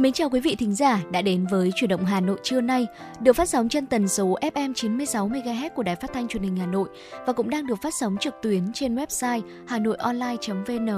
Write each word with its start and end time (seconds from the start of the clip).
Mến 0.00 0.12
chào 0.12 0.30
quý 0.30 0.40
vị 0.40 0.56
thính 0.56 0.74
giả 0.74 1.00
đã 1.10 1.22
đến 1.22 1.46
với 1.46 1.72
Chuyển 1.74 1.88
động 1.88 2.04
Hà 2.04 2.20
Nội 2.20 2.38
trưa 2.42 2.60
nay, 2.60 2.86
được 3.20 3.32
phát 3.32 3.48
sóng 3.48 3.68
trên 3.68 3.86
tần 3.86 4.08
số 4.08 4.38
FM 4.40 4.74
96 4.74 5.28
MHz 5.28 5.70
của 5.70 5.82
Đài 5.82 5.96
Phát 5.96 6.12
thanh 6.12 6.28
Truyền 6.28 6.42
hình 6.42 6.56
Hà 6.56 6.66
Nội 6.66 6.88
và 7.26 7.32
cũng 7.32 7.50
đang 7.50 7.66
được 7.66 7.82
phát 7.82 7.94
sóng 7.94 8.16
trực 8.20 8.34
tuyến 8.42 8.72
trên 8.72 8.94
website 8.94 9.40
hanoionline.vn. 9.66 10.90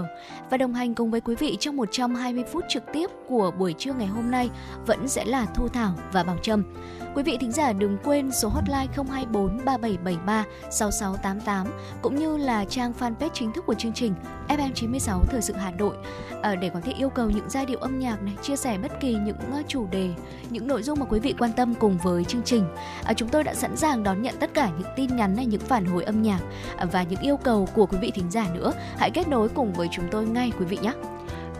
Và 0.50 0.56
đồng 0.56 0.74
hành 0.74 0.94
cùng 0.94 1.10
với 1.10 1.20
quý 1.20 1.34
vị 1.34 1.56
trong 1.60 1.76
120 1.76 2.44
phút 2.52 2.64
trực 2.68 2.82
tiếp 2.92 3.10
của 3.28 3.50
buổi 3.58 3.74
trưa 3.78 3.92
ngày 3.92 4.06
hôm 4.06 4.30
nay 4.30 4.50
vẫn 4.86 5.08
sẽ 5.08 5.24
là 5.24 5.46
Thu 5.54 5.68
Thảo 5.68 5.94
và 6.12 6.22
Bảo 6.22 6.38
Trâm. 6.42 6.62
Quý 7.14 7.22
vị 7.22 7.36
thính 7.40 7.52
giả 7.52 7.72
đừng 7.72 7.98
quên 8.04 8.30
số 8.32 8.48
hotline 8.48 8.86
024 8.96 9.64
3773 9.64 10.44
6688 10.70 11.66
cũng 12.02 12.16
như 12.16 12.36
là 12.36 12.64
trang 12.64 12.92
fanpage 12.98 13.28
chính 13.32 13.52
thức 13.52 13.66
của 13.66 13.74
chương 13.74 13.92
trình 13.92 14.14
FM96 14.48 15.20
Thời 15.30 15.42
sự 15.42 15.54
Hà 15.54 15.70
Nội 15.70 15.96
ờ, 16.42 16.56
để 16.56 16.70
có 16.74 16.80
thể 16.80 16.92
yêu 16.92 17.08
cầu 17.08 17.30
những 17.30 17.50
giai 17.50 17.66
điệu 17.66 17.78
âm 17.78 17.98
nhạc 17.98 18.22
này, 18.22 18.34
chia 18.42 18.56
sẻ 18.56 18.78
bất 18.78 18.91
kỳ 19.00 19.14
những 19.14 19.36
ờ, 19.52 19.62
chủ 19.68 19.86
đề, 19.90 20.10
những 20.50 20.66
nội 20.66 20.82
dung 20.82 20.98
mà 21.00 21.06
quý 21.06 21.20
vị 21.20 21.34
quan 21.38 21.52
tâm 21.52 21.74
cùng 21.74 21.98
với 22.02 22.24
chương 22.24 22.42
trình. 22.44 22.64
À, 23.04 23.12
chúng 23.12 23.28
tôi 23.28 23.44
đã 23.44 23.54
sẵn 23.54 23.76
sàng 23.76 24.02
đón 24.02 24.22
nhận 24.22 24.34
tất 24.40 24.54
cả 24.54 24.70
những 24.78 24.88
tin 24.96 25.16
nhắn 25.16 25.36
này, 25.36 25.46
những 25.46 25.60
phản 25.60 25.84
hồi 25.84 26.04
âm 26.04 26.22
nhạc 26.22 26.40
à, 26.76 26.84
và 26.92 27.02
những 27.02 27.20
yêu 27.20 27.36
cầu 27.36 27.68
của 27.74 27.86
quý 27.86 27.98
vị 28.00 28.10
thính 28.14 28.30
giả 28.30 28.46
nữa. 28.54 28.72
Hãy 28.98 29.10
kết 29.10 29.28
nối 29.28 29.48
cùng 29.48 29.72
với 29.72 29.88
chúng 29.92 30.04
tôi 30.10 30.26
ngay 30.26 30.52
quý 30.58 30.64
vị 30.64 30.78
nhé. 30.82 30.92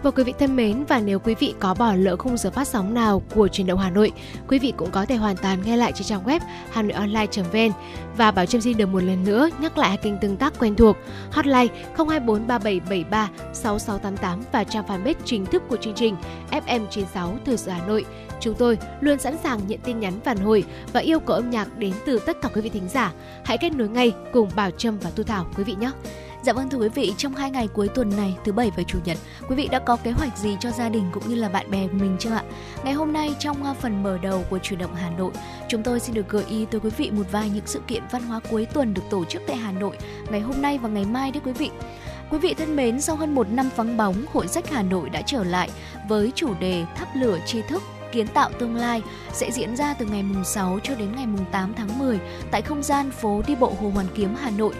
Và 0.03 0.11
quý 0.11 0.25
vị 0.25 0.35
thân 0.39 0.57
mến, 0.57 0.85
và 0.89 1.01
nếu 1.01 1.19
quý 1.19 1.35
vị 1.35 1.55
có 1.61 1.75
bỏ 1.75 1.95
lỡ 1.95 2.17
khung 2.17 2.37
giờ 2.37 2.51
phát 2.51 2.69
sóng 2.69 2.95
nào 2.95 3.23
của 3.35 3.49
truyền 3.49 3.67
động 3.67 3.79
Hà 3.79 3.91
Nội, 3.91 4.13
quý 4.49 4.59
vị 4.59 4.73
cũng 4.77 4.91
có 4.91 5.07
thể 5.07 5.17
hoàn 5.17 5.37
toàn 5.37 5.63
nghe 5.65 5.77
lại 5.77 5.93
trên 5.93 6.07
trang 6.07 6.25
web 6.25 6.41
hanoionline.vn. 6.71 7.73
Và 8.17 8.31
Bảo 8.31 8.47
Trâm 8.47 8.61
xin 8.61 8.77
được 8.77 8.87
một 8.87 9.03
lần 9.03 9.25
nữa 9.25 9.49
nhắc 9.61 9.79
lại 9.79 9.97
kênh 9.97 10.19
tương 10.19 10.37
tác 10.37 10.59
quen 10.59 10.75
thuộc 10.75 10.97
hotline 11.33 11.67
024 11.97 12.47
3773 12.47 13.31
6688 13.53 14.43
và 14.53 14.65
trang 14.65 14.85
fanpage 14.87 15.15
chính 15.25 15.47
thức 15.47 15.63
của 15.69 15.77
chương 15.77 15.95
trình 15.95 16.17
FM96 16.51 17.37
Thời 17.47 17.57
sự 17.57 17.71
Hà 17.71 17.87
Nội. 17.87 18.05
Chúng 18.41 18.55
tôi 18.55 18.79
luôn 19.01 19.19
sẵn 19.19 19.37
sàng 19.43 19.61
nhận 19.67 19.79
tin 19.85 20.01
nhắn 20.01 20.21
phản 20.25 20.37
hồi 20.37 20.65
và 20.93 21.01
yêu 21.01 21.21
cầu 21.21 21.37
âm 21.37 21.51
nhạc 21.51 21.79
đến 21.79 21.93
từ 22.07 22.19
tất 22.19 22.37
cả 22.43 22.49
quý 22.55 22.61
vị 22.61 22.69
thính 22.69 22.89
giả. 22.89 23.13
Hãy 23.45 23.59
kết 23.59 23.73
nối 23.73 23.89
ngay 23.89 24.13
cùng 24.33 24.51
Bảo 24.57 24.71
Trâm 24.71 24.99
và 24.99 25.11
Tu 25.17 25.25
Thảo 25.25 25.47
quý 25.57 25.65
vị 25.65 25.75
nhé. 25.81 25.91
Dạ 26.43 26.53
vâng 26.53 26.71
thưa 26.71 26.79
quý 26.79 26.89
vị, 26.89 27.13
trong 27.17 27.35
hai 27.35 27.51
ngày 27.51 27.69
cuối 27.69 27.89
tuần 27.89 28.17
này, 28.17 28.37
thứ 28.45 28.53
bảy 28.53 28.71
và 28.77 28.83
chủ 28.83 28.99
nhật, 29.05 29.19
quý 29.49 29.57
vị 29.57 29.69
đã 29.69 29.79
có 29.79 29.97
kế 29.97 30.11
hoạch 30.11 30.39
gì 30.39 30.57
cho 30.61 30.71
gia 30.71 30.89
đình 30.89 31.05
cũng 31.13 31.29
như 31.29 31.35
là 31.35 31.49
bạn 31.49 31.71
bè 31.71 31.87
của 31.87 31.99
mình 31.99 32.17
chưa 32.21 32.31
ạ? 32.31 32.43
Ngày 32.85 32.93
hôm 32.93 33.13
nay 33.13 33.35
trong 33.39 33.65
à, 33.65 33.75
phần 33.75 34.03
mở 34.03 34.19
đầu 34.23 34.45
của 34.51 34.59
chuyển 34.59 34.79
động 34.79 34.95
Hà 34.95 35.11
Nội, 35.11 35.33
chúng 35.69 35.83
tôi 35.83 36.01
xin 36.01 36.15
được 36.15 36.29
gợi 36.29 36.45
ý 36.49 36.67
tới 36.71 36.81
quý 36.81 36.91
vị 36.97 37.11
một 37.11 37.27
vài 37.33 37.51
những 37.51 37.67
sự 37.67 37.81
kiện 37.87 38.03
văn 38.11 38.23
hóa 38.23 38.41
cuối 38.51 38.67
tuần 38.67 38.95
được 38.95 39.03
tổ 39.11 39.25
chức 39.25 39.43
tại 39.47 39.57
Hà 39.57 39.73
Nội 39.73 39.97
ngày 40.31 40.41
hôm 40.41 40.63
nay 40.63 40.79
và 40.79 40.89
ngày 40.89 41.05
mai 41.05 41.31
đấy 41.31 41.41
quý 41.45 41.53
vị. 41.53 41.71
Quý 42.31 42.39
vị 42.39 42.55
thân 42.55 42.77
mến, 42.77 43.01
sau 43.01 43.17
hơn 43.17 43.35
một 43.35 43.49
năm 43.51 43.71
vắng 43.77 43.97
bóng, 43.97 44.15
Hội 44.33 44.49
sách 44.49 44.71
Hà 44.71 44.83
Nội 44.83 45.11
đã 45.11 45.23
trở 45.27 45.45
lại 45.45 45.71
với 46.09 46.33
chủ 46.35 46.55
đề 46.61 46.85
Thắp 46.97 47.09
lửa 47.15 47.39
tri 47.47 47.63
thức 47.63 47.83
kiến 48.13 48.27
tạo 48.27 48.51
tương 48.59 48.77
lai 48.77 49.03
sẽ 49.33 49.51
diễn 49.51 49.77
ra 49.77 49.95
từ 49.95 50.07
ngày 50.07 50.23
mùng 50.23 50.45
6 50.45 50.79
cho 50.83 50.95
đến 50.95 51.17
ngày 51.17 51.27
mùng 51.27 51.45
8 51.53 51.75
tháng 51.77 51.99
10 51.99 52.19
tại 52.51 52.63
không 52.63 52.83
gian 52.83 53.11
phố 53.11 53.43
đi 53.47 53.55
bộ 53.55 53.73
Hồ 53.81 53.91
Hoàn 53.95 54.07
Kiếm 54.15 54.35
Hà 54.41 54.51
Nội 54.51 54.75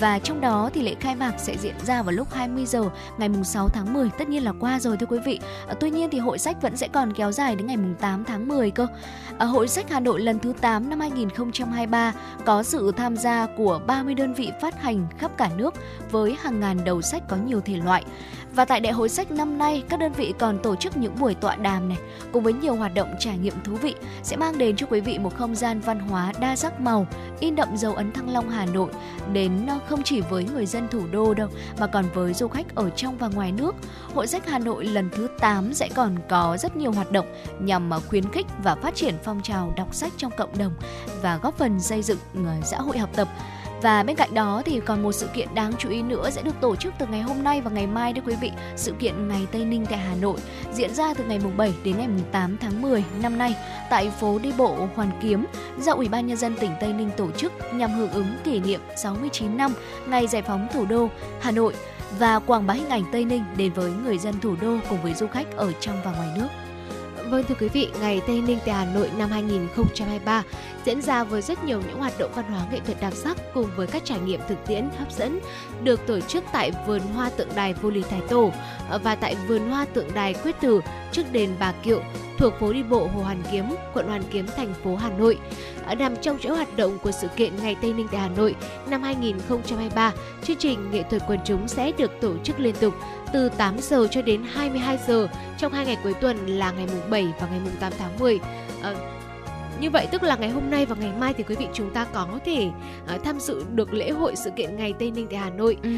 và 0.00 0.18
trong 0.18 0.40
đó 0.40 0.70
thì 0.74 0.82
lễ 0.82 0.94
khai 1.00 1.16
mạc 1.16 1.34
sẽ 1.38 1.56
diễn 1.56 1.74
ra 1.86 2.02
vào 2.02 2.12
lúc 2.12 2.32
20 2.32 2.66
giờ 2.66 2.84
ngày 3.18 3.28
mùng 3.28 3.44
6 3.44 3.68
tháng 3.68 3.94
10 3.94 4.10
tất 4.18 4.28
nhiên 4.28 4.44
là 4.44 4.52
qua 4.60 4.80
rồi 4.80 4.96
thưa 4.96 5.06
quý 5.06 5.18
vị. 5.24 5.40
À, 5.68 5.74
tuy 5.80 5.90
nhiên 5.90 6.10
thì 6.10 6.18
hội 6.18 6.38
sách 6.38 6.62
vẫn 6.62 6.76
sẽ 6.76 6.88
còn 6.88 7.12
kéo 7.12 7.32
dài 7.32 7.56
đến 7.56 7.66
ngày 7.66 7.76
mùng 7.76 7.94
8 7.94 8.24
tháng 8.24 8.48
10 8.48 8.70
cơ. 8.70 8.86
À, 9.38 9.46
hội 9.46 9.68
sách 9.68 9.90
Hà 9.90 10.00
Nội 10.00 10.20
lần 10.20 10.38
thứ 10.38 10.52
8 10.60 10.90
năm 10.90 11.00
2023 11.00 12.12
có 12.44 12.62
sự 12.62 12.92
tham 12.96 13.16
gia 13.16 13.46
của 13.56 13.80
30 13.86 14.14
đơn 14.14 14.34
vị 14.34 14.50
phát 14.60 14.82
hành 14.82 15.06
khắp 15.18 15.30
cả 15.36 15.50
nước 15.56 15.74
với 16.10 16.36
hàng 16.40 16.60
ngàn 16.60 16.78
đầu 16.84 17.02
sách 17.02 17.22
có 17.28 17.36
nhiều 17.36 17.60
thể 17.60 17.76
loại 17.76 18.04
và 18.56 18.64
tại 18.64 18.80
đại 18.80 18.92
hội 18.92 19.08
sách 19.08 19.30
năm 19.30 19.58
nay, 19.58 19.82
các 19.88 20.00
đơn 20.00 20.12
vị 20.12 20.34
còn 20.38 20.58
tổ 20.62 20.76
chức 20.76 20.96
những 20.96 21.14
buổi 21.20 21.34
tọa 21.34 21.56
đàm 21.56 21.88
này 21.88 21.98
cùng 22.32 22.42
với 22.42 22.52
nhiều 22.52 22.74
hoạt 22.74 22.94
động 22.94 23.14
trải 23.18 23.38
nghiệm 23.38 23.54
thú 23.64 23.74
vị 23.74 23.94
sẽ 24.22 24.36
mang 24.36 24.58
đến 24.58 24.76
cho 24.76 24.86
quý 24.90 25.00
vị 25.00 25.18
một 25.18 25.36
không 25.36 25.54
gian 25.54 25.80
văn 25.80 26.00
hóa 26.00 26.32
đa 26.40 26.56
sắc 26.56 26.80
màu, 26.80 27.06
in 27.40 27.56
đậm 27.56 27.76
dấu 27.76 27.94
ấn 27.94 28.12
Thăng 28.12 28.30
Long 28.30 28.48
Hà 28.48 28.66
Nội 28.66 28.90
đến 29.32 29.66
ờ, 29.68 29.78
không 29.88 30.02
chỉ 30.02 30.20
với 30.20 30.46
người 30.54 30.66
dân 30.66 30.88
thủ 30.88 31.02
đô 31.12 31.34
đâu 31.34 31.48
mà 31.78 31.86
còn 31.86 32.04
với 32.14 32.34
du 32.34 32.48
khách 32.48 32.74
ở 32.74 32.90
trong 32.90 33.18
và 33.18 33.28
ngoài 33.28 33.52
nước. 33.52 33.74
Hội 34.14 34.26
sách 34.26 34.46
Hà 34.46 34.58
Nội 34.58 34.84
lần 34.84 35.10
thứ 35.10 35.28
8 35.38 35.74
sẽ 35.74 35.88
còn 35.94 36.16
có 36.28 36.56
rất 36.60 36.76
nhiều 36.76 36.92
hoạt 36.92 37.12
động 37.12 37.26
nhằm 37.60 37.90
ờ, 37.90 38.00
khuyến 38.08 38.32
khích 38.32 38.46
và 38.62 38.74
phát 38.74 38.94
triển 38.94 39.14
phong 39.24 39.42
trào 39.42 39.72
đọc 39.76 39.94
sách 39.94 40.12
trong 40.16 40.32
cộng 40.36 40.58
đồng 40.58 40.72
và 41.22 41.38
góp 41.42 41.58
phần 41.58 41.80
xây 41.80 42.02
dựng 42.02 42.18
ờ, 42.34 42.52
xã 42.64 42.78
hội 42.78 42.98
học 42.98 43.10
tập 43.16 43.28
và 43.82 44.02
bên 44.02 44.16
cạnh 44.16 44.34
đó 44.34 44.62
thì 44.64 44.80
còn 44.80 45.02
một 45.02 45.12
sự 45.12 45.26
kiện 45.34 45.48
đáng 45.54 45.72
chú 45.78 45.88
ý 45.88 46.02
nữa 46.02 46.30
sẽ 46.30 46.42
được 46.42 46.60
tổ 46.60 46.76
chức 46.76 46.94
từ 46.98 47.06
ngày 47.06 47.20
hôm 47.20 47.44
nay 47.44 47.60
và 47.60 47.70
ngày 47.70 47.86
mai 47.86 48.12
đấy 48.12 48.22
quý 48.26 48.34
vị. 48.40 48.50
Sự 48.76 48.92
kiện 48.98 49.28
Ngày 49.28 49.46
Tây 49.52 49.64
Ninh 49.64 49.86
tại 49.86 49.98
Hà 49.98 50.14
Nội 50.14 50.38
diễn 50.72 50.94
ra 50.94 51.14
từ 51.14 51.24
ngày 51.24 51.38
mùng 51.44 51.56
7 51.56 51.74
đến 51.84 51.98
ngày 51.98 52.08
mùng 52.08 52.24
8 52.32 52.56
tháng 52.60 52.82
10 52.82 53.04
năm 53.22 53.38
nay 53.38 53.54
tại 53.90 54.10
phố 54.10 54.38
đi 54.38 54.52
bộ 54.58 54.88
Hoàn 54.94 55.10
Kiếm 55.22 55.46
do 55.78 55.92
Ủy 55.92 56.08
ban 56.08 56.26
nhân 56.26 56.36
dân 56.36 56.54
tỉnh 56.60 56.70
Tây 56.80 56.92
Ninh 56.92 57.10
tổ 57.16 57.30
chức 57.30 57.52
nhằm 57.74 57.90
hưởng 57.90 58.10
ứng 58.10 58.36
kỷ 58.44 58.60
niệm 58.60 58.80
69 58.96 59.56
năm 59.56 59.72
ngày 60.06 60.26
giải 60.26 60.42
phóng 60.42 60.68
thủ 60.72 60.86
đô 60.86 61.08
Hà 61.40 61.50
Nội 61.50 61.74
và 62.18 62.38
quảng 62.38 62.66
bá 62.66 62.74
hình 62.74 62.88
ảnh 62.88 63.04
Tây 63.12 63.24
Ninh 63.24 63.44
đến 63.56 63.72
với 63.72 63.92
người 64.04 64.18
dân 64.18 64.40
thủ 64.40 64.54
đô 64.60 64.76
cùng 64.88 65.02
với 65.02 65.14
du 65.14 65.26
khách 65.26 65.56
ở 65.56 65.72
trong 65.80 65.96
và 66.04 66.12
ngoài 66.12 66.28
nước. 66.36 66.48
Vâng 67.30 67.44
thưa 67.48 67.54
quý 67.60 67.68
vị, 67.68 67.88
ngày 68.00 68.20
Tây 68.26 68.40
Ninh 68.40 68.58
tại 68.66 68.74
Hà 68.74 68.84
Nội 68.94 69.10
năm 69.18 69.30
2023 69.30 70.42
diễn 70.86 71.02
ra 71.02 71.24
với 71.24 71.42
rất 71.42 71.64
nhiều 71.64 71.82
những 71.88 71.98
hoạt 71.98 72.18
động 72.18 72.32
văn 72.34 72.44
hóa 72.44 72.66
nghệ 72.72 72.80
thuật 72.80 73.00
đặc 73.00 73.12
sắc 73.14 73.36
cùng 73.54 73.70
với 73.76 73.86
các 73.86 74.04
trải 74.04 74.20
nghiệm 74.20 74.40
thực 74.48 74.66
tiễn 74.66 74.88
hấp 74.98 75.12
dẫn 75.12 75.40
được 75.82 76.06
tổ 76.06 76.20
chức 76.20 76.44
tại 76.52 76.70
vườn 76.86 77.00
hoa 77.00 77.30
tượng 77.30 77.48
đài 77.54 77.74
Vô 77.74 77.90
Lý 77.90 78.02
Thái 78.02 78.20
Tổ 78.28 78.52
ờ, 78.88 78.98
và 78.98 79.14
tại 79.14 79.36
vườn 79.48 79.70
hoa 79.70 79.84
tượng 79.84 80.14
đài 80.14 80.34
Quyết 80.34 80.60
Tử 80.60 80.80
trước 81.12 81.32
đền 81.32 81.50
Bà 81.58 81.72
Kiệu 81.72 82.02
thuộc 82.38 82.52
phố 82.60 82.72
đi 82.72 82.82
bộ 82.82 82.98
Hồ 83.14 83.22
Hoàn 83.22 83.42
Kiếm, 83.52 83.64
quận 83.94 84.06
Hoàn 84.06 84.22
Kiếm, 84.30 84.46
thành 84.56 84.74
phố 84.84 84.96
Hà 84.96 85.10
Nội. 85.10 85.38
Ờ, 85.86 85.94
nằm 85.94 86.16
trong 86.16 86.38
chuỗi 86.38 86.56
hoạt 86.56 86.76
động 86.76 86.98
của 87.02 87.10
sự 87.10 87.28
kiện 87.36 87.52
Ngày 87.62 87.76
Tây 87.82 87.92
Ninh 87.92 88.08
tại 88.12 88.20
Hà 88.20 88.28
Nội 88.28 88.54
năm 88.90 89.02
2023, 89.02 90.12
chương 90.44 90.56
trình 90.56 90.90
nghệ 90.90 91.02
thuật 91.10 91.22
quần 91.28 91.38
chúng 91.44 91.68
sẽ 91.68 91.92
được 91.98 92.10
tổ 92.20 92.32
chức 92.44 92.60
liên 92.60 92.74
tục 92.80 92.94
từ 93.32 93.48
8 93.48 93.78
giờ 93.78 94.06
cho 94.10 94.22
đến 94.22 94.42
22 94.52 94.98
giờ 95.06 95.28
trong 95.58 95.72
hai 95.72 95.86
ngày 95.86 95.98
cuối 96.02 96.14
tuần 96.14 96.46
là 96.46 96.70
ngày 96.70 96.86
mùng 96.86 97.10
7 97.10 97.26
và 97.40 97.46
ngày 97.50 97.60
mùng 97.64 97.76
8 97.80 97.92
tháng 97.98 98.18
10. 98.18 98.38
Như 99.80 99.90
vậy 99.90 100.06
tức 100.12 100.22
là 100.22 100.36
ngày 100.36 100.50
hôm 100.50 100.70
nay 100.70 100.86
và 100.86 100.96
ngày 101.00 101.12
mai 101.20 101.34
thì 101.34 101.44
quý 101.48 101.54
vị 101.54 101.66
chúng 101.72 101.90
ta 101.90 102.04
có 102.04 102.38
thể 102.44 102.68
uh, 103.14 103.24
tham 103.24 103.40
dự 103.40 103.64
được 103.74 103.92
lễ 103.92 104.10
hội 104.10 104.36
sự 104.36 104.50
kiện 104.56 104.76
ngày 104.76 104.94
Tây 104.98 105.10
Ninh 105.10 105.26
tại 105.30 105.38
Hà 105.38 105.50
Nội 105.50 105.76
ừ. 105.82 105.90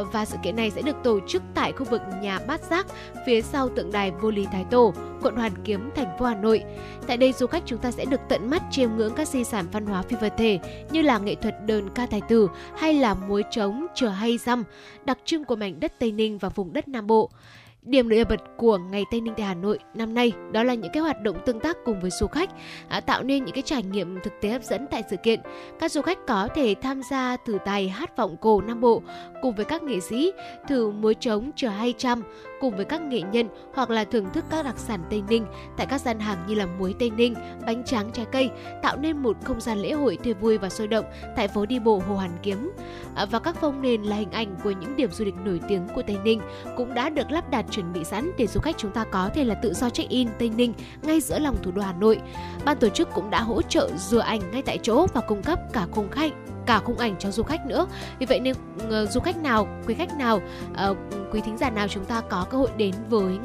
uh, 0.00 0.12
và 0.12 0.24
sự 0.24 0.36
kiện 0.42 0.56
này 0.56 0.70
sẽ 0.70 0.82
được 0.82 0.96
tổ 1.04 1.20
chức 1.28 1.42
tại 1.54 1.72
khu 1.72 1.84
vực 1.84 2.00
nhà 2.22 2.38
Bát 2.46 2.60
Giác 2.70 2.86
phía 3.26 3.42
sau 3.42 3.68
tượng 3.68 3.92
đài 3.92 4.10
Vô 4.10 4.30
Lý 4.30 4.46
Thái 4.52 4.64
Tổ, 4.70 4.94
quận 5.22 5.36
Hoàn 5.36 5.52
Kiếm, 5.64 5.90
thành 5.96 6.18
phố 6.18 6.24
Hà 6.26 6.34
Nội. 6.34 6.64
Tại 7.06 7.16
đây 7.16 7.32
du 7.32 7.46
khách 7.46 7.62
chúng 7.66 7.78
ta 7.78 7.90
sẽ 7.90 8.04
được 8.04 8.20
tận 8.28 8.50
mắt 8.50 8.62
chiêm 8.70 8.90
ngưỡng 8.96 9.14
các 9.14 9.28
di 9.28 9.44
sản 9.44 9.66
văn 9.72 9.86
hóa 9.86 10.02
phi 10.02 10.16
vật 10.20 10.32
thể 10.36 10.58
như 10.90 11.02
là 11.02 11.18
nghệ 11.18 11.34
thuật 11.34 11.66
đơn 11.66 11.88
ca 11.94 12.06
tài 12.06 12.20
tử 12.28 12.48
hay 12.76 12.94
là 12.94 13.14
múa 13.14 13.42
trống, 13.50 13.86
chờ 13.94 14.08
hay 14.08 14.38
răm, 14.38 14.64
đặc 15.04 15.18
trưng 15.24 15.44
của 15.44 15.56
mảnh 15.56 15.80
đất 15.80 15.92
Tây 15.98 16.12
Ninh 16.12 16.38
và 16.38 16.48
vùng 16.48 16.72
đất 16.72 16.88
Nam 16.88 17.06
Bộ. 17.06 17.30
Điểm 17.86 18.08
nổi 18.08 18.24
bật 18.24 18.40
của 18.56 18.78
ngày 18.78 19.04
Tây 19.10 19.20
Ninh 19.20 19.34
tại 19.36 19.46
Hà 19.46 19.54
Nội 19.54 19.78
năm 19.94 20.14
nay 20.14 20.32
đó 20.52 20.62
là 20.62 20.74
những 20.74 20.92
cái 20.92 21.02
hoạt 21.02 21.22
động 21.22 21.36
tương 21.46 21.60
tác 21.60 21.76
cùng 21.84 22.00
với 22.00 22.10
du 22.10 22.26
khách, 22.26 22.50
à, 22.88 23.00
tạo 23.00 23.22
nên 23.22 23.44
những 23.44 23.54
cái 23.54 23.62
trải 23.62 23.82
nghiệm 23.82 24.20
thực 24.22 24.32
tế 24.40 24.48
hấp 24.48 24.62
dẫn 24.62 24.86
tại 24.90 25.02
sự 25.10 25.16
kiện. 25.16 25.40
Các 25.80 25.92
du 25.92 26.02
khách 26.02 26.18
có 26.26 26.48
thể 26.54 26.74
tham 26.82 27.00
gia 27.10 27.36
thử 27.36 27.58
tài 27.64 27.88
hát 27.88 28.16
vọng 28.16 28.36
cổ 28.40 28.60
Nam 28.60 28.80
Bộ 28.80 29.02
cùng 29.42 29.54
với 29.54 29.64
các 29.64 29.82
nghệ 29.82 30.00
sĩ, 30.00 30.32
thử 30.68 30.90
múa 30.90 31.12
trống 31.12 31.50
chờ 31.56 31.68
hay 31.68 31.94
trăm 31.98 32.22
cùng 32.60 32.76
với 32.76 32.84
các 32.84 33.00
nghệ 33.00 33.20
nhân 33.32 33.48
hoặc 33.74 33.90
là 33.90 34.04
thưởng 34.04 34.26
thức 34.32 34.44
các 34.50 34.64
đặc 34.64 34.78
sản 34.78 35.00
Tây 35.10 35.22
Ninh 35.28 35.46
tại 35.76 35.86
các 35.86 36.00
gian 36.00 36.20
hàng 36.20 36.44
như 36.46 36.54
là 36.54 36.66
muối 36.66 36.94
Tây 36.98 37.10
Ninh, 37.10 37.34
bánh 37.66 37.84
tráng 37.84 38.12
trái 38.12 38.26
cây, 38.32 38.50
tạo 38.82 38.96
nên 38.96 39.18
một 39.18 39.36
không 39.44 39.60
gian 39.60 39.78
lễ 39.78 39.92
hội 39.92 40.18
tươi 40.24 40.34
vui 40.34 40.58
và 40.58 40.68
sôi 40.68 40.88
động 40.88 41.04
tại 41.36 41.48
phố 41.48 41.66
đi 41.66 41.78
bộ 41.78 42.02
Hồ 42.08 42.14
Hoàn 42.14 42.30
Kiếm. 42.42 42.72
À, 43.14 43.26
và 43.26 43.38
các 43.38 43.56
phong 43.60 43.82
nền 43.82 44.02
là 44.02 44.16
hình 44.16 44.30
ảnh 44.30 44.56
của 44.64 44.70
những 44.70 44.96
điểm 44.96 45.10
du 45.12 45.24
lịch 45.24 45.36
nổi 45.44 45.60
tiếng 45.68 45.88
của 45.94 46.02
Tây 46.02 46.16
Ninh 46.24 46.40
cũng 46.76 46.94
đã 46.94 47.10
được 47.10 47.30
lắp 47.30 47.50
đặt 47.50 47.64
chuẩn 47.70 47.92
bị 47.92 48.04
sẵn 48.04 48.30
để 48.38 48.46
du 48.46 48.60
khách 48.60 48.78
chúng 48.78 48.90
ta 48.90 49.04
có 49.04 49.30
thể 49.34 49.44
là 49.44 49.54
tự 49.54 49.74
do 49.74 49.90
check-in 49.90 50.28
Tây 50.38 50.50
Ninh 50.56 50.72
ngay 51.02 51.20
giữa 51.20 51.38
lòng 51.38 51.56
thủ 51.62 51.70
đô 51.70 51.82
Hà 51.82 51.92
Nội. 51.92 52.18
Ban 52.64 52.78
tổ 52.78 52.88
chức 52.88 53.08
cũng 53.14 53.30
đã 53.30 53.42
hỗ 53.42 53.62
trợ 53.62 53.90
rửa 53.96 54.20
ảnh 54.20 54.40
ngay 54.52 54.62
tại 54.62 54.78
chỗ 54.82 55.06
và 55.14 55.20
cung 55.20 55.42
cấp 55.42 55.58
cả 55.72 55.86
khung 55.90 56.08
khách 56.10 56.32
cả 56.66 56.78
khung 56.78 56.98
ảnh 56.98 57.16
cho 57.18 57.30
du 57.30 57.42
khách 57.42 57.66
nữa 57.66 57.86
vì 58.18 58.26
vậy 58.26 58.40
nên 58.40 58.54
ờ, 58.90 59.06
du 59.06 59.20
khách 59.20 59.36
nào 59.36 59.68
quý 59.86 59.94
khách 59.94 60.16
nào 60.16 60.40
ờ, 60.74 60.94
quý 61.32 61.40
thính 61.40 61.58
giả 61.58 61.70
nào 61.70 61.88
chúng 61.88 62.04
ta 62.04 62.20
có 62.20 62.46
cơ 62.50 62.58
hội 62.58 62.70
đến 62.76 62.94
với 63.08 63.38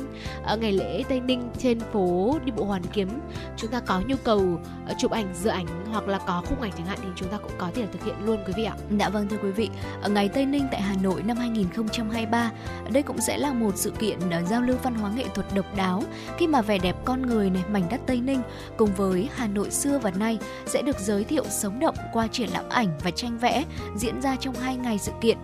ờ, 0.43 0.57
ngày 0.57 0.71
lễ 0.71 1.03
Tây 1.09 1.19
Ninh 1.19 1.49
trên 1.57 1.79
phố 1.79 2.39
đi 2.45 2.51
bộ 2.51 2.63
Hoàn 2.63 2.83
Kiếm 2.93 3.09
chúng 3.57 3.71
ta 3.71 3.79
có 3.79 4.01
nhu 4.07 4.15
cầu 4.23 4.59
chụp 4.97 5.11
ảnh 5.11 5.33
dự 5.33 5.49
ảnh 5.49 5.65
hoặc 5.91 6.07
là 6.07 6.17
có 6.17 6.43
khung 6.45 6.61
ảnh 6.61 6.71
chẳng 6.77 6.85
hạn 6.85 6.99
thì 7.01 7.09
chúng 7.15 7.29
ta 7.29 7.37
cũng 7.37 7.51
có 7.57 7.69
thể 7.75 7.87
thực 7.91 8.03
hiện 8.03 8.15
luôn 8.25 8.43
quý 8.47 8.53
vị 8.57 8.63
ạ. 8.63 8.73
Dạ 8.99 9.09
vâng 9.09 9.27
thưa 9.27 9.37
quý 9.43 9.51
vị, 9.51 9.69
ở 10.01 10.09
ngày 10.09 10.29
Tây 10.29 10.45
Ninh 10.45 10.67
tại 10.71 10.81
Hà 10.81 10.95
Nội 11.03 11.23
năm 11.23 11.37
2023, 11.37 12.51
đây 12.91 13.03
cũng 13.03 13.21
sẽ 13.21 13.37
là 13.37 13.53
một 13.53 13.77
sự 13.77 13.91
kiện 13.91 14.19
giao 14.49 14.61
lưu 14.61 14.77
văn 14.83 14.95
hóa 14.95 15.11
nghệ 15.15 15.25
thuật 15.33 15.45
độc 15.55 15.65
đáo 15.75 16.03
khi 16.37 16.47
mà 16.47 16.61
vẻ 16.61 16.77
đẹp 16.77 16.95
con 17.05 17.21
người 17.21 17.49
này, 17.49 17.63
mảnh 17.71 17.83
đất 17.89 18.01
Tây 18.05 18.21
Ninh 18.21 18.41
cùng 18.77 18.89
với 18.95 19.29
Hà 19.35 19.47
Nội 19.47 19.71
xưa 19.71 19.99
và 19.99 20.11
nay 20.11 20.37
sẽ 20.65 20.81
được 20.81 20.99
giới 20.99 21.23
thiệu 21.23 21.43
sống 21.49 21.79
động 21.79 21.95
qua 22.13 22.27
triển 22.27 22.49
lãm 22.49 22.69
ảnh 22.69 22.87
và 23.03 23.10
tranh 23.11 23.37
vẽ 23.37 23.65
diễn 23.95 24.21
ra 24.21 24.35
trong 24.35 24.55
hai 24.55 24.75
ngày 24.75 24.97
sự 24.97 25.11
kiện. 25.21 25.37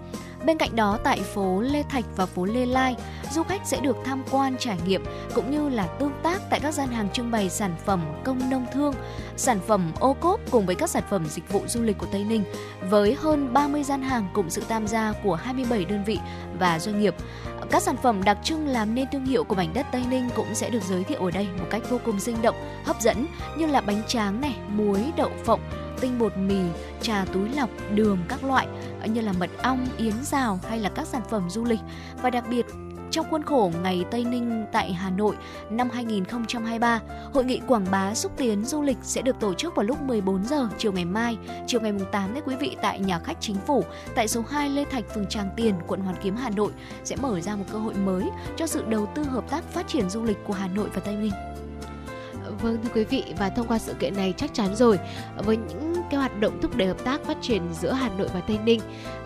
Bên 0.46 0.58
cạnh 0.58 0.76
đó 0.76 1.00
tại 1.04 1.20
phố 1.20 1.62
Lê 1.62 1.84
Thạch 1.84 2.06
và 2.16 2.26
phố 2.26 2.46
Lê 2.46 2.66
Lai, 2.66 2.96
du 3.32 3.44
khách 3.44 3.62
sẽ 3.66 3.80
được 3.80 3.98
tham 4.06 4.24
quan 4.32 4.56
trải 4.60 4.78
nghiệm 4.86 5.04
cũng 5.34 5.52
như 5.52 5.70
là 5.70 5.88
tương 5.88 6.12
tác 6.24 6.42
tại 6.50 6.60
các 6.60 6.74
gian 6.74 6.90
hàng 6.90 7.10
trưng 7.14 7.32
bày 7.32 7.50
sản 7.50 7.76
phẩm 7.86 8.02
công 8.24 8.50
nông 8.50 8.66
thương, 8.74 8.94
sản 9.38 9.60
phẩm 9.68 9.92
ô 10.00 10.14
cốp 10.14 10.40
cùng 10.52 10.66
với 10.66 10.76
các 10.76 10.90
sản 10.90 11.04
phẩm 11.10 11.26
dịch 11.30 11.52
vụ 11.52 11.62
du 11.68 11.82
lịch 11.82 11.98
của 11.98 12.08
Tây 12.12 12.24
Ninh 12.24 12.44
với 12.90 13.14
hơn 13.20 13.54
30 13.54 13.84
gian 13.84 14.02
hàng 14.02 14.28
cùng 14.34 14.50
sự 14.50 14.64
tham 14.70 14.88
gia 14.88 15.14
của 15.24 15.36
27 15.36 15.86
đơn 15.86 16.04
vị 16.04 16.20
và 16.60 16.80
doanh 16.80 17.00
nghiệp. 17.00 17.16
Các 17.72 17.84
sản 17.84 17.98
phẩm 17.98 18.24
đặc 18.24 18.38
trưng 18.44 18.68
làm 18.68 18.96
nên 18.96 19.08
thương 19.12 19.26
hiệu 19.26 19.44
của 19.44 19.56
mảnh 19.56 19.74
đất 19.74 19.86
Tây 19.92 20.04
Ninh 20.10 20.30
cũng 20.36 20.56
sẽ 20.56 20.70
được 20.70 20.84
giới 20.84 21.04
thiệu 21.04 21.20
ở 21.20 21.32
đây 21.32 21.48
một 21.60 21.66
cách 21.70 21.82
vô 21.90 22.00
cùng 22.06 22.20
sinh 22.20 22.42
động, 22.42 22.56
hấp 22.86 23.02
dẫn 23.02 23.26
như 23.58 23.66
là 23.66 23.82
bánh 23.82 24.02
tráng 24.08 24.42
này, 24.42 24.56
muối, 24.68 25.12
đậu 25.18 25.32
phộng, 25.44 25.62
tinh 26.02 26.20
bột 26.20 26.38
mì, 26.38 26.62
trà 27.02 27.26
túi 27.34 27.50
lọc, 27.50 27.70
đường 27.96 28.18
các 28.28 28.44
loại 28.44 28.68
như 29.06 29.22
là 29.22 29.34
mật 29.40 29.50
ong, 29.64 29.88
yến 29.98 30.14
rào 30.24 30.60
hay 30.70 30.80
là 30.80 30.90
các 30.90 31.08
sản 31.08 31.22
phẩm 31.30 31.50
du 31.50 31.64
lịch 31.64 31.80
và 32.22 32.30
đặc 32.30 32.44
biệt 32.50 32.66
trong 33.12 33.26
khuôn 33.30 33.44
khổ 33.44 33.72
Ngày 33.84 34.06
Tây 34.12 34.24
Ninh 34.24 34.66
tại 34.72 34.94
Hà 34.94 35.10
Nội 35.10 35.36
năm 35.70 35.90
2023, 35.90 37.00
hội 37.34 37.46
nghị 37.46 37.62
quảng 37.68 37.86
bá 37.92 38.14
xúc 38.14 38.32
tiến 38.38 38.66
du 38.66 38.82
lịch 38.82 38.98
sẽ 39.02 39.22
được 39.22 39.40
tổ 39.40 39.54
chức 39.54 39.76
vào 39.76 39.86
lúc 39.86 40.02
14 40.02 40.44
giờ 40.46 40.70
chiều 40.78 40.92
ngày 40.92 41.06
mai, 41.06 41.38
chiều 41.68 41.82
ngày 41.82 41.94
8 42.12 42.34
đấy 42.34 42.44
quý 42.46 42.56
vị 42.56 42.76
tại 42.82 43.00
nhà 43.00 43.20
khách 43.20 43.38
chính 43.40 43.56
phủ 43.68 43.84
tại 44.16 44.28
số 44.28 44.44
2 44.50 44.70
Lê 44.70 44.86
Thạch, 44.86 45.04
phường 45.16 45.28
Tràng 45.28 45.50
Tiền, 45.56 45.76
quận 45.88 46.00
Hoàn 46.00 46.16
Kiếm, 46.24 46.36
Hà 46.36 46.50
Nội 46.50 46.72
sẽ 47.04 47.16
mở 47.16 47.42
ra 47.42 47.56
một 47.56 47.66
cơ 47.72 47.80
hội 47.80 47.94
mới 47.94 48.30
cho 48.56 48.68
sự 48.68 48.84
đầu 48.90 49.10
tư 49.16 49.24
hợp 49.24 49.50
tác 49.50 49.64
phát 49.64 49.88
triển 49.88 50.10
du 50.10 50.24
lịch 50.24 50.38
của 50.44 50.54
Hà 50.54 50.68
Nội 50.68 50.90
và 50.94 51.00
Tây 51.00 51.16
Ninh. 51.16 51.32
Vâng 52.62 52.78
thưa 52.84 52.90
quý 52.96 53.04
vị, 53.04 53.24
và 53.38 53.50
thông 53.50 53.68
qua 53.68 53.80
sự 53.80 53.94
kiện 53.94 54.16
này 54.16 54.34
chắc 54.38 54.54
chắn 54.54 54.76
rồi, 54.76 55.00
với 55.38 55.58
những 55.58 55.97
cái 56.10 56.18
hoạt 56.18 56.40
động 56.40 56.62
thúc 56.62 56.76
đẩy 56.76 56.88
hợp 56.88 57.04
tác 57.04 57.24
phát 57.24 57.38
triển 57.42 57.62
giữa 57.74 57.92
Hà 57.92 58.10
Nội 58.10 58.28
và 58.34 58.42
Tây 58.42 58.58
Ninh, 58.66 58.80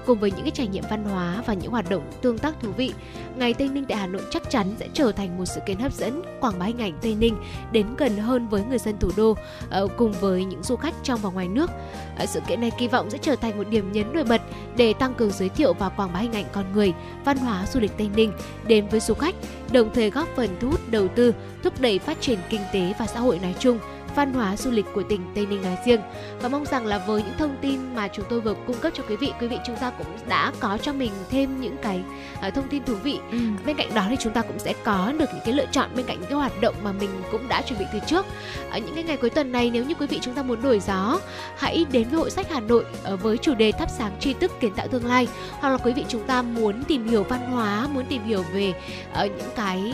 cùng 0.06 0.20
với 0.20 0.32
những 0.32 0.42
cái 0.42 0.52
trải 0.52 0.68
nghiệm 0.68 0.84
văn 0.90 1.04
hóa 1.04 1.44
và 1.46 1.54
những 1.54 1.72
hoạt 1.72 1.90
động 1.90 2.12
tương 2.22 2.38
tác 2.38 2.60
thú 2.60 2.72
vị. 2.78 2.94
Ngày 3.36 3.54
Tây 3.54 3.68
Ninh 3.68 3.86
tại 3.86 3.98
Hà 3.98 4.08
Nội 4.08 4.22
chắc 4.32 4.50
chắn 4.50 4.68
sẽ 4.80 4.88
trở 4.94 5.12
thành 5.12 5.38
một 5.38 5.46
sự 5.46 5.62
kiện 5.68 5.78
hấp 5.78 5.94
dẫn, 5.94 6.22
quảng 6.40 6.60
bá 6.60 6.66
hình 6.66 6.82
ảnh 6.82 6.98
Tây 7.02 7.16
Ninh 7.16 7.36
đến 7.72 7.86
gần 7.98 8.18
hơn 8.18 8.48
với 8.48 8.64
người 8.70 8.78
dân 8.78 8.98
thủ 9.00 9.12
đô 9.18 9.36
ờ, 9.70 9.88
cùng 9.98 10.12
với 10.12 10.46
những 10.46 10.64
du 10.64 10.76
khách 10.76 10.94
trong 11.04 11.20
và 11.20 11.30
ngoài 11.30 11.48
nước. 11.48 11.72
Ờ, 12.18 12.26
sự 12.26 12.40
kiện 12.48 12.62
này 12.62 12.72
kỳ 12.78 12.88
vọng 12.88 13.10
sẽ 13.10 13.18
trở 13.18 13.36
thành 13.36 13.58
một 13.58 13.70
điểm 13.70 13.92
nhấn 13.92 14.14
nổi 14.14 14.24
bật 14.24 14.42
để 14.78 14.94
tăng 14.94 15.14
cường 15.14 15.32
giới 15.32 15.50
thiệu 15.50 15.74
và 15.74 15.90
quảng 15.90 16.14
bá 16.14 16.20
hình 16.20 16.34
ảnh 16.34 16.46
con 16.52 16.66
người, 16.74 16.94
văn 17.26 17.38
hóa 17.38 17.66
du 17.74 17.80
lịch 17.80 17.98
Tây 17.98 18.10
Ninh 18.16 18.34
đến 18.68 18.88
với 18.88 19.00
du 19.00 19.14
khách, 19.14 19.36
đồng 19.72 19.94
thời 19.94 20.10
góp 20.10 20.28
phần 20.36 20.50
thu 20.60 20.70
hút 20.70 20.80
đầu 20.92 21.08
tư, 21.08 21.34
thúc 21.64 21.82
đẩy 21.82 22.00
phát 22.00 22.22
triển 22.22 22.40
kinh 22.50 22.62
tế 22.74 22.94
và 23.00 23.08
xã 23.08 23.20
hội 23.20 23.40
nói 23.40 23.56
chung 23.60 23.80
văn 24.16 24.34
hóa 24.34 24.58
du 24.58 24.72
lịch 24.72 24.86
của 24.94 25.04
tỉnh 25.04 25.22
Tây 25.36 25.46
Ninh 25.46 25.62
nói 25.62 25.78
riêng. 25.86 26.02
Và 26.42 26.50
mong 26.50 26.66
rằng 26.66 26.86
là 26.86 26.98
với 27.08 27.24
những 27.24 27.38
thông 27.38 27.56
tin 27.62 27.96
mà 27.96 28.08
chúng 28.08 28.26
tôi 28.30 28.42
vừa 28.42 28.56
cung 28.68 28.78
cấp 28.78 28.94
cho 28.96 29.04
quý 29.10 29.16
vị 29.16 29.34
quý 29.42 29.48
vị 29.48 29.58
chúng 29.66 29.76
ta 29.76 29.90
cũng 29.90 30.08
đã 30.28 30.52
có 30.60 30.78
cho 30.82 30.94
mình 30.94 31.12
thêm 31.30 31.62
những 31.62 31.76
cái 31.82 32.04
uh, 32.48 32.54
thông 32.54 32.68
tin 32.68 32.84
thú 32.84 32.96
vị. 32.96 33.20
Ừ. 33.32 33.38
bên 33.66 33.78
cạnh 33.78 33.94
đó 33.94 34.06
thì 34.10 34.16
chúng 34.20 34.34
ta 34.34 34.42
cũng 34.42 34.60
sẽ 34.60 34.74
có 34.84 35.14
được 35.20 35.30
những 35.34 35.44
cái 35.46 35.54
lựa 35.54 35.66
chọn 35.72 35.90
bên 35.96 36.06
cạnh 36.06 36.20
những 36.20 36.30
cái 36.30 36.38
hoạt 36.38 36.62
động 36.62 36.76
mà 36.84 36.92
mình 36.92 37.10
cũng 37.32 37.48
đã 37.48 37.62
chuẩn 37.62 37.80
bị 37.80 37.86
từ 37.94 38.00
trước. 38.08 38.26
Ở 38.72 38.78
những 38.78 38.96
cái 38.96 39.04
ngày 39.04 39.18
cuối 39.18 39.30
tuần 39.30 39.52
này 39.52 39.70
nếu 39.74 39.86
như 39.86 39.94
quý 39.94 40.08
vị 40.08 40.20
chúng 40.22 40.34
ta 40.34 40.44
muốn 40.44 40.62
đổi 40.62 40.80
gió 40.80 41.20
hãy 41.58 41.86
đến 41.92 42.10
với 42.10 42.20
hội 42.20 42.32
sách 42.32 42.48
Hà 42.50 42.60
Nội 42.60 42.86
uh, 43.14 43.22
với 43.22 43.38
chủ 43.38 43.56
đề 43.56 43.72
thắp 43.72 43.90
sáng 43.98 44.12
tri 44.20 44.34
thức 44.34 44.52
kiến 44.60 44.74
tạo 44.74 44.88
tương 44.88 45.06
lai. 45.06 45.28
Hoặc 45.60 45.70
là 45.70 45.78
quý 45.78 45.94
vị 45.94 46.06
chúng 46.08 46.28
ta 46.28 46.42
muốn 46.42 46.84
tìm 46.84 47.08
hiểu 47.08 47.24
văn 47.24 47.52
hóa 47.52 47.88
muốn 47.94 48.06
tìm 48.06 48.24
hiểu 48.24 48.44
về 48.54 48.74
uh, 49.12 49.32
những 49.38 49.50
cái 49.56 49.94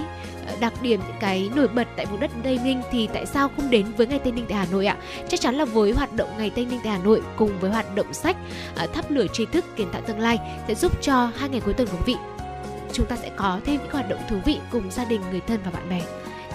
đặc 0.60 0.74
điểm 0.82 1.00
những 1.08 1.18
cái 1.20 1.50
nổi 1.56 1.68
bật 1.68 1.88
tại 1.96 2.06
vùng 2.06 2.20
đất 2.20 2.32
Tây 2.44 2.60
Ninh 2.64 2.82
thì 2.92 3.08
tại 3.14 3.26
sao 3.26 3.50
không 3.56 3.70
đến 3.70 3.86
với 3.98 4.08
ngày 4.08 4.20
Tây 4.20 4.32
Ninh 4.32 4.46
tại 4.50 4.58
Hà 4.58 4.66
Nội 4.72 4.86
ạ? 4.86 4.98
Chắc 5.30 5.40
chắn 5.40 5.56
là 5.56 5.66
với 5.66 5.92
hoạt 5.92 6.14
động 6.14 6.30
ngày 6.38 6.52
Tây 6.56 6.66
Ninh 6.66 6.80
tại 6.84 6.94
Hà 6.94 7.04
Nội 7.04 7.22
cùng 7.38 7.60
với 7.60 7.72
hoạt 7.72 7.96
động 7.96 8.14
sách 8.14 8.38
à, 8.76 8.88
thắp 8.94 9.12
lửa 9.12 9.26
tri 9.34 9.46
thức 9.46 9.66
kiến 9.76 9.88
tạo 9.92 10.02
tương 10.02 10.20
lai 10.20 10.40
sẽ 10.68 10.76
giúp 10.76 11.02
cho 11.02 11.32
hai 11.36 11.50
ngày 11.50 11.62
cuối 11.66 11.74
tuần 11.74 11.88
của 11.88 11.98
quý 11.98 12.14
vị 12.14 12.16
chúng 12.94 13.06
ta 13.06 13.16
sẽ 13.16 13.32
có 13.36 13.60
thêm 13.66 13.80
những 13.82 13.92
hoạt 13.92 14.10
động 14.10 14.20
thú 14.30 14.38
vị 14.46 14.60
cùng 14.72 14.92
gia 14.92 15.06
đình, 15.06 15.22
người 15.32 15.42
thân 15.48 15.60
và 15.66 15.72
bạn 15.72 15.90
bè. 15.90 16.02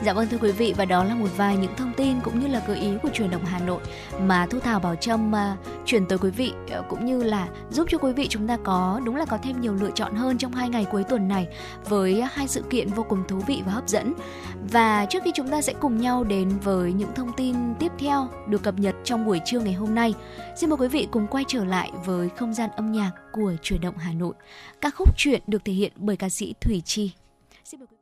Dạ 0.04 0.12
vâng 0.12 0.28
thưa 0.28 0.38
quý 0.38 0.52
vị 0.52 0.74
và 0.76 0.84
đó 0.84 1.04
là 1.04 1.14
một 1.14 1.28
vài 1.36 1.56
những 1.56 1.76
thông 1.76 1.92
tin 1.96 2.20
cũng 2.20 2.40
như 2.40 2.46
là 2.46 2.62
gợi 2.66 2.78
ý 2.78 2.90
của 3.02 3.08
truyền 3.08 3.30
động 3.30 3.44
Hà 3.44 3.58
Nội 3.58 3.80
mà 4.20 4.46
Thu 4.50 4.60
Thảo 4.60 4.80
Bảo 4.80 4.96
Trâm 4.96 5.32
uh, 5.32 5.58
chuyển 5.86 6.06
tới 6.06 6.18
quý 6.18 6.30
vị 6.30 6.52
uh, 6.78 6.84
cũng 6.88 7.06
như 7.06 7.22
là 7.22 7.48
giúp 7.70 7.86
cho 7.90 7.98
quý 7.98 8.12
vị 8.12 8.26
chúng 8.28 8.48
ta 8.48 8.56
có 8.64 9.00
đúng 9.04 9.16
là 9.16 9.24
có 9.24 9.38
thêm 9.42 9.60
nhiều 9.60 9.74
lựa 9.74 9.90
chọn 9.94 10.14
hơn 10.14 10.38
trong 10.38 10.52
hai 10.52 10.68
ngày 10.68 10.86
cuối 10.92 11.04
tuần 11.04 11.28
này 11.28 11.46
với 11.88 12.22
hai 12.32 12.48
sự 12.48 12.62
kiện 12.70 12.88
vô 12.88 13.02
cùng 13.08 13.24
thú 13.28 13.38
vị 13.46 13.62
và 13.66 13.72
hấp 13.72 13.88
dẫn. 13.88 14.14
Và 14.72 15.06
trước 15.06 15.22
khi 15.24 15.30
chúng 15.34 15.48
ta 15.48 15.62
sẽ 15.62 15.72
cùng 15.80 15.98
nhau 15.98 16.24
đến 16.24 16.48
với 16.62 16.92
những 16.92 17.14
thông 17.14 17.32
tin 17.36 17.56
tiếp 17.78 17.92
theo 17.98 18.28
được 18.48 18.62
cập 18.62 18.78
nhật 18.78 18.94
trong 19.04 19.26
buổi 19.26 19.40
trưa 19.44 19.60
ngày 19.60 19.74
hôm 19.74 19.94
nay, 19.94 20.14
xin 20.56 20.70
mời 20.70 20.76
quý 20.76 20.88
vị 20.88 21.08
cùng 21.10 21.26
quay 21.26 21.44
trở 21.48 21.64
lại 21.64 21.92
với 22.04 22.28
không 22.28 22.54
gian 22.54 22.70
âm 22.70 22.92
nhạc 22.92 23.10
của 23.32 23.52
truyền 23.62 23.80
động 23.80 23.96
Hà 23.98 24.12
Nội. 24.12 24.34
Các 24.80 24.94
khúc 24.94 25.18
truyện 25.18 25.42
được 25.46 25.64
thể 25.64 25.72
hiện 25.72 25.92
bởi 25.96 26.16
ca 26.16 26.28
sĩ 26.28 26.54
Thủy 26.60 26.82
Chi. 26.84 27.12
Xin 27.64 27.80
mời 27.80 27.86
quý 27.90 27.96
vị 27.96 28.01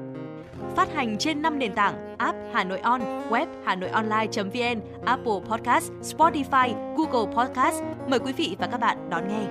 phát 0.75 0.93
hành 0.93 1.17
trên 1.17 1.41
5 1.41 1.59
nền 1.59 1.73
tảng 1.73 2.17
app 2.17 2.37
Hà 2.53 2.63
Nội 2.63 2.79
On, 2.79 3.01
web 3.29 3.47
Hà 3.65 3.75
Nội 3.75 3.89
Online.vn, 3.89 4.81
Apple 5.05 5.39
Podcast, 5.49 5.91
Spotify, 6.01 6.95
Google 6.97 7.33
Podcast. 7.35 7.83
Mời 8.07 8.19
quý 8.19 8.33
vị 8.33 8.55
và 8.59 8.67
các 8.67 8.79
bạn 8.79 9.09
đón 9.09 9.27
nghe. 9.27 9.43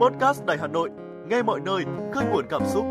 Podcast 0.00 0.44
Đài 0.44 0.58
Hà 0.58 0.66
Nội, 0.66 0.90
nghe 1.28 1.42
mọi 1.42 1.60
nơi, 1.60 1.84
khơi 2.12 2.24
nguồn 2.30 2.46
cảm 2.50 2.62
xúc. 2.66 2.84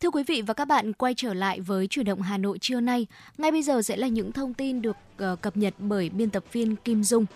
Thưa 0.00 0.10
quý 0.10 0.22
vị 0.26 0.42
và 0.46 0.54
các 0.54 0.64
bạn, 0.64 0.92
quay 0.92 1.14
trở 1.16 1.34
lại 1.34 1.60
với 1.60 1.86
chuyển 1.86 2.06
động 2.06 2.22
Hà 2.22 2.38
Nội 2.38 2.58
trưa 2.58 2.80
nay. 2.80 3.06
Ngay 3.38 3.50
bây 3.50 3.62
giờ 3.62 3.82
sẽ 3.82 3.96
là 3.96 4.06
những 4.06 4.32
thông 4.32 4.54
tin 4.54 4.82
được 4.82 4.96
uh, 5.32 5.40
cập 5.40 5.56
nhật 5.56 5.74
bởi 5.78 6.10
biên 6.10 6.30
tập 6.30 6.44
viên 6.52 6.76
Kim 6.76 7.02
Dung. 7.02 7.26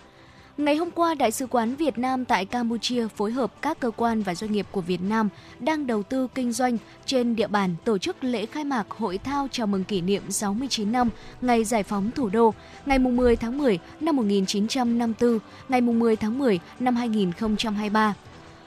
Ngày 0.59 0.75
hôm 0.75 0.91
qua, 0.91 1.13
Đại 1.13 1.31
sứ 1.31 1.47
quán 1.47 1.75
Việt 1.75 1.97
Nam 1.97 2.25
tại 2.25 2.45
Campuchia 2.45 3.07
phối 3.07 3.31
hợp 3.31 3.61
các 3.61 3.79
cơ 3.79 3.91
quan 3.91 4.21
và 4.21 4.35
doanh 4.35 4.51
nghiệp 4.51 4.65
của 4.71 4.81
Việt 4.81 5.01
Nam 5.01 5.29
đang 5.59 5.87
đầu 5.87 6.03
tư 6.03 6.27
kinh 6.35 6.51
doanh 6.51 6.77
trên 7.05 7.35
địa 7.35 7.47
bàn 7.47 7.75
tổ 7.83 7.97
chức 7.97 8.23
lễ 8.23 8.45
khai 8.45 8.63
mạc 8.63 8.91
hội 8.91 9.17
thao 9.17 9.47
chào 9.51 9.67
mừng 9.67 9.83
kỷ 9.83 10.01
niệm 10.01 10.31
69 10.31 10.91
năm 10.91 11.09
ngày 11.41 11.63
giải 11.63 11.83
phóng 11.83 12.11
thủ 12.11 12.29
đô, 12.29 12.53
ngày 12.85 12.99
10 12.99 13.35
tháng 13.35 13.57
10 13.57 13.79
năm 13.99 14.15
1954, 14.15 15.39
ngày 15.69 15.81
10 15.81 16.15
tháng 16.15 16.39
10 16.39 16.59
năm 16.79 16.95
2023. 16.95 18.13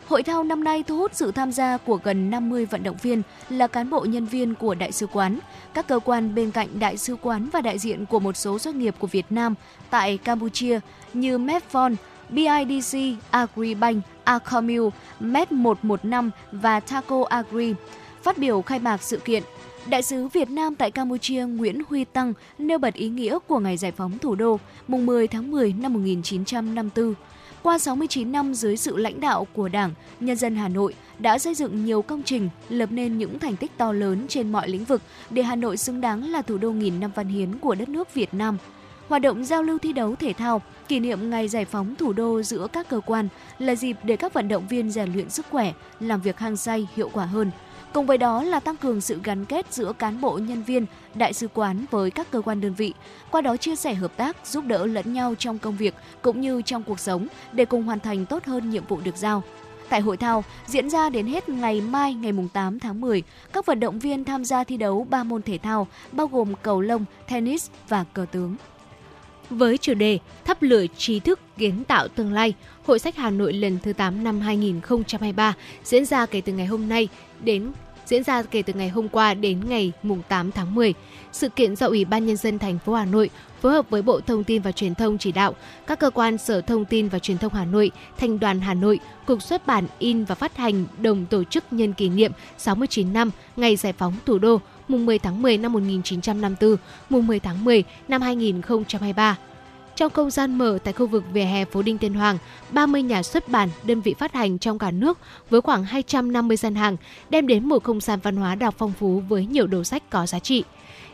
Hội 0.07 0.23
thao 0.23 0.45
năm 0.45 0.65
nay 0.65 0.83
thu 0.83 0.97
hút 0.97 1.11
sự 1.15 1.33
tham 1.33 1.53
gia 1.53 1.77
của 1.77 1.99
gần 2.05 2.31
50 2.31 2.67
vận 2.67 2.83
động 2.83 2.97
viên 3.03 3.23
là 3.49 3.67
cán 3.67 3.91
bộ 3.91 4.05
nhân 4.05 4.27
viên 4.27 4.55
của 4.55 4.75
Đại 4.75 4.93
sứ 4.93 5.07
quán, 5.07 5.39
các 5.75 5.89
cơ 5.89 5.99
quan 5.99 6.35
bên 6.35 6.51
cạnh 6.51 6.69
Đại 6.79 6.97
sứ 6.97 7.17
quán 7.17 7.49
và 7.53 7.61
đại 7.61 7.79
diện 7.79 8.07
của 8.07 8.21
một 8.21 8.37
số 8.37 8.59
doanh 8.59 8.79
nghiệp 8.79 8.95
của 8.99 9.07
Việt 9.07 9.27
Nam 9.31 9.55
tại 9.91 10.19
Campuchia 10.19 10.81
như 11.15 11.39
Medphone, 11.39 11.95
BIDC, 12.31 12.99
Agribank, 13.31 14.05
Acomil, 14.25 14.83
Med115 15.21 16.31
và 16.53 16.81
Taco 16.81 17.25
Agri. 17.29 17.75
Phát 18.23 18.39
biểu 18.39 18.63
khai 18.63 18.79
mạc 18.79 19.03
sự 19.03 19.17
kiện, 19.19 19.43
Đại 19.87 20.03
sứ 20.03 20.29
Việt 20.29 20.51
Nam 20.51 20.75
tại 20.75 20.91
Campuchia 20.91 21.45
Nguyễn 21.45 21.83
Huy 21.89 22.05
Tăng 22.05 22.33
nêu 22.59 22.79
bật 22.79 22.95
ý 22.95 23.09
nghĩa 23.09 23.39
của 23.49 23.59
ngày 23.59 23.77
giải 23.77 23.93
phóng 23.93 24.19
thủ 24.19 24.35
đô 24.35 24.61
mùng 24.89 25.07
10 25.07 25.29
tháng 25.29 25.51
10 25.51 25.73
năm 25.73 25.93
1954 25.93 27.15
qua 27.63 27.79
69 27.79 28.33
năm 28.33 28.55
dưới 28.55 28.77
sự 28.77 28.97
lãnh 28.97 29.21
đạo 29.21 29.47
của 29.53 29.69
Đảng, 29.69 29.91
nhân 30.21 30.37
dân 30.37 30.57
Hà 30.57 30.69
Nội 30.69 30.95
đã 31.19 31.39
xây 31.39 31.55
dựng 31.55 31.85
nhiều 31.85 32.03
công 32.03 32.23
trình, 32.23 32.49
lập 32.69 32.89
nên 32.93 33.19
những 33.19 33.39
thành 33.39 33.57
tích 33.57 33.71
to 33.77 33.93
lớn 33.93 34.27
trên 34.29 34.53
mọi 34.53 34.69
lĩnh 34.69 34.85
vực 34.85 35.03
để 35.31 35.43
Hà 35.43 35.57
Nội 35.57 35.77
xứng 35.77 36.01
đáng 36.01 36.31
là 36.31 36.43
thủ 36.43 36.59
đô 36.59 36.71
nghìn 36.71 37.01
năm 37.01 37.11
văn 37.15 37.29
hiến 37.29 37.59
của 37.59 37.75
đất 37.75 37.89
nước 37.89 38.15
Việt 38.15 38.35
Nam. 38.35 38.57
Hoạt 39.09 39.23
động 39.23 39.45
giao 39.45 39.63
lưu 39.63 39.79
thi 39.79 39.93
đấu 39.93 40.17
thể 40.17 40.33
thao, 40.33 40.63
kỷ 40.93 41.01
niệm 41.01 41.31
ngày 41.31 41.49
giải 41.49 41.65
phóng 41.65 41.95
thủ 41.97 42.13
đô 42.13 42.43
giữa 42.43 42.67
các 42.73 42.89
cơ 42.89 43.01
quan 43.01 43.29
là 43.59 43.75
dịp 43.75 43.97
để 44.03 44.17
các 44.17 44.33
vận 44.33 44.49
động 44.49 44.67
viên 44.69 44.91
rèn 44.91 45.13
luyện 45.13 45.31
sức 45.31 45.47
khỏe, 45.51 45.73
làm 46.01 46.21
việc 46.21 46.39
hăng 46.39 46.57
say, 46.57 46.89
hiệu 46.97 47.11
quả 47.13 47.25
hơn– 47.25 47.51
Cùng 47.93 48.07
với 48.07 48.19
đó 48.19 48.43
là 48.43 48.61
tăng 48.61 48.77
cường 48.77 49.01
sự 49.01 49.21
gắn 49.25 49.45
kết 49.45 49.73
giữa 49.73 49.93
cán 49.93 50.21
bộ 50.21 50.39
nhân 50.39 50.63
viên, 50.63 50.87
đại 51.15 51.33
sứ 51.33 51.49
quán 51.49 51.85
với 51.91 52.11
các 52.11 52.31
cơ 52.31 52.41
quan 52.41 52.61
đơn 52.61 52.75
vị, 52.75 52.95
qua 53.31 53.41
đó 53.41 53.57
chia 53.57 53.77
sẻ 53.77 53.95
hợp 53.95 54.17
tác, 54.17 54.37
giúp 54.47 54.65
đỡ 54.67 54.87
lẫn 54.87 55.13
nhau 55.13 55.35
trong 55.39 55.59
công 55.59 55.77
việc 55.77 55.95
cũng 56.23 56.41
như 56.41 56.63
trong 56.63 56.83
cuộc 56.83 57.01
sống 57.01 57.27
để 57.53 57.65
cùng 57.65 57.83
hoàn 57.83 58.01
thành 58.01 58.27
tốt 58.27 58.45
hơn 58.45 58.71
nhiệm 58.71 58.85
vụ 58.89 59.01
được 59.05 59.17
giao. 59.17 59.43
Tại 59.89 60.01
hội 60.01 60.17
thao, 60.17 60.45
diễn 60.67 60.91
ra 60.91 61.11
đến 61.11 61.27
hết 61.27 61.49
ngày 61.49 61.81
mai 61.81 62.15
ngày 62.15 62.33
8 62.53 62.79
tháng 62.79 63.01
10, 63.01 63.23
các 63.53 63.67
vận 63.67 63.81
động 63.81 63.99
viên 63.99 64.25
tham 64.25 64.45
gia 64.45 64.65
thi 64.65 64.77
đấu 64.77 65.07
3 65.11 65.25
môn 65.25 65.43
thể 65.43 65.59
thao, 65.59 65.87
bao 66.13 66.27
gồm 66.27 66.55
cầu 66.63 66.81
lông, 66.81 67.05
tennis 67.29 67.71
và 67.89 68.05
cờ 68.13 68.27
tướng. 68.33 68.57
Với 69.53 69.79
chủ 69.79 69.95
đề 69.95 70.19
Thắp 70.45 70.63
lửa 70.63 70.85
trí 70.97 71.21
thức 71.21 71.41
kiến 71.59 71.85
tạo 71.85 72.09
tương 72.09 72.33
lai, 72.33 72.55
Hội 72.87 72.99
sách 72.99 73.17
Hà 73.17 73.31
Nội 73.31 73.53
lần 73.53 73.79
thứ 73.83 73.93
8 73.93 74.25
năm 74.25 74.41
2023 74.41 75.55
diễn 75.85 76.05
ra 76.05 76.27
kể 76.27 76.41
từ 76.41 76.53
ngày 76.53 76.67
hôm 76.67 76.89
nay 76.89 77.09
đến 77.41 77.73
diễn 78.07 78.23
ra 78.23 78.43
kể 78.43 78.63
từ 78.63 78.73
ngày 78.73 78.89
hôm 78.89 79.09
qua 79.09 79.35
đến 79.35 79.61
ngày 79.69 79.93
mùng 80.03 80.23
8 80.29 80.53
tháng 80.53 80.75
10. 80.75 80.95
Sự 81.33 81.49
kiện 81.49 81.77
do 81.77 81.87
Ủy 81.87 82.05
ban 82.05 82.27
nhân 82.27 82.37
dân 82.37 82.59
thành 82.59 82.79
phố 82.79 82.95
Hà 82.95 83.05
Nội 83.05 83.31
phối 83.61 83.73
hợp 83.73 83.91
với 83.91 84.03
Bộ 84.03 84.21
Thông 84.21 84.45
tin 84.45 84.63
và 84.63 84.73
Truyền 84.73 84.95
thông 84.95 85.19
chỉ 85.19 85.33
đạo, 85.33 85.55
các 85.87 85.99
cơ 85.99 86.11
quan 86.11 86.39
Sở 86.39 86.61
Thông 86.61 86.85
tin 86.85 87.09
và 87.09 87.19
Truyền 87.19 87.39
thông 87.39 87.55
Hà 87.55 87.65
Nội, 87.65 87.91
Thành 88.19 88.39
đoàn 88.39 88.61
Hà 88.61 88.75
Nội, 88.75 89.01
Cục 89.27 89.43
xuất 89.43 89.67
bản 89.67 89.87
in 89.99 90.25
và 90.25 90.35
phát 90.35 90.57
hành 90.57 90.85
đồng 90.99 91.27
tổ 91.27 91.45
chức 91.45 91.65
nhân 91.71 91.93
kỷ 91.93 92.09
niệm 92.09 92.33
69 92.59 93.13
năm 93.13 93.31
ngày 93.57 93.77
giải 93.77 93.93
phóng 93.93 94.15
thủ 94.27 94.39
đô 94.39 94.61
mùng 94.89 95.07
10 95.07 95.19
tháng 95.19 95.43
10 95.43 95.59
năm 95.59 95.73
1954, 95.73 96.77
mùng 97.11 97.27
10 97.27 97.41
tháng 97.41 97.65
10 97.65 97.85
năm 98.09 98.23
2023. 98.23 99.39
Trong 99.97 100.13
không 100.13 100.31
gian 100.31 100.59
mở 100.59 100.79
tại 100.85 100.93
khu 100.93 101.07
vực 101.07 101.25
vỉa 101.33 101.45
hè 101.45 101.65
phố 101.65 101.83
Đinh 101.83 101.99
Tiên 101.99 102.15
Hoàng, 102.15 102.39
30 102.71 103.03
nhà 103.03 103.23
xuất 103.23 103.49
bản, 103.49 103.69
đơn 103.85 104.01
vị 104.01 104.15
phát 104.19 104.33
hành 104.33 104.59
trong 104.59 104.79
cả 104.79 104.91
nước 104.91 105.19
với 105.51 105.61
khoảng 105.61 105.85
250 105.85 106.57
gian 106.57 106.75
hàng 106.75 106.97
đem 107.31 107.47
đến 107.47 107.69
một 107.69 107.85
không 107.85 108.01
gian 108.01 108.19
văn 108.23 108.37
hóa 108.37 108.55
đọc 108.55 108.75
phong 108.79 108.93
phú 108.99 109.23
với 109.29 109.47
nhiều 109.47 109.67
đầu 109.67 109.85
sách 109.85 110.11
có 110.11 110.27
giá 110.27 110.39
trị. 110.39 110.65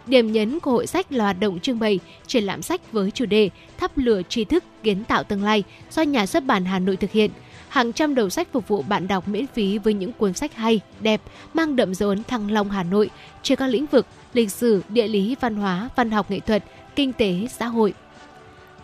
Điểm 0.06 0.32
nhấn 0.32 0.60
của 0.60 0.70
hội 0.70 0.86
sách 0.86 1.12
là 1.12 1.24
hoạt 1.24 1.40
động 1.40 1.60
trưng 1.60 1.78
bày, 1.78 1.98
triển 2.26 2.44
lãm 2.44 2.62
sách 2.62 2.92
với 2.92 3.10
chủ 3.10 3.26
đề 3.26 3.50
Thắp 3.78 3.98
lửa 3.98 4.22
tri 4.28 4.44
thức, 4.44 4.64
kiến 4.82 5.04
tạo 5.04 5.24
tương 5.24 5.42
lai 5.42 5.64
do 5.90 6.02
nhà 6.02 6.26
xuất 6.26 6.44
bản 6.44 6.64
Hà 6.64 6.78
Nội 6.78 6.96
thực 6.96 7.12
hiện. 7.12 7.30
Hàng 7.68 7.92
trăm 7.92 8.14
đầu 8.14 8.30
sách 8.30 8.48
phục 8.52 8.68
vụ 8.68 8.82
bạn 8.82 9.08
đọc 9.08 9.28
miễn 9.28 9.46
phí 9.46 9.78
với 9.78 9.94
những 9.94 10.12
cuốn 10.12 10.32
sách 10.34 10.54
hay, 10.54 10.80
đẹp, 11.00 11.20
mang 11.54 11.76
đậm 11.76 11.94
dấu 11.94 12.08
ấn 12.08 12.24
Thăng 12.24 12.50
Long 12.50 12.70
Hà 12.70 12.82
Nội 12.82 13.10
trên 13.42 13.58
các 13.58 13.66
lĩnh 13.66 13.86
vực 13.86 14.06
lịch 14.34 14.50
sử, 14.50 14.82
địa 14.88 15.08
lý, 15.08 15.36
văn 15.40 15.56
hóa, 15.56 15.88
văn 15.96 16.10
học 16.10 16.30
nghệ 16.30 16.40
thuật, 16.40 16.64
kinh 16.96 17.12
tế, 17.12 17.46
xã 17.50 17.66
hội 17.66 17.94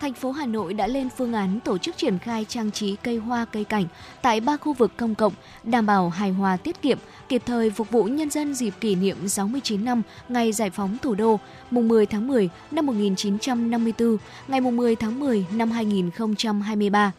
thành 0.05 0.15
phố 0.15 0.33
Hà 0.33 0.47
Nội 0.47 0.75
đã 0.75 0.87
lên 0.87 1.09
phương 1.17 1.33
án 1.33 1.61
tổ 1.61 1.79
chức 1.79 1.97
triển 1.97 2.19
khai 2.19 2.47
trang 2.49 2.71
trí 2.71 2.97
cây 2.97 3.17
hoa 3.17 3.45
cây 3.45 3.65
cảnh 3.65 3.85
tại 4.23 4.41
ba 4.41 4.57
khu 4.57 4.73
vực 4.73 4.93
công 4.97 5.15
cộng, 5.15 5.33
đảm 5.65 5.87
bảo 5.87 6.09
hài 6.09 6.31
hòa 6.31 6.57
tiết 6.57 6.83
kiệm, 6.83 6.99
kịp 7.29 7.43
thời 7.47 7.71
phục 7.71 7.91
vụ 7.91 8.05
nhân 8.05 8.31
dân 8.31 8.55
dịp 8.55 8.75
kỷ 8.81 8.95
niệm 8.95 9.29
69 9.29 9.85
năm 9.85 10.03
ngày 10.29 10.53
giải 10.53 10.71
phóng 10.71 10.97
thủ 11.03 11.15
đô, 11.15 11.41
mùng 11.71 11.89
10 11.89 12.07
tháng 12.07 12.27
10 12.27 12.49
năm 12.71 12.87
1954, 12.87 14.17
ngày 14.49 14.61
mùng 14.61 14.77
10 14.77 14.97
tháng 14.97 15.21
10 15.21 15.47
năm 15.53 15.71
2023. 15.71 17.13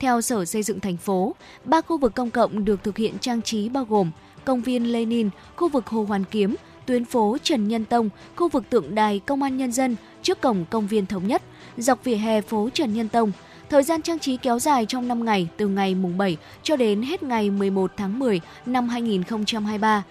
Theo 0.00 0.20
Sở 0.20 0.44
Xây 0.44 0.62
dựng 0.62 0.80
thành 0.80 0.96
phố, 0.96 1.34
ba 1.64 1.80
khu 1.80 1.98
vực 1.98 2.14
công 2.14 2.30
cộng 2.30 2.64
được 2.64 2.84
thực 2.84 2.98
hiện 2.98 3.18
trang 3.18 3.42
trí 3.42 3.68
bao 3.68 3.84
gồm 3.84 4.10
công 4.44 4.62
viên 4.62 4.92
Lenin, 4.92 5.30
khu 5.56 5.68
vực 5.68 5.86
Hồ 5.86 6.04
Hoàn 6.08 6.24
Kiếm, 6.24 6.54
tuyến 6.86 7.04
phố 7.04 7.36
Trần 7.42 7.68
Nhân 7.68 7.84
Tông, 7.84 8.08
khu 8.36 8.48
vực 8.48 8.64
tượng 8.70 8.94
đài 8.94 9.18
Công 9.18 9.42
an 9.42 9.56
Nhân 9.56 9.72
dân 9.72 9.96
trước 10.22 10.40
cổng 10.40 10.64
công 10.70 10.86
viên 10.86 11.06
Thống 11.06 11.26
Nhất, 11.26 11.42
dọc 11.76 12.04
vỉa 12.04 12.14
hè 12.14 12.40
phố 12.40 12.68
Trần 12.74 12.94
Nhân 12.94 13.08
Tông. 13.08 13.32
Thời 13.68 13.82
gian 13.82 14.02
trang 14.02 14.18
trí 14.18 14.36
kéo 14.36 14.58
dài 14.58 14.86
trong 14.86 15.08
5 15.08 15.24
ngày, 15.24 15.48
từ 15.56 15.68
ngày 15.68 15.94
mùng 15.94 16.18
7 16.18 16.36
cho 16.62 16.76
đến 16.76 17.02
hết 17.02 17.22
ngày 17.22 17.50
11 17.50 17.92
tháng 17.96 18.18
10 18.18 18.40
năm 18.66 18.88
2023. 18.88 20.02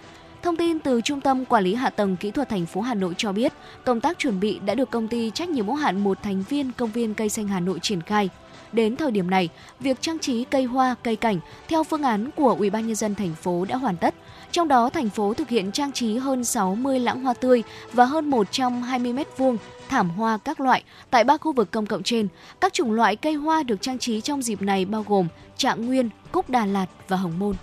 Thông 0.42 0.56
tin 0.56 0.78
từ 0.78 1.00
Trung 1.00 1.20
tâm 1.20 1.44
Quản 1.44 1.64
lý 1.64 1.74
Hạ 1.74 1.90
tầng 1.90 2.16
Kỹ 2.16 2.30
thuật 2.30 2.48
thành 2.48 2.66
phố 2.66 2.80
Hà 2.80 2.94
Nội 2.94 3.14
cho 3.16 3.32
biết, 3.32 3.52
công 3.84 4.00
tác 4.00 4.18
chuẩn 4.18 4.40
bị 4.40 4.58
đã 4.66 4.74
được 4.74 4.90
công 4.90 5.08
ty 5.08 5.30
trách 5.30 5.48
nhiệm 5.48 5.66
hữu 5.66 5.74
hạn 5.74 6.04
một 6.04 6.22
thành 6.22 6.44
viên 6.48 6.72
công 6.72 6.90
viên 6.90 7.14
cây 7.14 7.28
xanh 7.28 7.48
Hà 7.48 7.60
Nội 7.60 7.78
triển 7.82 8.02
khai. 8.02 8.28
Đến 8.72 8.96
thời 8.96 9.10
điểm 9.10 9.30
này, 9.30 9.48
việc 9.80 10.00
trang 10.00 10.18
trí 10.18 10.44
cây 10.44 10.64
hoa, 10.64 10.94
cây 11.02 11.16
cảnh 11.16 11.40
theo 11.68 11.84
phương 11.84 12.02
án 12.02 12.30
của 12.36 12.56
Ủy 12.58 12.70
ban 12.70 12.86
nhân 12.86 12.96
dân 12.96 13.14
thành 13.14 13.34
phố 13.34 13.64
đã 13.64 13.76
hoàn 13.76 13.96
tất. 13.96 14.14
Trong 14.52 14.68
đó, 14.68 14.90
thành 14.90 15.08
phố 15.08 15.34
thực 15.34 15.48
hiện 15.48 15.72
trang 15.72 15.92
trí 15.92 16.16
hơn 16.16 16.44
60 16.44 17.00
lãng 17.00 17.24
hoa 17.24 17.34
tươi 17.34 17.62
và 17.92 18.04
hơn 18.04 18.30
120 18.30 19.12
mét 19.12 19.26
vuông 19.36 19.56
thảm 19.88 20.10
hoa 20.10 20.38
các 20.44 20.60
loại 20.60 20.82
tại 21.10 21.24
ba 21.24 21.36
khu 21.36 21.52
vực 21.52 21.70
công 21.70 21.86
cộng 21.86 22.02
trên. 22.02 22.28
Các 22.60 22.72
chủng 22.72 22.92
loại 22.92 23.16
cây 23.16 23.34
hoa 23.34 23.62
được 23.62 23.82
trang 23.82 23.98
trí 23.98 24.20
trong 24.20 24.42
dịp 24.42 24.62
này 24.62 24.84
bao 24.84 25.04
gồm 25.08 25.28
Trạng 25.56 25.86
Nguyên, 25.86 26.10
Cúc 26.32 26.50
Đà 26.50 26.66
Lạt 26.66 26.86
và 27.08 27.16
Hồng 27.16 27.38
Môn. 27.38 27.54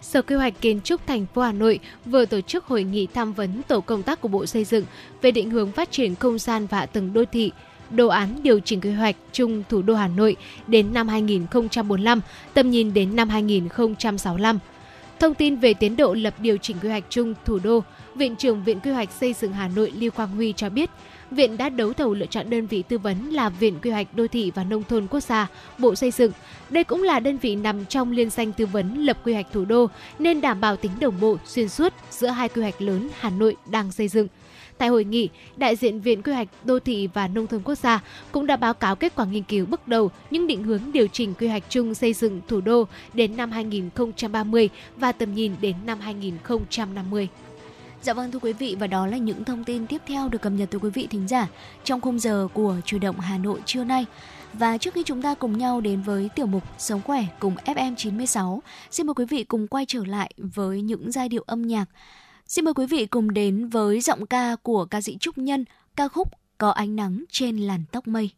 Sở 0.00 0.22
Quy 0.22 0.36
hoạch 0.36 0.60
Kiến 0.60 0.80
trúc 0.80 1.06
thành 1.06 1.26
phố 1.34 1.42
Hà 1.42 1.52
Nội 1.52 1.80
vừa 2.04 2.24
tổ 2.24 2.40
chức 2.40 2.64
hội 2.64 2.82
nghị 2.84 3.06
tham 3.06 3.32
vấn 3.32 3.62
tổ 3.62 3.80
công 3.80 4.02
tác 4.02 4.20
của 4.20 4.28
Bộ 4.28 4.46
Xây 4.46 4.64
dựng 4.64 4.84
về 5.22 5.30
định 5.30 5.50
hướng 5.50 5.72
phát 5.72 5.90
triển 5.90 6.14
không 6.14 6.38
gian 6.38 6.66
và 6.66 6.78
hạ 6.78 6.86
tầng 6.86 7.12
đô 7.12 7.24
thị, 7.24 7.52
đồ 7.96 8.08
án 8.08 8.28
điều 8.42 8.60
chỉnh 8.60 8.80
quy 8.80 8.90
hoạch 8.90 9.16
chung 9.32 9.62
thủ 9.68 9.82
đô 9.82 9.94
Hà 9.94 10.08
Nội 10.08 10.36
đến 10.66 10.94
năm 10.94 11.08
2045, 11.08 12.20
tầm 12.54 12.70
nhìn 12.70 12.94
đến 12.94 13.16
năm 13.16 13.28
2065. 13.28 14.58
Thông 15.20 15.34
tin 15.34 15.56
về 15.56 15.74
tiến 15.74 15.96
độ 15.96 16.14
lập 16.14 16.34
điều 16.40 16.56
chỉnh 16.56 16.76
quy 16.82 16.88
hoạch 16.88 17.04
chung 17.08 17.34
thủ 17.44 17.58
đô, 17.64 17.82
Viện 18.14 18.36
trưởng 18.36 18.64
Viện 18.64 18.80
Quy 18.80 18.90
hoạch 18.90 19.12
Xây 19.12 19.32
dựng 19.32 19.52
Hà 19.52 19.68
Nội 19.68 19.92
Lưu 19.96 20.10
Quang 20.10 20.30
Huy 20.36 20.52
cho 20.56 20.68
biết, 20.68 20.90
Viện 21.30 21.56
đã 21.56 21.68
đấu 21.68 21.92
thầu 21.92 22.14
lựa 22.14 22.26
chọn 22.26 22.50
đơn 22.50 22.66
vị 22.66 22.82
tư 22.88 22.98
vấn 22.98 23.30
là 23.30 23.48
Viện 23.48 23.78
Quy 23.82 23.90
hoạch 23.90 24.14
Đô 24.14 24.26
thị 24.26 24.52
và 24.54 24.64
Nông 24.64 24.82
thôn 24.88 25.06
Quốc 25.06 25.20
gia, 25.20 25.48
Bộ 25.78 25.94
Xây 25.94 26.10
dựng. 26.10 26.32
Đây 26.70 26.84
cũng 26.84 27.02
là 27.02 27.20
đơn 27.20 27.38
vị 27.38 27.56
nằm 27.56 27.84
trong 27.84 28.12
liên 28.12 28.30
danh 28.30 28.52
tư 28.52 28.66
vấn 28.66 29.06
lập 29.06 29.18
quy 29.24 29.32
hoạch 29.32 29.46
thủ 29.52 29.64
đô 29.64 29.86
nên 30.18 30.40
đảm 30.40 30.60
bảo 30.60 30.76
tính 30.76 30.92
đồng 31.00 31.20
bộ 31.20 31.36
xuyên 31.46 31.68
suốt 31.68 31.92
giữa 32.10 32.28
hai 32.28 32.48
quy 32.48 32.62
hoạch 32.62 32.82
lớn 32.82 33.08
Hà 33.20 33.30
Nội 33.30 33.56
đang 33.66 33.92
xây 33.92 34.08
dựng. 34.08 34.28
Tại 34.82 34.88
hội 34.88 35.04
nghị, 35.04 35.28
đại 35.56 35.76
diện 35.76 36.00
Viện 36.00 36.22
Quy 36.22 36.32
hoạch 36.32 36.48
Đô 36.64 36.78
thị 36.78 37.08
và 37.14 37.28
Nông 37.28 37.46
thôn 37.46 37.62
Quốc 37.64 37.74
gia 37.74 38.02
cũng 38.32 38.46
đã 38.46 38.56
báo 38.56 38.74
cáo 38.74 38.96
kết 38.96 39.12
quả 39.14 39.24
nghiên 39.24 39.42
cứu 39.42 39.66
bước 39.66 39.88
đầu 39.88 40.10
những 40.30 40.46
định 40.46 40.62
hướng 40.62 40.80
điều 40.92 41.06
chỉnh 41.06 41.34
quy 41.34 41.48
hoạch 41.48 41.62
chung 41.68 41.94
xây 41.94 42.12
dựng 42.12 42.40
thủ 42.48 42.60
đô 42.60 42.84
đến 43.14 43.36
năm 43.36 43.50
2030 43.50 44.68
và 44.96 45.12
tầm 45.12 45.34
nhìn 45.34 45.52
đến 45.60 45.76
năm 45.86 46.00
2050. 46.00 47.28
Dạ 48.02 48.14
vâng 48.14 48.30
thưa 48.30 48.38
quý 48.38 48.52
vị 48.52 48.76
và 48.80 48.86
đó 48.86 49.06
là 49.06 49.16
những 49.16 49.44
thông 49.44 49.64
tin 49.64 49.86
tiếp 49.86 50.02
theo 50.06 50.28
được 50.28 50.42
cập 50.42 50.52
nhật 50.52 50.68
từ 50.70 50.78
quý 50.78 50.90
vị 50.90 51.06
thính 51.10 51.28
giả 51.28 51.48
trong 51.84 52.00
khung 52.00 52.18
giờ 52.18 52.48
của 52.54 52.76
chủ 52.84 52.98
động 52.98 53.20
Hà 53.20 53.38
Nội 53.38 53.60
trưa 53.66 53.84
nay. 53.84 54.06
Và 54.52 54.78
trước 54.78 54.94
khi 54.94 55.02
chúng 55.06 55.22
ta 55.22 55.34
cùng 55.34 55.58
nhau 55.58 55.80
đến 55.80 56.02
với 56.02 56.30
tiểu 56.34 56.46
mục 56.46 56.62
Sống 56.78 57.00
khỏe 57.04 57.24
cùng 57.38 57.54
FM96, 57.64 58.60
xin 58.90 59.06
mời 59.06 59.14
quý 59.14 59.24
vị 59.24 59.44
cùng 59.44 59.66
quay 59.66 59.84
trở 59.88 60.04
lại 60.04 60.32
với 60.36 60.82
những 60.82 61.12
giai 61.12 61.28
điệu 61.28 61.42
âm 61.46 61.62
nhạc. 61.62 61.84
Xin 62.52 62.64
mời 62.64 62.74
quý 62.74 62.86
vị 62.86 63.06
cùng 63.06 63.34
đến 63.34 63.68
với 63.68 64.00
giọng 64.00 64.26
ca 64.26 64.56
của 64.62 64.84
ca 64.84 65.00
sĩ 65.00 65.16
Trúc 65.20 65.38
Nhân, 65.38 65.64
ca 65.96 66.08
khúc 66.08 66.28
Có 66.58 66.70
ánh 66.70 66.96
nắng 66.96 67.24
trên 67.30 67.58
làn 67.58 67.84
tóc 67.92 68.08
mây. 68.08 68.30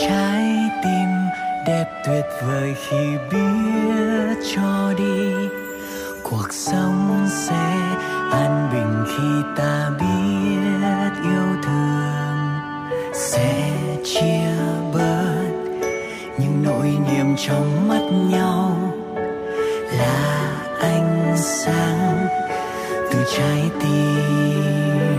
trái 0.00 0.70
tim 0.84 1.08
đẹp 1.66 2.02
tuyệt 2.06 2.24
vời 2.42 2.74
khi 2.88 3.06
biết 3.30 4.54
cho 4.54 4.94
đi 4.98 5.32
cuộc 6.22 6.52
sống 6.52 7.26
sẽ 7.30 7.74
an 8.32 8.68
bình 8.72 9.04
khi 9.08 9.48
ta 9.56 9.90
biết 10.00 11.30
yêu 11.30 11.62
thương 11.62 12.08
sẽ 13.14 13.72
chia 14.04 14.67
niềm 17.12 17.36
trong 17.36 17.88
mắt 17.88 18.02
nhau 18.30 18.76
là 19.98 20.50
ánh 20.80 21.36
sáng 21.36 22.26
từ 23.12 23.18
trái 23.36 23.70
tim. 23.80 25.18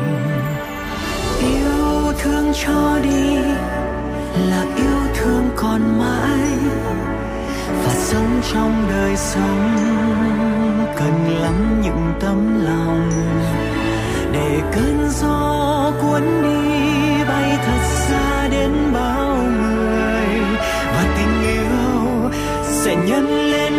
Yêu 1.39 2.13
thương 2.19 2.51
cho 2.65 2.99
đi 3.03 3.35
là 4.49 4.65
yêu 4.75 5.13
thương 5.15 5.49
còn 5.55 5.99
mãi. 5.99 6.49
Và 7.85 7.93
sống 7.93 8.41
trong 8.53 8.85
đời 8.89 9.15
sống 9.15 9.77
cần 10.95 11.39
lắm 11.41 11.81
những 11.83 12.13
tấm 12.19 12.65
lòng 12.65 13.11
để 14.31 14.61
cơn 14.75 15.09
gió 15.09 15.91
cuốn 16.01 16.21
đi. 16.41 17.08
Sẽ 22.89 22.95
nhân 22.95 23.51
lên 23.51 23.78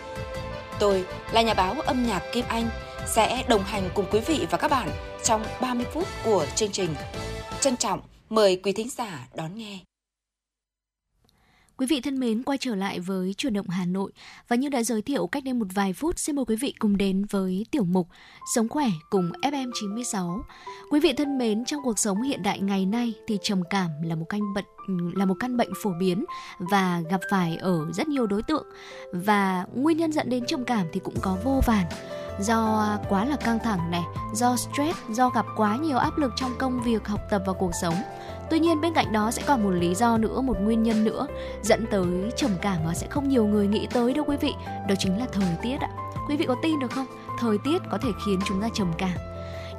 Tôi 0.81 1.05
là 1.31 1.41
nhà 1.41 1.53
báo 1.53 1.75
âm 1.85 2.07
nhạc 2.07 2.21
Kim 2.31 2.45
Anh 2.47 2.69
sẽ 3.05 3.43
đồng 3.49 3.63
hành 3.63 3.89
cùng 3.93 4.05
quý 4.11 4.19
vị 4.19 4.47
và 4.51 4.57
các 4.57 4.71
bạn 4.71 4.89
trong 5.23 5.43
30 5.61 5.85
phút 5.93 6.07
của 6.25 6.45
chương 6.55 6.71
trình. 6.71 6.95
Trân 7.59 7.77
trọng 7.77 7.99
mời 8.29 8.59
quý 8.63 8.71
thính 8.71 8.89
giả 8.89 9.27
đón 9.35 9.57
nghe. 9.57 9.79
Quý 11.81 11.87
vị 11.87 12.01
thân 12.01 12.19
mến, 12.19 12.43
quay 12.43 12.57
trở 12.57 12.75
lại 12.75 12.99
với 12.99 13.33
chuyển 13.37 13.53
động 13.53 13.69
Hà 13.69 13.85
Nội. 13.85 14.11
Và 14.47 14.55
như 14.55 14.69
đã 14.69 14.83
giới 14.83 15.01
thiệu 15.01 15.27
cách 15.27 15.43
đây 15.43 15.53
một 15.53 15.67
vài 15.73 15.93
phút, 15.93 16.19
xin 16.19 16.35
mời 16.35 16.45
quý 16.45 16.55
vị 16.55 16.73
cùng 16.79 16.97
đến 16.97 17.25
với 17.29 17.65
tiểu 17.71 17.83
mục 17.83 18.07
Sống 18.55 18.69
khỏe 18.69 18.87
cùng 19.09 19.31
FM96. 19.41 20.41
Quý 20.91 20.99
vị 20.99 21.13
thân 21.13 21.37
mến, 21.37 21.65
trong 21.65 21.81
cuộc 21.83 21.99
sống 21.99 22.21
hiện 22.21 22.43
đại 22.43 22.59
ngày 22.59 22.85
nay 22.85 23.13
thì 23.27 23.37
trầm 23.41 23.61
cảm 23.69 23.89
là 24.03 24.15
một 24.15 24.25
căn 24.29 24.53
bệnh 24.53 24.65
là 25.15 25.25
một 25.25 25.35
căn 25.39 25.57
bệnh 25.57 25.69
phổ 25.83 25.91
biến 25.99 26.25
và 26.59 27.01
gặp 27.09 27.21
phải 27.31 27.55
ở 27.55 27.91
rất 27.93 28.07
nhiều 28.07 28.27
đối 28.27 28.43
tượng. 28.43 28.65
Và 29.13 29.65
nguyên 29.75 29.97
nhân 29.97 30.11
dẫn 30.11 30.29
đến 30.29 30.45
trầm 30.45 30.65
cảm 30.65 30.87
thì 30.93 30.99
cũng 30.99 31.15
có 31.21 31.37
vô 31.43 31.61
vàn. 31.65 31.85
Do 32.39 32.87
quá 33.09 33.25
là 33.25 33.35
căng 33.35 33.59
thẳng 33.59 33.91
này, 33.91 34.03
do 34.33 34.55
stress, 34.55 34.99
do 35.09 35.29
gặp 35.29 35.45
quá 35.57 35.77
nhiều 35.77 35.97
áp 35.97 36.17
lực 36.17 36.31
trong 36.35 36.51
công 36.57 36.83
việc, 36.83 37.07
học 37.07 37.19
tập 37.29 37.41
và 37.45 37.53
cuộc 37.53 37.71
sống. 37.81 37.95
Tuy 38.51 38.59
nhiên 38.59 38.81
bên 38.81 38.93
cạnh 38.93 39.11
đó 39.11 39.31
sẽ 39.31 39.43
còn 39.47 39.63
một 39.63 39.69
lý 39.69 39.95
do 39.95 40.17
nữa, 40.17 40.41
một 40.41 40.57
nguyên 40.61 40.83
nhân 40.83 41.03
nữa 41.03 41.27
dẫn 41.61 41.85
tới 41.91 42.31
trầm 42.35 42.51
cảm 42.61 42.77
mà 42.85 42.93
sẽ 42.93 43.07
không 43.09 43.29
nhiều 43.29 43.45
người 43.45 43.67
nghĩ 43.67 43.87
tới 43.93 44.13
đâu 44.13 44.25
quý 44.27 44.37
vị. 44.37 44.53
Đó 44.89 44.95
chính 44.99 45.19
là 45.19 45.25
thời 45.31 45.55
tiết 45.61 45.77
ạ. 45.81 45.89
Quý 46.29 46.37
vị 46.37 46.45
có 46.47 46.55
tin 46.61 46.79
được 46.79 46.91
không? 46.91 47.05
Thời 47.39 47.57
tiết 47.63 47.81
có 47.91 47.97
thể 47.97 48.09
khiến 48.25 48.39
chúng 48.47 48.61
ta 48.61 48.69
trầm 48.73 48.91
cảm 48.97 49.30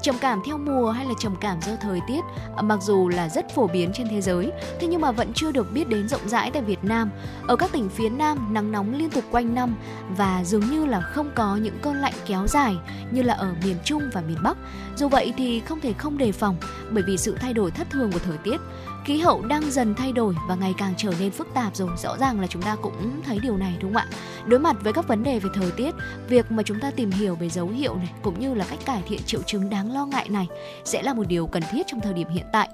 trầm 0.03 0.15
cảm 0.21 0.41
theo 0.47 0.59
mùa 0.59 0.91
hay 0.91 1.07
là 1.07 1.13
trầm 1.21 1.37
cảm 1.41 1.61
do 1.63 1.73
thời 1.81 2.01
tiết? 2.09 2.21
À, 2.57 2.63
mặc 2.63 2.79
dù 2.83 3.09
là 3.09 3.29
rất 3.29 3.55
phổ 3.55 3.67
biến 3.67 3.91
trên 3.95 4.09
thế 4.09 4.21
giới, 4.21 4.53
thế 4.81 4.87
nhưng 4.87 5.01
mà 5.01 5.13
vẫn 5.13 5.33
chưa 5.35 5.53
được 5.53 5.73
biết 5.73 5.89
đến 5.89 6.09
rộng 6.09 6.29
rãi 6.29 6.51
tại 6.51 6.63
Việt 6.63 6.85
Nam. 6.85 7.11
Ở 7.47 7.57
các 7.57 7.73
tỉnh 7.73 7.89
phía 7.89 8.09
Nam, 8.09 8.55
nắng 8.55 8.73
nóng 8.73 8.95
liên 8.95 9.11
tục 9.11 9.25
quanh 9.31 9.55
năm 9.55 9.75
và 10.17 10.45
dường 10.45 10.71
như 10.71 10.87
là 10.87 11.01
không 11.01 11.31
có 11.35 11.57
những 11.57 11.79
cơn 11.83 11.95
lạnh 11.95 12.15
kéo 12.27 12.47
dài 12.47 12.77
như 13.11 13.23
là 13.23 13.35
ở 13.35 13.55
miền 13.65 13.77
Trung 13.85 14.03
và 14.13 14.21
miền 14.21 14.39
Bắc. 14.43 14.57
Dù 14.97 15.09
vậy 15.09 15.35
thì 15.37 15.61
không 15.61 15.81
thể 15.81 15.93
không 15.93 16.19
đề 16.19 16.33
phòng 16.33 16.57
bởi 16.91 17.05
vì 17.07 17.17
sự 17.17 17.37
thay 17.41 17.55
đổi 17.55 17.71
thất 17.71 17.91
thường 17.91 18.13
của 18.13 18.19
thời 18.19 18.39
tiết 18.39 18.57
khí 19.05 19.19
hậu 19.19 19.43
đang 19.43 19.71
dần 19.71 19.95
thay 19.95 20.13
đổi 20.13 20.35
và 20.49 20.55
ngày 20.55 20.75
càng 20.79 20.95
trở 20.97 21.13
nên 21.21 21.31
phức 21.31 21.49
tạp 21.55 21.77
rồi. 21.77 21.89
Rõ 22.03 22.17
ràng 22.19 22.41
là 22.41 22.47
chúng 22.47 22.63
ta 22.63 22.77
cũng 22.83 23.23
thấy 23.25 23.39
điều 23.43 23.57
này, 23.57 23.77
đúng 23.81 23.95
không 23.95 24.03
ạ? 24.03 24.19
Đối 24.47 24.61
mặt 24.61 24.77
với 24.81 24.93
các 24.93 25.09
vấn 25.09 25.23
đề 25.23 25.39
về 25.39 25.51
thời 25.55 25.71
tiết, 25.71 25.95
việc 26.29 26.51
mà 26.51 26.63
chúng 26.63 26.81
ta 26.81 26.91
tìm 26.91 27.11
hiểu 27.11 27.35
về 27.35 27.49
dấu 27.49 27.69
hiệu 27.69 27.97
này, 27.97 28.13
cũng 28.23 28.41
như 28.41 28.55
là 28.55 28.65
cách 28.71 28.79
cải 28.85 29.03
thiện 29.09 29.21
triệu 29.27 29.43
chứng 29.43 29.71
đáng 29.71 29.93
lo 29.93 30.07
ngại 30.07 30.29
này, 30.29 30.47
sẽ 30.85 31.03
là 31.03 31.15
một 31.15 31.29
điều 31.29 31.47
cần 31.47 31.63
thiết 31.73 31.87
trong 31.87 32.01
thời 32.01 32.15
điểm 32.15 32.29
hiện 32.29 32.47
tại. 32.53 32.69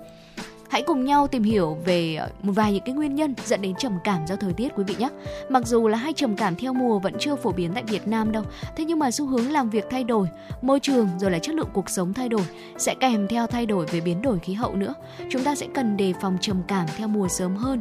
Hãy 0.71 0.83
cùng 0.83 1.05
nhau 1.05 1.27
tìm 1.27 1.43
hiểu 1.43 1.79
về 1.85 2.15
ờ, 2.15 2.29
một 2.43 2.53
vài 2.53 2.73
những 2.73 2.83
cái 2.85 2.95
nguyên 2.95 3.15
nhân 3.15 3.35
dẫn 3.45 3.63
đến 3.63 3.75
trầm 3.79 3.99
cảm 4.05 4.27
do 4.27 4.37
thời 4.37 4.53
tiết 4.53 4.69
quý 4.77 4.85
vị 4.85 4.95
nhé. 4.99 5.09
Mặc 5.49 5.67
dù 5.67 5.89
là 5.89 5.99
hai 5.99 6.13
trầm 6.13 6.37
cảm 6.37 6.57
theo 6.57 6.73
mùa 6.73 6.99
vẫn 6.99 7.15
chưa 7.19 7.37
phổ 7.37 7.53
biến 7.53 7.71
tại 7.75 7.83
Việt 7.83 8.09
Nam 8.09 8.33
đâu, 8.33 8.45
thế 8.77 8.85
nhưng 8.85 8.99
mà 8.99 9.11
xu 9.11 9.27
hướng 9.27 9.53
làm 9.53 9.71
việc 9.71 9.85
thay 9.91 10.05
đổi, 10.05 10.29
môi 10.63 10.81
trường 10.81 11.09
rồi 11.19 11.31
là 11.31 11.39
chất 11.39 11.55
lượng 11.55 11.69
cuộc 11.73 11.91
sống 11.91 12.15
thay 12.15 12.29
đổi 12.29 12.43
sẽ 12.79 12.95
kèm 13.01 13.29
theo 13.29 13.47
thay 13.47 13.67
đổi 13.67 13.87
về 13.87 14.01
biến 14.01 14.23
đổi 14.23 14.39
khí 14.39 14.53
hậu 14.53 14.77
nữa. 14.77 14.95
Chúng 15.31 15.45
ta 15.45 15.55
sẽ 15.55 15.67
cần 15.75 15.97
đề 15.97 16.13
phòng 16.21 16.39
trầm 16.41 16.63
cảm 16.69 16.87
theo 16.97 17.09
mùa 17.09 17.29
sớm 17.29 17.57
hơn. 17.57 17.81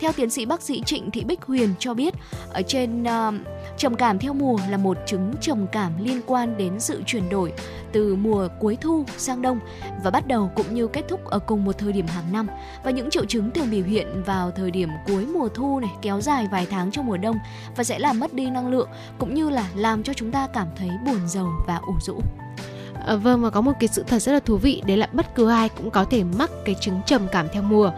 Theo 0.00 0.12
tiến 0.12 0.30
sĩ 0.30 0.46
bác 0.46 0.62
sĩ 0.62 0.82
Trịnh 0.86 1.10
Thị 1.10 1.24
Bích 1.24 1.42
Huyền 1.42 1.74
cho 1.78 1.94
biết, 1.94 2.14
ở 2.52 2.62
trên 2.62 3.02
uh, 3.02 3.34
trầm 3.76 3.94
cảm 3.94 4.18
theo 4.18 4.34
mùa 4.34 4.58
là 4.70 4.76
một 4.76 4.98
chứng 5.06 5.34
trầm 5.40 5.66
cảm 5.72 5.92
liên 6.04 6.20
quan 6.26 6.56
đến 6.56 6.80
sự 6.80 7.02
chuyển 7.06 7.28
đổi 7.28 7.52
từ 7.92 8.16
mùa 8.16 8.48
cuối 8.60 8.78
thu 8.80 9.04
sang 9.16 9.42
đông 9.42 9.60
và 10.04 10.10
bắt 10.10 10.26
đầu 10.26 10.50
cũng 10.54 10.74
như 10.74 10.86
kết 10.86 11.04
thúc 11.08 11.24
ở 11.24 11.38
cùng 11.38 11.64
một 11.64 11.78
thời 11.78 11.92
điểm 11.92 12.06
hàng 12.06 12.32
năm 12.32 12.46
và 12.84 12.90
những 12.90 13.10
triệu 13.10 13.24
chứng 13.24 13.50
thường 13.50 13.70
biểu 13.70 13.84
hiện 13.84 14.22
vào 14.22 14.50
thời 14.50 14.70
điểm 14.70 14.88
cuối 15.06 15.26
mùa 15.26 15.48
thu 15.48 15.80
này 15.80 15.90
kéo 16.02 16.20
dài 16.20 16.48
vài 16.52 16.66
tháng 16.70 16.90
trong 16.90 17.06
mùa 17.06 17.16
đông 17.16 17.36
và 17.76 17.84
sẽ 17.84 17.98
làm 17.98 18.20
mất 18.20 18.34
đi 18.34 18.50
năng 18.50 18.68
lượng 18.68 18.88
cũng 19.18 19.34
như 19.34 19.50
là 19.50 19.68
làm 19.74 20.02
cho 20.02 20.12
chúng 20.12 20.32
ta 20.32 20.46
cảm 20.46 20.68
thấy 20.76 20.90
buồn 21.06 21.28
rầu 21.28 21.48
và 21.66 21.76
ủ 21.76 21.94
rũ. 22.00 22.20
À, 23.06 23.16
vâng 23.16 23.42
và 23.42 23.50
có 23.50 23.60
một 23.60 23.72
cái 23.80 23.88
sự 23.88 24.04
thật 24.06 24.18
rất 24.18 24.32
là 24.32 24.40
thú 24.40 24.56
vị 24.56 24.82
đấy 24.86 24.96
là 24.96 25.08
bất 25.12 25.34
cứ 25.34 25.48
ai 25.50 25.68
cũng 25.68 25.90
có 25.90 26.04
thể 26.04 26.24
mắc 26.24 26.50
cái 26.64 26.74
chứng 26.80 27.00
trầm 27.06 27.26
cảm 27.32 27.46
theo 27.52 27.62
mùa. 27.62 27.90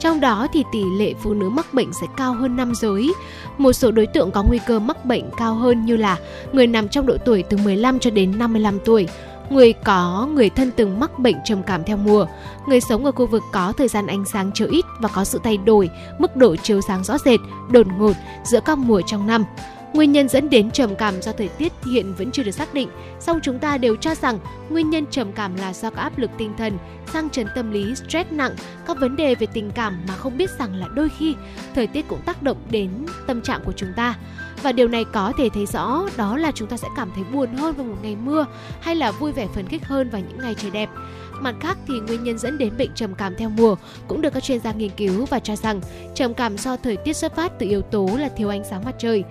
Trong 0.00 0.20
đó 0.20 0.46
thì 0.52 0.64
tỷ 0.72 0.84
lệ 0.84 1.14
phụ 1.22 1.34
nữ 1.34 1.48
mắc 1.48 1.74
bệnh 1.74 1.92
sẽ 1.92 2.06
cao 2.16 2.32
hơn 2.32 2.56
nam 2.56 2.72
giới. 2.74 3.12
Một 3.58 3.72
số 3.72 3.90
đối 3.90 4.06
tượng 4.06 4.30
có 4.30 4.42
nguy 4.42 4.58
cơ 4.66 4.78
mắc 4.78 5.04
bệnh 5.04 5.30
cao 5.36 5.54
hơn 5.54 5.84
như 5.84 5.96
là 5.96 6.16
người 6.52 6.66
nằm 6.66 6.88
trong 6.88 7.06
độ 7.06 7.16
tuổi 7.24 7.42
từ 7.42 7.56
15 7.56 7.98
cho 7.98 8.10
đến 8.10 8.38
55 8.38 8.78
tuổi, 8.84 9.08
người 9.50 9.72
có 9.72 10.28
người 10.34 10.50
thân 10.50 10.70
từng 10.76 11.00
mắc 11.00 11.18
bệnh 11.18 11.36
trầm 11.44 11.62
cảm 11.62 11.84
theo 11.84 11.96
mùa, 11.96 12.26
người 12.68 12.80
sống 12.80 13.04
ở 13.04 13.12
khu 13.12 13.26
vực 13.26 13.42
có 13.52 13.72
thời 13.72 13.88
gian 13.88 14.06
ánh 14.06 14.24
sáng 14.24 14.50
chiếu 14.54 14.68
ít 14.68 14.84
và 15.00 15.08
có 15.08 15.24
sự 15.24 15.40
thay 15.44 15.56
đổi 15.56 15.90
mức 16.18 16.36
độ 16.36 16.56
chiếu 16.56 16.80
sáng 16.80 17.04
rõ 17.04 17.18
rệt, 17.18 17.40
đột 17.70 17.86
ngột 17.98 18.12
giữa 18.44 18.60
các 18.60 18.78
mùa 18.78 19.02
trong 19.06 19.26
năm. 19.26 19.44
Nguyên 19.92 20.12
nhân 20.12 20.28
dẫn 20.28 20.50
đến 20.50 20.70
trầm 20.70 20.96
cảm 20.96 21.22
do 21.22 21.32
thời 21.32 21.48
tiết 21.48 21.72
hiện 21.84 22.14
vẫn 22.14 22.32
chưa 22.32 22.42
được 22.42 22.50
xác 22.50 22.74
định, 22.74 22.88
song 23.20 23.38
chúng 23.42 23.58
ta 23.58 23.78
đều 23.78 23.96
cho 23.96 24.14
rằng 24.14 24.38
nguyên 24.70 24.90
nhân 24.90 25.06
trầm 25.10 25.32
cảm 25.32 25.56
là 25.56 25.72
do 25.72 25.90
các 25.90 26.02
áp 26.02 26.18
lực 26.18 26.30
tinh 26.38 26.52
thần, 26.58 26.78
sang 27.12 27.30
chấn 27.30 27.46
tâm 27.54 27.70
lý, 27.70 27.94
stress 27.94 28.32
nặng, 28.32 28.56
các 28.86 28.96
vấn 29.00 29.16
đề 29.16 29.34
về 29.34 29.46
tình 29.52 29.70
cảm 29.70 30.00
mà 30.08 30.14
không 30.14 30.36
biết 30.36 30.50
rằng 30.58 30.74
là 30.74 30.88
đôi 30.94 31.08
khi 31.18 31.34
thời 31.74 31.86
tiết 31.86 32.08
cũng 32.08 32.20
tác 32.26 32.42
động 32.42 32.56
đến 32.70 32.90
tâm 33.26 33.42
trạng 33.42 33.60
của 33.64 33.72
chúng 33.72 33.92
ta. 33.96 34.14
Và 34.62 34.72
điều 34.72 34.88
này 34.88 35.04
có 35.04 35.32
thể 35.38 35.48
thấy 35.54 35.66
rõ 35.66 36.08
đó 36.16 36.36
là 36.36 36.52
chúng 36.54 36.68
ta 36.68 36.76
sẽ 36.76 36.88
cảm 36.96 37.10
thấy 37.14 37.24
buồn 37.24 37.56
hơn 37.56 37.74
vào 37.74 37.86
một 37.86 37.96
ngày 38.02 38.16
mưa 38.16 38.46
hay 38.80 38.96
là 38.96 39.10
vui 39.10 39.32
vẻ 39.32 39.46
phấn 39.54 39.68
khích 39.68 39.84
hơn 39.84 40.10
vào 40.10 40.20
những 40.28 40.38
ngày 40.38 40.54
trời 40.58 40.70
đẹp. 40.70 40.88
Mặt 41.40 41.54
khác 41.60 41.78
thì 41.88 41.94
nguyên 42.00 42.24
nhân 42.24 42.38
dẫn 42.38 42.58
đến 42.58 42.76
bệnh 42.78 42.94
trầm 42.94 43.14
cảm 43.14 43.34
theo 43.36 43.48
mùa 43.48 43.76
cũng 44.08 44.20
được 44.20 44.34
các 44.34 44.42
chuyên 44.42 44.60
gia 44.60 44.72
nghiên 44.72 44.90
cứu 44.90 45.26
và 45.26 45.38
cho 45.38 45.56
rằng 45.56 45.80
trầm 46.14 46.34
cảm 46.34 46.58
do 46.58 46.76
thời 46.76 46.96
tiết 46.96 47.16
xuất 47.16 47.36
phát 47.36 47.52
từ 47.58 47.68
yếu 47.68 47.82
tố 47.82 48.10
là 48.18 48.28
thiếu 48.28 48.48
ánh 48.48 48.64
sáng 48.70 48.84
mặt 48.84 48.94
trời. 48.98 49.24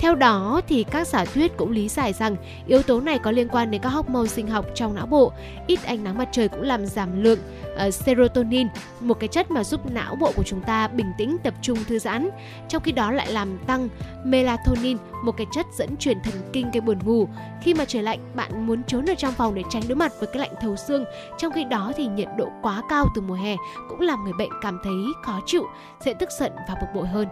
Theo 0.00 0.14
đó 0.14 0.60
thì 0.68 0.84
các 0.84 1.06
giả 1.06 1.24
thuyết 1.24 1.56
cũng 1.56 1.70
lý 1.70 1.88
giải 1.88 2.12
rằng 2.12 2.36
yếu 2.66 2.82
tố 2.82 3.00
này 3.00 3.18
có 3.18 3.30
liên 3.30 3.48
quan 3.48 3.70
đến 3.70 3.80
các 3.82 3.88
hormone 3.88 4.26
sinh 4.26 4.48
học 4.48 4.66
trong 4.74 4.94
não 4.94 5.06
bộ. 5.06 5.32
Ít 5.66 5.84
ánh 5.84 6.04
nắng 6.04 6.18
mặt 6.18 6.28
trời 6.32 6.48
cũng 6.48 6.62
làm 6.62 6.86
giảm 6.86 7.22
lượng 7.22 7.38
uh, 7.86 7.94
serotonin, 7.94 8.66
một 9.00 9.20
cái 9.20 9.28
chất 9.28 9.50
mà 9.50 9.64
giúp 9.64 9.90
não 9.90 10.16
bộ 10.16 10.32
của 10.36 10.42
chúng 10.42 10.60
ta 10.60 10.88
bình 10.88 11.12
tĩnh, 11.18 11.36
tập 11.42 11.54
trung, 11.62 11.78
thư 11.88 11.98
giãn. 11.98 12.28
Trong 12.68 12.82
khi 12.82 12.92
đó 12.92 13.10
lại 13.10 13.32
làm 13.32 13.58
tăng 13.66 13.88
melatonin, 14.24 14.96
một 15.24 15.32
cái 15.36 15.46
chất 15.52 15.66
dẫn 15.78 15.96
truyền 15.96 16.20
thần 16.22 16.34
kinh 16.52 16.70
gây 16.70 16.80
buồn 16.80 16.98
ngủ. 17.04 17.28
Khi 17.62 17.74
mà 17.74 17.84
trời 17.84 18.02
lạnh, 18.02 18.18
bạn 18.34 18.66
muốn 18.66 18.82
trốn 18.82 19.10
ở 19.10 19.14
trong 19.14 19.32
phòng 19.32 19.54
để 19.54 19.62
tránh 19.70 19.82
đối 19.88 19.96
mặt 19.96 20.12
với 20.18 20.28
cái 20.32 20.40
lạnh 20.40 20.54
thấu 20.60 20.76
xương. 20.76 21.04
Trong 21.38 21.52
khi 21.52 21.64
đó 21.64 21.92
thì 21.96 22.06
nhiệt 22.06 22.28
độ 22.38 22.48
quá 22.62 22.82
cao 22.88 23.06
từ 23.14 23.20
mùa 23.20 23.34
hè 23.34 23.56
cũng 23.88 24.00
làm 24.00 24.24
người 24.24 24.32
bệnh 24.38 24.50
cảm 24.62 24.78
thấy 24.84 24.94
khó 25.24 25.40
chịu, 25.46 25.62
dễ 26.04 26.14
tức 26.14 26.28
giận 26.38 26.52
và 26.68 26.74
bực 26.80 26.86
bội 26.94 27.06
hơn. 27.06 27.26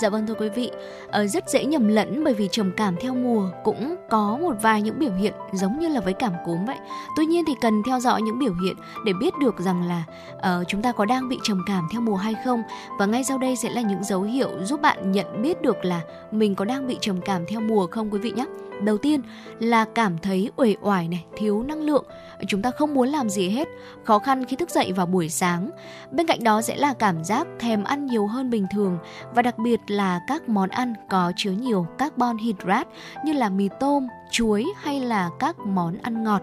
Dạ 0.00 0.08
vâng 0.08 0.26
thưa 0.26 0.34
quý 0.34 0.48
vị, 0.48 0.70
ở 1.10 1.26
rất 1.26 1.50
dễ 1.50 1.64
nhầm 1.64 1.88
lẫn 1.88 2.24
bởi 2.24 2.34
vì 2.34 2.48
trầm 2.48 2.72
cảm 2.76 2.96
theo 2.96 3.14
mùa 3.14 3.50
cũng 3.64 3.96
có 4.10 4.38
một 4.40 4.54
vài 4.62 4.82
những 4.82 4.98
biểu 4.98 5.12
hiện 5.12 5.32
giống 5.52 5.78
như 5.78 5.88
là 5.88 6.00
với 6.00 6.12
cảm 6.12 6.32
cúm 6.44 6.64
vậy. 6.64 6.76
Tuy 7.16 7.26
nhiên 7.26 7.44
thì 7.46 7.54
cần 7.60 7.82
theo 7.86 8.00
dõi 8.00 8.22
những 8.22 8.38
biểu 8.38 8.54
hiện 8.64 8.76
để 9.04 9.12
biết 9.20 9.34
được 9.40 9.60
rằng 9.60 9.88
là 9.88 10.04
uh, 10.36 10.68
chúng 10.68 10.82
ta 10.82 10.92
có 10.92 11.04
đang 11.04 11.28
bị 11.28 11.38
trầm 11.42 11.62
cảm 11.66 11.88
theo 11.92 12.00
mùa 12.00 12.16
hay 12.16 12.34
không. 12.44 12.62
Và 12.98 13.06
ngay 13.06 13.24
sau 13.24 13.38
đây 13.38 13.56
sẽ 13.56 13.70
là 13.70 13.80
những 13.80 14.04
dấu 14.04 14.22
hiệu 14.22 14.48
giúp 14.62 14.80
bạn 14.80 15.12
nhận 15.12 15.42
biết 15.42 15.62
được 15.62 15.84
là 15.84 16.00
mình 16.30 16.54
có 16.54 16.64
đang 16.64 16.86
bị 16.86 16.98
trầm 17.00 17.20
cảm 17.20 17.46
theo 17.46 17.60
mùa 17.60 17.86
không 17.86 18.10
quý 18.10 18.18
vị 18.18 18.32
nhé. 18.36 18.46
Đầu 18.82 18.98
tiên 18.98 19.20
là 19.60 19.84
cảm 19.94 20.18
thấy 20.18 20.50
uể 20.56 20.74
oải 20.80 21.08
này, 21.08 21.24
thiếu 21.36 21.62
năng 21.62 21.82
lượng, 21.82 22.04
chúng 22.48 22.62
ta 22.62 22.70
không 22.70 22.94
muốn 22.94 23.08
làm 23.08 23.28
gì 23.28 23.48
hết, 23.48 23.68
khó 24.04 24.18
khăn 24.18 24.44
khi 24.44 24.56
thức 24.56 24.70
dậy 24.70 24.92
vào 24.92 25.06
buổi 25.06 25.28
sáng. 25.28 25.70
Bên 26.10 26.26
cạnh 26.26 26.44
đó 26.44 26.62
sẽ 26.62 26.76
là 26.76 26.94
cảm 26.94 27.24
giác 27.24 27.46
thèm 27.58 27.84
ăn 27.84 28.06
nhiều 28.06 28.26
hơn 28.26 28.50
bình 28.50 28.66
thường 28.72 28.98
và 29.34 29.42
đặc 29.42 29.58
biệt 29.58 29.80
là 29.86 30.20
các 30.28 30.48
món 30.48 30.68
ăn 30.68 30.94
có 31.10 31.32
chứa 31.36 31.50
nhiều 31.50 31.86
carbon 31.98 32.38
hydrate 32.38 32.90
như 33.24 33.32
là 33.32 33.48
mì 33.48 33.68
tôm, 33.80 34.06
chuối 34.30 34.66
hay 34.76 35.00
là 35.00 35.30
các 35.38 35.58
món 35.58 35.96
ăn 36.02 36.24
ngọt. 36.24 36.42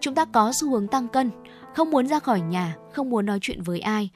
Chúng 0.00 0.14
ta 0.14 0.24
có 0.24 0.52
xu 0.52 0.70
hướng 0.70 0.88
tăng 0.88 1.08
cân, 1.08 1.30
không 1.74 1.90
muốn 1.90 2.06
ra 2.06 2.18
khỏi 2.18 2.40
nhà, 2.40 2.76
không 2.92 3.10
muốn 3.10 3.26
nói 3.26 3.38
chuyện 3.42 3.62
với 3.62 3.80
ai 3.80 4.10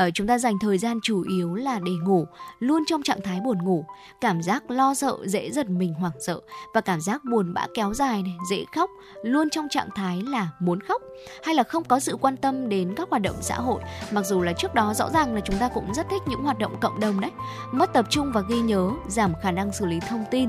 uh, 0.00 0.14
chúng 0.14 0.26
ta 0.26 0.38
dành 0.38 0.58
thời 0.60 0.78
gian 0.78 1.00
chủ 1.02 1.24
yếu 1.28 1.54
là 1.54 1.78
để 1.78 1.92
ngủ 1.92 2.26
luôn 2.58 2.84
trong 2.86 3.02
trạng 3.02 3.20
thái 3.24 3.40
buồn 3.40 3.58
ngủ. 3.64 3.84
Cảm 4.20 4.42
giác 4.42 4.70
lo 4.70 4.94
sợ 4.94 5.16
dễ 5.26 5.50
giật 5.50 5.70
mình 5.70 5.94
hoảng 5.94 6.12
sợ. 6.26 6.40
Và 6.74 6.80
cảm 6.80 7.00
giác 7.00 7.24
buồn 7.24 7.54
bã 7.54 7.66
kéo 7.74 7.94
dài 7.94 8.22
này 8.22 8.36
dễ 8.50 8.64
khóc 8.74 8.90
luôn 9.22 9.50
trong 9.50 9.68
trạng 9.70 9.88
thái 9.94 10.22
là 10.26 10.48
muốn 10.60 10.80
khóc. 10.80 11.02
Hay 11.44 11.54
là 11.54 11.62
không 11.62 11.84
có 11.84 12.00
sự 12.00 12.16
quan 12.20 12.36
tâm 12.36 12.68
đến 12.68 12.94
các 12.96 13.10
hoạt 13.10 13.22
động 13.22 13.36
xã 13.40 13.54
hội. 13.54 13.82
Mặc 14.10 14.22
dù 14.26 14.42
là 14.42 14.52
trước 14.52 14.74
đó 14.74 14.94
rõ 14.94 15.10
ràng 15.10 15.34
là 15.34 15.40
chúng 15.40 15.58
ta 15.58 15.68
cũng 15.68 15.94
rất 15.94 16.06
thích 16.10 16.22
những 16.26 16.42
hoạt 16.42 16.58
động 16.58 16.76
cộng 16.80 17.00
đồng 17.00 17.20
đấy. 17.20 17.30
Mất 17.72 17.92
tập 17.92 18.06
trung 18.10 18.32
và 18.34 18.40
ghi 18.48 18.60
nhớ 18.60 18.90
giảm 19.08 19.32
khả 19.42 19.50
năng 19.50 19.72
xử 19.72 19.86
lý 19.86 20.00
thông 20.08 20.24
tin. 20.30 20.48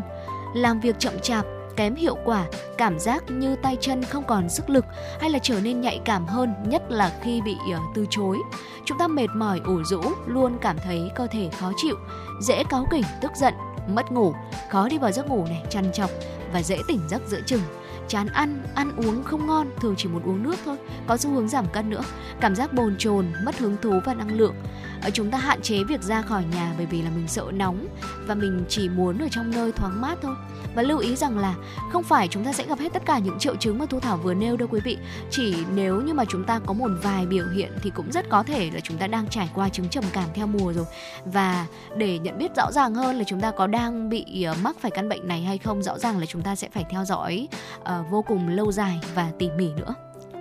Làm 0.53 0.79
việc 0.79 0.95
chậm 0.99 1.13
chạp 1.21 1.45
kém 1.75 1.95
hiệu 1.95 2.17
quả, 2.25 2.45
cảm 2.77 2.99
giác 2.99 3.23
như 3.29 3.55
tay 3.55 3.77
chân 3.81 4.03
không 4.03 4.23
còn 4.27 4.49
sức 4.49 4.69
lực 4.69 4.85
hay 5.19 5.29
là 5.29 5.39
trở 5.39 5.61
nên 5.61 5.81
nhạy 5.81 5.99
cảm 6.05 6.25
hơn, 6.25 6.53
nhất 6.67 6.83
là 6.89 7.19
khi 7.23 7.41
bị 7.41 7.55
ờ, 7.73 7.79
từ 7.95 8.05
chối. 8.09 8.37
Chúng 8.85 8.97
ta 8.97 9.07
mệt 9.07 9.27
mỏi, 9.35 9.61
ủ 9.65 9.83
rũ, 9.83 10.01
luôn 10.25 10.57
cảm 10.61 10.77
thấy 10.83 11.11
cơ 11.15 11.27
thể 11.27 11.49
khó 11.59 11.71
chịu, 11.77 11.95
dễ 12.41 12.63
cáu 12.69 12.87
kỉnh, 12.91 13.03
tức 13.21 13.31
giận, 13.35 13.53
mất 13.87 14.11
ngủ, 14.11 14.33
khó 14.69 14.89
đi 14.89 14.97
vào 14.97 15.11
giấc 15.11 15.29
ngủ 15.29 15.45
này, 15.49 15.63
chăn 15.69 15.91
chọc 15.93 16.09
và 16.53 16.63
dễ 16.63 16.77
tỉnh 16.87 16.99
giấc 17.09 17.21
giữa 17.27 17.41
chừng 17.45 17.61
chán 18.07 18.27
ăn, 18.27 18.63
ăn 18.75 18.95
uống 18.97 19.23
không 19.23 19.47
ngon, 19.47 19.67
thường 19.81 19.95
chỉ 19.97 20.09
muốn 20.09 20.23
uống 20.23 20.43
nước 20.43 20.55
thôi, 20.65 20.77
có 21.07 21.17
xu 21.17 21.29
hướng 21.29 21.47
giảm 21.47 21.65
cân 21.73 21.89
nữa, 21.89 22.01
cảm 22.41 22.55
giác 22.55 22.73
bồn 22.73 22.95
chồn, 22.97 23.25
mất 23.45 23.57
hứng 23.57 23.77
thú 23.81 23.99
và 24.05 24.13
năng 24.13 24.37
lượng. 24.37 24.55
Ở 25.03 25.09
chúng 25.09 25.31
ta 25.31 25.37
hạn 25.37 25.61
chế 25.61 25.83
việc 25.83 26.01
ra 26.01 26.21
khỏi 26.21 26.43
nhà 26.55 26.73
bởi 26.77 26.85
vì 26.85 27.01
là 27.01 27.09
mình 27.09 27.27
sợ 27.27 27.45
nóng 27.53 27.87
và 28.27 28.35
mình 28.35 28.65
chỉ 28.69 28.89
muốn 28.89 29.17
ở 29.17 29.27
trong 29.31 29.51
nơi 29.51 29.71
thoáng 29.71 30.01
mát 30.01 30.17
thôi. 30.21 30.35
Và 30.75 30.81
lưu 30.81 30.99
ý 30.99 31.15
rằng 31.15 31.37
là 31.37 31.55
không 31.91 32.03
phải 32.03 32.27
chúng 32.27 32.45
ta 32.45 32.53
sẽ 32.53 32.65
gặp 32.65 32.79
hết 32.79 32.93
tất 32.93 33.05
cả 33.05 33.19
những 33.19 33.39
triệu 33.39 33.55
chứng 33.55 33.79
mà 33.79 33.85
thu 33.85 33.99
thảo 33.99 34.17
vừa 34.17 34.33
nêu 34.33 34.57
đâu 34.57 34.67
quý 34.71 34.79
vị. 34.83 34.97
Chỉ 35.31 35.55
nếu 35.75 36.01
như 36.01 36.13
mà 36.13 36.25
chúng 36.29 36.43
ta 36.43 36.59
có 36.65 36.73
một 36.73 36.89
vài 37.03 37.25
biểu 37.25 37.45
hiện 37.49 37.71
thì 37.81 37.89
cũng 37.89 38.11
rất 38.11 38.29
có 38.29 38.43
thể 38.43 38.71
là 38.73 38.79
chúng 38.79 38.97
ta 38.97 39.07
đang 39.07 39.27
trải 39.27 39.49
qua 39.53 39.69
chứng 39.69 39.89
trầm 39.89 40.03
cảm 40.13 40.29
theo 40.33 40.47
mùa 40.47 40.73
rồi. 40.73 40.85
Và 41.25 41.67
để 41.97 42.19
nhận 42.19 42.37
biết 42.37 42.55
rõ 42.55 42.71
ràng 42.71 42.95
hơn 42.95 43.15
là 43.15 43.23
chúng 43.27 43.41
ta 43.41 43.51
có 43.51 43.67
đang 43.67 44.09
bị 44.09 44.43
ờ, 44.43 44.55
mắc 44.63 44.75
phải 44.79 44.91
căn 44.91 45.09
bệnh 45.09 45.27
này 45.27 45.41
hay 45.41 45.57
không 45.57 45.83
rõ 45.83 45.99
ràng 45.99 46.19
là 46.19 46.25
chúng 46.25 46.41
ta 46.41 46.55
sẽ 46.55 46.69
phải 46.69 46.85
theo 46.89 47.05
dõi 47.05 47.47
uh, 47.79 47.87
vô 48.09 48.21
cùng 48.21 48.47
lâu 48.47 48.71
dài 48.71 48.99
và 49.15 49.31
tỉ 49.39 49.49
mỉ 49.57 49.69
nữa. 49.73 49.95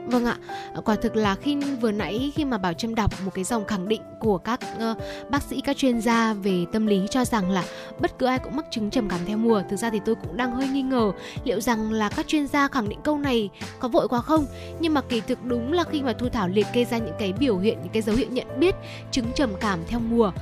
Vâng 0.06 0.24
ạ, 0.24 0.36
à, 0.74 0.80
quả 0.84 0.96
thực 0.96 1.16
là 1.16 1.34
khi 1.34 1.56
vừa 1.80 1.90
nãy 1.90 2.32
khi 2.34 2.44
mà 2.44 2.58
Bảo 2.58 2.72
Trâm 2.72 2.94
đọc 2.94 3.10
một 3.24 3.30
cái 3.34 3.44
dòng 3.44 3.64
khẳng 3.66 3.88
định 3.88 4.02
của 4.20 4.38
các 4.38 4.60
uh, 4.90 4.96
bác 5.30 5.42
sĩ, 5.42 5.60
các 5.60 5.76
chuyên 5.76 6.00
gia 6.00 6.34
về 6.34 6.64
tâm 6.72 6.86
lý 6.86 7.06
cho 7.10 7.24
rằng 7.24 7.50
là 7.50 7.64
bất 8.00 8.18
cứ 8.18 8.26
ai 8.26 8.38
cũng 8.38 8.56
mắc 8.56 8.66
chứng 8.70 8.90
trầm 8.90 9.08
cảm 9.08 9.20
theo 9.26 9.36
mùa. 9.36 9.62
Thực 9.70 9.76
ra 9.76 9.90
thì 9.90 10.00
tôi 10.04 10.14
cũng 10.14 10.36
đang 10.36 10.54
hơi 10.54 10.68
nghi 10.68 10.82
ngờ 10.82 11.12
liệu 11.44 11.60
rằng 11.60 11.92
là 11.92 12.08
các 12.08 12.26
chuyên 12.26 12.46
gia 12.46 12.68
khẳng 12.68 12.88
định 12.88 12.98
câu 13.04 13.18
này 13.18 13.50
có 13.78 13.88
vội 13.88 14.08
quá 14.08 14.20
không. 14.20 14.46
Nhưng 14.80 14.94
mà 14.94 15.00
kỳ 15.00 15.20
thực 15.20 15.44
đúng 15.44 15.72
là 15.72 15.84
khi 15.84 16.02
mà 16.02 16.12
Thu 16.12 16.28
Thảo 16.28 16.48
liệt 16.48 16.66
kê 16.72 16.84
ra 16.84 16.98
những 16.98 17.14
cái 17.18 17.32
biểu 17.32 17.58
hiện, 17.58 17.78
những 17.82 17.92
cái 17.92 18.02
dấu 18.02 18.16
hiệu 18.16 18.28
nhận 18.30 18.46
biết 18.60 18.74
chứng 19.10 19.32
trầm 19.34 19.50
cảm 19.60 19.78
theo 19.88 20.00
mùa 20.00 20.32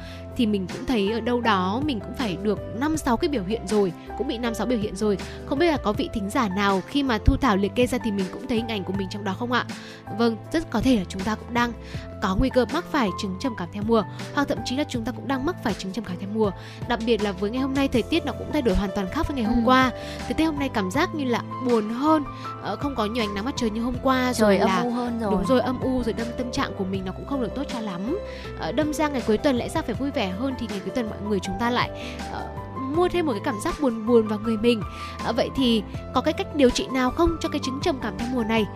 thì 0.41 0.47
mình 0.47 0.67
cũng 0.73 0.87
thấy 0.87 1.13
ở 1.13 1.21
đâu 1.21 1.41
đó 1.41 1.83
mình 1.85 2.01
cũng 2.01 2.15
phải 2.15 2.37
được 2.43 2.61
năm 2.81 2.97
sáu 2.97 3.17
cái 3.17 3.29
biểu 3.29 3.45
hiện 3.45 3.67
rồi, 3.67 3.93
cũng 4.19 4.29
bị 4.29 4.39
năm 4.39 4.55
sáu 4.55 4.67
biểu 4.67 4.79
hiện 4.79 4.97
rồi. 4.97 5.19
Không 5.47 5.59
biết 5.59 5.71
là 5.71 5.77
có 5.77 5.93
vị 5.93 6.09
thính 6.13 6.31
giả 6.31 6.49
nào 6.49 6.83
khi 6.87 7.03
mà 7.03 7.19
thu 7.25 7.37
thảo 7.37 7.57
liệt 7.57 7.73
kê 7.75 7.87
ra 7.87 7.99
thì 8.05 8.13
mình 8.13 8.27
cũng 8.33 8.47
thấy 8.47 8.57
hình 8.57 8.69
ảnh 8.69 8.85
của 8.85 8.93
mình 8.93 9.09
trong 9.11 9.25
đó 9.25 9.35
không 9.39 9.53
ạ? 9.53 9.67
Vâng 10.19 10.37
rất 10.53 10.71
có 10.71 10.81
thể 10.81 10.97
là 10.97 11.05
chúng 11.09 11.23
ta 11.23 11.35
cũng 11.35 11.55
đang 11.55 11.73
có 12.23 12.37
nguy 12.37 12.49
cơ 12.49 12.65
mắc 12.73 12.85
phải 12.91 13.11
chứng 13.19 13.37
trầm 13.41 13.55
cảm 13.57 13.69
theo 13.73 13.83
mùa 13.87 14.03
hoặc 14.35 14.49
thậm 14.49 14.59
chí 14.65 14.77
là 14.77 14.85
chúng 14.89 15.05
ta 15.05 15.13
cũng 15.13 15.29
đang 15.29 15.47
mắc 15.47 15.57
phải 15.65 15.75
chứng 15.75 15.93
trầm 15.93 16.05
cảm 16.05 16.17
theo 16.21 16.29
mùa. 16.35 16.51
Đặc 16.89 16.99
biệt 17.07 17.23
là 17.23 17.33
với 17.33 17.51
ngày 17.51 17.63
hôm 17.63 17.75
nay 17.75 17.89
thời 17.89 18.03
tiết 18.03 18.27
nó 18.27 18.33
cũng 18.33 18.53
thay 18.53 18.63
đổi 18.63 18.75
hoàn 18.75 18.91
toàn 18.95 19.07
khác 19.13 19.29
với 19.29 19.37
ngày 19.37 19.45
hôm 19.45 19.57
ừ. 19.57 19.63
qua. 19.65 19.91
Thời 20.25 20.35
tiết 20.35 20.45
hôm 20.45 20.59
nay 20.59 20.69
cảm 20.69 20.91
giác 20.91 21.15
như 21.15 21.25
là 21.25 21.43
buồn 21.67 21.91
hơn 21.91 22.25
ờ, 22.63 22.77
không 22.77 22.95
có 22.95 23.05
nhiều 23.05 23.25
ánh 23.25 23.35
nắng 23.35 23.45
mặt 23.45 23.55
trời 23.57 23.71
như 23.71 23.83
hôm 23.83 23.95
qua 24.03 24.33
rồi 24.35 24.59
là 24.59 24.77
âm 24.77 24.85
u 24.85 24.91
hơn 24.91 25.21
rồi. 25.21 25.31
đúng 25.31 25.45
rồi 25.47 25.61
âm 25.61 25.81
u 25.81 26.03
rồi 26.03 26.13
đâm 26.13 26.27
tâm 26.39 26.53
trạng 26.53 26.73
của 26.79 26.85
mình 26.85 27.05
nó 27.05 27.13
cũng 27.13 27.27
không 27.27 27.43
được 27.43 27.55
tốt 27.55 27.63
cho 27.73 27.81
lắm. 27.81 28.19
Ờ, 28.59 28.73
đâm 28.73 28.93
ra 28.93 29.09
ngày 29.09 29.23
cuối 29.27 29.39
tuần 29.39 29.57
lẽ 29.57 29.69
ra 29.69 29.83
phải 29.83 29.95
vui 29.95 30.11
vẻ 30.11 30.29
hơn 30.29 30.55
thì 30.59 30.67
ngày 30.71 30.81
cuối 30.85 30.95
tuần 30.95 31.09
mọi 31.11 31.19
người 31.29 31.39
chúng 31.41 31.55
ta 31.61 31.71
lại 31.71 31.91
uh, 32.31 32.61
mua 32.97 33.09
thêm 33.09 33.27
một 33.27 33.33
cái 33.33 33.43
cảm 33.45 33.61
giác 33.61 33.81
buồn 33.81 34.07
buồn 34.07 34.29
vào 34.29 34.39
người 34.39 34.57
mình. 34.57 34.83
À, 35.25 35.33
vậy 35.33 35.51
thì 35.57 35.83
có 36.15 36.21
cái 36.21 36.33
cách 36.33 36.57
điều 36.57 36.71
trị 36.71 36.87
nào 36.93 37.11
không 37.11 37.37
cho 37.41 37.49
cái 37.49 37.61
chứng 37.65 37.81
trầm 37.83 37.99
cảm 38.03 38.19
theo 38.19 38.29
mùa 38.33 38.45
này 38.45 38.67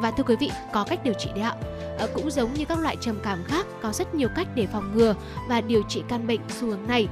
và 0.00 0.10
thưa 0.10 0.22
quý 0.22 0.36
vị 0.40 0.50
có 0.72 0.84
cách 0.84 1.00
điều 1.04 1.14
trị 1.14 1.30
đấy 1.34 1.44
ạ. 1.44 1.54
À, 1.98 2.06
cũng 2.14 2.30
giống 2.30 2.54
như 2.54 2.64
các 2.64 2.78
loại 2.78 2.96
trầm 3.00 3.20
cảm 3.22 3.44
khác 3.44 3.66
có 3.82 3.92
rất 3.92 4.14
nhiều 4.14 4.28
cách 4.36 4.48
để 4.54 4.66
phòng 4.66 4.92
ngừa 4.94 5.14
và 5.48 5.60
điều 5.60 5.82
trị 5.88 6.02
căn 6.08 6.26
bệnh 6.26 6.40
xu 6.48 6.66
hướng 6.66 6.86
này. 6.88 7.08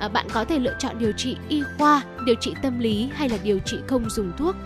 À, 0.00 0.08
bạn 0.08 0.26
có 0.32 0.44
thể 0.44 0.58
lựa 0.58 0.74
chọn 0.78 0.98
điều 0.98 1.12
trị 1.12 1.36
y 1.48 1.62
khoa 1.78 2.02
điều 2.26 2.34
trị 2.40 2.54
tâm 2.62 2.78
lý 2.78 3.10
hay 3.14 3.28
là 3.28 3.36
điều 3.42 3.58
trị 3.58 3.78
không 3.86 4.10
dùng 4.10 4.32
thuốc. 4.38 4.56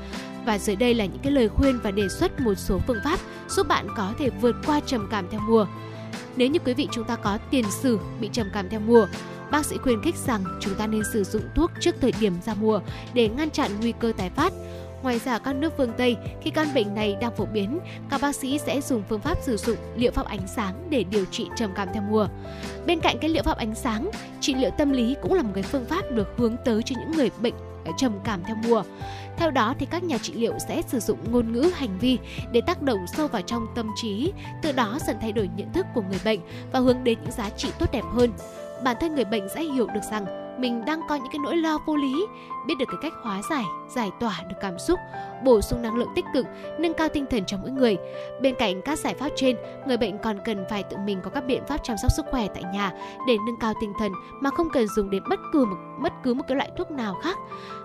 Và 0.46 0.58
dưới 0.58 0.76
đây 0.76 0.94
là 0.94 1.04
những 1.04 1.18
cái 1.22 1.32
lời 1.32 1.48
khuyên 1.48 1.80
và 1.82 1.90
đề 1.90 2.08
xuất 2.08 2.40
một 2.40 2.54
số 2.54 2.78
phương 2.86 3.00
pháp 3.04 3.20
giúp 3.48 3.68
bạn 3.68 3.86
có 3.96 4.12
thể 4.18 4.30
vượt 4.30 4.56
qua 4.66 4.80
trầm 4.86 5.08
cảm 5.10 5.24
theo 5.30 5.40
mùa. 5.40 5.66
Nếu 6.36 6.48
như 6.48 6.58
quý 6.64 6.74
vị 6.74 6.88
chúng 6.92 7.04
ta 7.04 7.16
có 7.16 7.38
tiền 7.50 7.64
sử 7.70 7.98
bị 8.20 8.30
trầm 8.32 8.46
cảm 8.54 8.68
theo 8.68 8.80
mùa, 8.80 9.06
bác 9.50 9.66
sĩ 9.66 9.76
khuyên 9.76 10.02
khích 10.02 10.16
rằng 10.16 10.44
chúng 10.60 10.74
ta 10.74 10.86
nên 10.86 11.02
sử 11.12 11.24
dụng 11.24 11.42
thuốc 11.54 11.70
trước 11.80 11.94
thời 12.00 12.12
điểm 12.20 12.34
ra 12.46 12.54
mùa 12.54 12.80
để 13.14 13.28
ngăn 13.28 13.50
chặn 13.50 13.70
nguy 13.80 13.92
cơ 14.00 14.12
tái 14.16 14.30
phát. 14.30 14.52
Ngoài 15.04 15.20
ra 15.24 15.38
các 15.38 15.52
nước 15.52 15.72
phương 15.76 15.92
Tây, 15.96 16.16
khi 16.40 16.50
căn 16.50 16.66
bệnh 16.74 16.94
này 16.94 17.16
đang 17.20 17.36
phổ 17.36 17.46
biến, 17.46 17.78
các 18.10 18.20
bác 18.20 18.34
sĩ 18.34 18.58
sẽ 18.58 18.80
dùng 18.80 19.02
phương 19.08 19.20
pháp 19.20 19.38
sử 19.42 19.56
dụng 19.56 19.76
liệu 19.96 20.10
pháp 20.12 20.26
ánh 20.26 20.46
sáng 20.46 20.86
để 20.90 21.04
điều 21.04 21.24
trị 21.24 21.48
trầm 21.56 21.70
cảm 21.74 21.88
theo 21.92 22.02
mùa. 22.02 22.28
Bên 22.86 23.00
cạnh 23.00 23.16
cái 23.20 23.30
liệu 23.30 23.42
pháp 23.42 23.56
ánh 23.56 23.74
sáng, 23.74 24.10
trị 24.40 24.54
liệu 24.54 24.70
tâm 24.70 24.92
lý 24.92 25.16
cũng 25.22 25.34
là 25.34 25.42
một 25.42 25.50
cái 25.54 25.62
phương 25.62 25.84
pháp 25.84 26.10
được 26.10 26.28
hướng 26.36 26.56
tới 26.64 26.82
cho 26.82 26.96
những 26.98 27.10
người 27.10 27.30
bệnh 27.42 27.54
ờ, 27.84 27.92
trầm 27.98 28.12
cảm 28.24 28.42
theo 28.44 28.56
mùa. 28.68 28.82
Theo 29.36 29.50
đó 29.50 29.74
thì 29.78 29.86
các 29.86 30.04
nhà 30.04 30.18
trị 30.18 30.32
liệu 30.32 30.54
sẽ 30.68 30.82
sử 30.88 31.00
dụng 31.00 31.18
ngôn 31.32 31.52
ngữ 31.52 31.70
hành 31.74 31.98
vi 31.98 32.18
để 32.52 32.60
tác 32.66 32.82
động 32.82 33.06
sâu 33.16 33.28
vào 33.28 33.42
trong 33.42 33.66
tâm 33.74 33.90
trí, 34.02 34.32
từ 34.62 34.72
đó 34.72 34.98
dần 35.06 35.16
thay 35.20 35.32
đổi 35.32 35.50
nhận 35.56 35.72
thức 35.72 35.86
của 35.94 36.02
người 36.02 36.20
bệnh 36.24 36.40
và 36.72 36.80
hướng 36.80 37.04
đến 37.04 37.18
những 37.22 37.32
giá 37.32 37.50
trị 37.50 37.68
tốt 37.78 37.92
đẹp 37.92 38.04
hơn. 38.12 38.30
Bản 38.84 38.96
thân 39.00 39.14
người 39.14 39.24
bệnh 39.24 39.48
sẽ 39.48 39.62
hiểu 39.62 39.86
được 39.86 40.02
rằng 40.10 40.43
mình 40.58 40.84
đang 40.84 41.00
có 41.08 41.14
những 41.14 41.32
cái 41.32 41.38
nỗi 41.38 41.56
lo 41.56 41.78
vô 41.86 41.96
lý 41.96 42.26
biết 42.66 42.74
được 42.78 42.86
cái 42.88 42.98
cách 43.02 43.12
hóa 43.22 43.42
giải 43.50 43.64
giải 43.88 44.10
tỏa 44.20 44.40
được 44.48 44.56
cảm 44.60 44.78
xúc 44.78 44.98
bổ 45.44 45.60
sung 45.60 45.82
năng 45.82 45.94
lượng 45.94 46.08
tích 46.14 46.24
cực 46.34 46.46
nâng 46.78 46.94
cao 46.94 47.08
tinh 47.08 47.26
thần 47.30 47.44
cho 47.46 47.56
mỗi 47.56 47.70
người. 47.70 47.96
Bên 48.42 48.54
cạnh 48.58 48.82
các 48.82 48.98
giải 48.98 49.14
pháp 49.14 49.28
trên 49.36 49.56
người 49.86 49.96
bệnh 49.96 50.18
còn 50.18 50.38
cần 50.44 50.64
phải 50.70 50.82
tự 50.82 50.96
mình 50.96 51.20
có 51.22 51.30
các 51.30 51.40
biện 51.40 51.62
pháp 51.68 51.84
chăm 51.84 51.96
sóc 51.96 52.10
sức 52.16 52.26
khỏe 52.30 52.48
tại 52.54 52.64
nhà 52.72 52.92
để 53.28 53.36
nâng 53.46 53.56
cao 53.60 53.74
tinh 53.80 53.92
thần 53.98 54.12
mà 54.40 54.50
không 54.50 54.70
cần 54.70 54.86
dùng 54.96 55.10
đến 55.10 55.22
bất 55.30 55.40
cứ 55.52 55.64
một 55.64 55.76
bất 56.02 56.12
cứ 56.22 56.34
một 56.34 56.44
cái 56.48 56.56
loại 56.56 56.70
thuốc 56.76 56.90
nào 56.90 57.14
khác. 57.22 57.38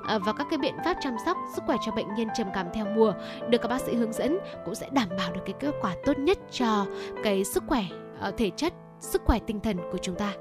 À, 0.08 0.18
và 0.18 0.34
các 0.34 0.48
cái 0.50 0.58
biện 0.60 0.76
pháp 0.86 0.98
chăm 1.02 1.16
sóc 1.26 1.38
sức 1.56 1.64
khỏe 1.66 1.78
cho 1.86 1.92
bệnh 1.92 2.16
nhân 2.16 2.28
trầm 2.38 2.48
cảm 2.54 2.68
theo 2.74 2.86
mùa 2.86 3.14
được 3.50 3.62
các 3.62 3.68
bác 3.68 3.82
sĩ 3.82 3.96
hướng 3.96 4.14
dẫn 4.14 4.40
cũng 4.66 4.76
sẽ 4.76 4.88
đảm 4.92 5.10
bảo 5.18 5.32
được 5.34 5.42
cái 5.46 5.56
kết 5.60 5.72
quả 5.82 5.96
tốt 6.06 6.18
nhất 6.18 6.38
cho 6.52 6.86
cái 7.24 7.44
sức 7.44 7.64
khỏe 7.68 7.84
ờ, 8.20 8.32
thể 8.38 8.50
chất 8.50 8.74
sức 9.00 9.22
khỏe 9.26 9.40
tinh 9.48 9.60
thần 9.60 9.78
của 9.92 9.98
chúng 9.98 10.16
ta. 10.16 10.34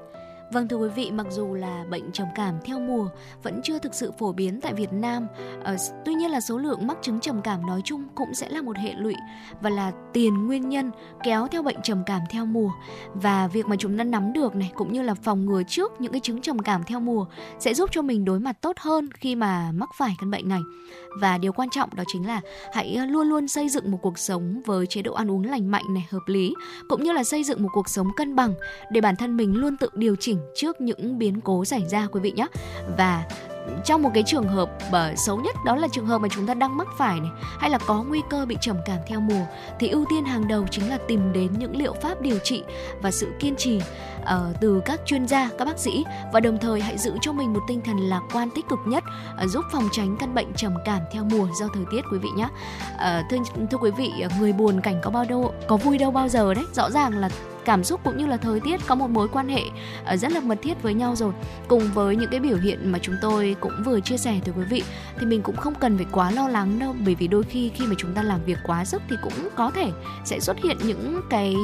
Vâng 0.51 0.67
thưa 0.67 0.77
quý 0.77 0.89
vị, 0.95 1.11
mặc 1.11 1.27
dù 1.29 1.53
là 1.53 1.85
bệnh 1.89 2.11
trầm 2.11 2.27
cảm 2.35 2.55
theo 2.65 2.79
mùa 2.79 3.09
vẫn 3.43 3.61
chưa 3.63 3.79
thực 3.79 3.93
sự 3.93 4.11
phổ 4.11 4.31
biến 4.31 4.61
tại 4.61 4.73
Việt 4.73 4.93
Nam, 4.93 5.27
ờ, 5.63 5.75
tuy 6.05 6.13
nhiên 6.13 6.31
là 6.31 6.41
số 6.41 6.57
lượng 6.57 6.87
mắc 6.87 6.97
chứng 7.01 7.19
trầm 7.19 7.41
cảm 7.41 7.65
nói 7.65 7.81
chung 7.85 8.03
cũng 8.15 8.33
sẽ 8.33 8.49
là 8.49 8.61
một 8.61 8.77
hệ 8.77 8.93
lụy 8.93 9.15
và 9.61 9.69
là 9.69 9.91
tiền 10.13 10.47
nguyên 10.47 10.69
nhân 10.69 10.91
kéo 11.23 11.47
theo 11.47 11.63
bệnh 11.63 11.81
trầm 11.83 12.03
cảm 12.05 12.21
theo 12.29 12.45
mùa. 12.45 12.71
Và 13.13 13.47
việc 13.47 13.65
mà 13.65 13.75
chúng 13.75 13.97
ta 13.97 14.03
nắm 14.03 14.33
được 14.33 14.55
này 14.55 14.71
cũng 14.75 14.93
như 14.93 15.01
là 15.01 15.13
phòng 15.13 15.45
ngừa 15.45 15.63
trước 15.63 16.01
những 16.01 16.11
cái 16.11 16.21
chứng 16.21 16.41
trầm 16.41 16.59
cảm 16.59 16.83
theo 16.83 16.99
mùa 16.99 17.25
sẽ 17.59 17.73
giúp 17.73 17.89
cho 17.93 18.01
mình 18.01 18.25
đối 18.25 18.39
mặt 18.39 18.61
tốt 18.61 18.77
hơn 18.79 19.09
khi 19.13 19.35
mà 19.35 19.71
mắc 19.71 19.89
phải 19.97 20.15
căn 20.19 20.31
bệnh 20.31 20.49
này. 20.49 20.61
Và 21.21 21.37
điều 21.37 21.53
quan 21.53 21.69
trọng 21.69 21.95
đó 21.95 22.03
chính 22.07 22.27
là 22.27 22.41
hãy 22.73 22.95
ờ, 22.95 23.05
luôn 23.05 23.29
luôn 23.29 23.47
xây 23.47 23.69
dựng 23.69 23.91
một 23.91 23.99
cuộc 24.01 24.19
sống 24.19 24.61
với 24.65 24.87
chế 24.87 25.01
độ 25.01 25.13
ăn 25.13 25.31
uống 25.31 25.45
lành 25.45 25.71
mạnh 25.71 25.85
này, 25.93 26.07
hợp 26.09 26.23
lý 26.25 26.53
cũng 26.89 27.03
như 27.03 27.11
là 27.11 27.23
xây 27.23 27.43
dựng 27.43 27.63
một 27.63 27.69
cuộc 27.73 27.89
sống 27.89 28.07
cân 28.17 28.35
bằng 28.35 28.53
để 28.91 29.01
bản 29.01 29.15
thân 29.15 29.37
mình 29.37 29.55
luôn 29.55 29.77
tự 29.77 29.89
điều 29.93 30.15
chỉnh 30.19 30.38
trước 30.55 30.81
những 30.81 31.19
biến 31.19 31.41
cố 31.41 31.65
xảy 31.65 31.85
ra 31.89 32.07
quý 32.11 32.19
vị 32.19 32.31
nhé 32.31 32.47
và 32.97 33.25
trong 33.85 34.01
một 34.01 34.09
cái 34.13 34.23
trường 34.23 34.47
hợp 34.47 34.69
uh, 34.87 35.19
xấu 35.19 35.37
nhất 35.37 35.55
đó 35.65 35.75
là 35.75 35.87
trường 35.91 36.05
hợp 36.05 36.17
mà 36.17 36.27
chúng 36.31 36.47
ta 36.47 36.53
đang 36.53 36.77
mắc 36.77 36.87
phải 36.97 37.19
này 37.19 37.29
hay 37.59 37.69
là 37.69 37.77
có 37.77 38.03
nguy 38.03 38.21
cơ 38.29 38.45
bị 38.45 38.57
trầm 38.61 38.77
cảm 38.85 38.97
theo 39.07 39.19
mùa 39.19 39.45
thì 39.79 39.87
ưu 39.87 40.05
tiên 40.09 40.25
hàng 40.25 40.47
đầu 40.47 40.65
chính 40.71 40.89
là 40.89 40.97
tìm 41.07 41.33
đến 41.33 41.53
những 41.57 41.77
liệu 41.77 41.93
pháp 41.93 42.21
điều 42.21 42.39
trị 42.39 42.63
và 43.01 43.11
sự 43.11 43.31
kiên 43.39 43.55
trì 43.55 43.81
uh, 44.21 44.27
từ 44.61 44.81
các 44.85 45.01
chuyên 45.05 45.27
gia 45.27 45.49
các 45.57 45.65
bác 45.65 45.79
sĩ. 45.79 46.05
Và 46.33 46.39
đồng 46.39 46.57
thời 46.57 46.81
hãy 46.81 46.97
giữ 46.97 47.13
cho 47.21 47.33
mình 47.33 47.53
một 47.53 47.59
tinh 47.67 47.81
thần 47.85 47.97
lạc 47.97 48.21
quan 48.33 48.49
tích 48.55 48.65
cực 48.69 48.79
nhất 48.85 49.03
uh, 49.43 49.49
giúp 49.49 49.65
phòng 49.71 49.89
tránh 49.91 50.17
căn 50.19 50.33
bệnh 50.33 50.53
trầm 50.53 50.73
cảm 50.85 51.01
theo 51.13 51.23
mùa 51.23 51.47
do 51.59 51.67
thời 51.73 51.85
tiết 51.91 52.01
quý 52.11 52.17
vị 52.17 52.29
nhé 52.35 52.47
uh, 52.93 53.25
thưa 53.29 53.37
thưa 53.71 53.77
quý 53.77 53.91
vị 53.91 54.11
người 54.39 54.53
buồn 54.53 54.81
cảnh 54.81 55.01
có 55.03 55.09
bao 55.09 55.25
đâu 55.29 55.53
có 55.67 55.77
vui 55.77 55.97
đâu 55.97 56.11
bao 56.11 56.27
giờ 56.27 56.53
đấy. 56.53 56.65
Rõ 56.73 56.89
ràng 56.91 57.17
là 57.17 57.29
cảm 57.65 57.83
xúc 57.83 58.01
cũng 58.03 58.17
như 58.17 58.27
là 58.27 58.37
thời 58.37 58.59
tiết 58.59 58.79
có 58.87 58.95
một 58.95 59.09
mối 59.09 59.27
quan 59.27 59.49
hệ 59.49 59.61
ờ, 60.05 60.17
rất 60.17 60.31
là 60.31 60.39
mật 60.39 60.57
thiết 60.61 60.83
với 60.83 60.93
nhau 60.93 61.15
rồi. 61.15 61.33
Cùng 61.67 61.83
với 61.93 62.15
những 62.15 62.29
cái 62.29 62.39
biểu 62.39 62.57
hiện 62.57 62.91
mà 62.91 62.99
chúng 63.01 63.15
tôi 63.21 63.55
cũng 63.59 63.73
vừa 63.85 63.99
chia 63.99 64.17
sẻ 64.17 64.39
tới 64.45 64.53
quý 64.57 64.63
vị, 64.69 64.83
thì 65.19 65.25
mình 65.25 65.41
cũng 65.41 65.55
không 65.55 65.75
cần 65.75 65.97
phải 65.97 66.05
quá 66.11 66.31
lo 66.31 66.47
lắng 66.47 66.79
đâu, 66.79 66.95
bởi 67.05 67.15
vì 67.15 67.27
đôi 67.27 67.43
khi 67.43 67.71
khi 67.75 67.85
mà 67.85 67.95
chúng 67.97 68.13
ta 68.13 68.23
làm 68.23 68.43
việc 68.45 68.57
quá 68.67 68.85
sức 68.85 69.01
thì 69.09 69.15
cũng 69.23 69.49
có 69.55 69.71
thể 69.71 69.91
sẽ 70.25 70.39
xuất 70.39 70.57
hiện 70.63 70.77
những 70.83 71.21
cái 71.29 71.55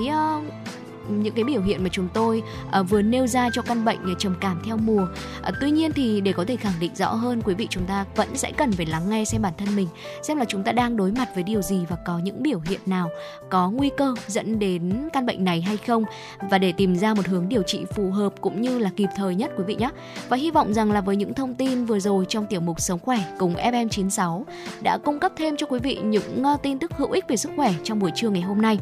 những 1.10 1.34
cái 1.34 1.44
biểu 1.44 1.62
hiện 1.62 1.84
mà 1.84 1.90
chúng 1.92 2.08
tôi 2.14 2.44
uh, 2.80 2.90
vừa 2.90 3.02
nêu 3.02 3.28
ra 3.28 3.50
cho 3.54 3.62
căn 3.62 3.86
bệnh 3.86 4.00
ờ, 4.06 4.14
trầm 4.20 4.36
cảm 4.42 4.62
theo 4.66 4.78
mùa. 4.78 5.08
Uh, 5.48 5.56
tuy 5.62 5.72
nhiên 5.72 5.92
thì 5.92 6.22
để 6.22 6.34
có 6.34 6.46
thể 6.48 6.56
khẳng 6.56 6.80
định 6.80 6.96
rõ 6.96 7.14
hơn 7.14 7.42
quý 7.42 7.54
vị 7.54 7.68
chúng 7.70 7.86
ta 7.86 8.06
vẫn 8.16 8.38
sẽ 8.38 8.52
cần 8.52 8.72
phải 8.72 8.86
lắng 8.86 9.10
nghe 9.10 9.26
xem 9.26 9.42
bản 9.42 9.54
thân 9.58 9.76
mình 9.76 9.88
xem 10.24 10.38
là 10.38 10.46
chúng 10.46 10.64
ta 10.64 10.72
đang 10.72 10.98
đối 10.98 11.12
mặt 11.12 11.30
với 11.36 11.44
điều 11.44 11.62
gì 11.62 11.80
và 11.90 11.96
có 12.06 12.20
những 12.20 12.44
biểu 12.44 12.60
hiện 12.66 12.80
nào 12.86 13.10
có 13.50 13.70
nguy 13.70 13.90
cơ 13.98 14.14
dẫn 14.28 14.60
đến 14.60 15.10
căn 15.14 15.26
bệnh 15.26 15.44
này 15.44 15.62
hay 15.62 15.78
không 15.78 16.04
và 16.50 16.58
để 16.58 16.72
tìm 16.72 16.96
ra 16.96 17.14
một 17.14 17.28
hướng 17.28 17.50
điều 17.50 17.62
trị 17.62 17.86
phù 17.96 18.12
hợp 18.12 18.34
cũng 18.42 18.62
như 18.62 18.80
là 18.80 18.90
kịp 18.96 19.10
thời 19.16 19.36
nhất 19.36 19.52
quý 19.58 19.64
vị 19.68 19.76
nhé. 19.76 19.90
Và 20.30 20.38
hy 20.38 20.52
vọng 20.52 20.74
rằng 20.74 20.92
là 20.92 21.02
với 21.02 21.16
những 21.16 21.34
thông 21.34 21.56
tin 21.56 21.86
vừa 21.86 22.00
rồi 22.00 22.26
trong 22.30 22.46
tiểu 22.48 22.62
mục 22.62 22.82
sống 22.82 23.00
khỏe 23.00 23.20
cùng 23.40 23.56
FM96 23.56 24.44
đã 24.82 24.98
cung 24.98 25.20
cấp 25.20 25.32
thêm 25.38 25.58
cho 25.58 25.68
quý 25.68 25.80
vị 25.80 26.00
những 26.04 26.44
tin 26.64 26.80
tức 26.80 26.92
hữu 26.98 27.12
ích 27.12 27.26
về 27.28 27.38
sức 27.38 27.52
khỏe 27.56 27.74
trong 27.84 28.00
buổi 28.00 28.12
trưa 28.16 28.30
ngày 28.30 28.42
hôm 28.42 28.62
nay. 28.62 28.80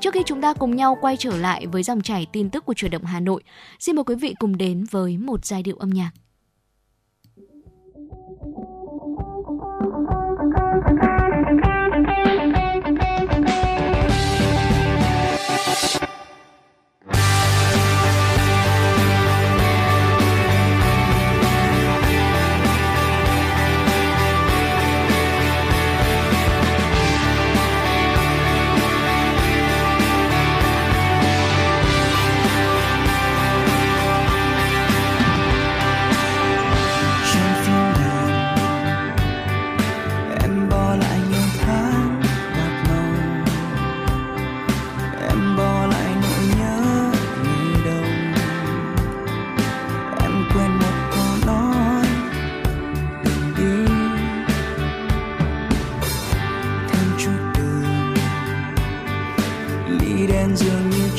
Trước 0.00 0.14
khi 0.14 0.22
chúng 0.26 0.40
ta 0.40 0.54
cùng 0.54 0.76
nhau 0.76 0.98
quay 1.00 1.16
trở 1.16 1.36
lại 1.36 1.66
với 1.66 1.82
dòng 1.82 2.02
chảy 2.02 2.26
tin 2.32 2.50
tức 2.50 2.64
của 2.64 2.74
chuyển 2.74 2.90
động 2.90 3.04
Hà 3.04 3.20
Nội, 3.20 3.42
xin 3.78 3.96
mời 3.96 4.04
quý 4.04 4.14
vị 4.14 4.34
cùng 4.38 4.56
đến 4.56 4.84
với 4.90 5.18
một 5.18 5.44
giai 5.44 5.62
điệu 5.62 5.76
âm 5.76 5.90
nhạc. 5.90 6.10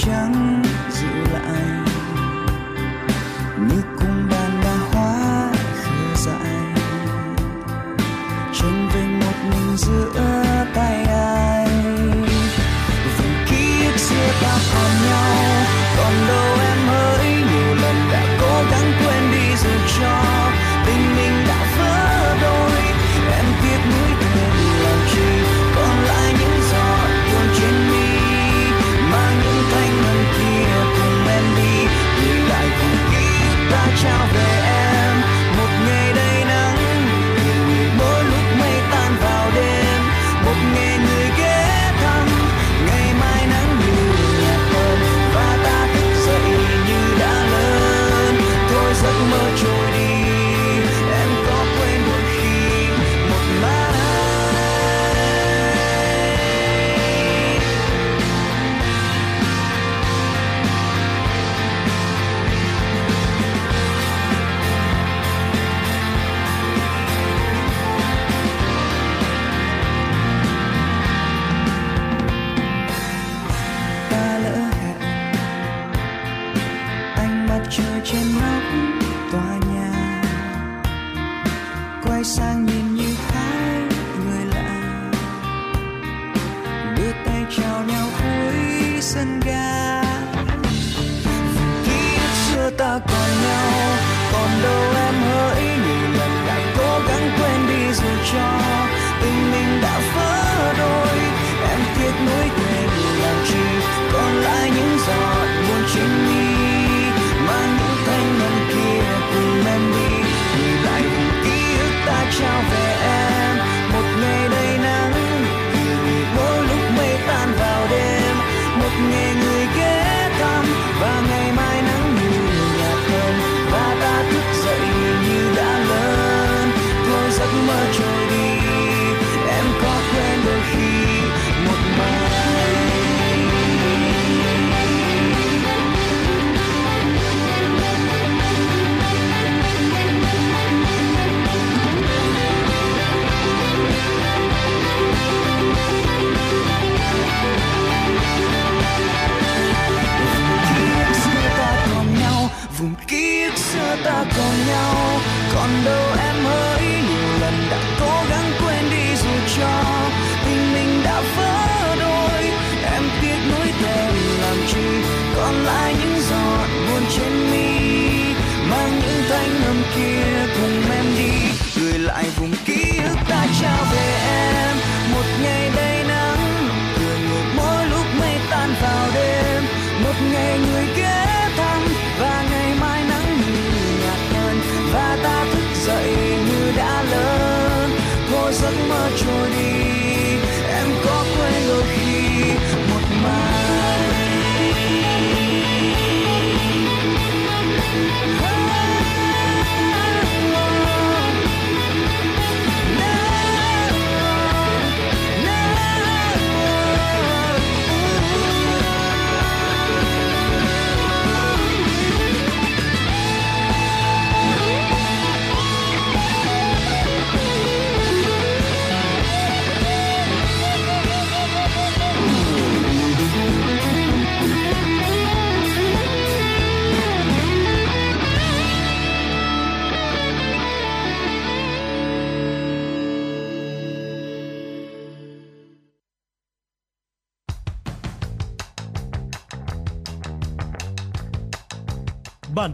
can 0.02 0.41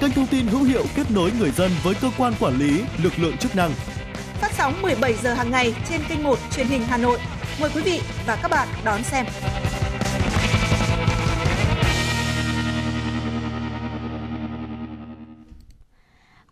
kênh 0.00 0.12
thông 0.12 0.26
tin 0.26 0.46
hữu 0.46 0.62
hiệu 0.62 0.84
kết 0.96 1.10
nối 1.10 1.32
người 1.38 1.50
dân 1.50 1.70
với 1.82 1.94
cơ 2.02 2.10
quan 2.18 2.32
quản 2.40 2.58
lý, 2.58 2.82
lực 3.02 3.12
lượng 3.18 3.36
chức 3.36 3.56
năng. 3.56 3.70
Phát 4.40 4.52
sóng 4.52 4.82
17 4.82 5.14
giờ 5.14 5.34
hàng 5.34 5.50
ngày 5.50 5.74
trên 5.88 6.00
kênh 6.08 6.22
1 6.22 6.38
truyền 6.56 6.66
hình 6.66 6.82
Hà 6.82 6.96
Nội. 6.96 7.18
Mời 7.60 7.70
quý 7.74 7.82
vị 7.82 8.00
và 8.26 8.38
các 8.42 8.50
bạn 8.50 8.68
đón 8.84 9.02
xem. 9.02 9.26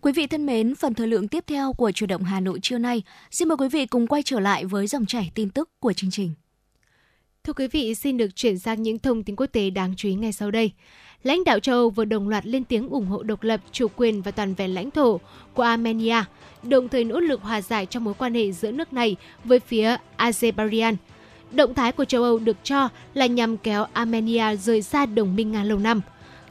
Quý 0.00 0.12
vị 0.12 0.26
thân 0.26 0.46
mến, 0.46 0.74
phần 0.74 0.94
thời 0.94 1.06
lượng 1.06 1.28
tiếp 1.28 1.44
theo 1.46 1.72
của 1.72 1.92
chủ 1.92 2.06
động 2.06 2.24
Hà 2.24 2.40
Nội 2.40 2.58
trưa 2.62 2.78
nay, 2.78 3.02
xin 3.30 3.48
mời 3.48 3.56
quý 3.56 3.68
vị 3.68 3.86
cùng 3.86 4.06
quay 4.06 4.22
trở 4.22 4.40
lại 4.40 4.64
với 4.64 4.86
dòng 4.86 5.06
chảy 5.06 5.30
tin 5.34 5.50
tức 5.50 5.70
của 5.80 5.92
chương 5.92 6.10
trình. 6.10 6.34
Thưa 7.44 7.52
quý 7.52 7.68
vị, 7.68 7.94
xin 7.94 8.16
được 8.16 8.36
chuyển 8.36 8.58
sang 8.58 8.82
những 8.82 8.98
thông 8.98 9.24
tin 9.24 9.36
quốc 9.36 9.46
tế 9.46 9.70
đáng 9.70 9.94
chú 9.96 10.08
ý 10.08 10.14
ngay 10.14 10.32
sau 10.32 10.50
đây. 10.50 10.72
Lãnh 11.24 11.44
đạo 11.44 11.60
châu 11.60 11.74
Âu 11.74 11.90
vừa 11.90 12.04
đồng 12.04 12.28
loạt 12.28 12.46
lên 12.46 12.64
tiếng 12.64 12.88
ủng 12.88 13.06
hộ 13.06 13.22
độc 13.22 13.42
lập, 13.42 13.60
chủ 13.72 13.86
quyền 13.96 14.22
và 14.22 14.30
toàn 14.30 14.54
vẹn 14.54 14.74
lãnh 14.74 14.90
thổ 14.90 15.20
của 15.54 15.62
Armenia, 15.62 16.22
đồng 16.62 16.88
thời 16.88 17.04
nỗ 17.04 17.20
lực 17.20 17.42
hòa 17.42 17.60
giải 17.60 17.86
trong 17.86 18.04
mối 18.04 18.14
quan 18.14 18.34
hệ 18.34 18.52
giữa 18.52 18.70
nước 18.70 18.92
này 18.92 19.16
với 19.44 19.60
phía 19.60 19.96
Azerbaijan. 20.18 20.94
Động 21.50 21.74
thái 21.74 21.92
của 21.92 22.04
châu 22.04 22.22
Âu 22.22 22.38
được 22.38 22.56
cho 22.62 22.88
là 23.14 23.26
nhằm 23.26 23.56
kéo 23.56 23.86
Armenia 23.92 24.56
rời 24.56 24.82
xa 24.82 25.06
đồng 25.06 25.36
minh 25.36 25.52
Nga 25.52 25.64
lâu 25.64 25.78
năm. 25.78 26.00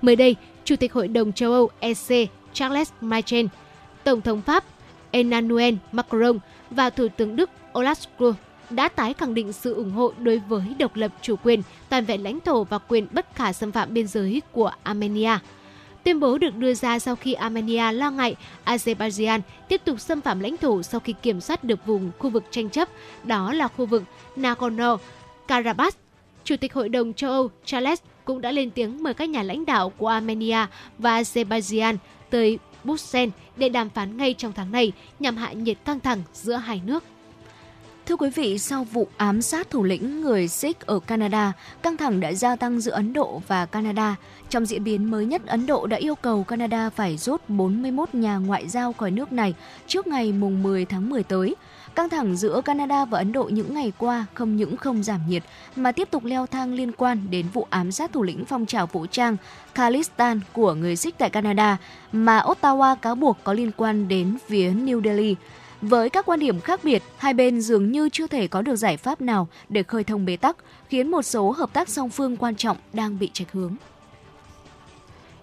Mới 0.02 0.16
đây, 0.16 0.36
Chủ 0.66 0.76
tịch 0.76 0.94
Hội 0.94 1.08
đồng 1.08 1.34
châu 1.34 1.52
Âu 1.52 1.70
EC 1.80 2.30
Charles 2.54 2.90
Michel, 3.02 3.46
Tổng 4.04 4.22
thống 4.22 4.42
Pháp 4.42 4.64
Emmanuel 5.12 5.76
Macron 5.92 6.40
và 6.70 6.90
Thủ 6.90 7.08
tướng 7.18 7.36
Đức 7.36 7.50
Olaf 7.74 7.96
Scholz 8.18 8.34
đã 8.76 8.90
tái 8.90 9.14
khẳng 9.14 9.34
định 9.34 9.54
sự 9.54 9.74
ủng 9.74 9.92
hộ 9.92 10.14
đối 10.18 10.40
với 10.40 10.64
độc 10.80 10.96
lập 10.96 11.12
chủ 11.22 11.36
quyền, 11.44 11.62
toàn 11.90 12.06
vẹn 12.06 12.24
lãnh 12.24 12.40
thổ 12.40 12.64
và 12.64 12.78
quyền 12.78 13.08
bất 13.12 13.36
khả 13.36 13.54
xâm 13.54 13.72
phạm 13.72 13.94
biên 13.94 14.08
giới 14.08 14.42
của 14.52 14.72
Armenia. 14.84 15.38
Tuyên 16.04 16.20
bố 16.20 16.38
được 16.38 16.56
đưa 16.56 16.74
ra 16.74 17.00
sau 17.00 17.16
khi 17.16 17.34
Armenia 17.34 17.92
lo 17.92 18.12
ngại 18.12 18.36
Azerbaijan 18.66 19.40
tiếp 19.68 19.82
tục 19.86 20.00
xâm 20.00 20.22
phạm 20.22 20.40
lãnh 20.40 20.58
thổ 20.58 20.84
sau 20.84 21.00
khi 21.00 21.14
kiểm 21.22 21.42
soát 21.42 21.64
được 21.64 21.86
vùng 21.86 22.12
khu 22.20 22.30
vực 22.30 22.44
tranh 22.52 22.70
chấp, 22.70 22.90
đó 23.24 23.54
là 23.54 23.68
khu 23.68 23.86
vực 23.86 24.04
Nagorno-Karabakh. 24.36 25.92
Chủ 26.44 26.56
tịch 26.58 26.74
Hội 26.74 26.90
đồng 26.90 27.14
châu 27.14 27.32
Âu 27.32 27.50
Charles 27.66 28.00
cũng 28.26 28.42
đã 28.42 28.52
lên 28.52 28.72
tiếng 28.72 29.04
mời 29.04 29.14
các 29.14 29.30
nhà 29.30 29.44
lãnh 29.44 29.66
đạo 29.66 29.90
của 29.98 30.08
Armenia 30.08 30.66
và 30.98 31.22
Azerbaijan 31.22 31.98
tới 32.30 32.60
Bruxelles 32.84 33.34
để 33.58 33.70
đàm 33.70 33.90
phán 33.90 34.18
ngay 34.18 34.34
trong 34.34 34.54
tháng 34.54 34.72
này 34.72 34.92
nhằm 35.20 35.38
hạ 35.38 35.54
nhiệt 35.54 35.78
căng 35.86 36.00
thẳng 36.00 36.22
giữa 36.34 36.56
hai 36.56 36.82
nước. 36.86 37.04
Thưa 38.06 38.16
quý 38.16 38.30
vị, 38.30 38.60
sau 38.60 38.84
vụ 38.84 39.08
ám 39.18 39.42
sát 39.42 39.70
thủ 39.70 39.84
lĩnh 39.84 40.22
người 40.22 40.48
Sikh 40.48 40.86
ở 40.86 41.00
Canada, 41.00 41.54
căng 41.82 41.98
thẳng 41.98 42.20
đã 42.20 42.34
gia 42.34 42.56
tăng 42.56 42.80
giữa 42.80 42.92
Ấn 42.92 43.14
Độ 43.14 43.42
và 43.48 43.66
Canada. 43.66 44.16
Trong 44.50 44.66
diễn 44.66 44.84
biến 44.84 45.12
mới 45.12 45.26
nhất, 45.26 45.42
Ấn 45.46 45.66
Độ 45.66 45.88
đã 45.88 45.98
yêu 45.98 46.16
cầu 46.16 46.44
Canada 46.44 46.90
phải 46.90 47.18
rút 47.18 47.42
41 47.50 48.16
nhà 48.16 48.38
ngoại 48.38 48.70
giao 48.70 48.94
khỏi 48.94 49.12
nước 49.12 49.32
này 49.32 49.54
trước 49.88 50.08
ngày 50.08 50.32
mùng 50.32 50.64
10 50.64 50.86
tháng 50.86 51.10
10 51.10 51.24
tới. 51.24 51.56
Căng 51.96 52.10
thẳng 52.10 52.36
giữa 52.36 52.62
Canada 52.66 53.06
và 53.06 53.18
Ấn 53.18 53.32
Độ 53.32 53.44
những 53.44 53.74
ngày 53.74 53.92
qua 53.98 54.26
không 54.34 54.56
những 54.56 54.78
không 54.78 55.04
giảm 55.04 55.20
nhiệt 55.28 55.44
mà 55.76 55.92
tiếp 55.92 56.08
tục 56.12 56.26
leo 56.26 56.46
thang 56.46 56.74
liên 56.74 56.92
quan 56.92 57.30
đến 57.30 57.46
vụ 57.54 57.68
ám 57.70 57.92
sát 57.92 58.14
thủ 58.14 58.24
lĩnh 58.24 58.46
phong 58.46 58.66
trào 58.66 58.88
vũ 58.88 59.06
trang 59.06 59.38
Khalistan 59.76 60.40
của 60.54 60.74
người 60.74 60.96
Sikh 60.96 61.18
tại 61.18 61.30
Canada 61.30 61.78
mà 62.12 62.40
Ottawa 62.40 62.96
cáo 62.96 63.16
buộc 63.16 63.38
có 63.44 63.54
liên 63.54 63.72
quan 63.78 64.08
đến 64.08 64.38
phía 64.48 64.72
New 64.72 65.04
Delhi. 65.04 65.36
Với 65.90 66.10
các 66.10 66.26
quan 66.26 66.40
điểm 66.40 66.62
khác 66.62 66.84
biệt, 66.84 67.04
hai 67.18 67.34
bên 67.34 67.62
dường 67.62 67.92
như 67.92 68.10
chưa 68.10 68.28
thể 68.28 68.48
có 68.48 68.62
được 68.62 68.76
giải 68.76 68.98
pháp 68.98 69.22
nào 69.22 69.48
để 69.70 69.84
khơi 69.84 70.04
thông 70.04 70.26
bế 70.26 70.38
tắc, 70.38 70.58
khiến 70.90 71.12
một 71.12 71.22
số 71.22 71.52
hợp 71.52 71.74
tác 71.74 71.90
song 71.90 72.10
phương 72.10 72.38
quan 72.38 72.56
trọng 72.56 72.78
đang 72.94 73.20
bị 73.20 73.30
trạch 73.34 73.52
hướng. 73.52 73.76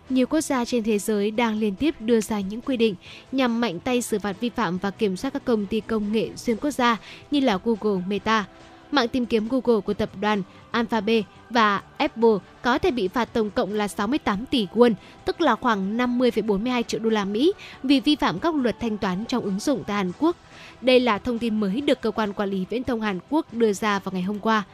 Nhiều 0.09 0.27
quốc 0.27 0.41
gia 0.41 0.65
trên 0.65 0.83
thế 0.83 0.99
giới 0.99 1.31
đang 1.31 1.59
liên 1.59 1.75
tiếp 1.75 1.95
đưa 2.01 2.21
ra 2.21 2.41
những 2.41 2.61
quy 2.61 2.77
định 2.77 2.95
nhằm 3.33 3.61
mạnh 3.61 3.81
tay 3.81 4.03
xử 4.03 4.19
phạt 4.19 4.41
vi 4.41 4.49
phạm 4.49 4.79
và 4.79 4.91
kiểm 4.91 5.17
soát 5.17 5.31
các 5.31 5.45
công 5.45 5.67
ty 5.67 5.81
công 5.81 6.13
nghệ 6.13 6.29
xuyên 6.37 6.57
quốc 6.57 6.71
gia 6.71 6.97
như 7.31 7.41
là 7.41 7.59
Google, 7.65 8.03
Meta. 8.09 8.45
Mạng 8.91 9.09
tìm 9.09 9.27
kiếm 9.27 9.49
Google 9.49 9.81
của 9.81 9.95
tập 9.95 10.11
đoàn 10.21 10.43
Alphabet 10.71 11.25
và 11.51 11.83
Apple 11.97 12.37
có 12.63 12.79
thể 12.79 12.91
bị 12.91 13.09
phạt 13.09 13.25
tổng 13.25 13.51
cộng 13.51 13.73
là 13.73 13.89
68 13.89 14.47
tỷ 14.47 14.67
won, 14.75 14.95
tức 15.25 15.41
là 15.41 15.57
khoảng 15.57 15.97
50,42 15.99 16.83
triệu 16.83 17.01
đô 17.01 17.11
la 17.11 17.25
Mỹ 17.25 17.53
vì 17.83 18.01
vi 18.01 18.17
phạm 18.17 18.39
các 18.39 18.55
luật 18.55 18.77
thanh 18.81 18.99
toán 18.99 19.25
trong 19.25 19.45
ứng 19.45 19.61
dụng 19.61 19.85
tại 19.87 19.97
Hàn 19.97 20.13
Quốc. 20.19 20.37
Đây 20.81 21.01
là 21.01 21.19
thông 21.19 21.39
tin 21.39 21.61
mới 21.61 21.81
được 21.81 22.01
cơ 22.01 22.11
quan 22.11 22.33
quản 22.33 22.51
lý 22.51 22.65
viễn 22.71 22.85
thông 22.85 23.01
Hàn 23.01 23.19
Quốc 23.31 23.55
đưa 23.55 23.73
ra 23.73 23.99
vào 23.99 24.13
ngày 24.13 24.23
hôm 24.23 24.39
qua. 24.39 24.65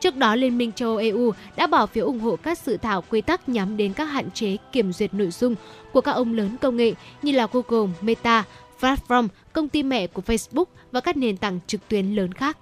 Trước 0.00 0.16
đó, 0.16 0.34
Liên 0.34 0.58
minh 0.58 0.72
châu 0.72 0.88
Âu 0.88 0.96
EU 0.96 1.32
đã 1.56 1.66
bỏ 1.66 1.86
phiếu 1.86 2.06
ủng 2.06 2.20
hộ 2.20 2.36
các 2.36 2.58
dự 2.58 2.76
thảo 2.76 3.04
quy 3.10 3.20
tắc 3.20 3.48
nhắm 3.48 3.76
đến 3.76 3.92
các 3.92 4.04
hạn 4.04 4.30
chế 4.30 4.56
kiểm 4.72 4.92
duyệt 4.92 5.14
nội 5.14 5.30
dung 5.30 5.54
của 5.92 6.00
các 6.00 6.12
ông 6.12 6.34
lớn 6.34 6.56
công 6.60 6.76
nghệ 6.76 6.94
như 7.22 7.32
là 7.32 7.46
Google, 7.52 7.92
Meta, 8.00 8.44
Platform, 8.80 9.28
công 9.52 9.68
ty 9.68 9.82
mẹ 9.82 10.06
của 10.06 10.22
Facebook 10.26 10.64
và 10.92 11.00
các 11.00 11.16
nền 11.16 11.36
tảng 11.36 11.60
trực 11.66 11.88
tuyến 11.88 12.14
lớn 12.14 12.32
khác. 12.32 12.56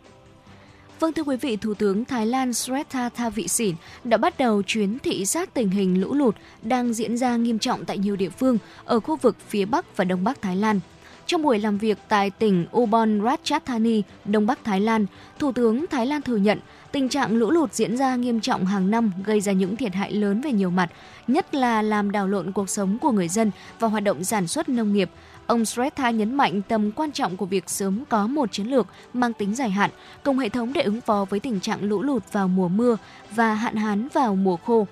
Vâng 1.04 1.12
thưa 1.12 1.22
quý 1.22 1.36
vị, 1.36 1.56
Thủ 1.56 1.74
tướng 1.74 2.04
Thái 2.04 2.26
Lan 2.26 2.54
Srettha 2.54 3.08
Thavisin 3.08 3.74
đã 4.04 4.16
bắt 4.16 4.38
đầu 4.38 4.62
chuyến 4.62 4.98
thị 4.98 5.26
sát 5.26 5.54
tình 5.54 5.70
hình 5.70 6.00
lũ 6.00 6.14
lụt 6.14 6.36
đang 6.62 6.94
diễn 6.94 7.16
ra 7.16 7.36
nghiêm 7.36 7.58
trọng 7.58 7.84
tại 7.84 7.98
nhiều 7.98 8.16
địa 8.16 8.28
phương 8.28 8.58
ở 8.84 9.00
khu 9.00 9.16
vực 9.16 9.36
phía 9.48 9.64
Bắc 9.64 9.96
và 9.96 10.04
Đông 10.04 10.24
Bắc 10.24 10.42
Thái 10.42 10.56
Lan. 10.56 10.80
Trong 11.26 11.42
buổi 11.42 11.58
làm 11.58 11.78
việc 11.78 11.98
tại 12.08 12.30
tỉnh 12.30 12.66
Ubon 12.76 13.20
Ratchathani, 13.24 14.02
Đông 14.24 14.46
Bắc 14.46 14.64
Thái 14.64 14.80
Lan, 14.80 15.06
Thủ 15.38 15.52
tướng 15.52 15.86
Thái 15.86 16.06
Lan 16.06 16.22
thừa 16.22 16.36
nhận 16.36 16.58
tình 16.92 17.08
trạng 17.08 17.36
lũ 17.36 17.50
lụt 17.50 17.74
diễn 17.74 17.96
ra 17.96 18.16
nghiêm 18.16 18.40
trọng 18.40 18.66
hàng 18.66 18.90
năm 18.90 19.12
gây 19.24 19.40
ra 19.40 19.52
những 19.52 19.76
thiệt 19.76 19.94
hại 19.94 20.12
lớn 20.12 20.40
về 20.40 20.52
nhiều 20.52 20.70
mặt, 20.70 20.90
nhất 21.26 21.54
là 21.54 21.82
làm 21.82 22.10
đảo 22.10 22.28
lộn 22.28 22.52
cuộc 22.52 22.70
sống 22.70 22.98
của 22.98 23.10
người 23.10 23.28
dân 23.28 23.50
và 23.80 23.88
hoạt 23.88 24.02
động 24.02 24.24
sản 24.24 24.46
xuất 24.46 24.68
nông 24.68 24.92
nghiệp. 24.92 25.10
Ông 25.46 25.64
Sretha 25.64 26.10
nhấn 26.10 26.34
mạnh 26.34 26.62
tầm 26.68 26.92
quan 26.92 27.12
trọng 27.12 27.36
của 27.36 27.46
việc 27.46 27.70
sớm 27.70 28.04
có 28.08 28.26
một 28.26 28.52
chiến 28.52 28.66
lược 28.66 28.86
mang 29.12 29.32
tính 29.32 29.54
dài 29.54 29.70
hạn, 29.70 29.90
cùng 30.22 30.38
hệ 30.38 30.48
thống 30.48 30.72
để 30.72 30.80
ứng 30.82 31.00
phó 31.00 31.26
với 31.30 31.40
tình 31.40 31.60
trạng 31.60 31.84
lũ 31.84 32.02
lụt 32.02 32.32
vào 32.32 32.48
mùa 32.48 32.68
mưa 32.68 32.96
và 33.34 33.54
hạn 33.54 33.76
hán 33.76 34.08
vào 34.12 34.34
mùa 34.34 34.56
khô. 34.56 34.86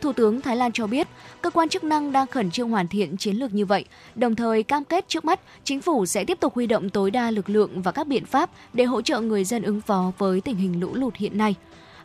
Thủ 0.00 0.12
tướng 0.12 0.40
Thái 0.40 0.56
Lan 0.56 0.72
cho 0.72 0.86
biết, 0.86 1.08
cơ 1.42 1.50
quan 1.50 1.68
chức 1.68 1.84
năng 1.84 2.12
đang 2.12 2.26
khẩn 2.26 2.50
trương 2.50 2.70
hoàn 2.70 2.88
thiện 2.88 3.16
chiến 3.16 3.36
lược 3.36 3.54
như 3.54 3.66
vậy, 3.66 3.84
đồng 4.14 4.34
thời 4.34 4.62
cam 4.62 4.84
kết 4.84 5.08
trước 5.08 5.24
mắt 5.24 5.40
chính 5.64 5.80
phủ 5.80 6.06
sẽ 6.06 6.24
tiếp 6.24 6.40
tục 6.40 6.54
huy 6.54 6.66
động 6.66 6.90
tối 6.90 7.10
đa 7.10 7.30
lực 7.30 7.50
lượng 7.50 7.82
và 7.82 7.92
các 7.92 8.06
biện 8.06 8.24
pháp 8.24 8.50
để 8.72 8.84
hỗ 8.84 9.02
trợ 9.02 9.20
người 9.20 9.44
dân 9.44 9.62
ứng 9.62 9.80
phó 9.80 10.12
với 10.18 10.40
tình 10.40 10.56
hình 10.56 10.80
lũ 10.80 10.90
lụt 10.94 11.16
hiện 11.16 11.38
nay. 11.38 11.54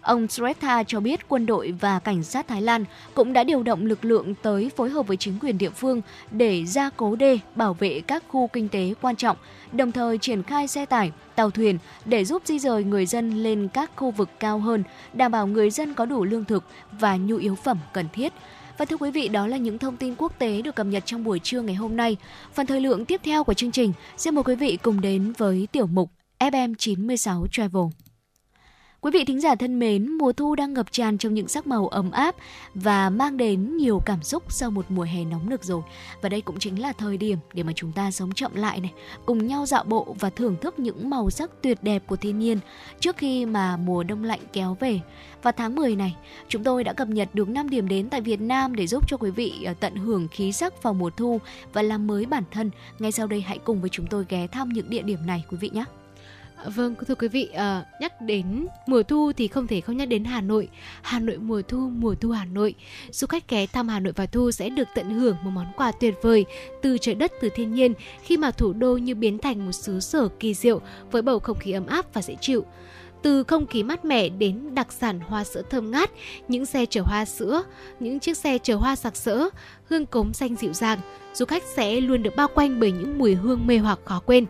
Ông 0.02 0.28
Sretha 0.28 0.84
cho 0.84 0.99
biết 0.99 1.28
quân 1.28 1.45
đội 1.45 1.74
và 1.80 1.99
cảnh 1.99 2.24
sát 2.24 2.47
Thái 2.47 2.62
Lan 2.62 2.86
cũng 3.14 3.34
đã 3.34 3.43
điều 3.43 3.64
động 3.64 3.86
lực 3.86 4.06
lượng 4.06 4.34
tới 4.41 4.72
phối 4.76 4.89
hợp 4.89 5.08
với 5.08 5.18
chính 5.18 5.39
quyền 5.41 5.58
địa 5.58 5.70
phương 5.70 6.02
để 6.32 6.66
gia 6.66 6.89
cố 6.89 7.16
đê, 7.16 7.39
bảo 7.56 7.74
vệ 7.74 8.02
các 8.08 8.24
khu 8.28 8.47
kinh 8.47 8.70
tế 8.70 8.93
quan 9.02 9.16
trọng, 9.16 9.38
đồng 9.72 9.91
thời 9.91 10.18
triển 10.18 10.43
khai 10.43 10.68
xe 10.68 10.86
tải, 10.86 11.12
tàu 11.36 11.49
thuyền 11.49 11.78
để 12.06 12.26
giúp 12.26 12.41
di 12.45 12.60
rời 12.60 12.84
người 12.84 13.06
dân 13.06 13.43
lên 13.43 13.68
các 13.74 13.91
khu 13.95 14.12
vực 14.12 14.30
cao 14.39 14.60
hơn, 14.60 14.84
đảm 15.14 15.32
bảo 15.32 15.47
người 15.47 15.70
dân 15.70 15.93
có 15.93 16.06
đủ 16.06 16.24
lương 16.24 16.45
thực 16.45 16.64
và 16.99 17.18
nhu 17.18 17.38
yếu 17.38 17.56
phẩm 17.56 17.78
cần 17.93 18.06
thiết. 18.14 18.34
Và 18.78 18.86
thưa 18.86 18.97
quý 18.97 19.12
vị, 19.12 19.28
đó 19.28 19.47
là 19.47 19.58
những 19.58 19.78
thông 19.78 19.97
tin 19.97 20.16
quốc 20.18 20.39
tế 20.39 20.62
được 20.62 20.76
cập 20.76 20.88
nhật 20.88 21.04
trong 21.06 21.24
buổi 21.24 21.39
trưa 21.39 21.62
ngày 21.62 21.76
hôm 21.76 21.97
nay. 21.97 22.18
Phần 22.54 22.68
thời 22.68 22.82
lượng 22.82 23.06
tiếp 23.06 23.22
theo 23.24 23.43
của 23.43 23.54
chương 23.54 23.72
trình, 23.72 23.93
xin 24.18 24.36
mời 24.36 24.43
quý 24.43 24.56
vị 24.56 24.78
cùng 24.82 25.02
đến 25.02 25.34
với 25.38 25.68
tiểu 25.72 25.88
mục 25.88 26.12
FM96 26.39 27.47
Travel. 27.47 27.84
Quý 29.04 29.12
vị 29.14 29.24
thính 29.26 29.41
giả 29.41 29.56
thân 29.56 29.80
mến, 29.80 30.12
mùa 30.12 30.32
thu 30.32 30.56
đang 30.56 30.74
ngập 30.74 30.91
tràn 30.91 31.18
trong 31.18 31.34
những 31.34 31.47
sắc 31.47 31.68
màu 31.68 31.88
ấm 31.88 32.12
áp 32.12 32.36
và 32.76 33.10
mang 33.10 33.38
đến 33.38 33.78
nhiều 33.78 34.02
cảm 34.06 34.24
xúc 34.24 34.43
sau 34.49 34.72
một 34.72 34.86
mùa 34.89 35.04
hè 35.04 35.26
nóng 35.26 35.49
nực 35.49 35.64
rồi. 35.64 35.82
Và 36.22 36.30
đây 36.30 36.41
cũng 36.41 36.60
chính 36.60 36.82
là 36.82 36.93
thời 36.93 37.18
điểm 37.18 37.38
để 37.54 37.64
mà 37.64 37.74
chúng 37.76 37.91
ta 37.91 38.12
sống 38.12 38.32
chậm 38.32 38.56
lại 38.56 38.80
này, 38.80 38.93
cùng 39.26 39.47
nhau 39.47 39.66
dạo 39.66 39.84
bộ 39.84 40.16
và 40.20 40.30
thưởng 40.30 40.56
thức 40.62 40.80
những 40.80 41.10
màu 41.10 41.30
sắc 41.30 41.52
tuyệt 41.62 41.84
đẹp 41.84 42.04
của 42.08 42.16
thiên 42.16 42.39
nhiên 42.39 42.60
trước 42.99 43.18
khi 43.18 43.45
mà 43.45 43.78
mùa 43.78 44.04
đông 44.04 44.24
lạnh 44.24 44.39
kéo 44.54 44.78
về. 44.80 44.99
Và 45.43 45.52
tháng 45.52 45.76
10 45.76 45.95
này, 45.95 46.16
chúng 46.47 46.64
tôi 46.64 46.84
đã 46.84 46.93
cập 46.93 47.08
nhật 47.08 47.30
được 47.34 47.49
5 47.49 47.70
điểm 47.70 47.88
đến 47.88 48.10
tại 48.10 48.22
Việt 48.22 48.41
Nam 48.41 48.76
để 48.76 48.88
giúp 48.88 49.08
cho 49.08 49.18
quý 49.18 49.32
vị 49.32 49.64
ờ, 49.66 49.74
tận 49.80 49.95
hưởng 49.95 50.28
khí 50.28 50.52
sắc 50.52 50.84
vào 50.84 50.93
mùa 50.93 51.10
thu 51.10 51.39
và 51.74 51.82
làm 51.82 52.08
mới 52.08 52.26
bản 52.26 52.43
thân. 52.52 52.72
Ngay 52.99 53.12
sau 53.12 53.28
đây 53.28 53.41
hãy 53.41 53.58
cùng 53.58 53.82
với 53.82 53.89
chúng 53.89 54.08
tôi 54.08 54.26
ghé 54.30 54.47
thăm 54.47 54.70
những 54.70 54.89
địa 54.89 55.02
điểm 55.02 55.20
này 55.26 55.43
quý 55.49 55.58
vị 55.62 55.70
nhé. 55.74 55.86
Vâng, 56.66 56.95
thưa 57.07 57.16
quý 57.16 57.28
vị, 57.28 57.49
à, 57.53 57.86
nhắc 57.99 58.22
đến 58.22 58.68
mùa 58.88 59.03
thu 59.03 59.32
thì 59.38 59.47
không 59.47 59.68
thể 59.68 59.82
không 59.82 59.97
nhắc 59.97 60.07
đến 60.07 60.24
Hà 60.24 60.41
Nội. 60.41 60.70
Hà 61.01 61.20
Nội 61.20 61.38
mùa 61.38 61.62
thu, 61.68 61.78
mùa 61.78 62.16
thu 62.16 62.32
Hà 62.32 62.45
Nội. 62.45 62.76
Du 63.12 63.28
khách 63.28 63.49
ghé 63.49 63.66
thăm 63.68 63.88
Hà 63.88 63.99
Nội 63.99 64.14
vào 64.14 64.28
thu 64.28 64.51
sẽ 64.51 64.70
được 64.70 64.88
tận 64.95 65.09
hưởng 65.09 65.38
một 65.43 65.51
món 65.51 65.68
quà 65.78 65.91
tuyệt 65.91 66.14
vời 66.22 66.45
từ 66.82 66.97
trời 66.97 67.16
đất, 67.16 67.32
từ 67.41 67.49
thiên 67.55 67.74
nhiên 67.74 67.93
khi 68.24 68.38
mà 68.38 68.51
thủ 68.51 68.74
đô 68.74 68.97
như 68.97 69.16
biến 69.16 69.38
thành 69.38 69.66
một 69.66 69.72
xứ 69.72 69.99
sở 69.99 70.28
kỳ 70.39 70.53
diệu 70.53 70.82
với 71.12 71.22
bầu 71.22 71.39
không 71.39 71.59
khí 71.59 71.72
ấm 71.72 71.86
áp 71.86 72.14
và 72.14 72.22
dễ 72.22 72.36
chịu. 72.41 72.66
Từ 73.22 73.43
không 73.43 73.68
khí 73.68 73.84
mát 73.84 74.05
mẻ 74.05 74.30
đến 74.30 74.76
đặc 74.76 74.91
sản 74.91 75.20
hoa 75.20 75.43
sữa 75.43 75.62
thơm 75.70 75.91
ngát, 75.91 76.12
những 76.47 76.66
xe 76.66 76.86
chở 76.86 77.01
hoa 77.01 77.26
sữa, 77.26 77.64
những 77.99 78.20
chiếc 78.20 78.38
xe 78.38 78.57
chở 78.57 78.76
hoa 78.76 78.95
sặc 78.95 79.16
sỡ, 79.16 79.49
hương 79.89 80.05
cống 80.05 80.34
xanh 80.34 80.55
dịu 80.55 80.74
dàng, 80.74 80.99
du 81.34 81.45
khách 81.45 81.64
sẽ 81.76 82.01
luôn 82.01 82.24
được 82.24 82.36
bao 82.36 82.47
quanh 82.55 82.80
bởi 82.80 82.91
những 82.91 83.20
mùi 83.20 83.36
hương 83.36 83.68
mê 83.68 83.78
hoặc 83.78 83.99
khó 84.05 84.22
quên. 84.26 84.45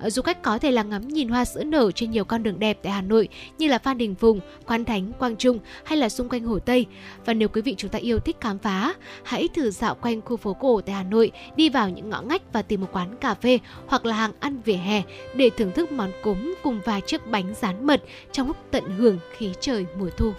Ờ, 0.00 0.10
du 0.10 0.22
khách 0.22 0.42
có 0.42 0.58
thể 0.58 0.70
là 0.70 0.82
ngắm 0.82 1.08
nhìn 1.08 1.28
hoa 1.28 1.44
sữa 1.44 1.64
nở 1.64 1.90
trên 1.94 2.10
nhiều 2.10 2.24
con 2.24 2.42
đường 2.42 2.58
đẹp 2.58 2.78
tại 2.82 2.92
Hà 2.92 3.02
Nội 3.02 3.28
như 3.58 3.68
là 3.68 3.78
Phan 3.78 3.98
Đình 3.98 4.14
Phùng, 4.14 4.40
Quan 4.66 4.84
Thánh, 4.84 5.12
Quang 5.18 5.36
Trung 5.36 5.58
hay 5.84 5.98
là 5.98 6.08
xung 6.08 6.28
quanh 6.28 6.44
Hồ 6.44 6.58
Tây. 6.58 6.86
Và 7.24 7.34
nếu 7.34 7.48
quý 7.48 7.62
vị 7.62 7.74
chúng 7.78 7.90
ta 7.90 7.98
yêu 7.98 8.18
thích 8.18 8.36
khám 8.40 8.58
phá, 8.58 8.94
hãy 9.24 9.48
thử 9.54 9.70
dạo 9.70 9.94
quanh 9.94 10.20
khu 10.20 10.36
phố 10.36 10.54
cổ 10.54 10.80
tại 10.80 10.94
Hà 10.94 11.02
Nội, 11.02 11.32
đi 11.56 11.68
vào 11.68 11.90
những 11.90 12.10
ngõ 12.10 12.22
ngách 12.22 12.52
và 12.52 12.62
tìm 12.62 12.80
một 12.80 12.88
quán 12.92 13.16
cà 13.20 13.34
phê 13.34 13.58
hoặc 13.86 14.06
là 14.06 14.16
hàng 14.16 14.32
ăn 14.40 14.60
vỉa 14.64 14.72
hè 14.76 15.02
để 15.34 15.50
thưởng 15.56 15.72
thức 15.72 15.92
món 15.92 16.10
cốm 16.22 16.54
cùng 16.62 16.80
vài 16.84 17.00
chiếc 17.00 17.26
bánh 17.26 17.54
rán 17.60 17.86
mật 17.86 18.02
trong 18.32 18.46
lúc 18.46 18.56
tận 18.70 18.84
hưởng 18.98 19.18
khí 19.36 19.52
trời 19.60 19.86
mùa 19.98 20.10
thu. 20.16 20.32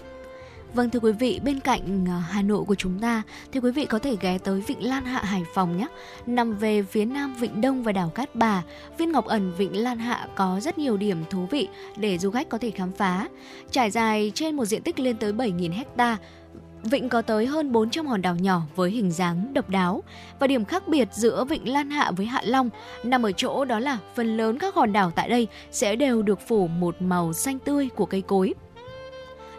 Vâng 0.73 0.89
thưa 0.89 0.99
quý 0.99 1.11
vị, 1.11 1.39
bên 1.43 1.59
cạnh 1.59 2.05
à, 2.09 2.23
Hà 2.29 2.41
Nội 2.41 2.63
của 2.63 2.75
chúng 2.75 2.99
ta 2.99 3.23
thì 3.51 3.59
quý 3.59 3.71
vị 3.71 3.85
có 3.85 3.99
thể 3.99 4.17
ghé 4.21 4.37
tới 4.37 4.61
Vịnh 4.61 4.87
Lan 4.87 5.05
Hạ 5.05 5.21
Hải 5.23 5.43
Phòng 5.53 5.77
nhé. 5.77 5.87
Nằm 6.25 6.55
về 6.55 6.83
phía 6.83 7.05
nam 7.05 7.35
Vịnh 7.35 7.61
Đông 7.61 7.83
và 7.83 7.91
đảo 7.91 8.09
Cát 8.09 8.35
Bà, 8.35 8.63
viên 8.97 9.11
ngọc 9.11 9.25
ẩn 9.25 9.53
Vịnh 9.57 9.83
Lan 9.83 9.99
Hạ 9.99 10.27
có 10.35 10.59
rất 10.59 10.77
nhiều 10.77 10.97
điểm 10.97 11.23
thú 11.29 11.45
vị 11.51 11.67
để 11.97 12.17
du 12.17 12.31
khách 12.31 12.49
có 12.49 12.57
thể 12.57 12.71
khám 12.71 12.91
phá. 12.91 13.27
Trải 13.71 13.91
dài 13.91 14.31
trên 14.35 14.55
một 14.55 14.65
diện 14.65 14.81
tích 14.81 14.99
lên 14.99 15.17
tới 15.17 15.33
7.000 15.33 15.73
hecta, 15.73 16.17
Vịnh 16.83 17.09
có 17.09 17.21
tới 17.21 17.45
hơn 17.45 17.71
400 17.71 18.07
hòn 18.07 18.21
đảo 18.21 18.35
nhỏ 18.35 18.61
với 18.75 18.91
hình 18.91 19.11
dáng 19.11 19.53
độc 19.53 19.69
đáo 19.69 20.03
và 20.39 20.47
điểm 20.47 20.65
khác 20.65 20.87
biệt 20.87 21.07
giữa 21.11 21.43
Vịnh 21.43 21.73
Lan 21.73 21.89
Hạ 21.89 22.11
với 22.11 22.25
Hạ 22.25 22.41
Long 22.45 22.69
nằm 23.03 23.25
ở 23.25 23.31
chỗ 23.31 23.65
đó 23.65 23.79
là 23.79 23.97
phần 24.15 24.37
lớn 24.37 24.57
các 24.59 24.75
hòn 24.75 24.93
đảo 24.93 25.11
tại 25.15 25.29
đây 25.29 25.47
sẽ 25.71 25.95
đều 25.95 26.21
được 26.21 26.39
phủ 26.47 26.67
một 26.67 27.01
màu 27.01 27.33
xanh 27.33 27.59
tươi 27.59 27.89
của 27.95 28.05
cây 28.05 28.21
cối 28.21 28.53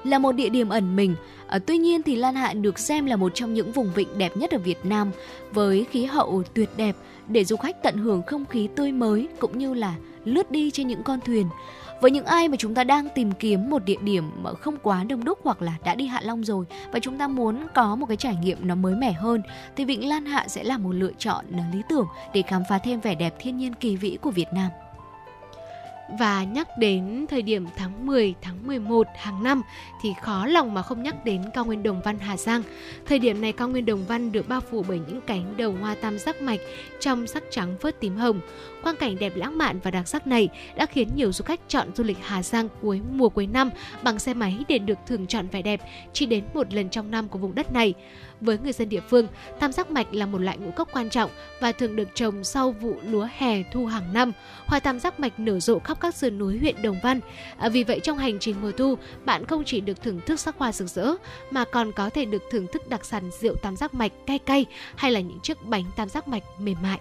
là 0.05 0.19
một 0.19 0.33
địa 0.33 0.49
điểm 0.49 0.69
ẩn 0.69 0.97
mình. 0.97 1.15
À, 1.47 1.59
tuy 1.59 1.79
nhiên 1.79 2.03
thì 2.03 2.17
Lan 2.17 2.35
Hạ 2.35 2.53
được 2.53 2.79
xem 2.79 3.07
là 3.07 3.17
một 3.17 3.33
trong 3.35 3.55
những 3.55 3.73
vùng 3.73 3.93
vịnh 3.95 4.19
đẹp 4.19 4.37
nhất 4.37 4.51
ở 4.51 4.59
Việt 4.59 4.79
Nam 4.85 5.11
với 5.53 5.87
khí 5.91 6.05
hậu 6.05 6.43
tuyệt 6.55 6.71
đẹp 6.77 6.97
để 7.29 7.45
du 7.45 7.57
khách 7.57 7.83
tận 7.83 7.97
hưởng 7.97 8.23
không 8.27 8.45
khí 8.47 8.69
tươi 8.77 8.93
mới 8.93 9.29
cũng 9.39 9.59
như 9.59 9.75
là 9.75 9.95
lướt 10.25 10.51
đi 10.51 10.71
trên 10.71 10.89
những 10.89 11.03
con 11.03 11.21
thuyền. 11.21 11.47
Với 12.01 12.11
những 12.11 12.27
ai 12.27 12.49
mà 12.49 12.57
chúng 12.57 12.75
ta 12.75 12.85
đang 12.85 13.09
tìm 13.15 13.33
kiếm 13.33 13.71
một 13.71 13.85
địa 13.85 13.97
điểm 14.03 14.25
mà 14.43 14.53
không 14.53 14.77
quá 14.83 15.05
đông 15.05 15.25
đúc 15.25 15.39
hoặc 15.43 15.63
là 15.63 15.73
đã 15.85 15.95
đi 15.95 16.07
Hạ 16.07 16.21
Long 16.25 16.45
rồi 16.45 16.65
và 16.93 16.99
chúng 16.99 17.19
ta 17.19 17.29
muốn 17.29 17.67
có 17.75 17.97
một 17.97 18.07
cái 18.07 18.17
trải 18.17 18.37
nghiệm 18.43 18.69
nó 18.69 18.75
mới 18.75 18.95
mẻ 18.95 19.13
hơn 19.13 19.43
thì 19.77 19.85
Vịnh 19.85 20.09
Lan 20.09 20.27
Hạ 20.27 20.45
sẽ 20.49 20.65
là 20.65 20.79
một 20.79 20.93
lựa 20.93 21.13
chọn 21.19 21.45
à, 21.53 21.65
lý 21.73 21.83
tưởng 21.89 22.07
để 22.35 22.43
khám 22.43 22.63
phá 22.69 22.79
thêm 22.79 23.01
vẻ 23.01 23.15
đẹp 23.15 23.35
thiên 23.39 23.57
nhiên 23.57 23.75
kỳ 23.75 23.97
vĩ 23.97 24.19
của 24.23 24.31
Việt 24.31 24.49
Nam. 24.53 24.71
Và 26.09 26.45
nhắc 26.45 26.69
đến 26.79 27.27
thời 27.29 27.43
điểm 27.43 27.67
tháng 27.77 28.07
10, 28.07 28.35
tháng 28.43 28.67
11 28.67 29.07
hàng 29.17 29.43
năm 29.43 29.63
thì 30.03 30.15
khó 30.23 30.47
lòng 30.47 30.75
mà 30.75 30.83
không 30.83 31.03
nhắc 31.03 31.25
đến 31.25 31.43
cao 31.55 31.65
nguyên 31.65 31.83
Đồng 31.83 32.01
Văn 32.05 32.19
Hà 32.19 32.37
Giang. 32.37 32.63
Thời 33.07 33.19
điểm 33.19 33.41
này 33.41 33.53
cao 33.53 33.69
nguyên 33.69 33.87
Đồng 33.87 34.05
Văn 34.05 34.33
được 34.33 34.49
bao 34.49 34.61
phủ 34.61 34.85
bởi 34.89 35.01
những 35.09 35.21
cánh 35.21 35.57
đồng 35.57 35.81
hoa 35.81 35.95
tam 35.95 36.19
giác 36.19 36.43
mạch 36.43 36.61
trong 37.01 37.27
sắc 37.27 37.43
trắng 37.51 37.77
phớt 37.81 38.01
tím 38.01 38.17
hồng. 38.17 38.41
Quang 38.83 38.97
cảnh 38.97 39.19
đẹp 39.19 39.33
lãng 39.37 39.59
mạn 39.59 39.81
và 39.83 39.91
đặc 39.91 40.09
sắc 40.09 40.27
này 40.27 40.49
đã 40.77 40.87
khiến 40.87 41.09
nhiều 41.15 41.33
du 41.33 41.45
khách 41.45 41.61
chọn 41.69 41.89
du 41.95 42.05
lịch 42.05 42.19
Hà 42.23 42.43
Giang 42.43 42.69
cuối 42.83 43.01
mùa 43.13 43.29
cuối 43.29 43.47
năm 43.47 43.71
bằng 44.03 44.19
xe 44.19 44.35
máy 44.35 44.59
để 44.69 44.79
được 44.79 44.99
thưởng 45.07 45.27
chọn 45.27 45.49
vẻ 45.49 45.63
đẹp 45.63 45.81
chỉ 46.13 46.27
đến 46.27 46.45
một 46.55 46.75
lần 46.75 46.91
trong 46.91 47.11
năm 47.11 47.29
của 47.29 47.39
vùng 47.39 47.55
đất 47.55 47.73
này. 47.73 47.95
Với 48.41 48.59
người 48.59 48.73
dân 48.73 48.89
địa 48.89 49.01
phương, 49.01 49.27
tam 49.61 49.73
giác 49.73 49.91
mạch 49.91 50.07
là 50.15 50.27
một 50.27 50.39
loại 50.39 50.59
ngũ 50.59 50.71
cốc 50.71 50.89
quan 50.93 51.11
trọng 51.11 51.31
và 51.61 51.73
thường 51.73 51.97
được 51.97 52.09
trồng 52.15 52.45
sau 52.45 52.71
vụ 52.71 52.97
lúa 53.03 53.29
hè 53.37 53.63
thu 53.73 53.87
hàng 53.87 54.13
năm. 54.13 54.33
Hoa 54.67 54.81
tam 54.81 55.01
giác 55.01 55.21
mạch 55.21 55.41
nở 55.41 55.61
rộ 55.61 55.79
khắp 55.79 56.01
các 56.01 56.15
sườn 56.15 56.39
núi 56.39 56.59
huyện 56.59 56.83
Đồng 56.83 56.99
Văn. 57.03 57.21
À, 57.59 57.69
vì 57.69 57.85
vậy 57.85 58.01
trong 58.01 58.19
hành 58.19 58.39
trình 58.39 58.57
mùa 58.63 58.73
thu, 58.73 58.99
bạn 59.25 59.47
không 59.47 59.63
chỉ 59.65 59.81
được 59.81 60.03
thưởng 60.03 60.21
thức 60.27 60.41
sắc 60.41 60.59
hoa 60.59 60.73
rực 60.73 60.89
rỡ 60.89 61.15
mà 61.51 61.65
còn 61.65 61.93
có 61.93 62.11
thể 62.11 62.25
được 62.25 62.43
thưởng 62.51 62.67
thức 62.73 62.89
đặc 62.89 63.05
sản 63.05 63.31
rượu 63.41 63.55
tam 63.57 63.77
giác 63.77 63.95
mạch 63.95 64.13
cay 64.27 64.39
cay 64.39 64.67
hay 64.97 65.11
là 65.11 65.21
những 65.21 65.41
chiếc 65.41 65.65
bánh 65.65 65.85
tam 65.97 66.09
giác 66.09 66.29
mạch 66.29 66.43
mềm 66.59 66.77
mại. 66.83 66.99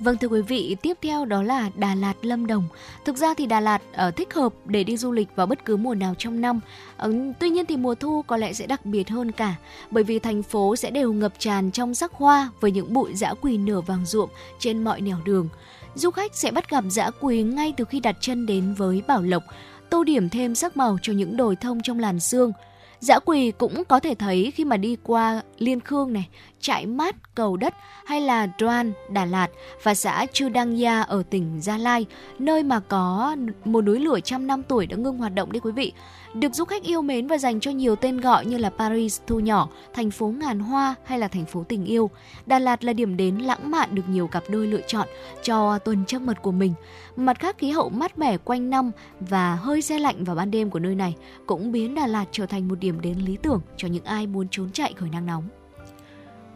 Vâng 0.00 0.16
thưa 0.16 0.28
quý 0.28 0.40
vị, 0.40 0.76
tiếp 0.82 0.98
theo 1.02 1.24
đó 1.24 1.42
là 1.42 1.70
Đà 1.74 1.94
Lạt 1.94 2.14
Lâm 2.22 2.46
Đồng. 2.46 2.64
Thực 3.04 3.16
ra 3.16 3.34
thì 3.34 3.46
Đà 3.46 3.60
Lạt 3.60 3.82
uh, 4.08 4.16
thích 4.16 4.34
hợp 4.34 4.52
để 4.64 4.84
đi 4.84 4.96
du 4.96 5.12
lịch 5.12 5.28
vào 5.36 5.46
bất 5.46 5.64
cứ 5.64 5.76
mùa 5.76 5.94
nào 5.94 6.14
trong 6.18 6.40
năm. 6.40 6.60
Uh, 7.06 7.14
tuy 7.40 7.50
nhiên 7.50 7.66
thì 7.66 7.76
mùa 7.76 7.94
thu 7.94 8.22
có 8.22 8.36
lẽ 8.36 8.52
sẽ 8.52 8.66
đặc 8.66 8.86
biệt 8.86 9.08
hơn 9.08 9.32
cả, 9.32 9.54
bởi 9.90 10.04
vì 10.04 10.18
thành 10.18 10.42
phố 10.42 10.76
sẽ 10.76 10.90
đều 10.90 11.12
ngập 11.12 11.32
tràn 11.38 11.70
trong 11.70 11.94
sắc 11.94 12.12
hoa 12.12 12.50
với 12.60 12.70
những 12.70 12.92
bụi 12.92 13.14
dã 13.14 13.34
quỳ 13.40 13.58
nở 13.58 13.80
vàng 13.80 14.06
ruộm 14.06 14.30
trên 14.58 14.84
mọi 14.84 15.00
nẻo 15.00 15.18
đường. 15.24 15.48
Du 15.94 16.10
khách 16.10 16.36
sẽ 16.36 16.50
bắt 16.50 16.70
gặp 16.70 16.84
dã 16.88 17.10
quỳ 17.20 17.42
ngay 17.42 17.74
từ 17.76 17.84
khi 17.84 18.00
đặt 18.00 18.16
chân 18.20 18.46
đến 18.46 18.74
với 18.74 19.02
Bảo 19.06 19.22
Lộc, 19.22 19.42
tô 19.90 20.04
điểm 20.04 20.28
thêm 20.28 20.54
sắc 20.54 20.76
màu 20.76 20.98
cho 21.02 21.12
những 21.12 21.36
đồi 21.36 21.56
thông 21.56 21.80
trong 21.82 21.98
làn 21.98 22.20
sương. 22.20 22.52
Dã 23.00 23.18
quỳ 23.18 23.50
cũng 23.50 23.84
có 23.84 24.00
thể 24.00 24.14
thấy 24.14 24.52
khi 24.54 24.64
mà 24.64 24.76
đi 24.76 24.96
qua 25.02 25.42
Liên 25.58 25.80
Khương 25.80 26.12
này, 26.12 26.28
Trại 26.60 26.86
Mát, 26.86 27.34
Cầu 27.34 27.56
Đất 27.56 27.74
hay 28.06 28.20
là 28.20 28.48
Đoan, 28.60 28.92
Đà 29.10 29.24
Lạt 29.24 29.48
và 29.82 29.94
xã 29.94 30.26
Chư 30.32 30.48
Đăng 30.48 30.78
Gia 30.78 31.02
ở 31.02 31.22
tỉnh 31.30 31.60
Gia 31.60 31.78
Lai, 31.78 32.06
nơi 32.38 32.62
mà 32.62 32.80
có 32.80 33.36
một 33.64 33.80
núi 33.84 34.00
lửa 34.00 34.20
trăm 34.20 34.46
năm 34.46 34.62
tuổi 34.62 34.86
đã 34.86 34.96
ngưng 34.96 35.18
hoạt 35.18 35.34
động 35.34 35.52
đấy 35.52 35.60
quý 35.60 35.72
vị. 35.72 35.92
Được 36.40 36.54
du 36.54 36.64
khách 36.64 36.82
yêu 36.82 37.02
mến 37.02 37.26
và 37.26 37.38
dành 37.38 37.60
cho 37.60 37.70
nhiều 37.70 37.96
tên 37.96 38.20
gọi 38.20 38.46
như 38.46 38.58
là 38.58 38.70
Paris 38.70 39.20
thu 39.26 39.40
nhỏ, 39.40 39.68
thành 39.94 40.10
phố 40.10 40.26
ngàn 40.26 40.58
hoa 40.58 40.94
hay 41.04 41.18
là 41.18 41.28
thành 41.28 41.46
phố 41.46 41.64
tình 41.68 41.84
yêu. 41.84 42.10
Đà 42.46 42.58
Lạt 42.58 42.84
là 42.84 42.92
điểm 42.92 43.16
đến 43.16 43.38
lãng 43.38 43.70
mạn 43.70 43.94
được 43.94 44.02
nhiều 44.08 44.26
cặp 44.26 44.42
đôi 44.48 44.66
lựa 44.66 44.80
chọn 44.86 45.08
cho 45.42 45.78
tuần 45.78 46.04
trăng 46.06 46.26
mật 46.26 46.42
của 46.42 46.52
mình. 46.52 46.74
Mặt 47.16 47.38
khác 47.40 47.58
khí 47.58 47.70
hậu 47.70 47.88
mát 47.88 48.18
mẻ 48.18 48.38
quanh 48.38 48.70
năm 48.70 48.90
và 49.20 49.54
hơi 49.54 49.82
xe 49.82 49.98
lạnh 49.98 50.24
vào 50.24 50.36
ban 50.36 50.50
đêm 50.50 50.70
của 50.70 50.78
nơi 50.78 50.94
này 50.94 51.14
cũng 51.46 51.72
biến 51.72 51.94
Đà 51.94 52.06
Lạt 52.06 52.24
trở 52.32 52.46
thành 52.46 52.68
một 52.68 52.78
điểm 52.80 53.00
đến 53.00 53.18
lý 53.18 53.36
tưởng 53.42 53.60
cho 53.76 53.88
những 53.88 54.04
ai 54.04 54.26
muốn 54.26 54.46
trốn 54.50 54.70
chạy 54.72 54.94
khỏi 54.96 55.08
nắng 55.12 55.26
nóng 55.26 55.48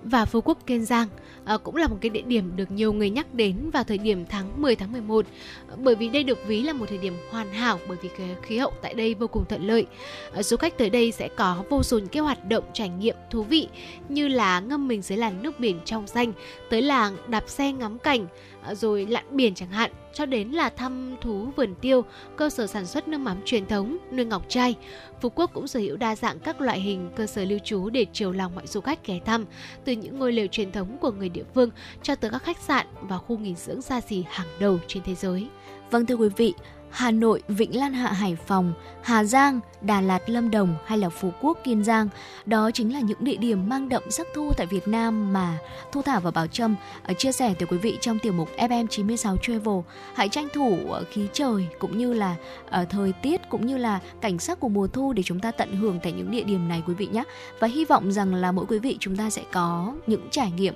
và 0.03 0.25
Phú 0.25 0.41
Quốc 0.41 0.59
Kiên 0.67 0.85
Giang 0.85 1.09
à, 1.45 1.57
cũng 1.57 1.77
là 1.77 1.89
một 1.89 1.97
cái 2.01 2.11
địa 2.11 2.23
điểm 2.23 2.57
được 2.57 2.71
nhiều 2.71 2.93
người 2.93 3.11
nhắc 3.11 3.35
đến 3.35 3.71
vào 3.73 3.85
thời 3.85 3.99
điểm 3.99 4.25
tháng 4.29 4.63
10 4.63 4.77
tháng 4.77 4.93
11 4.93 5.27
ờ, 5.69 5.77
bởi 5.79 5.95
vì 5.95 6.09
đây 6.09 6.25
được 6.25 6.39
ví 6.47 6.63
là 6.63 6.73
một 6.73 6.87
thời 6.89 6.99
điểm 6.99 7.17
hoàn 7.31 7.53
hảo 7.53 7.79
bởi 7.89 7.97
vì 8.03 8.09
cái 8.19 8.37
khí 8.43 8.59
hậu 8.59 8.73
tại 8.83 8.95
đây 8.95 9.15
vô 9.15 9.27
cùng 9.27 9.45
thuận 9.49 9.67
lợi. 9.67 9.87
À, 10.35 10.43
du 10.43 10.57
khách 10.57 10.79
tới 10.79 10.91
đây 10.91 11.13
sẽ 11.13 11.29
có 11.29 11.65
vô 11.71 11.83
số 11.83 11.99
những 11.99 12.09
cái 12.09 12.23
hoạt 12.23 12.49
động 12.49 12.65
trải 12.73 12.89
nghiệm 12.89 13.17
thú 13.31 13.43
vị 13.43 13.69
như 14.09 14.29
là 14.29 14.61
ngâm 14.61 14.89
mình 14.89 15.03
dưới 15.03 15.19
làn 15.19 15.43
nước 15.43 15.61
biển 15.61 15.81
trong 15.85 16.07
xanh, 16.07 16.33
tới 16.71 16.83
làng 16.83 17.17
đạp 17.27 17.45
xe 17.47 17.73
ngắm 17.73 17.99
cảnh, 17.99 18.27
rồi 18.73 19.07
lặn 19.07 19.25
biển 19.31 19.55
chẳng 19.55 19.71
hạn 19.71 19.91
cho 20.13 20.27
đến 20.27 20.49
là 20.51 20.69
thăm 20.69 21.17
thú 21.21 21.49
vườn 21.57 21.75
tiêu, 21.81 22.05
cơ 22.37 22.51
sở 22.51 22.67
sản 22.67 22.87
xuất 22.87 23.09
nước 23.09 23.19
mắm 23.19 23.37
truyền 23.45 23.67
thống, 23.67 23.99
nuôi 24.13 24.25
ngọc 24.25 24.45
trai. 24.49 24.75
Phú 25.21 25.29
Quốc 25.29 25.51
cũng 25.55 25.69
sở 25.69 25.81
hữu 25.81 25.97
đa 25.97 26.17
dạng 26.17 26.39
các 26.39 26.61
loại 26.61 26.81
hình 26.81 27.11
cơ 27.17 27.27
sở 27.27 27.45
lưu 27.45 27.59
trú 27.65 27.91
để 27.91 28.07
chiều 28.13 28.33
lòng 28.33 28.55
mọi 28.55 28.67
du 28.67 28.81
khách 28.81 29.07
ghé 29.07 29.21
thăm, 29.25 29.45
từ 29.85 29.93
những 29.93 30.19
ngôi 30.19 30.33
lều 30.33 30.47
truyền 30.47 30.73
thống 30.73 30.99
của 30.99 31.11
người 31.11 31.29
địa 31.29 31.45
phương 31.55 31.71
cho 32.03 32.15
tới 32.15 32.31
các 32.31 32.43
khách 32.43 32.59
sạn 32.59 32.87
và 33.01 33.19
khu 33.19 33.39
nghỉ 33.39 33.55
dưỡng 33.55 33.83
xa 33.83 34.01
xỉ 34.01 34.25
hàng 34.31 34.49
đầu 34.61 34.79
trên 34.87 35.03
thế 35.07 35.15
giới. 35.15 35.47
Vâng 35.91 36.07
thưa 36.07 36.15
quý 36.15 36.29
vị, 36.37 36.55
Hà 36.91 37.11
Nội, 37.11 37.43
vĩnh 37.49 37.77
Lan 37.77 37.93
Hạ, 37.93 38.13
Hải 38.13 38.37
Phòng, 38.37 38.73
Hà 39.03 39.25
Giang, 39.25 39.61
Đà 39.83 40.01
Lạt, 40.01 40.28
Lâm 40.31 40.51
Đồng 40.51 40.74
hay 40.85 40.99
là 40.99 41.09
Phú 41.09 41.33
Quốc, 41.41 41.59
Kiên 41.64 41.85
Giang. 41.85 42.09
Đó 42.47 42.70
chính 42.70 42.93
là 42.93 43.01
những 43.01 43.24
địa 43.24 43.37
điểm 43.37 43.68
mang 43.68 43.89
đậm 43.89 44.11
sắc 44.11 44.26
thu 44.35 44.53
tại 44.57 44.66
Việt 44.66 44.89
Nam 44.89 45.33
mà 45.33 45.59
Thu 45.93 46.03
Thảo 46.03 46.20
và 46.20 46.31
Bảo 46.31 46.47
Trâm 46.47 46.76
ờ, 47.03 47.14
chia 47.14 47.33
sẻ 47.33 47.55
tới 47.59 47.66
quý 47.70 47.78
vị 47.78 47.99
trong 48.01 48.18
tiểu 48.18 48.33
mục 48.33 48.49
FM 48.57 48.87
96 48.87 49.37
Travel. 49.37 49.78
Hãy 50.14 50.28
tranh 50.28 50.49
thủ 50.53 50.78
ờ, 50.91 51.05
khí 51.11 51.28
trời 51.33 51.66
cũng 51.78 51.99
như 51.99 52.12
là 52.12 52.37
ờ, 52.70 52.85
thời 52.85 53.12
tiết 53.12 53.41
cũng 53.49 53.66
như 53.66 53.76
là 53.76 54.01
cảnh 54.20 54.39
sắc 54.39 54.61
của 54.61 54.68
mùa 54.68 54.87
thu 54.87 55.12
để 55.12 55.22
chúng 55.22 55.41
ta 55.41 55.51
tận 55.51 55.76
hưởng 55.76 56.01
tại 56.03 56.12
những 56.12 56.31
địa 56.31 56.45
điểm 56.45 56.68
này 56.68 56.83
quý 56.87 56.95
vị 56.95 57.09
nhé. 57.12 57.24
Và 57.59 57.68
hy 57.68 57.85
vọng 57.85 58.12
rằng 58.12 58.35
là 58.35 58.53
mỗi 58.53 58.66
quý 58.68 58.78
vị 58.78 58.97
chúng 59.01 59.16
ta 59.16 59.31
sẽ 59.31 59.43
có 59.53 59.95
những 60.07 60.28
trải 60.31 60.51
nghiệm 60.51 60.74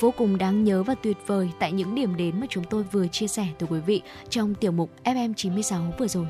vô 0.00 0.10
cùng 0.16 0.38
đáng 0.38 0.64
nhớ 0.64 0.82
và 0.82 0.94
tuyệt 0.94 1.16
vời 1.26 1.50
tại 1.58 1.72
những 1.72 1.94
điểm 1.94 2.16
đến 2.16 2.40
mà 2.40 2.46
chúng 2.50 2.64
tôi 2.64 2.82
vừa 2.82 3.06
chia 3.06 3.26
sẻ 3.26 3.46
tới 3.58 3.68
quý 3.72 3.80
vị 3.80 4.02
trong 4.28 4.54
tiểu 4.54 4.72
mục 4.72 4.90
FM 5.04 5.34
96 5.34 5.82
vừa 5.98 6.08
rồi. 6.08 6.26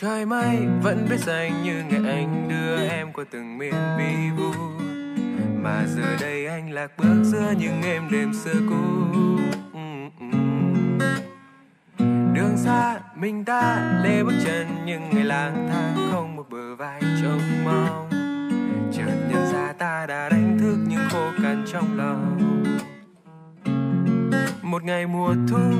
Trời 0.00 0.26
mây, 0.26 0.66
vẫn 0.82 1.06
biết 1.10 1.18
dành 1.18 1.62
như 1.62 1.82
ngày 1.90 2.12
anh 2.12 2.48
đưa 2.48 2.88
em 2.88 3.12
qua 3.12 3.24
từng 3.30 3.58
miền 3.58 3.74
vi 3.98 4.30
vu. 4.36 4.52
Mà 5.62 5.84
giờ 5.96 6.16
đây 6.20 6.46
anh 6.46 6.70
lạc 6.70 6.90
bước 6.98 7.22
giữa 7.24 7.54
những 7.58 7.82
êm 7.82 8.02
đêm 8.10 8.32
xưa 8.34 8.60
cũ. 8.68 8.76
Ừ, 9.72 9.80
ừ. 10.20 10.38
Đường 12.34 12.56
xa 12.56 13.00
mình 13.14 13.44
ta 13.44 14.00
lê 14.04 14.22
bước 14.22 14.34
chân 14.44 14.66
những 14.86 15.10
ngày 15.10 15.24
lang 15.24 15.68
thang 15.72 16.08
không 16.12 16.36
một 16.36 16.46
bờ 16.50 16.76
vai 16.76 17.00
trông 17.22 17.64
mong. 17.64 18.10
Chợt 18.92 19.16
nhận 19.30 19.52
ra 19.52 19.72
ta 19.78 20.06
đã 20.06 20.28
đánh 20.28 20.58
thức 20.60 20.76
những 20.88 21.08
khô 21.10 21.30
cằn 21.42 21.64
trong 21.72 21.96
lòng. 21.96 22.36
Một 24.62 24.84
ngày 24.84 25.06
mùa 25.06 25.34
thu 25.48 25.70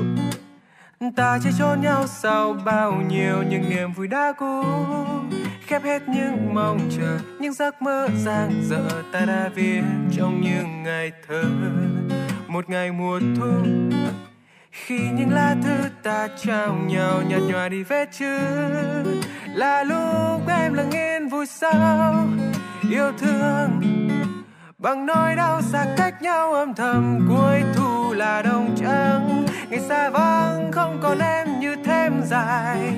ta 1.09 1.39
chỉ 1.43 1.49
trốn 1.59 1.81
nhau 1.81 2.07
sau 2.07 2.53
bao 2.65 3.01
nhiêu 3.09 3.43
những 3.43 3.69
niềm 3.69 3.93
vui 3.93 4.07
đã 4.07 4.33
cũ, 4.37 4.63
khép 5.65 5.83
hết 5.83 6.09
những 6.09 6.53
mong 6.53 6.79
chờ, 6.97 7.19
những 7.39 7.53
giấc 7.53 7.81
mơ 7.81 8.07
dang 8.17 8.63
dở 8.63 8.89
ta 9.11 9.19
đã 9.19 9.49
viết 9.55 9.81
trong 10.17 10.41
những 10.41 10.83
ngày 10.83 11.11
thơ. 11.27 11.43
Một 12.47 12.69
ngày 12.69 12.91
mùa 12.91 13.19
thu, 13.37 13.51
khi 14.71 14.99
những 14.99 15.33
lá 15.33 15.55
thư 15.63 15.89
ta 16.03 16.27
trao 16.43 16.75
nhau 16.75 17.21
nhạt 17.27 17.41
nhòa 17.41 17.69
đi 17.69 17.83
vết 17.83 18.09
chữ, 18.11 18.37
là 19.55 19.83
lúc 19.83 20.47
em 20.47 20.73
lặng 20.73 20.91
yên 20.91 21.29
vui 21.29 21.45
sao 21.45 22.27
yêu 22.89 23.11
thương. 23.17 23.81
Bằng 24.77 25.05
nỗi 25.05 25.35
đau 25.35 25.61
xa 25.61 25.85
cách 25.97 26.21
nhau 26.21 26.53
âm 26.53 26.73
thầm, 26.73 27.27
cuối 27.29 27.63
thu 27.75 28.13
là 28.13 28.41
đông 28.41 28.75
trắng 28.77 29.45
ngày 29.71 29.79
xa 29.79 30.09
vắng 30.09 30.71
không 30.71 30.99
còn 31.03 31.19
em 31.19 31.59
như 31.59 31.75
thêm 31.85 32.21
dài 32.25 32.93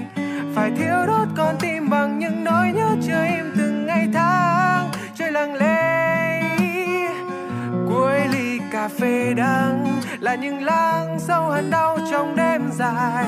phải 0.56 0.72
thiếu 0.78 1.06
đốt 1.08 1.28
con 1.38 1.56
tim 1.60 1.90
bằng 1.90 2.20
những 2.20 2.44
nỗi 2.44 2.72
nhớ 2.74 2.96
chưa 3.08 3.26
im 3.38 3.54
từng 3.58 3.86
ngày 3.86 4.08
tháng 4.14 4.90
trời 5.16 5.32
lặng 5.32 5.56
lẽ 5.56 6.58
cuối 7.90 8.20
ly 8.34 8.60
cà 8.72 8.88
phê 8.88 9.34
đắng 9.38 10.02
là 10.20 10.36
những 10.36 10.64
lang 10.64 11.20
sâu 11.20 11.50
hận 11.50 11.70
đau 11.70 11.98
trong 12.12 12.36
đêm 12.36 12.62
dài 12.72 13.26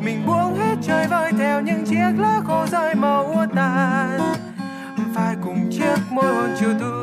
mình 0.00 0.26
buông 0.26 0.54
hết 0.54 0.74
trời 0.82 1.06
vơi 1.06 1.32
theo 1.38 1.60
những 1.60 1.84
chiếc 1.84 2.12
lá 2.18 2.40
khô 2.44 2.66
rơi 2.66 2.94
màu 2.94 3.24
úa 3.26 3.46
tàn 3.56 4.20
phải 5.14 5.36
cùng 5.44 5.70
chiếc 5.70 5.96
môi 6.10 6.34
hôn 6.34 6.50
chiều 6.60 6.70
thu 6.80 6.94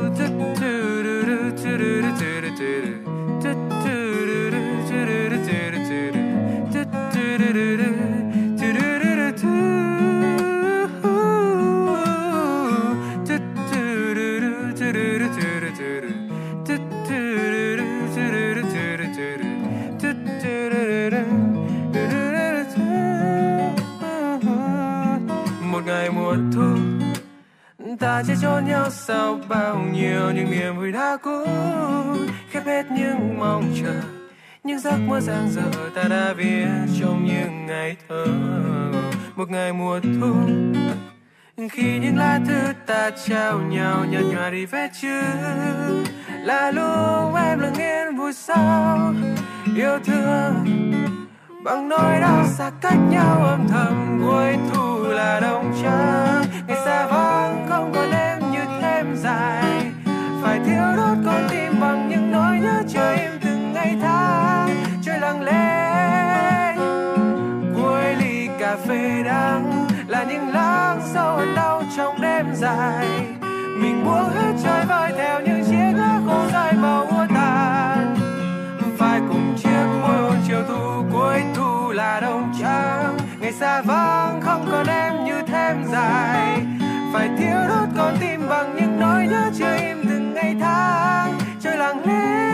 một 25.71 25.81
ngày 25.85 26.09
mùa 26.09 26.35
thu 26.53 26.75
ta 27.99 28.23
sẽ 28.23 28.35
trốn 28.41 28.65
nhau 28.65 28.89
sau 28.89 29.39
bao 29.49 29.79
nhiêu 29.93 30.31
những 30.31 30.51
niềm 30.51 30.77
vui 30.77 30.91
đã 30.91 31.17
cũ, 31.23 31.45
khép 32.51 32.65
hết 32.65 32.85
những 32.91 33.39
mong 33.39 33.73
chờ 33.81 34.20
những 34.63 34.79
giấc 34.79 34.97
mơ 34.97 35.19
dang 35.19 35.49
dở 35.51 35.89
ta 35.95 36.03
đã 36.03 36.33
viết 36.37 36.67
trong 36.99 37.25
những 37.25 37.65
ngày 37.65 37.95
thơ. 38.09 38.25
Một 39.35 39.49
ngày 39.49 39.73
mùa 39.73 39.99
thu, 39.99 40.33
khi 41.71 41.99
những 41.99 42.17
lá 42.17 42.39
thư 42.47 42.73
ta 42.85 43.09
trao 43.25 43.59
nhau 43.59 44.05
nhạt 44.05 44.23
nhòa 44.23 44.49
đi 44.49 44.65
vết 44.65 44.89
chữ. 45.01 45.21
Là 46.43 46.71
lúc 46.71 47.35
em 47.35 47.59
lặng 47.59 47.73
yên 47.77 48.17
vui 48.17 48.33
sao 48.33 49.13
yêu 49.75 49.99
thương 50.05 50.65
bằng 51.63 51.89
nỗi 51.89 52.19
đau 52.21 52.45
xa 52.47 52.71
cách 52.81 52.99
nhau. 53.09 53.45
Âm 53.45 53.67
thầm 53.67 54.21
cuối 54.25 54.57
thu 54.73 55.03
là 55.03 55.39
đông 55.39 55.73
trăng. 55.83 56.43
ngày 56.67 56.77
xa 56.85 57.07
vắng 57.07 57.65
không 57.69 57.91
còn 57.95 58.11
em 58.11 58.39
như 58.51 58.59
thêm 58.81 59.15
dài. 59.15 59.91
Phải 60.41 60.59
thiếu 60.65 60.83
đốt 60.97 61.17
con 61.25 61.47
tim 61.49 61.79
bằng 61.81 62.09
những 62.09 62.31
nỗi 62.31 62.57
nhớ 62.59 62.83
chờ 62.93 63.11
im 63.11 63.31
từng 63.41 63.73
ngày 63.73 63.97
tháng 64.01 64.40
lặng 65.31 65.43
lẽ 65.43 66.75
cuối 67.75 68.15
ly 68.19 68.49
cà 68.59 68.77
phê 68.87 69.23
đắng 69.25 69.87
là 70.07 70.23
những 70.23 70.49
láng 70.49 71.01
sâu 71.13 71.35
hận 71.37 71.55
đau 71.55 71.83
trong 71.97 72.21
đêm 72.21 72.45
dài. 72.55 73.07
Mình 73.77 74.05
buông 74.05 74.29
hết 74.29 74.53
trời 74.63 74.85
vơi 74.85 75.11
theo 75.17 75.41
những 75.41 75.63
chiếc 75.65 75.97
lá 75.97 76.21
khô 76.27 76.47
dài 76.53 76.73
màu 76.73 77.05
úa 77.05 77.27
tàn. 77.35 78.15
Phải 78.97 79.21
cùng 79.29 79.55
chiếc 79.63 79.85
môi 80.01 80.17
hôn 80.17 80.35
chiều 80.47 80.63
thu 80.67 81.03
cuối 81.13 81.41
thu 81.55 81.91
là 81.91 82.19
đông 82.19 82.53
trắng 82.61 83.17
ngày 83.39 83.51
xa 83.51 83.81
vắng 83.81 84.41
không 84.41 84.65
còn 84.71 84.87
em 84.87 85.25
như 85.25 85.41
thêm 85.47 85.83
dài. 85.91 86.61
Phải 87.13 87.29
thiếu 87.37 87.57
đốt 87.69 87.89
con 87.97 88.15
tim 88.19 88.49
bằng 88.49 88.75
những 88.75 88.99
nỗi 88.99 89.27
nhớ 89.27 89.51
chưa 89.59 89.75
im 89.75 90.03
từng 90.09 90.33
ngày 90.33 90.55
tháng. 90.61 91.33
Trời 91.61 91.77
lặng 91.77 92.05
lẽ 92.05 92.50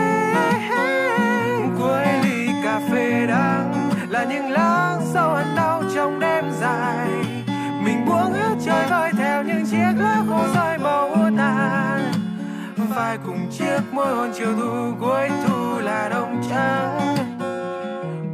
là 4.18 4.24
những 4.24 4.50
láng 4.50 5.00
sâu 5.14 5.30
ẩn 5.30 5.46
đau 5.56 5.82
trong 5.94 6.20
đêm 6.20 6.44
dài. 6.60 7.08
Mình 7.84 8.06
buông 8.06 8.32
hết 8.32 8.54
trời 8.64 8.86
vơi 8.90 9.12
theo 9.18 9.42
những 9.42 9.66
chiếc 9.70 9.92
lá 9.98 10.22
khô 10.28 10.38
rơi 10.54 10.78
màu 10.78 11.30
tàn. 11.38 12.12
Vai 12.76 13.18
cùng 13.26 13.50
chiếc 13.50 13.80
môi 13.92 14.14
hôn 14.14 14.30
chiều 14.38 14.56
thu, 14.56 14.94
cuối 15.00 15.30
thu 15.46 15.78
là 15.78 16.08
đông 16.08 16.42
trắng 16.50 17.16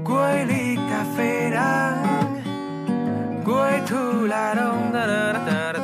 cuối 0.05 0.45
ly 0.49 0.77
cà 0.91 1.05
phê 1.17 1.51
đắng 1.55 2.05
cuối 3.45 3.73
thu 3.89 4.27
là 4.27 4.55
đông. 4.55 4.91
da 4.93 5.07
da 5.07 5.33
da 5.47 5.73
da 5.73 5.84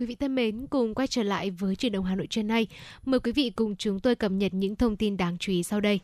Quý 0.00 0.06
vị 0.06 0.14
thân 0.14 0.34
mến, 0.34 0.66
cùng 0.70 0.94
quay 0.94 1.06
trở 1.06 1.22
lại 1.22 1.50
với 1.50 1.76
truyền 1.76 1.92
động 1.92 2.04
Hà 2.04 2.14
Nội 2.14 2.26
trưa 2.26 2.42
nay. 2.42 2.66
Mời 3.04 3.20
quý 3.20 3.32
vị 3.32 3.52
cùng 3.56 3.76
chúng 3.76 4.00
tôi 4.00 4.14
cập 4.14 4.32
nhật 4.32 4.54
những 4.54 4.76
thông 4.76 4.96
tin 4.96 5.16
đáng 5.16 5.36
chú 5.38 5.52
ý 5.52 5.62
sau 5.62 5.80
đây. 5.80 6.00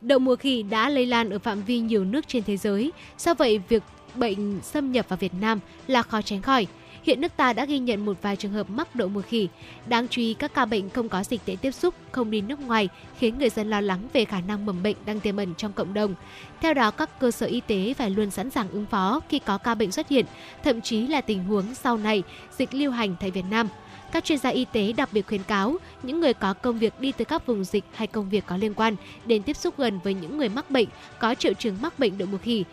Đậu 0.00 0.18
mùa 0.18 0.36
khỉ 0.36 0.62
đã 0.62 0.88
lây 0.88 1.06
lan 1.06 1.30
ở 1.30 1.38
phạm 1.38 1.62
vi 1.62 1.78
nhiều 1.78 2.04
nước 2.04 2.28
trên 2.28 2.42
thế 2.42 2.56
giới. 2.56 2.92
Do 3.18 3.34
vậy, 3.34 3.60
việc 3.68 3.82
bệnh 4.14 4.60
xâm 4.62 4.92
nhập 4.92 5.06
vào 5.08 5.16
Việt 5.16 5.34
Nam 5.40 5.60
là 5.86 6.02
khó 6.02 6.22
tránh 6.22 6.42
khỏi. 6.42 6.66
Hiện 7.02 7.20
nước 7.20 7.32
ta 7.36 7.52
đã 7.52 7.64
ghi 7.64 7.78
nhận 7.78 8.04
một 8.04 8.16
vài 8.22 8.36
trường 8.36 8.52
hợp 8.52 8.70
mắc 8.70 8.94
đậu 8.94 9.08
mùa 9.08 9.22
khỉ. 9.22 9.48
Đáng 9.86 10.08
chú 10.08 10.22
ý 10.22 10.34
các 10.34 10.54
ca 10.54 10.64
bệnh 10.64 10.90
không 10.90 11.08
có 11.08 11.24
dịch 11.24 11.40
tễ 11.44 11.56
tiếp 11.60 11.70
xúc, 11.70 11.94
không 12.12 12.30
đi 12.30 12.40
nước 12.40 12.60
ngoài, 12.60 12.88
khiến 13.18 13.38
người 13.38 13.50
dân 13.50 13.70
lo 13.70 13.80
lắng 13.80 14.08
về 14.12 14.24
khả 14.24 14.40
năng 14.40 14.66
mầm 14.66 14.82
bệnh 14.82 14.96
đang 15.06 15.20
tiềm 15.20 15.36
ẩn 15.36 15.54
trong 15.54 15.72
cộng 15.72 15.94
đồng. 15.94 16.14
Theo 16.60 16.74
đó, 16.74 16.90
các 16.90 17.20
cơ 17.20 17.30
sở 17.30 17.46
y 17.46 17.60
tế 17.60 17.94
phải 17.94 18.10
luôn 18.10 18.30
sẵn 18.30 18.50
sàng 18.50 18.68
ứng 18.70 18.86
phó 18.86 19.20
khi 19.28 19.38
có 19.38 19.58
ca 19.58 19.74
bệnh 19.74 19.92
xuất 19.92 20.08
hiện, 20.08 20.26
thậm 20.64 20.80
chí 20.80 21.06
là 21.06 21.20
tình 21.20 21.44
huống 21.44 21.74
sau 21.74 21.96
này 21.96 22.22
dịch 22.58 22.74
lưu 22.74 22.90
hành 22.90 23.16
tại 23.20 23.30
Việt 23.30 23.44
Nam. 23.50 23.68
Các 24.12 24.24
chuyên 24.24 24.38
gia 24.38 24.50
y 24.50 24.64
tế 24.72 24.92
đặc 24.92 25.08
biệt 25.12 25.26
khuyến 25.26 25.42
cáo 25.42 25.76
những 26.02 26.20
người 26.20 26.34
có 26.34 26.52
công 26.52 26.78
việc 26.78 27.00
đi 27.00 27.12
từ 27.12 27.24
các 27.24 27.46
vùng 27.46 27.64
dịch 27.64 27.84
hay 27.94 28.06
công 28.06 28.28
việc 28.28 28.44
có 28.46 28.56
liên 28.56 28.74
quan 28.74 28.96
đến 29.26 29.42
tiếp 29.42 29.56
xúc 29.56 29.74
gần 29.78 29.98
với 30.04 30.14
những 30.14 30.38
người 30.38 30.48
mắc 30.48 30.70
bệnh 30.70 30.88
có 31.18 31.34
triệu 31.34 31.54
chứng 31.54 31.76
mắc 31.82 31.98
bệnh 31.98 32.18
đậu 32.18 32.28
mùa 32.32 32.38
khỉ 32.38 32.64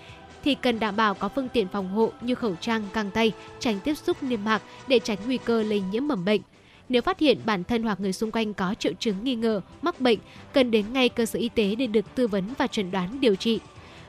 thì 0.44 0.56
cần 0.56 0.80
đảm 0.80 0.96
bảo 0.96 1.14
có 1.14 1.30
phương 1.30 1.50
tiện 1.50 1.68
phòng 1.68 1.90
hộ 1.90 2.12
như 2.22 2.36
khẩu 2.36 2.56
trang, 2.62 2.84
găng 2.94 3.12
tay, 3.12 3.32
tránh 3.60 3.80
tiếp 3.84 3.94
xúc 3.96 4.24
niêm 4.24 4.44
mạc 4.44 4.62
để 4.88 5.00
tránh 5.00 5.18
nguy 5.26 5.38
cơ 5.38 5.64
lây 5.64 5.82
nhiễm 5.92 6.08
mầm 6.08 6.26
bệnh. 6.26 6.42
Nếu 6.90 7.02
phát 7.02 7.20
hiện 7.20 7.38
bản 7.46 7.64
thân 7.64 7.84
hoặc 7.84 8.00
người 8.00 8.14
xung 8.14 8.32
quanh 8.32 8.54
có 8.54 8.76
triệu 8.80 8.94
chứng 9.00 9.24
nghi 9.24 9.36
ngờ 9.36 9.62
mắc 9.82 10.02
bệnh, 10.02 10.20
cần 10.54 10.72
đến 10.72 10.94
ngay 10.94 11.10
cơ 11.10 11.26
sở 11.26 11.40
y 11.40 11.50
tế 11.50 11.76
để 11.76 11.88
được 11.88 12.16
tư 12.16 12.28
vấn 12.28 12.44
và 12.58 12.68
chẩn 12.68 12.92
đoán 12.92 13.22
điều 13.22 13.36
trị. 13.36 13.60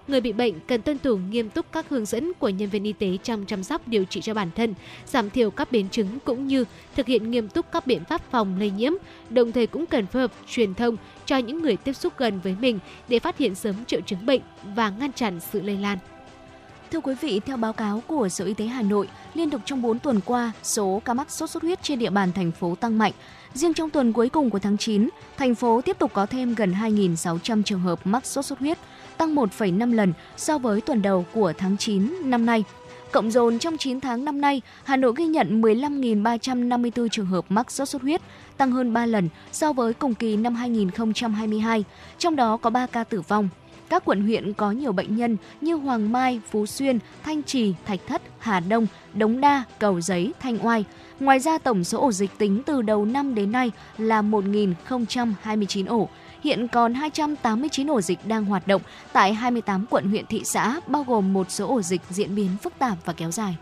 Người 0.09 0.21
bị 0.21 0.33
bệnh 0.33 0.55
cần 0.61 0.83
tuân 0.83 0.99
thủ 0.99 1.17
nghiêm 1.17 1.51
túc 1.51 1.73
các 1.73 1.89
hướng 1.89 2.05
dẫn 2.05 2.33
của 2.39 2.49
nhân 2.49 2.69
viên 2.69 2.85
y 2.85 2.93
tế 2.93 3.17
trong 3.23 3.45
chăm 3.47 3.63
sóc 3.63 3.89
điều 3.89 4.05
trị 4.05 4.21
cho 4.21 4.35
bản 4.35 4.51
thân, 4.57 4.75
giảm 5.07 5.31
thiểu 5.31 5.51
các 5.51 5.73
biến 5.73 5.89
chứng 5.89 6.19
cũng 6.25 6.47
như 6.47 6.65
thực 6.97 7.07
hiện 7.07 7.31
nghiêm 7.31 7.49
túc 7.49 7.73
các 7.73 7.87
biện 7.87 8.05
pháp 8.05 8.31
phòng 8.31 8.59
lây 8.59 8.71
nhiễm, 8.71 8.93
đồng 9.31 9.53
thời 9.53 9.67
cũng 9.67 9.87
cần 9.87 10.07
phối 10.07 10.23
hợp 10.23 10.33
truyền 10.49 10.75
thông 10.75 10.97
cho 11.27 11.37
những 11.37 11.63
người 11.63 11.77
tiếp 11.77 11.93
xúc 11.93 12.13
gần 12.17 12.41
với 12.41 12.57
mình 12.61 12.79
để 13.09 13.19
phát 13.19 13.39
hiện 13.39 13.55
sớm 13.55 13.85
triệu 13.85 14.01
chứng 14.01 14.27
bệnh 14.27 14.41
và 14.75 14.91
ngăn 14.91 15.13
chặn 15.13 15.41
sự 15.53 15.61
lây 15.63 15.77
lan. 15.77 15.99
Thưa 16.91 17.01
quý 17.01 17.15
vị, 17.21 17.41
theo 17.47 17.57
báo 17.57 17.73
cáo 17.73 18.03
của 18.07 18.29
Sở 18.29 18.45
Y 18.45 18.55
tế 18.55 18.65
Hà 18.65 18.83
Nội, 18.83 19.09
liên 19.35 19.51
tục 19.51 19.61
trong 19.65 19.83
4 19.83 19.99
tuần 19.99 20.21
qua, 20.25 20.53
số 20.63 21.03
ca 21.05 21.15
mắc 21.15 21.31
sốt 21.31 21.51
xuất 21.51 21.63
huyết 21.63 21.83
trên 21.83 21.99
địa 21.99 22.11
bàn 22.11 22.33
thành 22.33 22.53
phố 22.53 22.75
tăng 22.75 22.99
mạnh. 22.99 23.13
Riêng 23.55 23.75
trong 23.75 23.91
tuần 23.91 24.13
cuối 24.13 24.29
cùng 24.29 24.51
của 24.51 24.59
tháng 24.59 24.79
9, 24.79 25.09
thành 25.37 25.55
phố 25.55 25.81
tiếp 25.81 25.99
tục 25.99 26.11
có 26.15 26.27
thêm 26.27 26.55
gần 26.55 26.73
2.600 26.73 27.63
trường 27.63 27.81
hợp 27.81 28.07
mắc 28.07 28.27
sốt 28.27 28.45
xuất 28.45 28.59
huyết, 28.59 28.79
tăng 29.17 29.35
1,5 29.35 29.95
lần 29.95 30.13
so 30.37 30.59
với 30.59 30.81
tuần 30.81 31.03
đầu 31.03 31.27
của 31.35 31.53
tháng 31.59 31.77
9 31.77 32.15
năm 32.25 32.47
nay. 32.47 32.65
Cộng 33.13 33.31
dồn 33.31 33.59
trong 33.59 33.77
9 33.77 34.01
tháng 34.01 34.25
năm 34.25 34.41
nay, 34.41 34.63
Hà 34.85 34.97
Nội 34.97 35.13
ghi 35.17 35.27
nhận 35.27 35.63
15.354 35.63 37.09
trường 37.09 37.27
hợp 37.27 37.45
mắc 37.49 37.71
sốt 37.71 37.89
xuất 37.89 38.03
huyết, 38.03 38.21
tăng 38.57 38.73
hơn 38.73 38.93
3 38.93 39.07
lần 39.07 39.29
so 39.53 39.73
với 39.73 39.95
cùng 39.95 40.15
kỳ 40.15 40.37
năm 40.37 40.55
2022, 40.55 41.85
trong 42.19 42.37
đó 42.37 42.57
có 42.57 42.71
3 42.71 42.87
ca 42.87 43.05
tử 43.05 43.21
vong. 43.21 43.49
Các 43.91 44.05
quận 44.05 44.23
huyện 44.23 44.53
có 44.53 44.71
nhiều 44.71 44.93
bệnh 44.93 45.17
nhân 45.17 45.37
như 45.61 45.75
Hoàng 45.75 46.13
Mai, 46.13 46.41
Phú 46.51 46.67
Xuyên, 46.67 46.99
Thanh 47.23 47.43
Trì, 47.43 47.75
Thạch 47.87 48.01
Thất, 48.07 48.23
Hà 48.39 48.61
Đông, 48.61 48.87
Đống 49.15 49.41
Đa, 49.41 49.65
Cầu 49.79 50.01
Giấy, 50.01 50.33
Thanh 50.41 50.67
Oai. 50.67 50.85
Ngoài 51.21 51.41
ra 51.41 51.59
tổng 51.59 51.85
số 51.85 52.01
ổ 52.01 52.13
dịch 52.13 52.31
tính 52.39 52.63
từ 52.67 52.83
đầu 52.83 53.05
năm 53.05 53.35
đến 53.35 53.53
nay 53.53 53.71
là 53.99 54.23
1.029 54.23 55.89
ổ. 55.89 56.09
Hiện 56.43 56.69
còn 56.69 56.95
289 56.95 57.87
ổ 57.87 58.01
dịch 58.01 58.19
đang 58.27 58.45
hoạt 58.45 58.67
động 58.67 58.83
tại 59.13 59.35
28 59.35 59.87
quận 59.91 60.09
huyện 60.09 60.27
thị 60.27 60.43
xã, 60.45 60.81
bao 60.87 61.05
gồm 61.09 61.33
một 61.33 61.51
số 61.51 61.69
ổ 61.69 61.83
dịch 61.83 62.01
diễn 62.11 62.35
biến 62.35 62.49
phức 62.63 62.73
tạp 62.79 62.97
và 63.05 63.13
kéo 63.13 63.31
dài. 63.31 63.57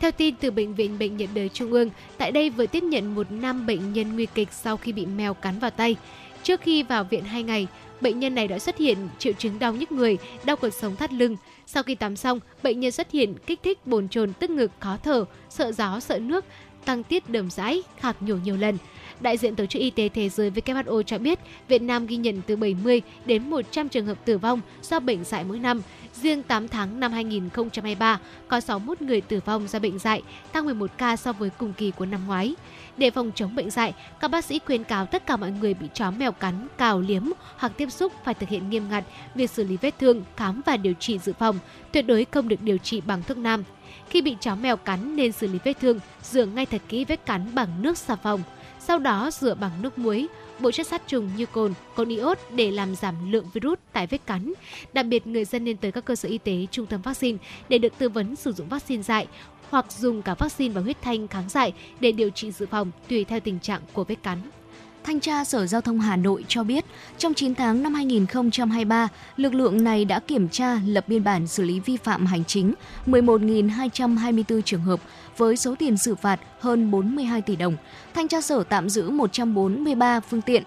Theo 0.00 0.10
tin 0.10 0.34
từ 0.40 0.50
Bệnh 0.50 0.74
viện 0.74 0.98
Bệnh 0.98 1.16
nhiệt 1.16 1.30
đới 1.34 1.48
Trung 1.48 1.72
ương, 1.72 1.90
tại 2.18 2.32
đây 2.32 2.50
vừa 2.50 2.66
tiếp 2.66 2.82
nhận 2.82 3.14
một 3.14 3.26
nam 3.30 3.66
bệnh 3.66 3.92
nhân 3.92 4.14
nguy 4.14 4.26
kịch 4.26 4.48
sau 4.52 4.76
khi 4.76 4.92
bị 4.92 5.06
mèo 5.06 5.34
cắn 5.34 5.58
vào 5.58 5.70
tay. 5.70 5.96
Trước 6.42 6.60
khi 6.60 6.82
vào 6.82 7.04
viện 7.04 7.24
2 7.24 7.42
ngày, 7.42 7.66
bệnh 8.00 8.20
nhân 8.20 8.34
này 8.34 8.48
đã 8.48 8.58
xuất 8.58 8.78
hiện 8.78 8.98
triệu 9.18 9.32
chứng 9.32 9.58
đau 9.58 9.74
nhức 9.74 9.92
người, 9.92 10.18
đau 10.44 10.56
cột 10.56 10.74
sống 10.74 10.96
thắt 10.96 11.12
lưng. 11.12 11.36
Sau 11.66 11.82
khi 11.82 11.94
tắm 11.94 12.16
xong, 12.16 12.40
bệnh 12.62 12.80
nhân 12.80 12.92
xuất 12.92 13.10
hiện 13.10 13.34
kích 13.46 13.60
thích 13.62 13.86
bồn 13.86 14.08
chồn 14.08 14.32
tức 14.32 14.50
ngực, 14.50 14.70
khó 14.80 14.96
thở, 15.04 15.24
sợ 15.48 15.72
gió, 15.72 16.00
sợ 16.00 16.18
nước, 16.18 16.44
tăng 16.84 17.02
tiết 17.02 17.30
đờm 17.30 17.50
rãi, 17.50 17.82
khạc 17.98 18.22
nhổ 18.22 18.36
nhiều 18.36 18.56
lần. 18.56 18.78
Đại 19.20 19.36
diện 19.36 19.56
Tổ 19.56 19.66
chức 19.66 19.82
Y 19.82 19.90
tế 19.90 20.08
Thế 20.08 20.28
giới 20.28 20.50
WHO 20.50 21.02
cho 21.02 21.18
biết 21.18 21.38
Việt 21.68 21.82
Nam 21.82 22.06
ghi 22.06 22.16
nhận 22.16 22.42
từ 22.46 22.56
70 22.56 23.02
đến 23.26 23.50
100 23.50 23.88
trường 23.88 24.06
hợp 24.06 24.24
tử 24.24 24.38
vong 24.38 24.60
do 24.82 25.00
bệnh 25.00 25.24
dại 25.24 25.44
mỗi 25.44 25.58
năm. 25.58 25.82
Riêng 26.14 26.42
8 26.42 26.68
tháng 26.68 27.00
năm 27.00 27.12
2023 27.12 28.20
có 28.48 28.60
61 28.60 29.02
người 29.02 29.20
tử 29.20 29.40
vong 29.44 29.68
do 29.68 29.78
bệnh 29.78 29.98
dại, 29.98 30.22
tăng 30.52 30.64
11 30.64 30.90
ca 30.98 31.16
so 31.16 31.32
với 31.32 31.50
cùng 31.58 31.72
kỳ 31.72 31.90
của 31.90 32.06
năm 32.06 32.20
ngoái. 32.26 32.54
Để 32.98 33.10
phòng 33.10 33.30
chống 33.34 33.54
bệnh 33.54 33.70
dạy, 33.70 33.94
các 34.20 34.28
bác 34.28 34.44
sĩ 34.44 34.60
khuyên 34.66 34.84
cáo 34.84 35.06
tất 35.06 35.26
cả 35.26 35.36
mọi 35.36 35.50
người 35.50 35.74
bị 35.74 35.86
chó 35.94 36.10
mèo 36.10 36.32
cắn, 36.32 36.68
cào 36.78 37.00
liếm 37.00 37.22
hoặc 37.56 37.72
tiếp 37.76 37.90
xúc 37.90 38.12
phải 38.24 38.34
thực 38.34 38.48
hiện 38.48 38.70
nghiêm 38.70 38.88
ngặt 38.90 39.04
việc 39.34 39.50
xử 39.50 39.64
lý 39.64 39.76
vết 39.76 39.98
thương, 39.98 40.24
khám 40.36 40.60
và 40.66 40.76
điều 40.76 40.92
trị 40.92 41.18
dự 41.18 41.32
phòng, 41.38 41.58
tuyệt 41.92 42.06
đối 42.06 42.26
không 42.30 42.48
được 42.48 42.62
điều 42.62 42.78
trị 42.78 43.00
bằng 43.00 43.22
thuốc 43.22 43.38
nam. 43.38 43.64
Khi 44.10 44.22
bị 44.22 44.36
chó 44.40 44.54
mèo 44.54 44.76
cắn 44.76 45.16
nên 45.16 45.32
xử 45.32 45.46
lý 45.46 45.58
vết 45.64 45.72
thương, 45.80 46.00
rửa 46.22 46.46
ngay 46.46 46.66
thật 46.66 46.82
kỹ 46.88 47.04
vết 47.04 47.26
cắn 47.26 47.54
bằng 47.54 47.82
nước 47.82 47.98
xà 47.98 48.16
phòng. 48.16 48.42
Sau 48.80 48.98
đó 48.98 49.30
rửa 49.32 49.54
bằng 49.54 49.72
nước 49.82 49.98
muối, 49.98 50.26
bộ 50.60 50.70
chất 50.70 50.86
sát 50.86 51.02
trùng 51.06 51.30
như 51.36 51.46
cồn, 51.46 51.74
cồn 51.94 52.08
iốt 52.08 52.38
để 52.54 52.70
làm 52.70 52.94
giảm 52.94 53.32
lượng 53.32 53.46
virus 53.52 53.78
tại 53.92 54.06
vết 54.06 54.26
cắn. 54.26 54.52
Đặc 54.92 55.06
biệt, 55.06 55.26
người 55.26 55.44
dân 55.44 55.64
nên 55.64 55.76
tới 55.76 55.92
các 55.92 56.04
cơ 56.04 56.16
sở 56.16 56.28
y 56.28 56.38
tế, 56.38 56.66
trung 56.70 56.86
tâm 56.86 57.02
vaccine 57.02 57.38
để 57.68 57.78
được 57.78 57.98
tư 57.98 58.08
vấn 58.08 58.36
sử 58.36 58.52
dụng 58.52 58.68
vaccine 58.68 59.02
dạy 59.02 59.26
hoặc 59.70 59.92
dùng 59.92 60.22
cả 60.22 60.34
vaccine 60.34 60.74
và 60.74 60.80
huyết 60.80 61.02
thanh 61.02 61.28
kháng 61.28 61.48
dại 61.48 61.72
để 62.00 62.12
điều 62.12 62.30
trị 62.30 62.52
dự 62.52 62.66
phòng 62.70 62.90
tùy 63.08 63.24
theo 63.24 63.40
tình 63.40 63.58
trạng 63.60 63.80
của 63.92 64.04
vết 64.04 64.22
cắn. 64.22 64.38
Thanh 65.04 65.20
tra 65.20 65.44
Sở 65.44 65.66
Giao 65.66 65.80
thông 65.80 66.00
Hà 66.00 66.16
Nội 66.16 66.44
cho 66.48 66.64
biết, 66.64 66.84
trong 67.18 67.34
9 67.34 67.54
tháng 67.54 67.82
năm 67.82 67.94
2023, 67.94 69.08
lực 69.36 69.54
lượng 69.54 69.84
này 69.84 70.04
đã 70.04 70.20
kiểm 70.20 70.48
tra, 70.48 70.80
lập 70.86 71.04
biên 71.08 71.24
bản 71.24 71.46
xử 71.46 71.62
lý 71.62 71.80
vi 71.80 71.96
phạm 71.96 72.26
hành 72.26 72.44
chính 72.44 72.74
11.224 73.06 74.60
trường 74.60 74.82
hợp 74.82 75.00
với 75.36 75.56
số 75.56 75.74
tiền 75.78 75.98
xử 75.98 76.14
phạt 76.14 76.40
hơn 76.60 76.90
42 76.90 77.42
tỷ 77.42 77.56
đồng. 77.56 77.76
Thanh 78.14 78.28
tra 78.28 78.40
Sở 78.40 78.62
tạm 78.62 78.88
giữ 78.88 79.10
143 79.10 80.20
phương 80.20 80.42
tiện, 80.42 80.62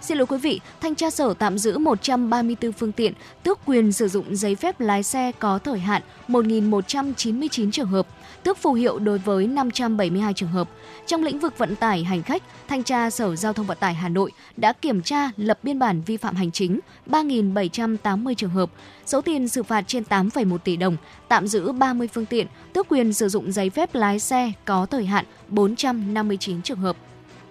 Xin 0.00 0.18
lỗi 0.18 0.26
quý 0.26 0.38
vị, 0.38 0.60
thanh 0.80 0.94
tra 0.94 1.10
sở 1.10 1.34
tạm 1.34 1.58
giữ 1.58 1.78
134 1.78 2.72
phương 2.72 2.92
tiện, 2.92 3.12
tước 3.42 3.58
quyền 3.66 3.92
sử 3.92 4.08
dụng 4.08 4.36
giấy 4.36 4.54
phép 4.54 4.80
lái 4.80 5.02
xe 5.02 5.32
có 5.38 5.58
thời 5.58 5.78
hạn 5.78 6.02
1.199 6.28 7.70
trường 7.70 7.86
hợp, 7.86 8.06
tước 8.46 8.58
phù 8.58 8.72
hiệu 8.72 8.98
đối 8.98 9.18
với 9.18 9.46
572 9.46 10.34
trường 10.34 10.48
hợp. 10.48 10.68
Trong 11.06 11.22
lĩnh 11.22 11.38
vực 11.38 11.58
vận 11.58 11.76
tải 11.76 12.04
hành 12.04 12.22
khách, 12.22 12.42
Thanh 12.68 12.82
tra 12.82 13.10
Sở 13.10 13.36
Giao 13.36 13.52
thông 13.52 13.66
Vận 13.66 13.78
tải 13.80 13.94
Hà 13.94 14.08
Nội 14.08 14.32
đã 14.56 14.72
kiểm 14.72 15.02
tra 15.02 15.30
lập 15.36 15.58
biên 15.62 15.78
bản 15.78 16.02
vi 16.06 16.16
phạm 16.16 16.34
hành 16.34 16.50
chính 16.50 16.80
3.780 17.06 18.34
trường 18.34 18.50
hợp, 18.50 18.70
số 19.06 19.20
tiền 19.20 19.48
xử 19.48 19.62
phạt 19.62 19.84
trên 19.86 20.02
8,1 20.08 20.58
tỷ 20.58 20.76
đồng, 20.76 20.96
tạm 21.28 21.46
giữ 21.46 21.72
30 21.72 22.08
phương 22.12 22.26
tiện, 22.26 22.46
tước 22.72 22.88
quyền 22.88 23.12
sử 23.12 23.28
dụng 23.28 23.52
giấy 23.52 23.70
phép 23.70 23.94
lái 23.94 24.18
xe 24.18 24.52
có 24.64 24.86
thời 24.86 25.06
hạn 25.06 25.24
459 25.48 26.62
trường 26.62 26.78
hợp. 26.78 26.96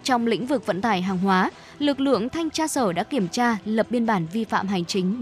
Trong 0.05 0.27
lĩnh 0.27 0.45
vực 0.45 0.65
vận 0.65 0.81
tải 0.81 1.01
hàng 1.01 1.17
hóa, 1.17 1.51
lực 1.79 1.99
lượng 1.99 2.29
thanh 2.29 2.49
tra 2.49 2.67
sở 2.67 2.93
đã 2.93 3.03
kiểm 3.03 3.27
tra, 3.27 3.57
lập 3.65 3.87
biên 3.89 4.05
bản 4.05 4.27
vi 4.31 4.43
phạm 4.43 4.67
hành 4.67 4.85
chính 4.85 5.21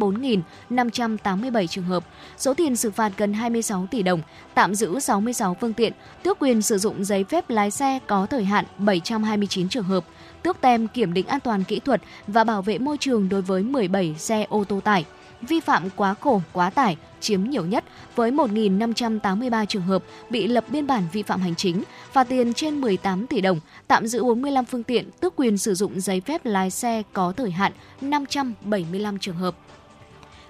4.587 0.70 1.68
trường 1.68 1.84
hợp, 1.84 2.04
số 2.38 2.54
tiền 2.54 2.76
xử 2.76 2.92
phạt 2.92 3.12
gần 3.18 3.34
26 3.34 3.88
tỷ 3.92 4.04
đồng, 4.04 4.22
tạm 4.54 4.76
giữ 4.76 5.00
66 5.00 5.58
phương 5.62 5.74
tiện, 5.74 5.94
tước 6.24 6.40
quyền 6.40 6.62
sử 6.62 6.78
dụng 6.78 7.06
giấy 7.06 7.24
phép 7.24 7.50
lái 7.50 7.72
xe 7.72 8.00
có 8.08 8.26
thời 8.26 8.44
hạn 8.44 8.66
729 8.78 9.70
trường 9.70 9.84
hợp, 9.84 10.06
tước 10.42 10.62
tem 10.62 10.88
kiểm 10.88 11.14
định 11.14 11.28
an 11.28 11.40
toàn 11.40 11.64
kỹ 11.64 11.80
thuật 11.80 12.02
và 12.28 12.44
bảo 12.44 12.62
vệ 12.62 12.78
môi 12.78 12.98
trường 12.98 13.30
đối 13.30 13.42
với 13.42 13.64
17 13.64 14.16
xe 14.18 14.46
ô 14.50 14.64
tô 14.64 14.80
tải 14.80 15.06
vi 15.46 15.60
phạm 15.60 15.90
quá 15.96 16.14
khổ, 16.14 16.42
quá 16.54 16.70
tải 16.70 16.98
chiếm 17.20 17.44
nhiều 17.44 17.66
nhất 17.66 17.84
với 18.16 18.32
1.583 18.32 19.66
trường 19.66 19.82
hợp 19.82 20.04
bị 20.30 20.48
lập 20.48 20.66
biên 20.70 20.88
bản 20.88 21.04
vi 21.14 21.24
phạm 21.24 21.42
hành 21.42 21.56
chính, 21.56 21.84
phạt 22.12 22.24
tiền 22.24 22.54
trên 22.54 22.82
18 22.82 23.28
tỷ 23.28 23.42
đồng, 23.42 23.60
tạm 23.88 24.08
giữ 24.08 24.24
45 24.24 24.66
phương 24.66 24.84
tiện, 24.84 25.10
tước 25.20 25.34
quyền 25.36 25.58
sử 25.58 25.74
dụng 25.74 26.00
giấy 26.00 26.22
phép 26.22 26.46
lái 26.46 26.70
xe 26.70 27.04
có 27.14 27.34
thời 27.38 27.52
hạn 27.52 27.72
575 28.02 29.20
trường 29.20 29.36
hợp. 29.36 29.56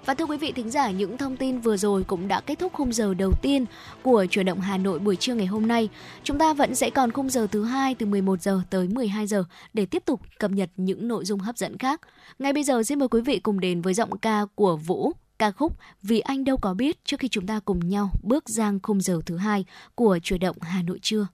Và 0.06 0.14
thưa 0.14 0.26
quý 0.26 0.38
vị 0.38 0.52
thính 0.52 0.70
giả, 0.70 0.92
những 0.92 1.18
thông 1.18 1.38
tin 1.38 1.60
vừa 1.60 1.78
rồi 1.78 2.04
cũng 2.04 2.28
đã 2.28 2.42
kết 2.42 2.60
thúc 2.60 2.74
khung 2.74 2.94
giờ 2.94 3.14
đầu 3.14 3.32
tiên 3.42 3.66
của 4.02 4.26
chuyển 4.30 4.46
động 4.46 4.60
Hà 4.60 4.78
Nội 4.78 5.00
buổi 5.00 5.16
trưa 5.16 5.36
ngày 5.36 5.46
hôm 5.46 5.68
nay. 5.68 5.90
Chúng 6.24 6.38
ta 6.38 6.54
vẫn 6.54 6.76
sẽ 6.76 6.90
còn 6.90 7.12
khung 7.12 7.30
giờ 7.30 7.48
thứ 7.52 7.64
hai 7.64 7.96
từ 7.96 8.06
11 8.06 8.42
giờ 8.42 8.62
tới 8.70 8.88
12 8.88 9.28
giờ 9.28 9.44
để 9.74 9.86
tiếp 9.86 10.04
tục 10.06 10.22
cập 10.40 10.52
nhật 10.52 10.70
những 10.78 11.08
nội 11.08 11.26
dung 11.26 11.40
hấp 11.40 11.58
dẫn 11.58 11.78
khác. 11.78 12.02
Ngay 12.40 12.54
bây 12.54 12.64
giờ 12.64 12.84
xin 12.84 13.00
mời 13.00 13.08
quý 13.08 13.22
vị 13.22 13.40
cùng 13.40 13.60
đến 13.60 13.82
với 13.82 13.94
giọng 13.94 14.18
ca 14.18 14.46
của 14.56 14.78
Vũ 14.78 15.12
ca 15.38 15.52
khúc 15.52 15.78
Vì 16.02 16.20
anh 16.20 16.44
đâu 16.44 16.58
có 16.58 16.74
biết 16.74 17.06
trước 17.06 17.20
khi 17.20 17.28
chúng 17.28 17.48
ta 17.48 17.60
cùng 17.66 17.90
nhau 17.90 18.10
bước 18.24 18.50
sang 18.50 18.80
khung 18.84 19.02
giờ 19.02 19.20
thứ 19.26 19.38
hai 19.38 19.66
của 19.96 20.20
chuyển 20.24 20.40
động 20.40 20.58
Hà 20.62 20.82
Nội 20.82 21.00
trưa. 21.02 21.28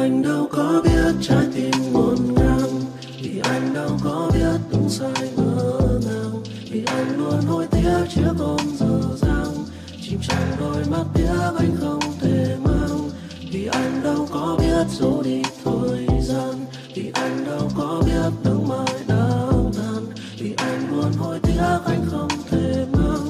Anh 0.00 0.22
đâu 0.22 0.48
có 0.52 0.82
biết 0.84 1.14
trái 1.22 1.46
tim 1.54 1.92
ngổn 1.92 2.16
ngang. 2.34 2.82
Vì 3.22 3.40
anh 3.42 3.74
đâu 3.74 3.90
có 4.04 4.30
biết 4.34 4.58
đúng 4.72 4.88
sai 4.88 5.30
ngỡ 5.36 5.80
ngàng 6.06 6.42
vì 6.70 6.84
anh 6.86 7.16
luôn 7.16 7.40
hối 7.46 7.66
tiếc 7.70 8.04
trước 8.14 8.34
ôm 8.38 8.60
dở 8.78 9.00
dang. 9.16 9.54
Chìm 10.02 10.20
trong 10.28 10.56
đôi 10.60 10.84
mắt 10.90 11.04
tiếc 11.14 11.52
anh 11.58 11.76
không 11.80 12.00
thể 12.20 12.56
mang. 12.64 13.10
Vì 13.52 13.66
anh 13.66 14.02
đâu 14.04 14.28
có 14.32 14.56
biết 14.58 14.86
dấu 14.90 15.22
đi 15.22 15.42
thời 15.64 16.06
gian. 16.22 16.54
Vì 16.94 17.10
anh 17.14 17.44
đâu 17.44 17.70
có 17.76 18.02
biết 18.06 18.30
nắng 18.44 18.68
mai 18.68 18.94
đang 19.08 19.70
tàn. 19.76 20.06
Vì 20.38 20.54
anh 20.56 20.90
luôn 20.90 21.12
hối 21.18 21.38
tiếc 21.42 21.80
anh 21.86 22.04
không 22.10 22.28
thể 22.50 22.86
mang. 22.92 23.26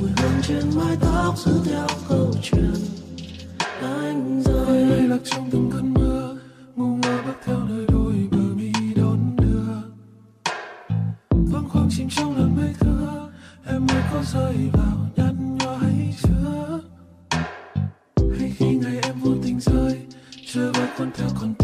Mùi 0.00 0.10
hương 0.16 0.42
trên 0.48 0.64
mái 0.76 0.96
tóc 1.00 1.38
giữ 1.38 1.52
theo 1.64 1.86
câu 2.08 2.34
chuyện. 2.42 2.74
Anh 3.80 4.42
rơi 4.44 5.08
lạc 5.08 5.18
trong 5.24 5.50
từng 5.50 5.70
cơn 5.72 5.94
mưa 5.94 6.01
rơi 14.24 14.70
vào 14.72 15.08
nhăn 15.16 15.58
nhó 15.58 15.74
hay 15.76 16.14
chưa 16.22 16.80
hay 18.38 18.52
khi 18.56 18.74
ngày 18.76 18.98
em 19.02 19.14
vô 19.20 19.30
tình 19.42 19.60
rơi, 19.60 19.98
chưa 20.46 20.72
vẫn 20.74 20.88
con 20.98 21.10
theo 21.14 21.28
con 21.40 21.54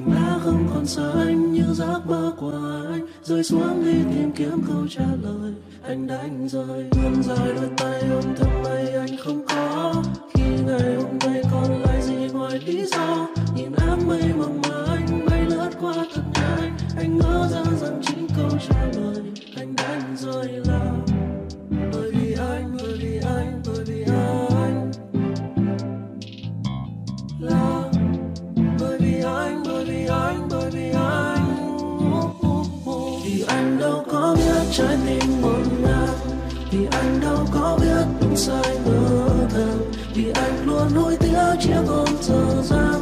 cành 0.00 0.14
lá 0.14 0.38
không 0.44 0.68
còn 0.74 0.86
xanh 0.86 1.52
như 1.52 1.64
giấc 1.72 2.00
mơ 2.06 2.32
của 2.36 2.52
anh. 2.90 3.06
Rơi 3.22 3.44
xuống 3.44 3.84
đi 3.84 3.92
tìm 4.14 4.32
kiếm 4.32 4.62
câu 4.68 4.86
trả 4.88 5.04
lời, 5.22 5.54
anh 5.82 6.06
đánh 6.06 6.48
rơi 6.48 6.88
thân 6.90 7.22
dài 7.22 7.52
đôi 7.56 7.70
tay 7.76 8.02
ôm 8.10 8.24
thầm 8.36 8.62
mây. 8.64 8.92
Anh 8.92 9.16
không 9.24 9.46
có 9.48 9.94
khi 10.34 10.44
ngày 10.66 10.96
hôm 10.96 11.18
nay 11.26 11.42
còn 11.52 11.82
lại 11.82 12.02
gì 12.02 12.28
ngoài 12.32 12.60
lý 12.66 12.84
do. 12.84 13.26
Nhìn 13.56 13.72
áng 13.76 14.08
mây 14.08 14.22
mộng 14.38 14.60
mơ 14.68 14.86
anh 14.88 15.26
bay 15.30 15.44
lướt 15.44 15.70
qua 15.80 15.94
thật 16.14 16.22
nhanh 16.34 16.76
anh 16.96 17.18
ngỡ 17.18 17.48
ra 17.50 17.64
rằng 17.80 18.00
chính 18.02 18.28
câu 18.36 18.50
trả 18.68 18.84
lời, 18.84 19.22
anh 19.56 19.76
đánh 19.76 20.16
rơi 20.16 20.48
là 20.48 20.92
có 34.30 34.36
biết 34.36 34.66
trái 34.72 34.96
tim 35.06 35.40
ngột 35.40 35.62
ngang 35.82 36.38
vì 36.70 36.86
anh 36.90 37.20
đâu 37.20 37.46
có 37.52 37.78
biết 37.80 38.28
sai 38.36 38.78
ngỡ 38.84 39.28
ngàng 39.54 39.92
vì 40.14 40.30
anh 40.34 40.66
luôn 40.66 40.94
nuối 40.94 41.16
tiếc 41.16 41.54
chiếc 41.60 41.82
ôm 41.88 42.08
giờ 42.22 42.62
dang. 42.62 43.00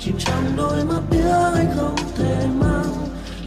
Chìm 0.00 0.14
trong 0.18 0.56
đôi 0.56 0.84
mắt 0.84 1.00
biết 1.10 1.30
anh 1.54 1.66
không 1.76 1.96
thể 2.16 2.46
mang. 2.60 2.92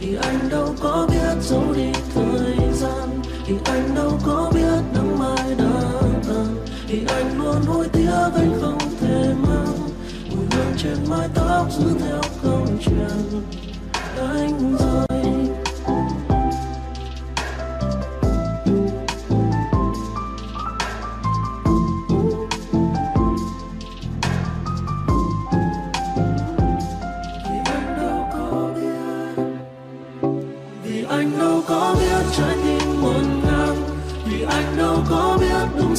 Vì 0.00 0.16
anh 0.22 0.48
đâu 0.50 0.74
có 0.80 1.08
biết 1.10 1.42
giấu 1.42 1.64
đi 1.76 1.92
thời 2.14 2.72
gian. 2.72 3.22
Vì 3.46 3.54
anh 3.64 3.94
đâu 3.94 4.18
có 4.26 4.50
biết 4.54 4.82
nắng 4.94 5.18
mai 5.18 5.54
đã 5.58 5.82
tàn. 6.28 6.56
Vì 6.88 7.04
anh 7.08 7.38
luôn 7.38 7.62
hối 7.66 7.88
tiếc 7.92 8.30
anh 8.34 8.58
không 8.60 8.78
thể 9.00 9.34
mang. 9.42 9.78
Mùi 10.30 10.46
hương 10.50 10.74
trên 10.78 10.96
mái 11.10 11.28
tóc 11.34 11.66
giữ 11.70 11.86
theo 12.00 12.20
câu 12.42 12.66
chuyện 12.84 13.42
anh 14.16 14.76
rơi 14.78 15.11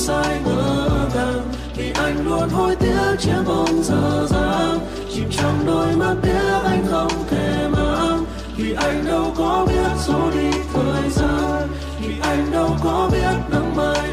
sai 0.07 0.41
ngỡ 0.45 0.89
ngàng 1.15 1.47
vì 1.75 1.91
anh 1.95 2.27
luôn 2.27 2.49
hối 2.49 2.75
tiếc 2.75 3.15
chiếc 3.19 3.43
bóng 3.47 3.83
dở 3.83 4.27
dang 4.29 4.79
chìm 5.13 5.29
trong 5.31 5.65
đôi 5.65 5.95
mắt 5.95 6.15
tiếc 6.21 6.61
anh 6.63 6.85
không 6.91 7.11
thể 7.29 7.67
mang, 7.71 8.23
vì 8.57 8.73
anh 8.73 9.05
đâu 9.05 9.33
có 9.37 9.65
biết 9.67 9.91
số 9.97 10.31
đi 10.33 10.51
thời 10.73 11.09
gian. 11.09 11.67
Vì 12.01 12.13
anh 12.21 12.51
đâu 12.51 12.69
có 12.83 13.09
biết 13.11 13.35
nắng 13.51 13.75
mai 13.75 14.12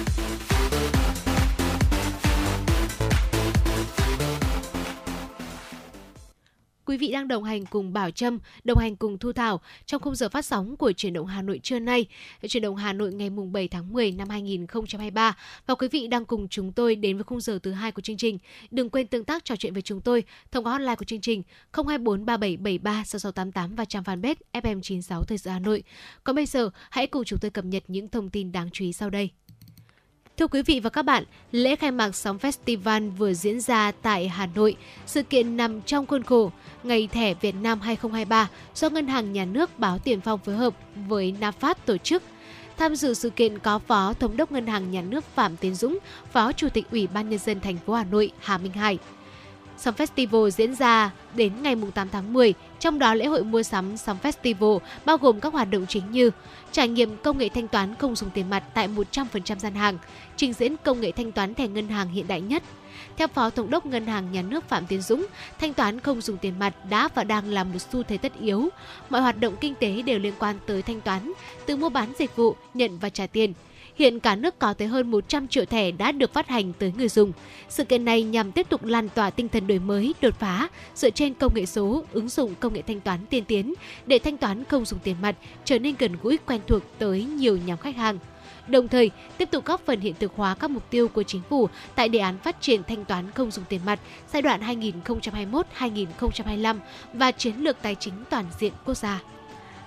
Vị 7.01 7.11
đang 7.11 7.27
đồng 7.27 7.43
hành 7.43 7.65
cùng 7.65 7.93
Bảo 7.93 8.11
Trâm, 8.11 8.39
đồng 8.63 8.77
hành 8.77 8.95
cùng 8.95 9.17
Thu 9.17 9.33
Thảo 9.33 9.61
trong 9.85 10.01
khung 10.01 10.15
giờ 10.15 10.29
phát 10.29 10.45
sóng 10.45 10.77
của 10.77 10.91
Chuyển 10.91 11.13
động 11.13 11.25
Hà 11.25 11.41
Nội 11.41 11.59
trưa 11.63 11.79
nay. 11.79 12.05
Chuyển 12.47 12.63
động 12.63 12.75
Hà 12.75 12.93
Nội 12.93 13.13
ngày 13.13 13.29
mùng 13.29 13.51
7 13.51 13.67
tháng 13.67 13.93
10 13.93 14.11
năm 14.11 14.29
2023 14.29 15.37
và 15.67 15.75
quý 15.75 15.87
vị 15.87 16.07
đang 16.07 16.25
cùng 16.25 16.47
chúng 16.47 16.71
tôi 16.71 16.95
đến 16.95 17.17
với 17.17 17.23
khung 17.23 17.41
giờ 17.41 17.59
thứ 17.63 17.71
hai 17.71 17.91
của 17.91 18.01
chương 18.01 18.17
trình. 18.17 18.37
Đừng 18.71 18.89
quên 18.89 19.07
tương 19.07 19.23
tác 19.23 19.45
trò 19.45 19.55
chuyện 19.55 19.73
với 19.73 19.81
chúng 19.81 20.01
tôi 20.01 20.23
thông 20.51 20.65
qua 20.65 20.71
hotline 20.71 20.95
của 20.95 21.05
chương 21.05 21.21
trình 21.21 21.43
024 21.73 22.25
3773 22.25 23.03
6688 23.03 23.75
và 23.75 23.85
trang 23.85 24.03
fanpage 24.03 24.35
FM96 24.53 25.23
Thời 25.23 25.37
sự 25.37 25.49
Hà 25.49 25.59
Nội. 25.59 25.83
Còn 26.23 26.35
bây 26.35 26.45
giờ, 26.45 26.69
hãy 26.89 27.07
cùng 27.07 27.23
chúng 27.23 27.39
tôi 27.39 27.51
cập 27.51 27.65
nhật 27.65 27.83
những 27.87 28.09
thông 28.09 28.29
tin 28.29 28.51
đáng 28.51 28.69
chú 28.73 28.85
ý 28.85 28.93
sau 28.93 29.09
đây. 29.09 29.29
Thưa 30.41 30.47
quý 30.47 30.61
vị 30.61 30.79
và 30.79 30.89
các 30.89 31.01
bạn, 31.01 31.23
lễ 31.51 31.75
khai 31.75 31.91
mạc 31.91 32.15
sóng 32.15 32.37
festival 32.37 33.11
vừa 33.11 33.33
diễn 33.33 33.59
ra 33.59 33.91
tại 34.01 34.27
Hà 34.27 34.45
Nội. 34.55 34.75
Sự 35.05 35.23
kiện 35.23 35.57
nằm 35.57 35.81
trong 35.81 36.05
khuôn 36.05 36.23
khổ 36.23 36.51
Ngày 36.83 37.07
thẻ 37.11 37.33
Việt 37.33 37.55
Nam 37.61 37.81
2023 37.81 38.49
do 38.75 38.89
Ngân 38.89 39.07
hàng 39.07 39.33
Nhà 39.33 39.45
nước 39.45 39.79
Báo 39.79 39.97
Tiền 39.99 40.21
Phong 40.21 40.39
phối 40.39 40.55
hợp 40.55 40.73
với 41.07 41.35
NAFAT 41.39 41.75
tổ 41.85 41.97
chức. 41.97 42.23
Tham 42.77 42.95
dự 42.95 43.13
sự 43.13 43.29
kiện 43.29 43.59
có 43.59 43.79
Phó 43.79 44.13
Thống 44.13 44.37
đốc 44.37 44.51
Ngân 44.51 44.67
hàng 44.67 44.91
Nhà 44.91 45.01
nước 45.01 45.23
Phạm 45.35 45.57
Tiến 45.57 45.75
Dũng, 45.75 45.97
Phó 46.31 46.51
Chủ 46.51 46.69
tịch 46.69 46.85
Ủy 46.91 47.07
ban 47.07 47.29
Nhân 47.29 47.39
dân 47.39 47.59
thành 47.59 47.77
phố 47.85 47.93
Hà 47.93 48.03
Nội 48.03 48.31
Hà 48.39 48.57
Minh 48.57 48.73
Hải. 48.73 48.97
Song 49.81 49.95
Festival 49.95 50.49
diễn 50.49 50.75
ra 50.75 51.11
đến 51.35 51.53
ngày 51.61 51.75
8 51.93 52.09
tháng 52.09 52.33
10, 52.33 52.53
trong 52.79 52.99
đó 52.99 53.13
lễ 53.13 53.25
hội 53.25 53.43
mua 53.43 53.63
sắm 53.63 53.97
Song 53.97 54.17
Festival 54.23 54.79
bao 55.05 55.17
gồm 55.17 55.39
các 55.39 55.53
hoạt 55.53 55.71
động 55.71 55.85
chính 55.89 56.11
như 56.11 56.31
trải 56.71 56.87
nghiệm 56.87 57.17
công 57.17 57.37
nghệ 57.37 57.49
thanh 57.49 57.67
toán 57.67 57.95
không 57.95 58.15
dùng 58.15 58.29
tiền 58.29 58.49
mặt 58.49 58.63
tại 58.73 58.87
100% 58.87 59.59
gian 59.59 59.75
hàng, 59.75 59.97
trình 60.35 60.53
diễn 60.53 60.75
công 60.83 61.01
nghệ 61.01 61.11
thanh 61.11 61.31
toán 61.31 61.53
thẻ 61.53 61.67
ngân 61.67 61.87
hàng 61.87 62.09
hiện 62.09 62.27
đại 62.27 62.41
nhất. 62.41 62.63
Theo 63.17 63.27
Phó 63.27 63.49
Thống 63.49 63.69
đốc 63.69 63.85
Ngân 63.85 64.07
hàng 64.07 64.31
Nhà 64.31 64.41
nước 64.41 64.69
Phạm 64.69 64.85
Tiến 64.85 65.01
Dũng, 65.01 65.25
thanh 65.59 65.73
toán 65.73 65.99
không 65.99 66.21
dùng 66.21 66.37
tiền 66.37 66.59
mặt 66.59 66.73
đã 66.89 67.09
và 67.15 67.23
đang 67.23 67.47
là 67.47 67.63
một 67.63 67.79
xu 67.91 68.03
thế 68.03 68.17
tất 68.17 68.31
yếu. 68.41 68.69
Mọi 69.09 69.21
hoạt 69.21 69.39
động 69.39 69.55
kinh 69.61 69.75
tế 69.75 70.01
đều 70.01 70.19
liên 70.19 70.33
quan 70.39 70.55
tới 70.65 70.81
thanh 70.81 71.01
toán, 71.01 71.31
từ 71.65 71.75
mua 71.75 71.89
bán 71.89 72.13
dịch 72.19 72.35
vụ, 72.35 72.55
nhận 72.73 72.99
và 72.99 73.09
trả 73.09 73.27
tiền– 73.27 73.53
Hiện 73.95 74.19
cả 74.19 74.35
nước 74.35 74.59
có 74.59 74.73
tới 74.73 74.87
hơn 74.87 75.11
100 75.11 75.47
triệu 75.47 75.65
thẻ 75.65 75.91
đã 75.91 76.11
được 76.11 76.33
phát 76.33 76.47
hành 76.47 76.73
tới 76.73 76.93
người 76.97 77.09
dùng. 77.09 77.31
Sự 77.69 77.83
kiện 77.83 78.05
này 78.05 78.23
nhằm 78.23 78.51
tiếp 78.51 78.69
tục 78.69 78.83
lan 78.83 79.09
tỏa 79.09 79.29
tinh 79.29 79.49
thần 79.49 79.67
đổi 79.67 79.79
mới, 79.79 80.13
đột 80.21 80.33
phá 80.39 80.67
dựa 80.95 81.09
trên 81.09 81.33
công 81.33 81.53
nghệ 81.55 81.65
số, 81.65 82.03
ứng 82.11 82.29
dụng 82.29 82.55
công 82.59 82.73
nghệ 82.73 82.81
thanh 82.81 82.99
toán 82.99 83.25
tiên 83.29 83.45
tiến 83.45 83.73
để 84.05 84.19
thanh 84.19 84.37
toán 84.37 84.63
không 84.63 84.85
dùng 84.85 84.99
tiền 84.99 85.15
mặt 85.21 85.35
trở 85.65 85.79
nên 85.79 85.95
gần 85.99 86.11
gũi 86.23 86.39
quen 86.45 86.61
thuộc 86.67 86.81
tới 86.99 87.23
nhiều 87.23 87.57
nhóm 87.65 87.77
khách 87.77 87.95
hàng 87.95 88.19
đồng 88.67 88.87
thời 88.87 89.11
tiếp 89.37 89.51
tục 89.51 89.65
góp 89.65 89.81
phần 89.85 89.99
hiện 89.99 90.13
thực 90.19 90.31
hóa 90.35 90.55
các 90.55 90.69
mục 90.69 90.89
tiêu 90.89 91.07
của 91.07 91.23
chính 91.23 91.41
phủ 91.49 91.69
tại 91.95 92.09
đề 92.09 92.19
án 92.19 92.37
phát 92.37 92.61
triển 92.61 92.83
thanh 92.83 93.05
toán 93.05 93.31
không 93.31 93.51
dùng 93.51 93.65
tiền 93.69 93.81
mặt 93.85 93.99
giai 94.33 94.41
đoạn 94.41 94.61
2021-2025 95.79 96.77
và 97.13 97.31
chiến 97.31 97.55
lược 97.57 97.81
tài 97.81 97.95
chính 97.95 98.13
toàn 98.29 98.45
diện 98.59 98.73
quốc 98.85 98.97
gia. 98.97 99.21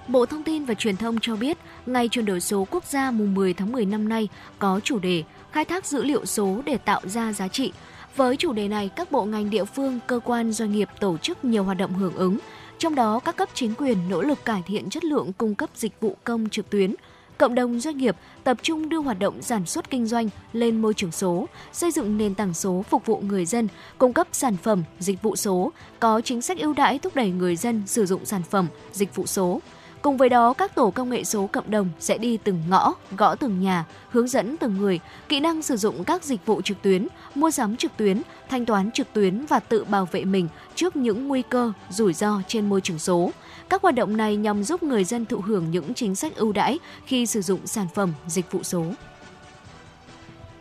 Bộ 0.09 0.27
Thông 0.27 0.43
tin 0.43 0.65
và 0.65 0.75
Truyền 0.75 0.97
thông 0.97 1.21
cho 1.21 1.37
biết, 1.37 1.59
ngày 1.87 2.09
chuyển 2.09 2.25
đổi 2.25 2.41
số 2.41 2.67
quốc 2.71 2.85
gia 2.85 3.11
mùng 3.11 3.35
10 3.35 3.55
tháng 3.55 3.73
10 3.73 3.87
năm 3.87 4.09
nay 4.09 4.29
có 4.59 4.81
chủ 4.85 4.99
đề 4.99 5.23
khai 5.53 5.65
thác 5.65 5.87
dữ 5.87 6.05
liệu 6.05 6.27
số 6.27 6.61
để 6.67 6.79
tạo 6.79 7.01
ra 7.05 7.33
giá 7.33 7.49
trị. 7.49 7.73
Với 8.17 8.37
chủ 8.37 8.53
đề 8.53 8.69
này, 8.69 8.91
các 8.97 9.13
bộ 9.13 9.25
ngành 9.25 9.51
địa 9.51 9.65
phương, 9.65 9.99
cơ 10.07 10.21
quan, 10.25 10.53
doanh 10.53 10.73
nghiệp 10.73 10.89
tổ 11.01 11.17
chức 11.17 11.45
nhiều 11.45 11.65
hoạt 11.65 11.79
động 11.79 11.95
hưởng 11.95 12.15
ứng. 12.15 12.39
Trong 12.79 12.95
đó, 12.95 13.21
các 13.25 13.37
cấp 13.37 13.49
chính 13.55 13.75
quyền 13.75 13.99
nỗ 14.09 14.23
lực 14.23 14.45
cải 14.45 14.63
thiện 14.67 14.91
chất 14.91 15.05
lượng 15.05 15.33
cung 15.33 15.55
cấp 15.55 15.71
dịch 15.75 16.01
vụ 16.01 16.17
công 16.25 16.49
trực 16.49 16.71
tuyến, 16.71 16.95
cộng 17.39 17.55
đồng 17.55 17.81
doanh 17.81 17.97
nghiệp 17.97 18.17
tập 18.45 18.57
trung 18.63 18.89
đưa 18.89 18.99
hoạt 18.99 19.19
động 19.19 19.43
sản 19.43 19.67
xuất 19.67 19.91
kinh 19.91 20.07
doanh 20.07 20.29
lên 20.53 20.83
môi 20.83 20.95
trường 20.95 21.13
số, 21.13 21.47
xây 21.73 21.91
dựng 21.91 22.19
nền 22.19 22.35
tảng 22.35 22.55
số 22.55 22.85
phục 22.91 23.07
vụ 23.07 23.21
người 23.21 23.47
dân, 23.47 23.69
cung 23.99 24.13
cấp 24.13 24.27
sản 24.33 24.57
phẩm, 24.57 24.83
dịch 24.99 25.23
vụ 25.23 25.37
số, 25.37 25.73
có 26.01 26.21
chính 26.21 26.43
sách 26.43 26.59
ưu 26.59 26.75
đãi 26.75 26.99
thúc 26.99 27.17
đẩy 27.17 27.31
người 27.31 27.57
dân 27.57 27.83
sử 27.87 28.07
dụng 28.07 28.25
sản 28.25 28.43
phẩm, 28.51 28.67
dịch 28.93 29.15
vụ 29.15 29.27
số. 29.27 29.61
Cùng 30.05 30.17
với 30.17 30.29
đó, 30.29 30.53
các 30.53 30.75
tổ 30.75 30.91
công 30.91 31.11
nghệ 31.11 31.25
số 31.25 31.49
cộng 31.53 31.71
đồng 31.71 31.89
sẽ 31.99 32.19
đi 32.19 32.37
từng 32.37 32.63
ngõ, 32.69 32.95
gõ 33.17 33.35
từng 33.35 33.61
nhà, 33.61 33.85
hướng 34.11 34.29
dẫn 34.29 34.57
từng 34.57 34.79
người 34.79 35.01
kỹ 35.29 35.41
năng 35.41 35.63
sử 35.63 35.77
dụng 35.77 36.05
các 36.05 36.25
dịch 36.25 36.47
vụ 36.47 36.63
trực 36.63 36.83
tuyến, 36.83 37.09
mua 37.35 37.51
sắm 37.51 37.77
trực 37.77 37.97
tuyến, 37.97 38.23
thanh 38.49 38.67
toán 38.67 38.91
trực 38.91 39.13
tuyến 39.13 39.47
và 39.47 39.61
tự 39.61 39.85
bảo 39.85 40.09
vệ 40.13 40.25
mình 40.25 40.49
trước 40.75 40.97
những 40.97 41.29
nguy 41.29 41.43
cơ, 41.43 41.73
rủi 41.91 42.13
ro 42.13 42.43
trên 42.49 42.69
môi 42.69 42.81
trường 42.81 42.99
số. 42.99 43.31
Các 43.69 43.83
hoạt 43.83 43.95
động 43.95 44.17
này 44.17 44.37
nhằm 44.37 44.65
giúp 44.65 44.83
người 44.83 45.05
dân 45.05 45.27
thụ 45.27 45.41
hưởng 45.41 45.71
những 45.71 45.95
chính 45.95 46.15
sách 46.15 46.37
ưu 46.37 46.53
đãi 46.53 46.79
khi 47.07 47.27
sử 47.27 47.43
dụng 47.43 47.67
sản 47.67 47.87
phẩm, 47.95 48.13
dịch 48.27 48.53
vụ 48.53 48.63
số. 48.63 48.85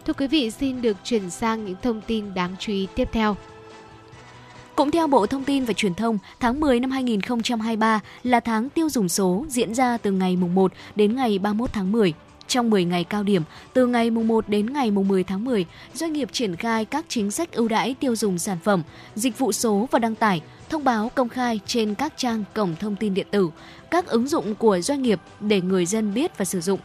Thưa 0.06 0.14
quý 0.14 0.28
vị, 0.28 0.52
xin 0.52 0.82
được 0.82 0.98
chuyển 1.04 1.30
sang 1.30 1.66
những 1.66 1.78
thông 1.82 2.02
tin 2.02 2.34
đáng 2.34 2.56
chú 2.60 2.72
ý 2.74 2.88
tiếp 2.96 3.10
theo. 3.12 3.36
Cũng 4.76 4.92
theo 4.92 5.08
Bộ 5.08 5.26
Thông 5.26 5.44
tin 5.44 5.66
và 5.66 5.74
Truyền 5.74 5.94
thông, 5.94 6.18
tháng 6.40 6.60
10 6.60 6.80
năm 6.80 6.92
2023 6.92 8.00
là 8.24 8.40
tháng 8.40 8.70
tiêu 8.70 8.90
dùng 8.90 9.10
số 9.10 9.46
diễn 9.50 9.74
ra 9.74 9.98
từ 9.98 10.12
ngày 10.12 10.36
mùng 10.36 10.56
1 10.56 10.74
đến 10.96 11.16
ngày 11.16 11.40
31 11.40 11.74
tháng 11.74 11.92
10. 11.92 12.14
Trong 12.48 12.70
10 12.70 12.86
ngày 12.86 13.04
cao 13.04 13.24
điểm, 13.24 13.44
từ 13.74 13.88
ngày 13.88 14.10
mùng 14.10 14.28
1 14.28 14.50
đến 14.50 14.74
ngày 14.74 14.92
mùng 14.92 15.08
10 15.08 15.24
tháng 15.24 15.46
10, 15.46 15.66
doanh 15.94 16.14
nghiệp 16.14 16.30
triển 16.32 16.56
khai 16.56 16.86
các 16.86 17.06
chính 17.08 17.32
sách 17.32 17.52
ưu 17.52 17.68
đãi 17.68 17.96
tiêu 18.00 18.16
dùng 18.16 18.40
sản 18.40 18.58
phẩm, 18.64 18.84
dịch 19.16 19.40
vụ 19.40 19.52
số 19.52 19.88
và 19.92 20.00
đăng 20.00 20.16
tải, 20.16 20.42
thông 20.70 20.84
báo 20.84 21.12
công 21.16 21.30
khai 21.30 21.60
trên 21.66 21.96
các 21.96 22.14
trang 22.18 22.44
cổng 22.54 22.76
thông 22.80 22.96
tin 22.96 23.14
điện 23.14 23.28
tử, 23.32 23.50
các 23.92 24.08
ứng 24.08 24.28
dụng 24.28 24.56
của 24.56 24.82
doanh 24.82 25.02
nghiệp 25.02 25.20
để 25.40 25.62
người 25.62 25.86
dân 25.86 26.14
biết 26.14 26.38
và 26.38 26.46
sử 26.46 26.62
dụng. 26.62 26.80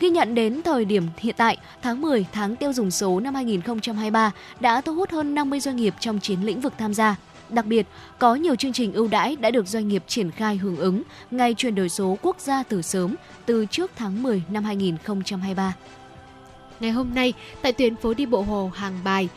Ghi 0.00 0.10
nhận 0.10 0.34
đến 0.34 0.62
thời 0.62 0.84
điểm 0.84 1.08
hiện 1.18 1.34
tại, 1.38 1.56
tháng 1.82 2.00
10, 2.00 2.26
tháng 2.32 2.56
tiêu 2.56 2.72
dùng 2.72 2.90
số 2.90 3.20
năm 3.20 3.34
2023 3.34 4.30
đã 4.60 4.80
thu 4.80 4.94
hút 4.94 5.10
hơn 5.10 5.34
50 5.34 5.60
doanh 5.60 5.76
nghiệp 5.76 5.94
trong 6.00 6.20
9 6.20 6.42
lĩnh 6.42 6.60
vực 6.60 6.72
tham 6.78 6.94
gia. 6.94 7.16
Đặc 7.48 7.66
biệt, 7.66 7.86
có 8.18 8.34
nhiều 8.34 8.56
chương 8.56 8.72
trình 8.72 8.92
ưu 8.92 9.08
đãi 9.08 9.36
đã 9.36 9.50
được 9.50 9.66
doanh 9.66 9.88
nghiệp 9.88 10.04
triển 10.06 10.30
khai 10.30 10.56
hưởng 10.56 10.76
ứng 10.76 11.02
ngày 11.30 11.54
chuyển 11.54 11.74
đổi 11.74 11.88
số 11.88 12.18
quốc 12.22 12.40
gia 12.40 12.62
từ 12.62 12.82
sớm, 12.82 13.14
từ 13.46 13.66
trước 13.66 13.90
tháng 13.96 14.22
10 14.22 14.42
năm 14.50 14.64
2023. 14.64 15.74
Ngày 16.80 16.90
hôm 16.90 17.14
nay, 17.14 17.32
tại 17.62 17.72
tuyến 17.72 17.96
phố 17.96 18.14
đi 18.14 18.26
bộ 18.26 18.42
Hồ 18.42 18.70
Hàng 18.74 19.00
Bài, 19.04 19.28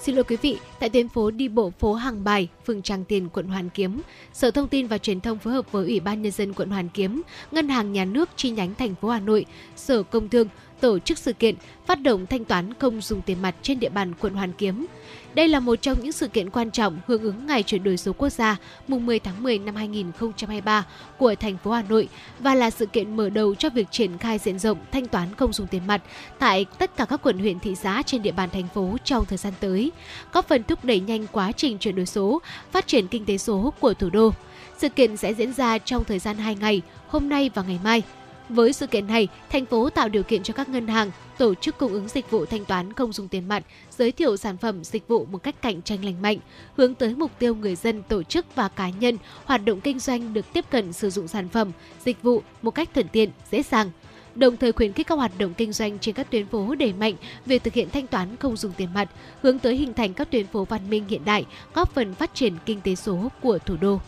Xin 0.00 0.14
lỗi 0.14 0.24
quý 0.24 0.36
vị, 0.36 0.58
tại 0.80 0.88
tuyến 0.88 1.08
phố 1.08 1.30
đi 1.30 1.48
bộ 1.48 1.70
phố 1.78 1.94
Hàng 1.94 2.24
Bài, 2.24 2.48
phường 2.66 2.82
Tràng 2.82 3.04
Tiền, 3.04 3.28
quận 3.28 3.46
Hoàn 3.46 3.70
Kiếm, 3.70 4.00
Sở 4.32 4.50
Thông 4.50 4.68
tin 4.68 4.86
và 4.86 4.98
Truyền 4.98 5.20
thông 5.20 5.38
phối 5.38 5.52
hợp 5.52 5.72
với 5.72 5.86
Ủy 5.86 6.00
ban 6.00 6.22
nhân 6.22 6.32
dân 6.32 6.52
quận 6.52 6.70
Hoàn 6.70 6.88
Kiếm, 6.88 7.22
Ngân 7.52 7.68
hàng 7.68 7.92
Nhà 7.92 8.04
nước 8.04 8.28
chi 8.36 8.50
nhánh 8.50 8.74
thành 8.74 8.94
phố 8.94 9.08
Hà 9.08 9.20
Nội, 9.20 9.46
Sở 9.76 10.02
Công 10.02 10.28
Thương 10.28 10.48
tổ 10.80 10.98
chức 10.98 11.18
sự 11.18 11.32
kiện 11.32 11.54
phát 11.86 12.02
động 12.02 12.26
thanh 12.26 12.44
toán 12.44 12.74
không 12.74 13.00
dùng 13.00 13.22
tiền 13.22 13.42
mặt 13.42 13.54
trên 13.62 13.80
địa 13.80 13.88
bàn 13.88 14.12
quận 14.20 14.34
Hoàn 14.34 14.52
Kiếm. 14.52 14.86
Đây 15.34 15.48
là 15.48 15.60
một 15.60 15.76
trong 15.76 15.98
những 16.02 16.12
sự 16.12 16.28
kiện 16.28 16.50
quan 16.50 16.70
trọng 16.70 16.98
hưởng 17.06 17.22
ứng 17.22 17.46
ngày 17.46 17.62
chuyển 17.62 17.82
đổi 17.82 17.96
số 17.96 18.12
quốc 18.12 18.28
gia 18.28 18.56
mùng 18.88 19.06
10 19.06 19.18
tháng 19.18 19.42
10 19.42 19.58
năm 19.58 19.74
2023 19.76 20.86
của 21.18 21.34
thành 21.34 21.56
phố 21.56 21.70
Hà 21.70 21.82
Nội 21.82 22.08
và 22.38 22.54
là 22.54 22.70
sự 22.70 22.86
kiện 22.86 23.16
mở 23.16 23.30
đầu 23.30 23.54
cho 23.54 23.70
việc 23.70 23.90
triển 23.90 24.18
khai 24.18 24.38
diện 24.38 24.58
rộng 24.58 24.78
thanh 24.92 25.06
toán 25.06 25.34
không 25.34 25.52
dùng 25.52 25.66
tiền 25.66 25.86
mặt 25.86 26.02
tại 26.38 26.66
tất 26.78 26.96
cả 26.96 27.04
các 27.04 27.22
quận 27.22 27.38
huyện 27.38 27.60
thị 27.60 27.74
xã 27.74 28.02
trên 28.06 28.22
địa 28.22 28.32
bàn 28.32 28.48
thành 28.52 28.68
phố 28.74 28.96
trong 29.04 29.24
thời 29.24 29.38
gian 29.38 29.52
tới, 29.60 29.92
góp 30.32 30.48
phần 30.48 30.62
thúc 30.68 30.84
đẩy 30.84 31.00
nhanh 31.00 31.26
quá 31.32 31.52
trình 31.52 31.78
chuyển 31.78 31.96
đổi 31.96 32.06
số, 32.06 32.42
phát 32.72 32.86
triển 32.86 33.08
kinh 33.08 33.24
tế 33.24 33.38
số 33.38 33.72
của 33.80 33.94
thủ 33.94 34.10
đô. 34.10 34.30
Sự 34.78 34.88
kiện 34.88 35.16
sẽ 35.16 35.34
diễn 35.34 35.52
ra 35.52 35.78
trong 35.78 36.04
thời 36.04 36.18
gian 36.18 36.36
2 36.36 36.54
ngày, 36.54 36.82
hôm 37.08 37.28
nay 37.28 37.50
và 37.54 37.62
ngày 37.62 37.78
mai. 37.84 38.02
Với 38.48 38.72
sự 38.72 38.86
kiện 38.86 39.06
này, 39.06 39.28
thành 39.50 39.66
phố 39.66 39.90
tạo 39.90 40.08
điều 40.08 40.22
kiện 40.22 40.42
cho 40.42 40.54
các 40.54 40.68
ngân 40.68 40.88
hàng, 40.88 41.10
tổ 41.38 41.54
chức 41.54 41.78
cung 41.78 41.92
ứng 41.92 42.08
dịch 42.08 42.30
vụ 42.30 42.44
thanh 42.46 42.64
toán 42.64 42.92
không 42.92 43.12
dùng 43.12 43.28
tiền 43.28 43.48
mặt, 43.48 43.64
giới 43.90 44.12
thiệu 44.12 44.36
sản 44.36 44.56
phẩm 44.56 44.84
dịch 44.84 45.08
vụ 45.08 45.26
một 45.30 45.42
cách 45.42 45.62
cạnh 45.62 45.82
tranh 45.82 46.04
lành 46.04 46.22
mạnh, 46.22 46.38
hướng 46.76 46.94
tới 46.94 47.14
mục 47.14 47.30
tiêu 47.38 47.54
người 47.54 47.76
dân, 47.76 48.02
tổ 48.02 48.22
chức 48.22 48.46
và 48.54 48.68
cá 48.68 48.90
nhân 48.90 49.18
hoạt 49.44 49.64
động 49.64 49.80
kinh 49.80 49.98
doanh 49.98 50.34
được 50.34 50.52
tiếp 50.52 50.64
cận 50.70 50.92
sử 50.92 51.10
dụng 51.10 51.28
sản 51.28 51.48
phẩm, 51.48 51.72
dịch 52.04 52.22
vụ 52.22 52.42
một 52.62 52.70
cách 52.70 52.88
thuận 52.94 53.08
tiện, 53.08 53.30
dễ 53.50 53.62
dàng 53.62 53.90
đồng 54.36 54.56
thời 54.56 54.72
khuyến 54.72 54.92
khích 54.92 55.06
các 55.06 55.14
hoạt 55.14 55.32
động 55.38 55.54
kinh 55.54 55.72
doanh 55.72 55.98
trên 55.98 56.14
các 56.14 56.30
tuyến 56.30 56.46
phố 56.46 56.74
đẩy 56.74 56.92
mạnh 56.92 57.14
việc 57.46 57.64
thực 57.64 57.74
hiện 57.74 57.90
thanh 57.90 58.06
toán 58.06 58.36
không 58.36 58.56
dùng 58.56 58.72
tiền 58.72 58.88
mặt, 58.94 59.08
hướng 59.42 59.58
tới 59.58 59.76
hình 59.76 59.94
thành 59.94 60.14
các 60.14 60.30
tuyến 60.30 60.46
phố 60.46 60.64
văn 60.64 60.90
minh 60.90 61.04
hiện 61.08 61.24
đại, 61.24 61.46
góp 61.74 61.94
phần 61.94 62.14
phát 62.14 62.34
triển 62.34 62.54
kinh 62.66 62.80
tế 62.80 62.94
số 62.94 63.28
của 63.42 63.58
thủ 63.58 63.76
đô. 63.80 64.00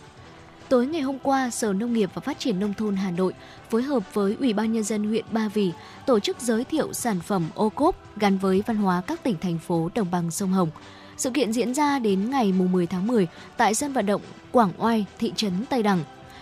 Tối 0.69 0.87
ngày 0.87 1.01
hôm 1.01 1.19
qua, 1.19 1.51
Sở 1.51 1.73
Nông 1.73 1.93
nghiệp 1.93 2.11
và 2.15 2.21
Phát 2.21 2.39
triển 2.39 2.61
Nông 2.61 2.75
thôn 2.75 2.97
Hà 2.97 3.11
Nội 3.11 3.33
phối 3.71 3.83
hợp 3.83 4.15
với 4.15 4.37
Ủy 4.41 4.53
ban 4.53 4.73
Nhân 4.73 4.85
dân 4.85 5.05
huyện 5.05 5.25
Ba 5.31 5.49
Vì 5.49 5.73
tổ 6.07 6.21
chức 6.21 6.41
giới 6.41 6.65
thiệu 6.65 6.93
sản 6.93 7.21
phẩm 7.21 7.49
ô 7.55 7.69
cốp 7.69 8.17
gắn 8.17 8.39
với 8.39 8.63
văn 8.67 8.77
hóa 8.77 9.03
các 9.07 9.23
tỉnh, 9.23 9.37
thành 9.41 9.59
phố 9.59 9.91
đồng 9.95 10.11
bằng 10.11 10.31
sông 10.31 10.53
Hồng. 10.53 10.71
Sự 11.17 11.31
kiện 11.31 11.53
diễn 11.53 11.75
ra 11.75 11.99
đến 11.99 12.31
ngày 12.31 12.53
10 12.53 12.87
tháng 12.87 13.07
10 13.07 13.27
tại 13.57 13.75
sân 13.75 13.93
vận 13.93 14.07
động 14.07 14.23
Quảng 14.53 14.73
Oai, 14.79 15.05
thị 15.19 15.33
trấn 15.37 15.53
Tây 15.71 15.83
Đằng. 15.83 16.01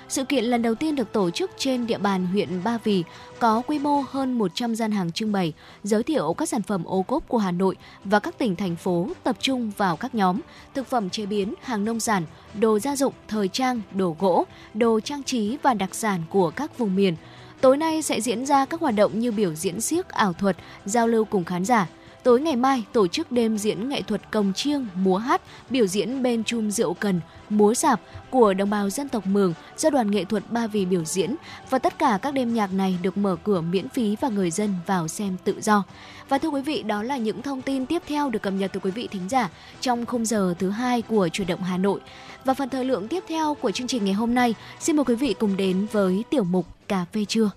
Sự 0.09 0.25
kiện 0.25 0.45
lần 0.45 0.63
đầu 0.63 0.75
tiên 0.75 0.97
được 0.97 1.13
tổ 1.13 1.31
chức 1.31 1.51
trên 1.57 1.87
địa 1.87 1.99
bàn 1.99 2.27
huyện 2.27 2.49
Ba 2.65 2.79
Vì, 2.85 3.05
có 3.39 3.63
quy 3.67 3.79
mô 3.79 4.03
hơn 4.11 4.39
100 4.39 4.75
gian 4.75 4.93
hàng 4.93 5.13
trưng 5.13 5.33
bày, 5.33 5.53
giới 5.83 6.03
thiệu 6.03 6.35
các 6.35 6.49
sản 6.49 6.63
phẩm 6.63 6.85
ô 6.85 7.03
cốp 7.03 7.29
của 7.29 7.39
Hà 7.39 7.51
Nội 7.51 7.77
và 8.05 8.19
các 8.19 8.39
tỉnh 8.39 8.57
thành 8.57 8.77
phố 8.77 9.09
tập 9.23 9.37
trung 9.41 9.73
vào 9.77 9.97
các 9.97 10.15
nhóm 10.15 10.41
thực 10.75 10.87
phẩm 10.87 11.11
chế 11.11 11.27
biến, 11.27 11.55
hàng 11.63 11.85
nông 11.85 12.01
sản, 12.01 12.23
đồ 12.61 12.79
gia 12.79 12.97
dụng, 12.97 13.13
thời 13.29 13.49
trang, 13.49 13.81
đồ 13.95 14.17
gỗ, 14.21 14.45
đồ 14.75 15.01
trang 15.01 15.23
trí 15.23 15.57
và 15.63 15.75
đặc 15.75 15.95
sản 15.95 16.23
của 16.31 16.51
các 16.51 16.79
vùng 16.79 16.97
miền. 16.97 17.17
Tối 17.61 17.77
nay 17.77 18.03
sẽ 18.03 18.21
diễn 18.21 18.47
ra 18.47 18.65
các 18.65 18.81
hoạt 18.81 18.95
động 18.95 19.19
như 19.19 19.33
biểu 19.33 19.55
diễn 19.55 19.81
xiếc, 19.81 20.09
ảo 20.09 20.33
thuật, 20.33 20.57
giao 20.85 21.09
lưu 21.09 21.25
cùng 21.25 21.45
khán 21.45 21.65
giả. 21.65 21.87
Tối 22.23 22.41
ngày 22.41 22.57
mai 22.57 22.85
tổ 22.93 23.07
chức 23.07 23.33
đêm 23.33 23.59
diễn 23.59 23.89
nghệ 23.89 24.03
thuật 24.03 24.31
cồng 24.31 24.53
chiêng, 24.53 24.87
múa 24.95 25.17
hát, 25.17 25.43
biểu 25.71 25.87
diễn 25.87 26.23
bên 26.23 26.45
chum 26.45 26.71
rượu 26.71 26.95
cần, 26.95 27.21
múa 27.49 27.75
sạp 27.75 28.01
của 28.31 28.55
đồng 28.55 28.71
bào 28.71 28.91
dân 28.91 29.09
tộc 29.09 29.27
Mường 29.27 29.55
do 29.77 29.91
đoàn 29.91 30.11
nghệ 30.11 30.25
thuật 30.25 30.51
Ba 30.51 30.67
Vì 30.67 30.85
biểu 30.85 31.05
diễn 31.05 31.37
và 31.71 31.79
tất 31.79 31.99
cả 31.99 32.19
các 32.23 32.35
đêm 32.35 32.55
nhạc 32.55 32.73
này 32.73 32.99
được 33.03 33.17
mở 33.17 33.37
cửa 33.45 33.61
miễn 33.61 33.89
phí 33.89 34.17
và 34.21 34.29
người 34.29 34.51
dân 34.51 34.75
vào 34.87 35.09
xem 35.09 35.37
tự 35.45 35.61
do. 35.61 35.83
Và 36.29 36.39
thưa 36.39 36.49
quý 36.49 36.63
vị, 36.63 36.83
đó 36.83 37.03
là 37.03 37.17
những 37.17 37.43
thông 37.43 37.63
tin 37.63 37.87
tiếp 37.87 38.03
theo 38.07 38.31
được 38.31 38.43
cập 38.43 38.53
nhật 38.53 38.71
từ 38.73 38.81
quý 38.81 38.91
vị 38.91 39.09
thính 39.11 39.29
giả 39.29 39.49
trong 39.81 40.07
khung 40.07 40.25
giờ 40.25 40.55
thứ 40.59 40.71
hai 40.71 41.03
của 41.03 41.29
chuyển 41.29 41.49
động 41.49 41.63
Hà 41.63 41.77
Nội. 41.77 42.01
Và 42.45 42.55
phần 42.55 42.69
thời 42.69 42.85
lượng 42.85 43.09
tiếp 43.09 43.25
theo 43.29 43.55
của 43.55 43.71
chương 43.71 43.87
trình 43.87 44.05
ngày 44.05 44.15
hôm 44.15 44.35
nay, 44.35 44.55
xin 44.81 44.97
mời 44.97 45.05
quý 45.05 45.15
vị 45.15 45.35
cùng 45.39 45.57
đến 45.57 45.87
với 45.93 46.25
tiểu 46.31 46.45
mục 46.45 46.67
Cà 46.89 47.05
phê 47.13 47.25
trưa. 47.25 47.51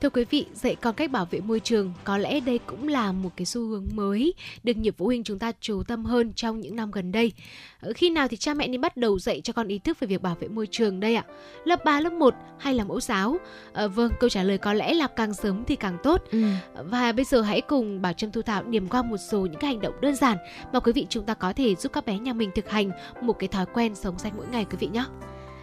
Thưa 0.00 0.10
quý 0.10 0.24
vị, 0.30 0.46
dạy 0.54 0.74
con 0.74 0.94
cách 0.94 1.10
bảo 1.10 1.26
vệ 1.30 1.40
môi 1.40 1.60
trường 1.60 1.92
có 2.04 2.18
lẽ 2.18 2.40
đây 2.40 2.58
cũng 2.66 2.88
là 2.88 3.12
một 3.12 3.30
cái 3.36 3.46
xu 3.46 3.66
hướng 3.66 3.84
mới 3.94 4.34
được 4.64 4.76
nhiều 4.76 4.92
phụ 4.96 5.06
huynh 5.06 5.24
chúng 5.24 5.38
ta 5.38 5.52
chú 5.60 5.82
tâm 5.82 6.04
hơn 6.04 6.32
trong 6.32 6.60
những 6.60 6.76
năm 6.76 6.90
gần 6.90 7.12
đây. 7.12 7.32
Ở 7.80 7.92
khi 7.96 8.10
nào 8.10 8.28
thì 8.28 8.36
cha 8.36 8.54
mẹ 8.54 8.68
nên 8.68 8.80
bắt 8.80 8.96
đầu 8.96 9.18
dạy 9.18 9.40
cho 9.40 9.52
con 9.52 9.68
ý 9.68 9.78
thức 9.78 10.00
về 10.00 10.06
việc 10.06 10.22
bảo 10.22 10.36
vệ 10.40 10.48
môi 10.48 10.66
trường 10.70 11.00
đây 11.00 11.14
ạ? 11.14 11.24
Lớp 11.64 11.84
3, 11.84 12.00
lớp 12.00 12.12
1 12.12 12.34
hay 12.58 12.74
là 12.74 12.84
mẫu 12.84 13.00
giáo? 13.00 13.36
À, 13.72 13.86
vâng, 13.86 14.12
câu 14.20 14.30
trả 14.30 14.42
lời 14.42 14.58
có 14.58 14.72
lẽ 14.72 14.94
là 14.94 15.06
càng 15.06 15.34
sớm 15.34 15.64
thì 15.64 15.76
càng 15.76 15.98
tốt. 16.02 16.22
Ừ. 16.30 16.42
Và 16.74 17.12
bây 17.12 17.24
giờ 17.24 17.40
hãy 17.40 17.60
cùng 17.60 18.02
Bảo 18.02 18.12
Trâm 18.12 18.32
Thu 18.32 18.42
Thảo 18.42 18.62
điểm 18.62 18.88
qua 18.88 19.02
một 19.02 19.16
số 19.30 19.40
những 19.40 19.60
cái 19.60 19.70
hành 19.70 19.80
động 19.80 19.94
đơn 20.00 20.14
giản 20.14 20.36
mà 20.72 20.80
quý 20.80 20.92
vị 20.92 21.06
chúng 21.08 21.24
ta 21.24 21.34
có 21.34 21.52
thể 21.52 21.74
giúp 21.74 21.92
các 21.92 22.06
bé 22.06 22.18
nhà 22.18 22.32
mình 22.32 22.50
thực 22.54 22.70
hành 22.70 22.90
một 23.22 23.32
cái 23.32 23.48
thói 23.48 23.66
quen 23.74 23.94
sống 23.94 24.18
xanh 24.18 24.32
mỗi 24.36 24.46
ngày 24.52 24.66
quý 24.70 24.76
vị 24.80 24.88
nhé. 24.92 25.04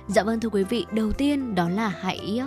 Dạ 0.07 0.23
vâng 0.23 0.39
thưa 0.39 0.49
quý 0.49 0.63
vị, 0.63 0.85
đầu 0.91 1.11
tiên 1.11 1.55
đó 1.55 1.69
là 1.69 1.87
hãy 1.87 2.41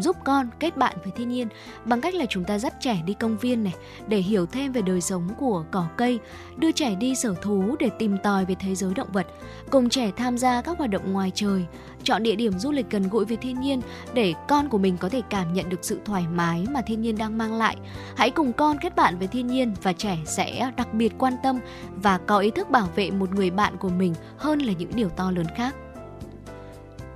giúp 0.00 0.16
con 0.24 0.48
kết 0.60 0.76
bạn 0.76 0.96
với 1.04 1.12
thiên 1.16 1.28
nhiên 1.28 1.48
bằng 1.84 2.00
cách 2.00 2.14
là 2.14 2.26
chúng 2.26 2.44
ta 2.44 2.58
dắt 2.58 2.74
trẻ 2.80 3.02
đi 3.06 3.14
công 3.14 3.38
viên 3.38 3.64
này 3.64 3.74
để 4.08 4.18
hiểu 4.18 4.46
thêm 4.46 4.72
về 4.72 4.82
đời 4.82 5.00
sống 5.00 5.28
của 5.38 5.64
cỏ 5.70 5.86
cây, 5.96 6.18
đưa 6.56 6.72
trẻ 6.72 6.94
đi 6.94 7.14
sở 7.14 7.34
thú 7.42 7.76
để 7.78 7.90
tìm 7.98 8.16
tòi 8.22 8.44
về 8.44 8.54
thế 8.58 8.74
giới 8.74 8.94
động 8.94 9.12
vật, 9.12 9.26
cùng 9.70 9.88
trẻ 9.88 10.10
tham 10.16 10.38
gia 10.38 10.62
các 10.62 10.78
hoạt 10.78 10.90
động 10.90 11.12
ngoài 11.12 11.32
trời, 11.34 11.64
chọn 12.02 12.22
địa 12.22 12.34
điểm 12.34 12.58
du 12.58 12.72
lịch 12.72 12.90
gần 12.90 13.08
gũi 13.08 13.24
với 13.24 13.36
thiên 13.36 13.60
nhiên 13.60 13.80
để 14.14 14.34
con 14.48 14.68
của 14.68 14.78
mình 14.78 14.96
có 14.96 15.08
thể 15.08 15.22
cảm 15.30 15.52
nhận 15.52 15.68
được 15.68 15.84
sự 15.84 16.00
thoải 16.04 16.24
mái 16.34 16.66
mà 16.70 16.80
thiên 16.80 17.02
nhiên 17.02 17.18
đang 17.18 17.38
mang 17.38 17.54
lại. 17.54 17.76
Hãy 18.16 18.30
cùng 18.30 18.52
con 18.52 18.78
kết 18.78 18.96
bạn 18.96 19.18
với 19.18 19.28
thiên 19.28 19.46
nhiên 19.46 19.74
và 19.82 19.92
trẻ 19.92 20.18
sẽ 20.26 20.70
đặc 20.76 20.94
biệt 20.94 21.12
quan 21.18 21.32
tâm 21.42 21.58
và 21.96 22.18
có 22.18 22.38
ý 22.38 22.50
thức 22.50 22.70
bảo 22.70 22.88
vệ 22.96 23.10
một 23.10 23.34
người 23.34 23.50
bạn 23.50 23.76
của 23.76 23.88
mình 23.88 24.14
hơn 24.36 24.58
là 24.58 24.72
những 24.72 24.90
điều 24.94 25.08
to 25.08 25.30
lớn 25.30 25.46
khác. 25.56 25.74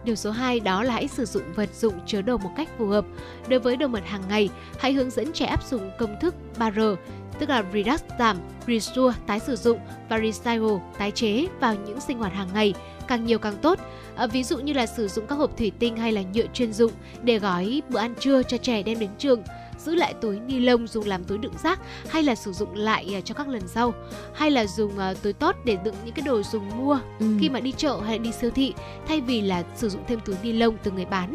Điều 0.04 0.16
số 0.16 0.30
2 0.30 0.60
đó 0.60 0.82
là 0.82 0.94
hãy 0.94 1.08
sử 1.08 1.24
dụng 1.24 1.42
vật 1.54 1.74
dụng 1.74 1.94
chứa 2.06 2.22
đồ 2.22 2.36
một 2.36 2.50
cách 2.56 2.68
phù 2.78 2.86
hợp. 2.86 3.04
Đối 3.48 3.60
với 3.60 3.76
đồ 3.76 3.88
vật 3.88 4.06
hàng 4.06 4.22
ngày, 4.28 4.48
hãy 4.78 4.92
hướng 4.92 5.10
dẫn 5.10 5.32
trẻ 5.32 5.46
áp 5.46 5.64
dụng 5.64 5.90
công 5.98 6.16
thức 6.20 6.34
3R, 6.58 6.96
tức 7.38 7.48
là 7.48 7.64
Reduce 7.72 8.16
giảm, 8.18 8.36
Restore 8.66 9.18
tái 9.26 9.40
sử 9.40 9.56
dụng 9.56 9.78
và 10.08 10.18
Recycle 10.18 10.78
tái 10.98 11.10
chế 11.10 11.46
vào 11.60 11.74
những 11.74 12.00
sinh 12.00 12.18
hoạt 12.18 12.32
hàng 12.32 12.48
ngày, 12.54 12.74
càng 13.08 13.24
nhiều 13.24 13.38
càng 13.38 13.56
tốt. 13.62 13.78
À, 14.16 14.26
ví 14.26 14.44
dụ 14.44 14.58
như 14.58 14.72
là 14.72 14.86
sử 14.86 15.08
dụng 15.08 15.26
các 15.26 15.34
hộp 15.34 15.56
thủy 15.58 15.72
tinh 15.78 15.96
hay 15.96 16.12
là 16.12 16.22
nhựa 16.34 16.46
chuyên 16.52 16.72
dụng 16.72 16.92
để 17.22 17.38
gói 17.38 17.82
bữa 17.88 17.98
ăn 17.98 18.14
trưa 18.20 18.42
cho 18.42 18.56
trẻ 18.56 18.82
đem 18.82 18.98
đến 18.98 19.10
trường 19.18 19.42
giữ 19.84 19.94
lại 19.94 20.14
túi 20.20 20.40
ni 20.40 20.60
lông 20.60 20.86
dùng 20.86 21.06
làm 21.06 21.24
túi 21.24 21.38
đựng 21.38 21.54
rác 21.62 21.80
hay 22.08 22.22
là 22.22 22.34
sử 22.34 22.52
dụng 22.52 22.74
lại 22.74 23.14
à, 23.14 23.20
cho 23.20 23.34
các 23.34 23.48
lần 23.48 23.68
sau. 23.68 23.94
Hay 24.34 24.50
là 24.50 24.66
dùng 24.66 24.92
uh, 24.92 25.22
túi 25.22 25.32
tốt 25.32 25.56
để 25.64 25.76
đựng 25.84 25.94
những 26.04 26.14
cái 26.14 26.26
đồ 26.26 26.42
dùng 26.42 26.78
mua 26.78 26.98
ừ. 27.18 27.26
khi 27.40 27.48
mà 27.48 27.60
đi 27.60 27.72
chợ 27.72 28.00
hay 28.06 28.18
đi 28.18 28.32
siêu 28.32 28.50
thị 28.50 28.74
thay 29.06 29.20
vì 29.20 29.40
là 29.40 29.62
sử 29.74 29.88
dụng 29.88 30.04
thêm 30.08 30.20
túi 30.20 30.36
ni 30.42 30.52
lông 30.52 30.76
từ 30.82 30.90
người 30.90 31.04
bán. 31.04 31.34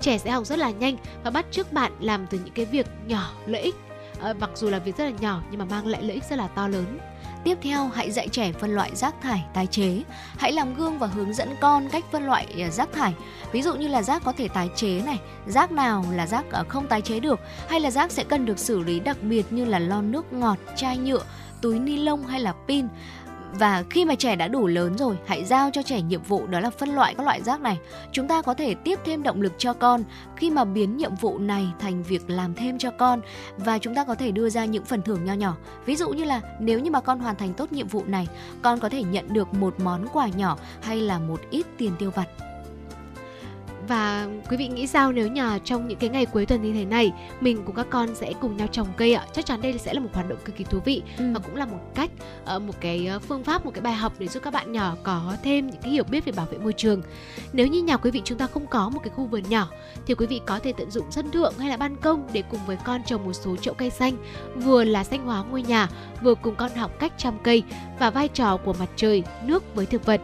Trẻ 0.00 0.18
sẽ 0.18 0.30
học 0.30 0.46
rất 0.46 0.58
là 0.58 0.70
nhanh 0.70 0.96
và 1.24 1.30
bắt 1.30 1.46
trước 1.50 1.72
bạn 1.72 1.92
làm 2.00 2.26
từ 2.30 2.38
những 2.44 2.54
cái 2.54 2.64
việc 2.64 2.86
nhỏ 3.06 3.32
lợi 3.46 3.62
ích. 3.62 3.74
Uh, 4.30 4.36
mặc 4.38 4.50
dù 4.54 4.70
là 4.70 4.78
việc 4.78 4.96
rất 4.96 5.04
là 5.04 5.12
nhỏ 5.20 5.42
nhưng 5.50 5.58
mà 5.58 5.64
mang 5.64 5.86
lại 5.86 6.02
lợi 6.02 6.12
ích 6.12 6.24
rất 6.30 6.36
là 6.36 6.48
to 6.48 6.68
lớn 6.68 6.98
Tiếp 7.44 7.58
theo, 7.62 7.88
hãy 7.88 8.10
dạy 8.10 8.28
trẻ 8.28 8.52
phân 8.52 8.74
loại 8.74 8.90
rác 8.94 9.14
thải 9.22 9.44
tái 9.54 9.66
chế. 9.66 10.02
Hãy 10.38 10.52
làm 10.52 10.74
gương 10.74 10.98
và 10.98 11.06
hướng 11.06 11.34
dẫn 11.34 11.48
con 11.60 11.88
cách 11.88 12.04
phân 12.12 12.26
loại 12.26 12.46
à, 12.58 12.70
rác 12.70 12.88
thải. 12.92 13.14
Ví 13.52 13.62
dụ 13.62 13.74
như 13.74 13.88
là 13.88 14.02
rác 14.02 14.24
có 14.24 14.32
thể 14.32 14.48
tái 14.48 14.68
chế 14.76 15.02
này, 15.06 15.18
rác 15.46 15.72
nào 15.72 16.04
là 16.12 16.26
rác 16.26 16.52
à, 16.52 16.62
không 16.68 16.86
tái 16.86 17.00
chế 17.00 17.20
được, 17.20 17.40
hay 17.68 17.80
là 17.80 17.90
rác 17.90 18.12
sẽ 18.12 18.24
cần 18.24 18.46
được 18.46 18.58
xử 18.58 18.80
lý 18.80 19.00
đặc 19.00 19.16
biệt 19.22 19.52
như 19.52 19.64
là 19.64 19.78
lon 19.78 20.12
nước 20.12 20.32
ngọt, 20.32 20.58
chai 20.76 20.98
nhựa, 20.98 21.22
túi 21.60 21.78
ni 21.78 21.96
lông 21.96 22.26
hay 22.26 22.40
là 22.40 22.54
pin 22.68 22.86
và 23.58 23.84
khi 23.90 24.04
mà 24.04 24.14
trẻ 24.14 24.36
đã 24.36 24.48
đủ 24.48 24.66
lớn 24.66 24.98
rồi, 24.98 25.16
hãy 25.26 25.44
giao 25.44 25.70
cho 25.72 25.82
trẻ 25.82 26.00
nhiệm 26.02 26.22
vụ 26.22 26.46
đó 26.46 26.60
là 26.60 26.70
phân 26.70 26.88
loại 26.88 27.14
các 27.14 27.22
loại 27.22 27.42
rác 27.42 27.60
này. 27.60 27.78
Chúng 28.12 28.28
ta 28.28 28.42
có 28.42 28.54
thể 28.54 28.74
tiếp 28.74 28.98
thêm 29.04 29.22
động 29.22 29.40
lực 29.40 29.52
cho 29.58 29.72
con. 29.72 30.04
Khi 30.36 30.50
mà 30.50 30.64
biến 30.64 30.96
nhiệm 30.96 31.14
vụ 31.14 31.38
này 31.38 31.66
thành 31.78 32.02
việc 32.02 32.30
làm 32.30 32.54
thêm 32.54 32.78
cho 32.78 32.90
con, 32.90 33.20
và 33.56 33.78
chúng 33.78 33.94
ta 33.94 34.04
có 34.04 34.14
thể 34.14 34.30
đưa 34.30 34.50
ra 34.50 34.64
những 34.64 34.84
phần 34.84 35.02
thưởng 35.02 35.24
nho 35.24 35.32
nhỏ. 35.32 35.56
Ví 35.86 35.96
dụ 35.96 36.08
như 36.10 36.24
là 36.24 36.40
nếu 36.60 36.80
như 36.80 36.90
mà 36.90 37.00
con 37.00 37.18
hoàn 37.18 37.36
thành 37.36 37.54
tốt 37.54 37.72
nhiệm 37.72 37.88
vụ 37.88 38.02
này, 38.06 38.28
con 38.62 38.80
có 38.80 38.88
thể 38.88 39.02
nhận 39.02 39.32
được 39.32 39.54
một 39.54 39.80
món 39.80 40.06
quà 40.12 40.28
nhỏ 40.28 40.58
hay 40.82 41.00
là 41.00 41.18
một 41.18 41.40
ít 41.50 41.66
tiền 41.78 41.92
tiêu 41.98 42.10
vặt 42.10 42.28
và 43.88 44.28
quý 44.50 44.56
vị 44.56 44.68
nghĩ 44.68 44.86
sao 44.86 45.12
nếu 45.12 45.28
nhà 45.28 45.58
trong 45.64 45.88
những 45.88 45.98
cái 45.98 46.10
ngày 46.10 46.26
cuối 46.26 46.46
tuần 46.46 46.62
như 46.62 46.72
thế 46.72 46.84
này 46.84 47.12
mình 47.40 47.62
cùng 47.66 47.74
các 47.76 47.86
con 47.90 48.14
sẽ 48.14 48.32
cùng 48.40 48.56
nhau 48.56 48.66
trồng 48.72 48.86
cây 48.96 49.14
ạ? 49.14 49.26
Chắc 49.32 49.46
chắn 49.46 49.62
đây 49.62 49.78
sẽ 49.78 49.94
là 49.94 50.00
một 50.00 50.08
hoạt 50.12 50.28
động 50.28 50.38
cực 50.44 50.56
kỳ 50.56 50.64
thú 50.64 50.78
vị 50.84 51.02
ừ. 51.18 51.24
và 51.34 51.40
cũng 51.40 51.56
là 51.56 51.66
một 51.66 51.80
cách 51.94 52.10
ờ, 52.44 52.58
một 52.58 52.74
cái 52.80 53.06
ờ, 53.06 53.18
phương 53.18 53.44
pháp 53.44 53.64
một 53.64 53.70
cái 53.74 53.80
bài 53.80 53.94
học 53.94 54.12
để 54.18 54.28
giúp 54.28 54.42
các 54.42 54.52
bạn 54.52 54.72
nhỏ 54.72 54.96
có 55.02 55.36
thêm 55.42 55.66
những 55.66 55.80
cái 55.82 55.90
hiểu 55.90 56.04
biết 56.04 56.24
về 56.24 56.32
bảo 56.32 56.46
vệ 56.50 56.58
môi 56.58 56.72
trường. 56.72 57.02
Nếu 57.52 57.66
như 57.66 57.82
nhà 57.82 57.96
quý 57.96 58.10
vị 58.10 58.22
chúng 58.24 58.38
ta 58.38 58.46
không 58.46 58.66
có 58.66 58.88
một 58.88 59.00
cái 59.04 59.10
khu 59.16 59.26
vườn 59.26 59.42
nhỏ 59.48 59.68
thì 60.06 60.14
quý 60.14 60.26
vị 60.26 60.40
có 60.46 60.58
thể 60.58 60.72
tận 60.72 60.90
dụng 60.90 61.10
sân 61.10 61.30
thượng 61.30 61.54
hay 61.58 61.70
là 61.70 61.76
ban 61.76 61.96
công 61.96 62.28
để 62.32 62.42
cùng 62.50 62.60
với 62.66 62.76
con 62.84 63.00
trồng 63.06 63.24
một 63.24 63.32
số 63.32 63.56
chậu 63.56 63.74
cây 63.74 63.90
xanh, 63.90 64.16
vừa 64.56 64.84
là 64.84 65.04
xanh 65.04 65.24
hóa 65.24 65.44
ngôi 65.50 65.62
nhà, 65.62 65.88
vừa 66.22 66.34
cùng 66.34 66.54
con 66.56 66.74
học 66.74 66.90
cách 66.98 67.12
chăm 67.16 67.38
cây 67.42 67.62
và 67.98 68.10
vai 68.10 68.28
trò 68.28 68.56
của 68.56 68.72
mặt 68.72 68.88
trời, 68.96 69.22
nước 69.44 69.74
với 69.74 69.86
thực 69.86 70.06
vật. 70.06 70.20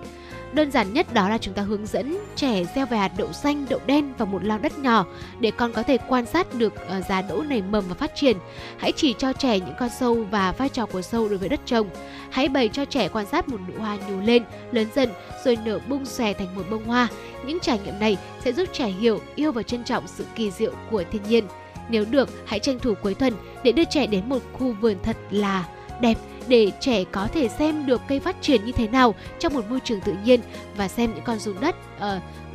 Đơn 0.52 0.70
giản 0.70 0.92
nhất 0.92 1.14
đó 1.14 1.28
là 1.28 1.38
chúng 1.38 1.54
ta 1.54 1.62
hướng 1.62 1.86
dẫn 1.86 2.18
trẻ 2.36 2.64
gieo 2.74 2.86
vài 2.86 2.98
hạt 2.98 3.10
đậu 3.16 3.32
xanh, 3.32 3.66
đậu 3.68 3.80
đen 3.86 4.12
vào 4.18 4.26
một 4.26 4.44
lao 4.44 4.58
đất 4.58 4.78
nhỏ 4.78 5.06
để 5.40 5.50
con 5.50 5.72
có 5.72 5.82
thể 5.82 5.98
quan 6.08 6.26
sát 6.26 6.54
được 6.54 6.88
ờ, 6.88 7.00
giá 7.00 7.22
đỗ 7.22 7.42
nảy 7.42 7.62
mầm 7.62 7.84
và 7.88 7.94
phát 7.94 8.14
triển. 8.14 8.36
Hãy 8.78 8.92
chỉ 8.96 9.14
cho 9.18 9.32
trẻ 9.32 9.58
những 9.58 9.74
con 9.78 9.88
sâu 9.98 10.26
và 10.30 10.52
vai 10.52 10.68
trò 10.68 10.86
của 10.86 11.02
sâu 11.02 11.28
đối 11.28 11.38
với 11.38 11.48
đất 11.48 11.60
trồng. 11.66 11.88
Hãy 12.30 12.48
bày 12.48 12.68
cho 12.68 12.84
trẻ 12.84 13.08
quan 13.08 13.26
sát 13.26 13.48
một 13.48 13.58
nụ 13.68 13.80
hoa 13.80 13.96
nhú 14.08 14.20
lên, 14.20 14.44
lớn 14.72 14.86
dần 14.94 15.08
rồi 15.44 15.58
nở 15.64 15.78
bung 15.88 16.04
xòe 16.04 16.32
thành 16.32 16.54
một 16.54 16.62
bông 16.70 16.84
hoa. 16.84 17.08
Những 17.46 17.60
trải 17.60 17.78
nghiệm 17.84 17.98
này 17.98 18.16
sẽ 18.44 18.52
giúp 18.52 18.68
trẻ 18.72 18.86
hiểu, 18.86 19.20
yêu 19.34 19.52
và 19.52 19.62
trân 19.62 19.84
trọng 19.84 20.06
sự 20.06 20.24
kỳ 20.34 20.50
diệu 20.50 20.72
của 20.90 21.04
thiên 21.12 21.22
nhiên. 21.28 21.44
Nếu 21.88 22.04
được, 22.10 22.28
hãy 22.46 22.58
tranh 22.58 22.78
thủ 22.78 22.94
cuối 23.02 23.14
tuần 23.14 23.32
để 23.62 23.72
đưa 23.72 23.84
trẻ 23.84 24.06
đến 24.06 24.28
một 24.28 24.42
khu 24.52 24.74
vườn 24.80 24.96
thật 25.02 25.16
là 25.30 25.64
đẹp 26.00 26.14
để 26.50 26.70
trẻ 26.80 27.04
có 27.04 27.28
thể 27.32 27.48
xem 27.48 27.86
được 27.86 28.00
cây 28.08 28.20
phát 28.20 28.36
triển 28.42 28.64
như 28.64 28.72
thế 28.72 28.88
nào 28.88 29.14
trong 29.38 29.54
một 29.54 29.70
môi 29.70 29.80
trường 29.84 30.00
tự 30.00 30.14
nhiên 30.24 30.40
và 30.76 30.88
xem 30.88 31.14
những 31.14 31.24
con 31.24 31.38
run 31.38 31.56
đất 31.60 31.76
uh, 31.96 32.02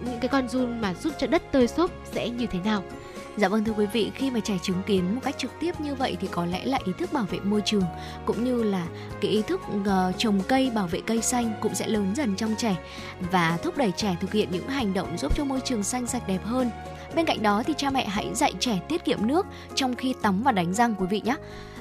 những 0.05 0.19
cái 0.19 0.27
con 0.27 0.49
run 0.49 0.81
mà 0.81 0.93
giúp 0.93 1.13
cho 1.19 1.27
đất 1.27 1.51
tơi 1.51 1.67
xốp 1.67 1.91
sẽ 2.11 2.29
như 2.29 2.45
thế 2.45 2.59
nào. 2.65 2.83
Dạ 3.37 3.47
vâng 3.47 3.63
thưa 3.63 3.73
quý 3.73 3.85
vị, 3.85 4.11
khi 4.15 4.31
mà 4.31 4.39
trẻ 4.39 4.53
chứng 4.61 4.83
kiến 4.85 5.15
một 5.15 5.21
cách 5.23 5.37
trực 5.37 5.51
tiếp 5.59 5.81
như 5.81 5.95
vậy 5.95 6.17
thì 6.21 6.27
có 6.31 6.45
lẽ 6.45 6.65
là 6.65 6.79
ý 6.85 6.91
thức 6.97 7.13
bảo 7.13 7.25
vệ 7.29 7.39
môi 7.39 7.61
trường 7.65 7.83
cũng 8.25 8.43
như 8.43 8.63
là 8.63 8.87
cái 9.21 9.31
ý 9.31 9.41
thức 9.41 9.61
uh, 9.79 9.85
trồng 10.17 10.41
cây 10.47 10.71
bảo 10.75 10.87
vệ 10.87 11.01
cây 11.05 11.21
xanh 11.21 11.53
cũng 11.61 11.75
sẽ 11.75 11.87
lớn 11.87 12.13
dần 12.15 12.35
trong 12.35 12.55
trẻ 12.57 12.75
và 13.31 13.57
thúc 13.63 13.77
đẩy 13.77 13.91
trẻ 13.91 14.15
thực 14.21 14.33
hiện 14.33 14.49
những 14.51 14.67
hành 14.67 14.93
động 14.93 15.17
giúp 15.17 15.37
cho 15.37 15.45
môi 15.45 15.59
trường 15.65 15.83
xanh 15.83 16.07
sạch 16.07 16.27
đẹp 16.27 16.43
hơn. 16.43 16.69
Bên 17.15 17.25
cạnh 17.25 17.43
đó 17.43 17.63
thì 17.67 17.73
cha 17.77 17.89
mẹ 17.89 18.07
hãy 18.07 18.29
dạy 18.33 18.53
trẻ 18.59 18.79
tiết 18.89 19.05
kiệm 19.05 19.27
nước 19.27 19.45
trong 19.75 19.95
khi 19.95 20.13
tắm 20.21 20.43
và 20.43 20.51
đánh 20.51 20.73
răng 20.73 20.95
quý 20.99 21.05
vị 21.09 21.21
nhé. 21.25 21.35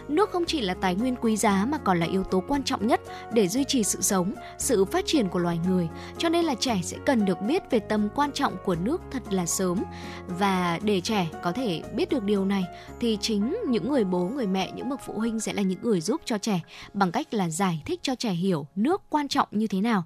Nước 0.09 0.31
không 0.31 0.45
chỉ 0.47 0.61
là 0.61 0.75
tài 0.75 0.95
nguyên 0.95 1.17
quý 1.21 1.37
giá 1.37 1.67
mà 1.69 1.79
còn 1.79 2.01
là 2.01 2.07
yếu 2.07 2.25
tố 2.25 2.43
quan 2.49 2.63
trọng 2.63 2.87
nhất 2.87 3.01
để 3.33 3.49
duy 3.49 3.65
trì 3.65 3.85
sự 3.85 4.01
sống, 4.01 4.33
sự 4.59 4.85
phát 4.85 5.07
triển 5.07 5.29
của 5.29 5.39
loài 5.39 5.59
người. 5.69 5.89
Cho 6.19 6.29
nên 6.29 6.45
là 6.45 6.55
trẻ 6.61 6.81
sẽ 6.83 6.97
cần 7.07 7.25
được 7.25 7.41
biết 7.41 7.63
về 7.71 7.79
tầm 7.79 8.09
quan 8.15 8.33
trọng 8.33 8.57
của 8.65 8.75
nước 8.75 9.03
thật 9.11 9.23
là 9.31 9.47
sớm. 9.47 9.83
Và 10.27 10.79
để 10.83 11.01
trẻ 11.01 11.29
có 11.43 11.53
thể 11.53 11.83
biết 11.95 12.09
được 12.09 12.23
điều 12.23 12.45
này 12.45 12.65
thì 13.01 13.19
chính 13.21 13.57
những 13.69 13.91
người 13.91 14.05
bố, 14.05 14.29
người 14.29 14.47
mẹ, 14.47 14.73
những 14.75 14.89
bậc 14.89 15.01
phụ 15.07 15.15
huynh 15.15 15.41
sẽ 15.41 15.53
là 15.53 15.63
những 15.63 15.83
người 15.83 16.01
giúp 16.01 16.21
cho 16.25 16.39
trẻ 16.39 16.61
bằng 16.93 17.13
cách 17.13 17.35
là 17.35 17.49
giải 17.49 17.83
thích 17.87 18.01
cho 18.03 18.15
trẻ 18.15 18.31
hiểu 18.31 18.67
nước 18.75 19.03
quan 19.11 19.29
trọng 19.29 19.49
như 19.51 19.67
thế 19.67 19.81
nào. 19.81 20.05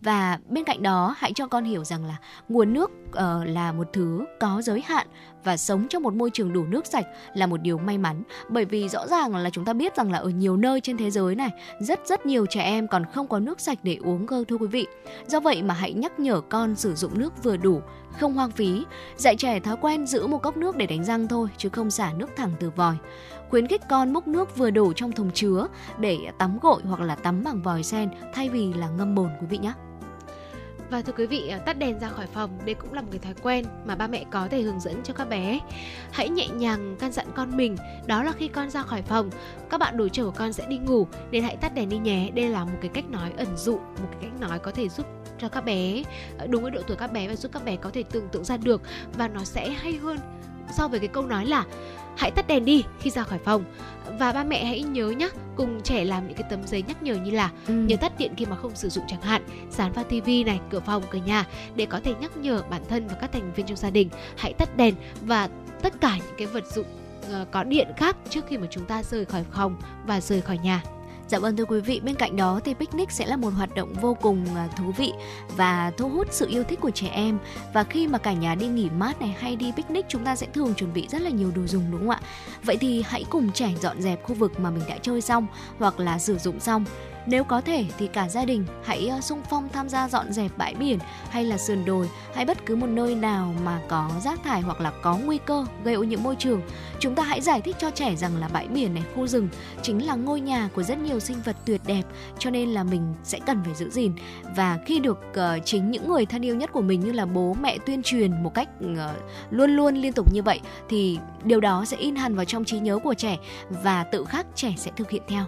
Và 0.00 0.38
bên 0.48 0.64
cạnh 0.64 0.82
đó 0.82 1.14
hãy 1.18 1.32
cho 1.34 1.46
con 1.46 1.64
hiểu 1.64 1.84
rằng 1.84 2.04
là 2.04 2.16
nguồn 2.48 2.72
nước 2.72 2.90
uh, 3.08 3.46
là 3.46 3.72
một 3.72 3.88
thứ 3.92 4.24
có 4.40 4.62
giới 4.62 4.80
hạn 4.80 5.06
và 5.44 5.56
sống 5.56 5.86
trong 5.88 6.02
một 6.02 6.14
môi 6.14 6.30
trường 6.30 6.52
đủ 6.52 6.64
nước 6.64 6.86
sạch 6.86 7.06
là 7.34 7.46
một 7.46 7.60
điều 7.60 7.78
may 7.78 7.98
mắn 7.98 8.22
bởi 8.48 8.64
vì 8.64 8.88
rõ 8.88 9.06
ràng 9.06 9.36
là 9.36 9.50
chúng 9.50 9.64
ta 9.64 9.72
biết 9.72 9.96
rằng 9.96 10.12
là 10.12 10.18
ở 10.18 10.28
nhiều 10.28 10.56
nơi 10.56 10.80
trên 10.80 10.96
thế 10.96 11.10
giới 11.10 11.34
này 11.34 11.50
rất 11.80 12.00
rất 12.06 12.26
nhiều 12.26 12.46
trẻ 12.46 12.62
em 12.62 12.88
còn 12.88 13.04
không 13.12 13.28
có 13.28 13.38
nước 13.38 13.60
sạch 13.60 13.78
để 13.82 13.98
uống 14.04 14.26
cơ 14.26 14.44
thưa 14.48 14.56
quý 14.56 14.66
vị. 14.66 14.86
Do 15.26 15.40
vậy 15.40 15.62
mà 15.62 15.74
hãy 15.74 15.92
nhắc 15.92 16.20
nhở 16.20 16.40
con 16.40 16.76
sử 16.76 16.94
dụng 16.94 17.18
nước 17.18 17.42
vừa 17.42 17.56
đủ, 17.56 17.80
không 18.20 18.34
hoang 18.34 18.50
phí, 18.50 18.84
dạy 19.16 19.36
trẻ 19.36 19.60
thói 19.60 19.76
quen 19.80 20.06
giữ 20.06 20.26
một 20.26 20.42
cốc 20.42 20.56
nước 20.56 20.76
để 20.76 20.86
đánh 20.86 21.04
răng 21.04 21.28
thôi 21.28 21.48
chứ 21.56 21.68
không 21.68 21.90
xả 21.90 22.12
nước 22.16 22.30
thẳng 22.36 22.52
từ 22.60 22.70
vòi 22.70 22.96
khuyến 23.50 23.66
khích 23.66 23.82
con 23.88 24.12
múc 24.12 24.28
nước 24.28 24.56
vừa 24.56 24.70
đủ 24.70 24.92
trong 24.92 25.12
thùng 25.12 25.30
chứa 25.30 25.66
để 25.98 26.18
tắm 26.38 26.58
gội 26.62 26.82
hoặc 26.84 27.00
là 27.00 27.14
tắm 27.14 27.42
bằng 27.44 27.62
vòi 27.62 27.82
sen 27.82 28.10
thay 28.34 28.48
vì 28.48 28.72
là 28.72 28.88
ngâm 28.88 29.14
bồn 29.14 29.28
quý 29.40 29.46
vị 29.50 29.58
nhé. 29.58 29.72
Và 30.90 31.02
thưa 31.02 31.12
quý 31.12 31.26
vị, 31.26 31.48
à, 31.48 31.58
tắt 31.58 31.78
đèn 31.78 31.98
ra 31.98 32.08
khỏi 32.08 32.26
phòng, 32.26 32.50
đây 32.64 32.74
cũng 32.74 32.92
là 32.92 33.00
một 33.00 33.08
cái 33.10 33.18
thói 33.18 33.34
quen 33.42 33.64
mà 33.84 33.94
ba 33.94 34.06
mẹ 34.06 34.24
có 34.30 34.48
thể 34.50 34.62
hướng 34.62 34.80
dẫn 34.80 35.02
cho 35.04 35.14
các 35.14 35.28
bé. 35.28 35.58
Hãy 36.12 36.28
nhẹ 36.28 36.48
nhàng 36.48 36.96
căn 37.00 37.12
dặn 37.12 37.26
con 37.34 37.56
mình, 37.56 37.76
đó 38.06 38.22
là 38.22 38.32
khi 38.32 38.48
con 38.48 38.70
ra 38.70 38.82
khỏi 38.82 39.02
phòng, 39.02 39.30
các 39.70 39.80
bạn 39.80 39.96
đối 39.96 40.10
trở 40.10 40.24
của 40.24 40.30
con 40.30 40.52
sẽ 40.52 40.66
đi 40.68 40.78
ngủ, 40.78 41.06
nên 41.30 41.42
hãy 41.42 41.56
tắt 41.56 41.74
đèn 41.74 41.88
đi 41.88 41.98
nhé. 41.98 42.30
Đây 42.34 42.48
là 42.48 42.64
một 42.64 42.78
cái 42.80 42.90
cách 42.94 43.10
nói 43.10 43.32
ẩn 43.36 43.56
dụ, 43.56 43.76
một 43.76 44.08
cái 44.10 44.20
cách 44.20 44.40
nói 44.40 44.58
có 44.58 44.70
thể 44.70 44.88
giúp 44.88 45.06
cho 45.38 45.48
các 45.48 45.64
bé 45.64 46.02
à, 46.38 46.46
đúng 46.46 46.62
với 46.62 46.70
độ 46.70 46.80
tuổi 46.86 46.96
các 46.96 47.12
bé 47.12 47.28
và 47.28 47.36
giúp 47.36 47.52
các 47.52 47.64
bé 47.64 47.76
có 47.76 47.90
thể 47.90 48.02
tưởng 48.02 48.28
tượng 48.28 48.44
ra 48.44 48.56
được 48.56 48.82
và 49.18 49.28
nó 49.28 49.44
sẽ 49.44 49.70
hay 49.70 49.92
hơn 49.92 50.18
so 50.72 50.88
với 50.88 51.00
cái 51.00 51.08
câu 51.08 51.26
nói 51.26 51.46
là 51.46 51.64
hãy 52.16 52.30
tắt 52.30 52.46
đèn 52.46 52.64
đi 52.64 52.84
khi 53.00 53.10
ra 53.10 53.22
khỏi 53.22 53.38
phòng 53.44 53.64
và 54.18 54.32
ba 54.32 54.44
mẹ 54.44 54.64
hãy 54.64 54.82
nhớ 54.82 55.10
nhé 55.10 55.28
cùng 55.56 55.80
trẻ 55.82 56.04
làm 56.04 56.28
những 56.28 56.36
cái 56.36 56.46
tấm 56.50 56.66
giấy 56.66 56.84
nhắc 56.88 57.02
nhở 57.02 57.14
như 57.14 57.30
là 57.30 57.50
ừ. 57.66 57.74
nhớ 57.74 57.96
tắt 57.96 58.12
điện 58.18 58.32
khi 58.36 58.46
mà 58.46 58.56
không 58.56 58.76
sử 58.76 58.88
dụng 58.88 59.04
chẳng 59.08 59.22
hạn 59.22 59.42
dán 59.70 59.92
vào 59.92 60.04
tivi 60.04 60.44
này 60.44 60.60
cửa 60.70 60.80
phòng 60.80 61.02
cửa 61.10 61.18
nhà 61.18 61.46
để 61.76 61.86
có 61.86 62.00
thể 62.04 62.14
nhắc 62.20 62.36
nhở 62.36 62.62
bản 62.70 62.82
thân 62.88 63.06
và 63.08 63.14
các 63.14 63.32
thành 63.32 63.52
viên 63.52 63.66
trong 63.66 63.76
gia 63.76 63.90
đình 63.90 64.08
hãy 64.36 64.52
tắt 64.52 64.76
đèn 64.76 64.94
và 65.22 65.48
tất 65.82 66.00
cả 66.00 66.16
những 66.16 66.34
cái 66.38 66.46
vật 66.46 66.66
dụng 66.66 66.86
uh, 67.20 67.50
có 67.50 67.64
điện 67.64 67.88
khác 67.96 68.16
trước 68.28 68.44
khi 68.48 68.58
mà 68.58 68.66
chúng 68.70 68.84
ta 68.84 69.02
rời 69.02 69.24
khỏi 69.24 69.44
phòng 69.52 69.76
và 70.06 70.20
rời 70.20 70.40
khỏi 70.40 70.58
nhà. 70.58 70.82
Dạ 71.30 71.38
vâng 71.38 71.56
thưa 71.56 71.64
quý 71.64 71.80
vị, 71.80 72.00
bên 72.04 72.14
cạnh 72.14 72.36
đó 72.36 72.60
thì 72.64 72.74
picnic 72.74 73.10
sẽ 73.10 73.26
là 73.26 73.36
một 73.36 73.50
hoạt 73.50 73.74
động 73.74 73.92
vô 74.00 74.16
cùng 74.20 74.44
à, 74.56 74.68
thú 74.76 74.92
vị 74.96 75.12
và 75.56 75.92
thu 75.96 76.08
hút 76.08 76.28
sự 76.30 76.46
yêu 76.48 76.64
thích 76.64 76.80
của 76.80 76.90
trẻ 76.90 77.08
em. 77.08 77.38
Và 77.74 77.84
khi 77.84 78.06
mà 78.06 78.18
cả 78.18 78.32
nhà 78.32 78.54
đi 78.54 78.66
nghỉ 78.66 78.88
mát 78.98 79.20
này 79.20 79.36
hay 79.38 79.56
đi 79.56 79.72
picnic 79.76 80.04
chúng 80.08 80.24
ta 80.24 80.36
sẽ 80.36 80.46
thường 80.54 80.74
chuẩn 80.74 80.92
bị 80.92 81.08
rất 81.08 81.22
là 81.22 81.30
nhiều 81.30 81.52
đồ 81.56 81.66
dùng 81.66 81.84
đúng 81.90 82.00
không 82.00 82.10
ạ? 82.10 82.20
Vậy 82.62 82.76
thì 82.76 83.02
hãy 83.06 83.24
cùng 83.30 83.52
trẻ 83.52 83.72
dọn 83.80 84.02
dẹp 84.02 84.22
khu 84.22 84.34
vực 84.34 84.60
mà 84.60 84.70
mình 84.70 84.82
đã 84.88 84.98
chơi 85.02 85.20
xong 85.20 85.46
hoặc 85.78 86.00
là 86.00 86.18
sử 86.18 86.38
dụng 86.38 86.60
xong 86.60 86.84
nếu 87.26 87.44
có 87.44 87.60
thể 87.60 87.84
thì 87.98 88.06
cả 88.06 88.28
gia 88.28 88.44
đình 88.44 88.64
hãy 88.84 89.08
ờ, 89.08 89.20
sung 89.20 89.42
phong 89.50 89.68
tham 89.68 89.88
gia 89.88 90.08
dọn 90.08 90.32
dẹp 90.32 90.58
bãi 90.58 90.74
biển 90.74 90.98
hay 91.30 91.44
là 91.44 91.58
sườn 91.58 91.84
đồi 91.84 92.10
hay 92.34 92.44
bất 92.44 92.66
cứ 92.66 92.76
một 92.76 92.86
nơi 92.86 93.14
nào 93.14 93.54
mà 93.64 93.80
có 93.88 94.10
rác 94.24 94.42
thải 94.44 94.60
hoặc 94.60 94.80
là 94.80 94.92
có 95.02 95.16
nguy 95.16 95.38
cơ 95.38 95.66
gây 95.84 95.94
ô 95.94 96.02
nhiễm 96.02 96.22
môi 96.22 96.36
trường. 96.36 96.62
Chúng 96.98 97.14
ta 97.14 97.22
hãy 97.22 97.40
giải 97.40 97.60
thích 97.60 97.76
cho 97.78 97.90
trẻ 97.90 98.16
rằng 98.16 98.36
là 98.36 98.48
bãi 98.48 98.68
biển 98.68 98.94
này, 98.94 99.02
khu 99.14 99.26
rừng 99.26 99.48
chính 99.82 100.06
là 100.06 100.14
ngôi 100.14 100.40
nhà 100.40 100.68
của 100.74 100.82
rất 100.82 100.98
nhiều 100.98 101.20
sinh 101.20 101.36
vật 101.44 101.56
tuyệt 101.66 101.80
đẹp 101.86 102.02
cho 102.38 102.50
nên 102.50 102.68
là 102.68 102.84
mình 102.84 103.14
sẽ 103.24 103.38
cần 103.46 103.60
phải 103.64 103.74
giữ 103.74 103.90
gìn 103.90 104.12
và 104.56 104.78
khi 104.86 105.00
được 105.00 105.18
uh, 105.30 105.64
chính 105.64 105.90
những 105.90 106.08
người 106.08 106.26
thân 106.26 106.44
yêu 106.44 106.56
nhất 106.56 106.72
của 106.72 106.80
mình 106.80 107.00
như 107.00 107.12
là 107.12 107.26
bố 107.26 107.56
mẹ 107.60 107.78
tuyên 107.86 108.02
truyền 108.02 108.42
một 108.42 108.54
cách 108.54 108.68
uh, 108.84 108.98
luôn 109.50 109.70
luôn 109.70 109.94
liên 109.94 110.12
tục 110.12 110.32
như 110.34 110.42
vậy 110.42 110.60
thì 110.88 111.18
điều 111.44 111.60
đó 111.60 111.84
sẽ 111.84 111.96
in 111.96 112.16
hẳn 112.16 112.34
vào 112.34 112.44
trong 112.44 112.64
trí 112.64 112.78
nhớ 112.78 112.98
của 112.98 113.14
trẻ 113.14 113.38
và 113.82 114.04
tự 114.04 114.24
khắc 114.24 114.46
trẻ 114.54 114.74
sẽ 114.76 114.90
thực 114.96 115.10
hiện 115.10 115.22
theo. 115.28 115.44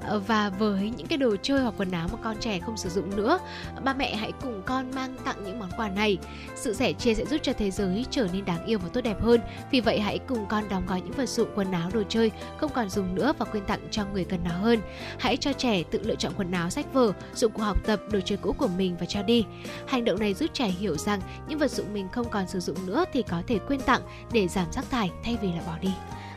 Ờ, 0.00 0.18
và 0.18 0.50
với 0.50 0.92
những 0.96 1.06
cái 1.06 1.18
đồ 1.18 1.36
chơi 1.42 1.60
hoặc 1.60 1.74
quần 1.78 1.90
áo 1.90 2.08
mà 2.12 2.18
con 2.22 2.36
trẻ 2.40 2.58
không 2.58 2.76
sử 2.76 2.88
dụng 2.88 3.16
nữa, 3.16 3.38
ba 3.84 3.94
mẹ 3.94 4.16
hãy 4.16 4.32
cùng 4.42 4.62
con 4.66 4.90
mang 4.94 5.16
tặng 5.24 5.44
những 5.44 5.58
món 5.58 5.70
quà 5.76 5.88
này. 5.88 6.18
Sự 6.56 6.74
sẻ 6.74 6.92
chia 6.92 7.14
sẽ 7.14 7.24
giúp 7.24 7.38
cho 7.42 7.52
thế 7.52 7.70
giới 7.70 8.06
trở 8.10 8.26
nên 8.32 8.44
đáng 8.44 8.66
yêu 8.66 8.78
và 8.78 8.88
tốt 8.88 9.00
đẹp 9.00 9.22
hơn. 9.22 9.40
Vì 9.70 9.80
vậy 9.80 10.00
hãy 10.00 10.18
cùng 10.18 10.46
con 10.48 10.68
đóng 10.68 10.86
gói 10.86 11.00
những 11.00 11.12
vật 11.12 11.28
dụng, 11.28 11.48
quần 11.54 11.72
áo, 11.72 11.90
đồ 11.92 12.02
chơi 12.08 12.30
không 12.58 12.72
còn 12.74 12.88
dùng 12.88 13.14
nữa 13.14 13.32
và 13.38 13.44
quyên 13.44 13.64
tặng 13.64 13.80
cho 13.90 14.04
người 14.12 14.24
cần 14.24 14.40
nó 14.44 14.50
hơn. 14.50 14.80
Hãy 15.18 15.36
cho 15.36 15.52
trẻ 15.52 15.82
tự 15.82 16.00
lựa 16.04 16.14
chọn 16.14 16.32
quần 16.36 16.52
áo 16.52 16.70
sách 16.70 16.92
vở, 16.92 17.12
dụng 17.34 17.52
cụ 17.52 17.62
học 17.62 17.86
tập, 17.86 18.00
đồ 18.10 18.20
chơi 18.20 18.38
cũ 18.42 18.52
của 18.58 18.68
mình 18.68 18.96
và 19.00 19.06
cho 19.06 19.22
đi. 19.22 19.44
Hành 19.86 20.04
động 20.04 20.20
này 20.20 20.34
giúp 20.34 20.50
trẻ 20.52 20.66
hiểu 20.66 20.96
rằng 20.96 21.20
những 21.48 21.58
vật 21.58 21.70
dụng 21.70 21.92
mình 21.92 22.08
không 22.12 22.28
còn 22.30 22.48
sử 22.48 22.60
dụng 22.60 22.86
nữa 22.86 23.04
thì 23.12 23.22
có 23.22 23.42
thể 23.46 23.58
quyên 23.58 23.80
tặng 23.80 24.02
để 24.32 24.48
giảm 24.48 24.72
rác 24.72 24.90
thải 24.90 25.10
thay 25.24 25.38
vì 25.42 25.48
là 25.48 25.60
bỏ 25.66 25.74
đi. 25.80 25.90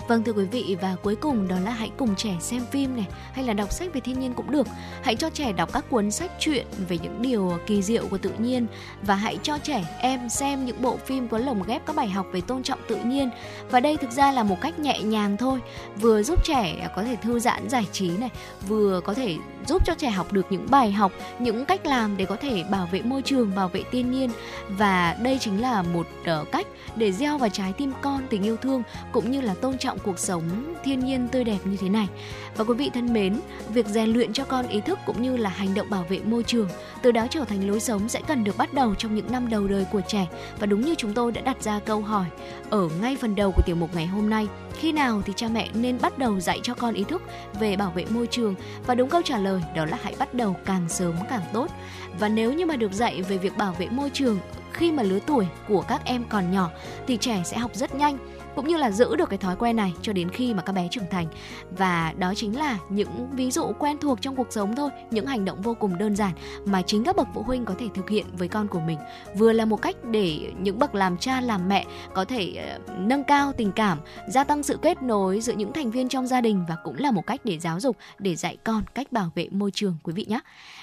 Vâng 0.08 0.24
thưa 0.24 0.34
quý 0.34 0.46
vị 0.46 0.78
và 0.82 0.96
cuối 1.04 1.16
cùng 1.16 1.48
đó 1.48 1.56
là 1.64 1.72
hãy 1.72 1.92
cùng 1.98 2.16
trẻ 2.16 2.36
xem 2.40 2.62
phim 2.72 2.96
này 2.96 3.08
hay 3.34 3.46
là 3.46 3.54
đọc 3.54 3.72
sách 3.72 3.94
về 3.94 4.02
thiên 4.02 4.20
nhiên 4.20 4.34
cũng 4.34 4.52
được. 4.52 4.68
Hãy 5.02 5.16
cho 5.16 5.30
trẻ 5.30 5.52
đọc 5.52 5.74
các 5.74 5.86
cuốn 5.90 6.12
sách 6.12 6.32
truyện 6.40 6.66
về 6.88 6.98
những 7.04 7.22
điều 7.22 7.58
kỳ 7.66 7.82
diệu 7.82 8.08
của 8.08 8.18
tự 8.18 8.32
nhiên 8.38 8.68
và 9.02 9.16
hãy 9.16 9.38
cho 9.44 9.58
trẻ 9.58 9.84
em 10.00 10.30
xem 10.30 10.66
những 10.66 10.82
bộ 10.82 10.98
phim 10.98 11.28
có 11.28 11.38
lồng 11.38 11.64
ghép 11.64 11.86
các 11.86 11.96
bài 11.96 12.10
học 12.10 12.26
về 12.32 12.42
tôn 12.42 12.64
trọng 12.64 12.80
tự 12.88 12.96
nhiên. 12.96 13.30
Và 13.70 13.80
đây 13.80 13.98
thực 13.98 14.12
ra 14.12 14.32
là 14.32 14.44
một 14.44 14.62
cách 14.62 14.80
nhẹ 14.80 15.02
nhàng 15.02 15.38
thôi, 15.38 15.60
vừa 15.96 16.24
giúp 16.24 16.46
trẻ 16.46 16.90
có 16.96 17.04
thể 17.04 17.16
thư 17.16 17.40
giãn 17.40 17.70
giải 17.70 17.86
trí 17.92 18.10
này, 18.10 18.30
vừa 18.68 19.02
có 19.06 19.14
thể 19.14 19.36
giúp 19.68 19.86
cho 19.86 19.94
trẻ 19.98 20.10
học 20.10 20.34
được 20.34 20.46
những 20.50 20.66
bài 20.70 20.92
học, 20.92 21.12
những 21.40 21.66
cách 21.66 21.86
làm 21.86 22.18
để 22.18 22.26
có 22.26 22.36
thể 22.36 22.64
bảo 22.64 22.90
vệ 22.92 23.02
môi 23.02 23.22
trường, 23.22 23.56
bảo 23.56 23.68
vệ 23.68 23.84
thiên 23.92 24.12
nhiên 24.12 24.30
và 24.70 25.18
đây 25.22 25.38
chính 25.40 25.62
là 25.62 25.82
một 25.82 26.08
uh, 26.22 26.52
cách 26.52 26.68
để 26.96 27.12
gieo 27.12 27.38
vào 27.38 27.50
trái 27.50 27.74
tim 27.74 27.94
con 28.02 28.22
tình 28.30 28.44
yêu 28.44 28.58
thương 28.58 28.84
cũng 29.12 29.32
như 29.32 29.42
là 29.42 29.54
tôn 29.54 29.78
trọng 29.78 29.91
cuộc 30.00 30.20
sống 30.20 30.44
thiên 30.84 31.00
nhiên 31.00 31.28
tươi 31.28 31.44
đẹp 31.44 31.58
như 31.66 31.78
thế 31.78 31.90
này. 31.90 32.08
Và 32.58 32.64
quý 32.64 32.74
vị 32.74 32.90
thân 32.94 33.14
mến, 33.14 33.40
việc 33.70 33.86
rèn 33.86 34.10
luyện 34.10 34.34
cho 34.34 34.46
con 34.46 34.68
ý 34.68 34.82
thức 34.82 35.00
cũng 35.06 35.22
như 35.22 35.38
là 35.38 35.50
hành 35.50 35.74
động 35.74 35.90
bảo 35.90 36.06
vệ 36.10 36.20
môi 36.20 36.44
trường, 36.44 36.70
từ 37.02 37.12
đó 37.12 37.28
trở 37.30 37.46
thành 37.46 37.68
lối 37.68 37.80
sống 37.80 38.10
sẽ 38.10 38.22
cần 38.28 38.44
được 38.44 38.58
bắt 38.58 38.74
đầu 38.74 38.96
trong 38.96 39.16
những 39.16 39.32
năm 39.32 39.50
đầu 39.50 39.68
đời 39.68 39.86
của 39.92 40.02
trẻ. 40.08 40.28
Và 40.60 40.66
đúng 40.66 40.82
như 40.82 40.96
chúng 40.96 41.14
tôi 41.14 41.32
đã 41.32 41.42
đặt 41.42 41.64
ra 41.64 41.80
câu 41.86 42.02
hỏi 42.02 42.26
ở 42.70 42.90
ngay 43.02 43.16
phần 43.16 43.36
đầu 43.36 43.52
của 43.52 43.62
tiểu 43.66 43.76
mục 43.76 43.90
ngày 43.96 44.08
hôm 44.08 44.30
nay, 44.30 44.48
khi 44.74 44.92
nào 44.92 45.22
thì 45.26 45.34
cha 45.36 45.48
mẹ 45.48 45.70
nên 45.74 45.98
bắt 46.02 46.18
đầu 46.18 46.40
dạy 46.40 46.60
cho 46.64 46.74
con 46.74 46.94
ý 46.94 47.04
thức 47.04 47.22
về 47.60 47.76
bảo 47.76 47.92
vệ 47.96 48.06
môi 48.10 48.28
trường? 48.28 48.56
Và 48.86 48.96
đúng 48.96 49.10
câu 49.10 49.22
trả 49.22 49.38
lời 49.38 49.64
đó 49.76 49.86
là 49.86 49.98
hãy 50.04 50.16
bắt 50.20 50.34
đầu 50.34 50.56
càng 50.66 50.90
sớm 50.90 51.16
càng 51.30 51.44
tốt. 51.54 51.68
Và 52.20 52.30
nếu 52.30 52.54
như 52.54 52.66
mà 52.66 52.76
được 52.76 52.94
dạy 52.94 53.22
về 53.22 53.38
việc 53.38 53.58
bảo 53.58 53.76
vệ 53.80 53.88
môi 53.90 54.10
trường 54.10 54.40
khi 54.74 54.92
mà 54.92 55.04
lứa 55.04 55.20
tuổi 55.26 55.48
của 55.68 55.82
các 55.82 56.06
em 56.06 56.24
còn 56.30 56.52
nhỏ 56.52 56.70
thì 57.08 57.18
trẻ 57.18 57.42
sẽ 57.46 57.58
học 57.58 57.72
rất 57.74 57.96
nhanh 57.96 58.18
cũng 58.56 58.68
như 58.68 58.78
là 58.78 58.92
giữ 58.92 59.16
được 59.16 59.30
cái 59.30 59.38
thói 59.38 59.56
quen 59.56 59.76
này 59.76 59.94
cho 60.02 60.14
đến 60.14 60.30
khi 60.30 60.54
mà 60.54 60.62
các 60.62 60.74
bé 60.74 60.88
trưởng 60.92 61.10
thành. 61.12 61.28
Và 61.78 62.14
đó 62.18 62.34
chính 62.36 62.60
là 62.60 62.78
những 62.90 63.30
ví 63.32 63.52
dụ 63.52 63.72
quen 63.80 63.98
thuộc 63.98 64.22
trong 64.22 64.36
cuộc 64.36 64.48
sống 64.50 64.76
thôi 64.76 64.90
những 65.12 65.26
hành 65.26 65.46
động 65.46 65.62
vô 65.62 65.74
cùng 65.74 65.98
đơn 65.98 66.16
giản 66.16 66.32
mà 66.66 66.82
chính 66.82 67.04
các 67.04 67.16
bậc 67.16 67.28
phụ 67.34 67.42
huynh 67.42 67.66
có 67.66 67.74
thể 67.80 67.88
thực 67.94 68.10
hiện 68.10 68.26
với 68.34 68.48
con 68.48 68.68
của 68.68 68.80
mình. 68.80 68.98
Vừa 69.38 69.54
là 69.54 69.66
một 69.66 69.82
cách 69.82 69.96
để 70.04 70.52
những 70.60 70.80
bậc 70.80 70.96
làm 70.96 71.18
cha 71.18 71.42
làm 71.42 71.70
mẹ 71.70 71.86
có 72.14 72.26
thể 72.26 72.76
uh, 72.76 73.00
nâng 73.00 73.24
cao 73.24 73.54
tình 73.54 73.72
cảm 73.72 73.98
gia 74.28 74.44
tăng 74.44 74.64
sự 74.64 74.78
kết 74.82 75.02
nối 75.02 75.42
giữa 75.42 75.54
những 75.54 75.74
thành 75.74 75.92
viên 75.92 76.10
trong 76.10 76.28
gia 76.28 76.42
đình 76.42 76.66
và 76.70 76.76
cũng 76.84 76.96
là 76.98 77.12
một 77.12 77.28
cách 77.28 77.42
để 77.44 77.60
giáo 77.60 77.80
dục 77.80 77.98
để 78.20 78.36
dạy 78.36 78.58
con 78.64 78.84
cách 78.94 79.12
bảo 79.12 79.32
vệ 79.36 79.48
môi 79.52 79.72
trường 79.74 79.98
quý 80.04 80.14
vị 80.14 80.26
nhé 80.30 80.40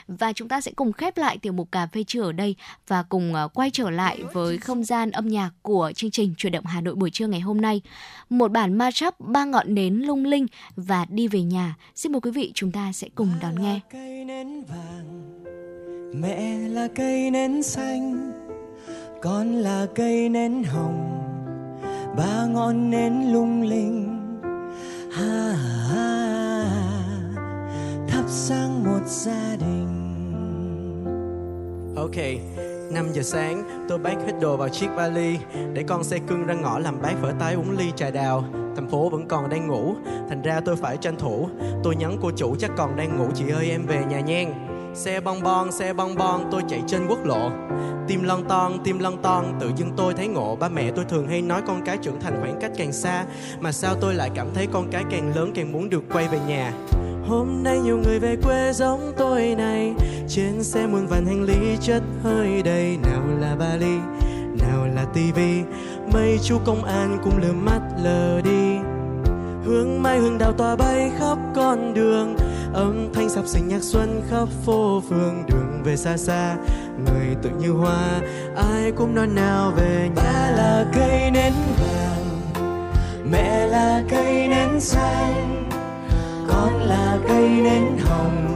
và 0.08 0.32
chúng 0.32 0.48
ta 0.48 0.60
sẽ 0.60 0.72
cùng 0.76 0.92
khép 0.92 1.18
lại 1.18 1.38
tiểu 1.38 1.52
mục 1.52 1.72
cà 1.72 1.86
phê 1.86 2.04
trưa 2.04 2.22
ở 2.22 2.32
đây 2.32 2.56
và 2.88 3.02
cùng 3.02 3.34
uh, 3.44 3.54
quay 3.54 3.70
trở 3.70 3.90
lại 3.90 4.22
với 4.32 4.58
không 4.58 4.84
gian 4.84 5.10
âm 5.10 5.28
nhạc 5.28 5.50
của 5.62 5.92
chương 5.96 6.10
trình 6.10 6.34
chuyển 6.36 6.52
động 6.52 6.66
Hà 6.66 6.80
Nội 6.80 6.94
buổi 6.94 7.10
trưa 7.10 7.26
ngày 7.26 7.40
hôm 7.40 7.60
nay. 7.60 7.80
Một 8.30 8.52
bản 8.52 8.78
mashup 8.78 9.20
ba 9.20 9.44
ngọn 9.44 9.74
nến 9.74 9.94
lung 9.94 10.24
linh 10.24 10.46
và 10.76 11.06
đi 11.08 11.28
về 11.28 11.42
nhà. 11.42 11.76
Xin 11.94 12.12
mời 12.12 12.20
quý 12.20 12.30
vị 12.30 12.52
chúng 12.54 12.72
ta 12.72 12.92
sẽ 12.92 13.08
cùng 13.14 13.30
đón 13.42 13.62
nghe. 13.62 13.80
Cây 13.92 14.24
nến 14.24 14.64
vàng, 14.64 15.44
mẹ 16.20 16.58
là 16.58 16.88
cây 16.94 17.30
nến 17.30 17.62
xanh, 17.62 18.32
con 19.22 19.52
là 19.52 19.86
cây 19.94 20.28
nến 20.28 20.62
hồng, 20.64 21.24
ba 22.16 22.46
ngọn 22.46 22.90
nến 22.90 23.32
lung 23.32 23.62
linh. 23.62 24.14
Ha, 25.12 25.52
ha, 25.92 26.64
thắp 28.08 28.24
sáng 28.28 28.84
một 28.84 29.06
gia 29.06 29.56
đình. 29.56 29.97
Ok, 31.98 32.16
5 32.90 33.12
giờ 33.12 33.22
sáng 33.22 33.86
tôi 33.88 33.98
bác 33.98 34.14
hết 34.26 34.32
đồ 34.40 34.56
vào 34.56 34.68
chiếc 34.68 34.88
vali 34.96 35.38
Để 35.72 35.84
con 35.88 36.04
xe 36.04 36.18
cưng 36.18 36.46
ra 36.46 36.54
ngõ 36.54 36.78
làm 36.78 37.02
bác 37.02 37.12
phở 37.22 37.32
tái 37.38 37.54
uống 37.54 37.78
ly 37.78 37.92
trà 37.96 38.10
đào. 38.10 38.44
Thành 38.76 38.88
phố 38.88 39.08
vẫn 39.08 39.28
còn 39.28 39.48
đang 39.48 39.66
ngủ 39.66 39.94
Thành 40.28 40.42
ra 40.42 40.60
tôi 40.60 40.76
phải 40.76 40.96
tranh 40.96 41.16
thủ. 41.16 41.48
Tôi 41.84 41.96
nhắn 41.96 42.18
cô 42.22 42.30
chủ 42.36 42.56
chắc 42.58 42.70
còn 42.76 42.96
đang 42.96 43.18
ngủ 43.18 43.26
Chị 43.34 43.44
ơi 43.50 43.70
em 43.70 43.86
về 43.86 44.04
nhà 44.08 44.20
nhen 44.20 44.48
Xe 44.94 45.20
bon 45.20 45.42
bon, 45.42 45.72
xe 45.72 45.92
bon 45.92 46.16
bon 46.16 46.48
tôi 46.50 46.62
chạy 46.68 46.82
trên 46.86 47.06
quốc 47.08 47.24
lộ. 47.24 47.50
Tim 48.08 48.22
lon 48.22 48.44
ton, 48.48 48.78
tim 48.84 48.98
lon 48.98 49.22
ton 49.22 49.44
Tự 49.60 49.70
dưng 49.76 49.92
tôi 49.96 50.14
thấy 50.14 50.28
ngộ. 50.28 50.56
Ba 50.56 50.68
mẹ 50.68 50.90
tôi 50.90 51.04
thường 51.04 51.28
hay 51.28 51.42
nói 51.42 51.62
con 51.66 51.82
cái 51.84 51.96
trưởng 52.02 52.20
thành 52.20 52.36
khoảng 52.40 52.60
cách 52.60 52.72
càng 52.76 52.92
xa 52.92 53.24
Mà 53.60 53.72
sao 53.72 53.94
tôi 54.00 54.14
lại 54.14 54.30
cảm 54.34 54.48
thấy 54.54 54.66
con 54.72 54.88
cái 54.90 55.04
càng 55.10 55.36
lớn 55.36 55.52
càng 55.54 55.72
muốn 55.72 55.90
được 55.90 56.02
quay 56.12 56.28
về 56.28 56.38
nhà? 56.48 56.72
Hôm 57.28 57.62
nay 57.62 57.80
nhiều 57.80 57.98
người 57.98 58.18
về 58.18 58.36
quê 58.42 58.72
giống 58.72 59.12
tôi 59.16 59.54
này. 59.58 59.94
Trên 60.28 60.62
xe 60.62 60.86
muôn 60.86 61.06
vàn 61.06 61.26
hành 61.26 61.42
lý 61.42 61.76
chất 61.80 62.02
hơi 62.22 62.62
đầy. 62.62 62.98
Nào 63.02 63.22
là 63.40 63.54
vali, 63.54 63.96
nào 64.58 64.86
là 64.94 65.04
tivi 65.14 65.62
Mấy 66.12 66.38
chú 66.44 66.58
công 66.64 66.84
an 66.84 67.18
cũng 67.24 67.38
lừa 67.38 67.52
mắt 67.52 67.80
lờ 68.02 68.40
đi. 68.44 68.76
Hương 69.64 70.02
mai 70.02 70.18
hương 70.18 70.38
đào 70.38 70.52
tỏa 70.52 70.76
bay 70.76 71.10
khắp 71.18 71.38
con 71.54 71.94
đường. 71.94 72.36
Âm 72.72 73.12
thanh 73.14 73.28
sập 73.28 73.46
sình 73.46 73.68
nhạc 73.68 73.82
xuân 73.82 74.22
khắp 74.30 74.48
phố 74.66 75.02
phường. 75.08 75.44
Đường 75.48 75.82
về 75.84 75.96
xa 75.96 76.16
xa, 76.16 76.56
người 77.06 77.36
tự 77.42 77.50
như 77.60 77.70
hoa. 77.70 78.20
Ai 78.56 78.92
cũng 78.92 79.14
nói 79.14 79.26
nào 79.26 79.72
về 79.76 80.10
nhà. 80.16 80.22
Ba 80.22 80.50
là 80.50 80.86
cây 80.94 81.30
nến 81.30 81.52
vàng 81.80 82.40
Mẹ 83.30 83.66
là 83.66 84.02
cây 84.10 84.48
nến 84.48 84.80
xanh 84.80 85.67
con 86.58 86.82
là 86.82 87.18
cây 87.28 87.48
nến 87.48 87.98
hồng 88.04 88.54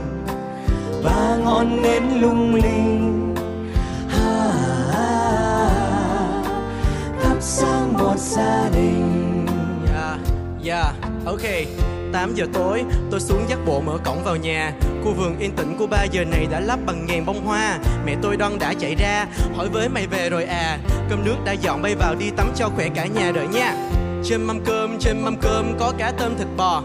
và 1.02 1.38
ngọn 1.44 1.82
nến 1.82 2.02
lung 2.20 2.54
linh. 2.54 3.34
Ha, 4.08 4.52
ha, 4.92 5.70
thắp 7.22 7.36
sáng 7.40 7.92
một 7.92 8.18
gia 8.18 8.70
đình. 8.74 9.46
Yeah, 9.94 10.18
yeah, 10.66 10.94
ok 11.24 11.40
8 12.12 12.34
giờ 12.34 12.46
tối, 12.52 12.84
tôi 13.10 13.20
xuống 13.20 13.44
dắt 13.48 13.58
bộ 13.66 13.80
mở 13.80 13.98
cổng 14.04 14.24
vào 14.24 14.36
nhà. 14.36 14.72
Khu 15.04 15.12
vườn 15.12 15.38
yên 15.38 15.56
tĩnh 15.56 15.76
của 15.78 15.86
3 15.86 16.04
giờ 16.04 16.24
này 16.24 16.46
đã 16.50 16.60
lắp 16.60 16.78
bằng 16.86 17.06
ngàn 17.06 17.26
bông 17.26 17.46
hoa. 17.46 17.78
Mẹ 18.06 18.16
tôi 18.22 18.36
đoan 18.36 18.58
đã 18.58 18.74
chạy 18.80 18.94
ra, 18.94 19.26
hỏi 19.56 19.68
với 19.68 19.88
mày 19.88 20.06
về 20.06 20.30
rồi 20.30 20.44
à. 20.44 20.78
Cơm 21.10 21.24
nước 21.24 21.36
đã 21.44 21.52
dọn 21.52 21.82
bay 21.82 21.94
vào 21.94 22.14
đi 22.14 22.30
tắm 22.36 22.52
cho 22.56 22.68
khỏe 22.68 22.88
cả 22.94 23.06
nhà 23.06 23.32
đợi 23.34 23.46
nha. 23.46 23.74
Trên 24.24 24.42
mâm 24.42 24.60
cơm, 24.64 24.98
trên 25.00 25.20
mâm 25.24 25.36
cơm 25.36 25.78
có 25.78 25.92
cá 25.98 26.12
tôm 26.18 26.34
thịt 26.38 26.48
bò. 26.56 26.82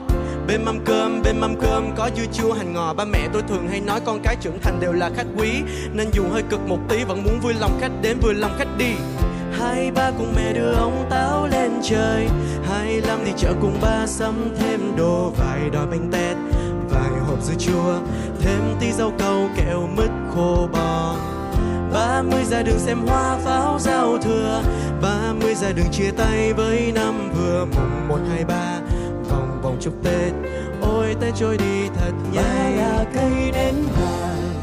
Bên 0.48 0.66
mâm 0.66 0.80
cơm, 0.86 1.22
bên 1.22 1.40
mâm 1.40 1.56
cơm 1.62 1.96
có 1.96 2.10
dưa 2.18 2.26
chua 2.34 2.54
hành 2.54 2.74
ngò. 2.74 2.94
Ba 2.94 3.06
mẹ 3.06 3.28
tôi 3.34 3.42
thường 3.50 3.68
hay 3.68 3.82
nói 3.82 4.00
con 4.06 4.20
cái 4.24 4.36
trưởng 4.42 4.60
thành 4.62 4.80
đều 4.80 4.94
là 4.94 5.10
khách 5.16 5.28
quý. 5.38 5.50
Nên 5.94 6.08
dù 6.14 6.24
hơi 6.32 6.44
cực 6.50 6.68
một 6.68 6.80
tí 6.90 7.04
vẫn 7.04 7.24
muốn 7.24 7.40
vui 7.40 7.54
lòng 7.60 7.78
khách 7.82 7.92
đến 8.02 8.18
vui 8.20 8.34
lòng 8.34 8.52
khách 8.58 8.78
đi. 8.78 8.92
Hai 9.60 9.92
ba 9.92 10.12
cùng 10.18 10.34
mẹ 10.36 10.54
đưa 10.54 10.72
ông 10.72 11.06
táo 11.10 11.48
lên 11.48 11.72
trời. 11.84 12.28
Hai 12.70 13.02
lăm 13.02 13.26
đi 13.26 13.32
chợ 13.38 13.54
cùng 13.62 13.78
ba 13.82 14.08
sắm 14.08 14.34
thêm 14.60 14.96
đồ 14.98 15.34
vài 15.38 15.60
đòi 15.74 15.88
bánh 15.88 16.10
tét 16.12 16.38
vài 16.90 17.20
hộp 17.28 17.44
dưa 17.44 17.56
chua 17.60 18.00
thêm 18.42 18.60
tí 18.80 18.92
rau 18.92 19.14
câu 19.18 19.50
kẹo 19.58 19.90
mứt 19.96 20.10
khô 20.36 20.70
bò. 20.72 21.16
Ba 21.94 22.22
mươi 22.22 22.44
ra 22.44 22.62
đường 22.62 22.80
xem 22.80 23.00
hoa 23.08 23.38
pháo 23.38 23.80
giao 23.80 24.18
thừa. 24.18 24.62
Ba 25.02 25.34
mươi 25.42 25.56
ra 25.56 25.72
đường 25.72 25.92
chia 25.92 26.12
tay 26.18 26.54
với 26.54 26.92
năm 26.96 27.32
vừa 27.38 27.66
mùng 27.66 28.08
một 28.08 28.20
hai 28.30 28.46
ba 28.46 28.80
vòng 29.78 29.82
vòng 29.82 29.82
chúc 29.82 29.94
tết 30.04 30.34
ôi 30.82 31.16
tết 31.22 31.34
trôi 31.36 31.58
đi 31.58 31.88
thật 31.96 32.12
ba 32.36 32.72
là 32.78 33.06
cây 33.14 33.52
nến 33.54 33.76
vàng, 34.00 34.54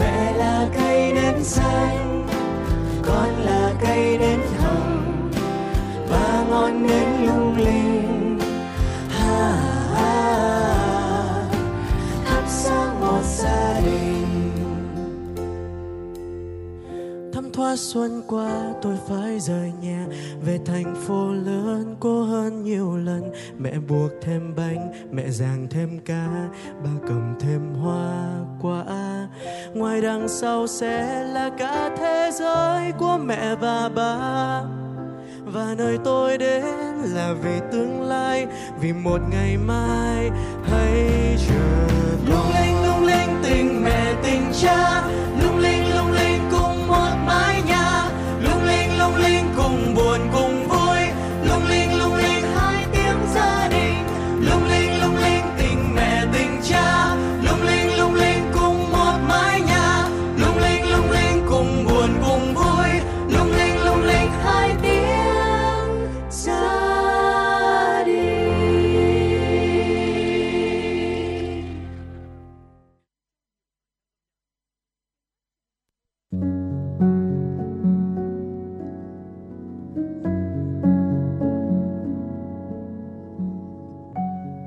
mẹ 0.00 0.32
là 0.36 0.68
cây 0.74 1.12
nến 1.12 1.44
xanh, 1.44 2.26
con 3.02 3.28
là 3.44 3.72
cây 3.82 4.18
nến 4.18 4.40
hồng 4.58 5.30
ba 6.10 6.44
ngọn 6.50 6.86
nến 6.86 7.08
lung 7.26 7.56
linh. 7.56 8.25
Thoát 17.56 17.78
xuân 17.78 18.22
qua, 18.28 18.72
tôi 18.82 18.94
phải 19.08 19.40
rời 19.40 19.72
nhà. 19.80 20.06
Về 20.44 20.58
thành 20.66 20.94
phố 21.06 21.32
lớn, 21.32 21.96
cô 22.00 22.22
hơn 22.22 22.62
nhiều 22.64 22.96
lần. 22.96 23.32
Mẹ 23.58 23.72
buộc 23.88 24.10
thêm 24.22 24.54
bánh, 24.56 24.92
mẹ 25.10 25.30
ràng 25.30 25.66
thêm 25.70 26.00
cá 26.04 26.28
ba 26.84 26.90
cầm 27.08 27.34
thêm 27.40 27.74
hoa 27.74 28.28
quả. 28.62 28.84
Ngoài 29.74 30.00
đằng 30.00 30.28
sau 30.28 30.66
sẽ 30.66 31.24
là 31.24 31.50
cả 31.58 31.96
thế 31.98 32.30
giới 32.32 32.92
của 32.98 33.18
mẹ 33.24 33.54
và 33.54 33.90
ba 33.94 34.62
và 35.44 35.74
nơi 35.78 35.98
tôi 36.04 36.38
đến 36.38 36.64
là 37.14 37.34
vì 37.42 37.60
tương 37.72 38.02
lai, 38.02 38.46
vì 38.80 38.92
một 38.92 39.20
ngày 39.30 39.56
mai 39.56 40.30
hãy 40.70 41.10
chờ 41.48 41.86
lung 42.28 42.52
linh 42.54 42.86
lung 42.86 43.06
linh, 43.06 43.42
tình 43.42 43.84
mẹ, 43.84 44.14
tình 44.22 44.42
cha. 44.62 45.08
Lung 45.42 45.56
linh 45.56 45.56
lung 45.56 45.58
linh 45.58 45.85
cùng 49.56 49.94
buồn 49.94 50.20
cùng 50.32 50.65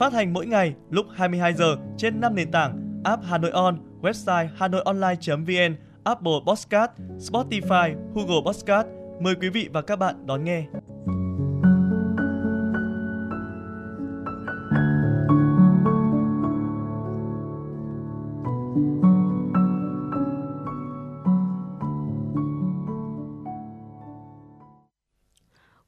Phát 0.00 0.12
hành 0.12 0.32
mỗi 0.32 0.46
ngày 0.46 0.74
lúc 0.90 1.06
22 1.14 1.54
giờ 1.54 1.76
trên 1.96 2.20
5 2.20 2.34
nền 2.34 2.50
tảng 2.50 3.00
app 3.04 3.22
Hà 3.24 3.38
Nội 3.38 3.50
On, 3.50 3.78
website 4.02 4.48
hanoionline.vn, 4.56 5.76
Apple 6.04 6.32
Podcast, 6.46 6.90
Spotify, 7.18 7.94
Google 8.14 8.40
Podcast. 8.46 8.86
Mời 9.20 9.34
quý 9.40 9.48
vị 9.48 9.68
và 9.72 9.82
các 9.82 9.96
bạn 9.96 10.26
đón 10.26 10.44
nghe. 10.44 10.64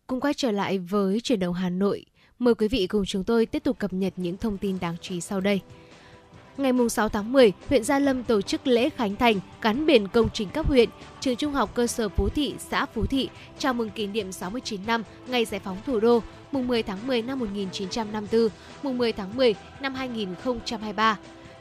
Cùng 0.06 0.20
quay 0.20 0.34
trở 0.34 0.50
lại 0.50 0.78
với 0.78 1.20
chuyển 1.20 1.38
động 1.38 1.54
Hà 1.54 1.70
Nội. 1.70 2.04
Mời 2.38 2.54
quý 2.54 2.68
vị 2.68 2.86
cùng 2.86 3.04
chúng 3.06 3.24
tôi 3.24 3.46
tiếp 3.46 3.64
tục 3.64 3.78
cập 3.78 3.92
nhật 3.92 4.12
những 4.16 4.36
thông 4.36 4.58
tin 4.58 4.78
đáng 4.80 4.96
chú 5.00 5.14
ý 5.14 5.20
sau 5.20 5.40
đây. 5.40 5.60
Ngày 6.56 6.72
6 6.90 7.08
tháng 7.08 7.32
10, 7.32 7.52
huyện 7.68 7.84
Gia 7.84 7.98
Lâm 7.98 8.24
tổ 8.24 8.40
chức 8.40 8.66
lễ 8.66 8.90
khánh 8.90 9.16
thành 9.16 9.40
gắn 9.62 9.86
biển 9.86 10.08
công 10.08 10.28
trình 10.34 10.48
cấp 10.48 10.66
huyện, 10.66 10.88
trường 11.20 11.36
trung 11.36 11.52
học 11.52 11.74
cơ 11.74 11.86
sở 11.86 12.08
Phú 12.08 12.28
Thị, 12.28 12.54
xã 12.58 12.86
Phú 12.86 13.06
Thị, 13.06 13.28
chào 13.58 13.74
mừng 13.74 13.90
kỷ 13.90 14.06
niệm 14.06 14.32
69 14.32 14.80
năm 14.86 15.02
ngày 15.26 15.44
giải 15.44 15.60
phóng 15.64 15.76
thủ 15.86 16.00
đô, 16.00 16.22
mùng 16.52 16.66
10 16.66 16.82
tháng 16.82 17.06
10 17.06 17.22
năm 17.22 17.38
1954, 17.38 18.48
mùng 18.82 18.98
10 18.98 19.12
tháng 19.12 19.36
10 19.36 19.54
năm 19.80 19.94
2023. 19.94 21.18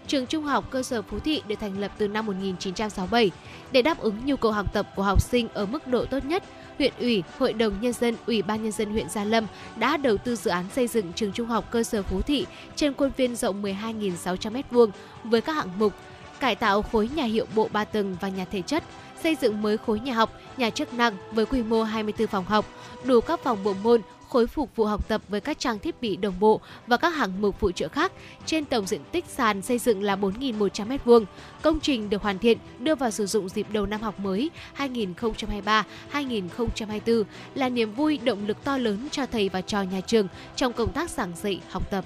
Trường 0.08 0.26
Trung 0.26 0.44
học 0.44 0.72
cơ 0.72 0.84
sở 0.84 1.02
Phú 1.02 1.20
Thị 1.20 1.42
được 1.48 1.56
thành 1.60 1.80
lập 1.80 1.92
từ 1.98 2.08
năm 2.08 2.26
1967 2.26 3.32
để 3.72 3.82
đáp 3.82 4.00
ứng 4.00 4.16
nhu 4.26 4.36
cầu 4.36 4.52
học 4.52 4.74
tập 4.74 4.88
của 4.96 5.04
học 5.04 5.22
sinh 5.22 5.48
ở 5.54 5.66
mức 5.66 5.88
độ 5.88 6.06
tốt 6.06 6.26
nhất. 6.26 6.44
Huyện 6.82 6.94
ủy, 7.00 7.24
Hội 7.40 7.54
đồng 7.54 7.82
nhân 7.82 7.94
dân, 7.94 8.16
Ủy 8.28 8.42
ban 8.42 8.64
nhân 8.64 8.72
dân 8.72 8.92
huyện 8.92 9.10
Gia 9.10 9.24
Lâm 9.24 9.48
đã 9.76 9.98
đầu 9.98 10.18
tư 10.18 10.36
dự 10.36 10.52
án 10.52 10.66
xây 10.76 10.88
dựng 10.88 11.14
trường 11.14 11.32
Trung 11.32 11.48
học 11.48 11.66
cơ 11.72 11.84
sở 11.84 12.04
Phú 12.04 12.22
Thị 12.22 12.46
trên 12.76 12.94
khuôn 12.94 13.12
viên 13.18 13.36
rộng 13.36 13.64
12.600 13.64 14.62
m2 14.72 14.88
với 15.24 15.42
các 15.42 15.54
hạng 15.54 15.80
mục 15.80 15.94
cải 16.40 16.56
tạo 16.56 16.82
khối 16.82 17.10
nhà 17.16 17.24
hiệu 17.24 17.46
bộ 17.56 17.70
3 17.72 17.84
tầng 17.84 18.18
và 18.22 18.30
nhà 18.30 18.46
thể 18.46 18.62
chất, 18.62 18.84
xây 19.24 19.36
dựng 19.42 19.62
mới 19.62 19.78
khối 19.78 20.00
nhà 20.00 20.14
học, 20.14 20.34
nhà 20.58 20.70
chức 20.70 20.94
năng 20.94 21.18
với 21.32 21.46
quy 21.46 21.64
mô 21.64 21.84
24 21.84 22.28
phòng 22.28 22.46
học, 22.46 22.66
đủ 23.06 23.22
các 23.22 23.40
phòng 23.44 23.64
bộ 23.64 23.74
môn, 23.84 24.02
khối 24.32 24.48
phục 24.48 24.76
vụ 24.76 24.86
học 24.86 25.08
tập 25.08 25.22
với 25.30 25.42
các 25.42 25.60
trang 25.60 25.80
thiết 25.80 26.02
bị 26.02 26.16
đồng 26.16 26.40
bộ 26.40 26.62
và 26.88 26.98
các 26.98 27.10
hạng 27.10 27.42
mục 27.42 27.56
phụ 27.60 27.72
trợ 27.72 27.88
khác 27.88 28.12
trên 28.46 28.66
tổng 28.66 28.86
diện 28.86 29.02
tích 29.12 29.26
sàn 29.26 29.62
xây 29.62 29.78
dựng 29.78 30.04
là 30.04 30.16
4.100 30.16 30.98
m2. 31.06 31.26
Công 31.62 31.80
trình 31.80 32.10
được 32.10 32.22
hoàn 32.22 32.40
thiện 32.40 32.58
đưa 32.80 32.96
vào 32.96 33.12
sử 33.12 33.26
dụng 33.26 33.50
dịp 33.50 33.68
đầu 33.72 33.86
năm 33.86 34.02
học 34.02 34.20
mới 34.20 34.50
2023-2024 34.78 37.24
là 37.56 37.70
niềm 37.70 37.94
vui 37.94 38.18
động 38.18 38.48
lực 38.48 38.64
to 38.64 38.78
lớn 38.78 39.08
cho 39.12 39.26
thầy 39.26 39.50
và 39.50 39.62
trò 39.62 39.82
nhà 39.82 40.02
trường 40.02 40.28
trong 40.56 40.74
công 40.74 40.92
tác 40.92 41.10
giảng 41.10 41.32
dạy 41.36 41.60
học 41.70 41.92
tập. 41.92 42.06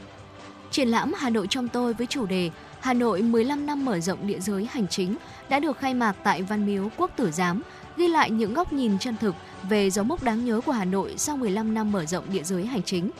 Triển 0.71 0.87
lãm 0.87 1.13
Hà 1.17 1.29
Nội 1.29 1.47
trong 1.49 1.67
tôi 1.67 1.93
với 1.93 2.07
chủ 2.07 2.25
đề 2.25 2.49
Hà 2.79 2.93
Nội 2.93 3.21
15 3.21 3.65
năm 3.65 3.85
mở 3.85 3.99
rộng 3.99 4.27
địa 4.27 4.39
giới 4.39 4.67
hành 4.71 4.87
chính 4.87 5.15
đã 5.49 5.59
được 5.59 5.77
khai 5.77 5.93
mạc 5.93 6.15
tại 6.23 6.41
Văn 6.41 6.65
Miếu 6.65 6.89
Quốc 6.97 7.11
Tử 7.15 7.31
Giám, 7.31 7.61
ghi 7.97 8.07
lại 8.07 8.31
những 8.31 8.53
góc 8.53 8.73
nhìn 8.73 8.99
chân 8.99 9.17
thực 9.17 9.35
về 9.69 9.89
dấu 9.89 10.05
mốc 10.05 10.23
đáng 10.23 10.45
nhớ 10.45 10.61
của 10.65 10.71
Hà 10.71 10.85
Nội 10.85 11.13
sau 11.17 11.37
15 11.37 11.73
năm 11.73 11.91
mở 11.91 12.05
rộng 12.05 12.23
địa 12.31 12.43
giới 12.43 12.65
hành 12.65 12.83
chính. 12.83 13.11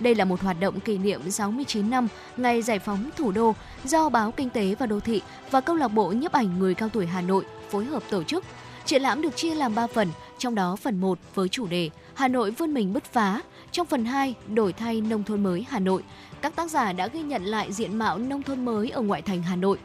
Đây 0.00 0.14
là 0.14 0.24
một 0.24 0.40
hoạt 0.40 0.60
động 0.60 0.80
kỷ 0.80 0.98
niệm 0.98 1.30
69 1.30 1.90
năm 1.90 2.08
ngày 2.36 2.62
giải 2.62 2.78
phóng 2.78 3.10
thủ 3.16 3.32
đô 3.32 3.54
do 3.84 4.08
Báo 4.08 4.30
Kinh 4.30 4.50
tế 4.50 4.74
và 4.78 4.86
Đô 4.86 5.00
thị 5.00 5.22
và 5.50 5.60
Câu 5.60 5.76
lạc 5.76 5.88
bộ 5.88 6.08
nhiếp 6.08 6.32
ảnh 6.32 6.58
người 6.58 6.74
cao 6.74 6.88
tuổi 6.88 7.06
Hà 7.06 7.20
Nội 7.20 7.44
phối 7.70 7.84
hợp 7.84 8.02
tổ 8.10 8.22
chức. 8.22 8.44
Triển 8.84 9.02
lãm 9.02 9.22
được 9.22 9.36
chia 9.36 9.54
làm 9.54 9.74
3 9.74 9.86
phần, 9.86 10.08
trong 10.38 10.54
đó 10.54 10.76
phần 10.76 11.00
1 11.00 11.18
với 11.34 11.48
chủ 11.48 11.66
đề 11.66 11.90
Hà 12.14 12.28
Nội 12.28 12.50
vươn 12.50 12.74
mình 12.74 12.92
bứt 12.92 13.04
phá, 13.04 13.40
trong 13.72 13.86
phần 13.86 14.04
2 14.04 14.34
đổi 14.48 14.72
thay 14.72 15.00
nông 15.00 15.24
thôn 15.24 15.42
mới 15.42 15.66
Hà 15.68 15.78
Nội. 15.78 16.02
Các 16.40 16.56
tác 16.56 16.70
giả 16.70 16.92
đã 16.92 17.06
ghi 17.06 17.22
nhận 17.22 17.44
lại 17.44 17.72
diện 17.72 17.98
mạo 17.98 18.18
nông 18.18 18.42
thôn 18.42 18.64
mới 18.64 18.90
ở 18.90 19.00
ngoại 19.00 19.22
thành 19.22 19.42
Hà 19.42 19.56
Nội. 19.56 19.78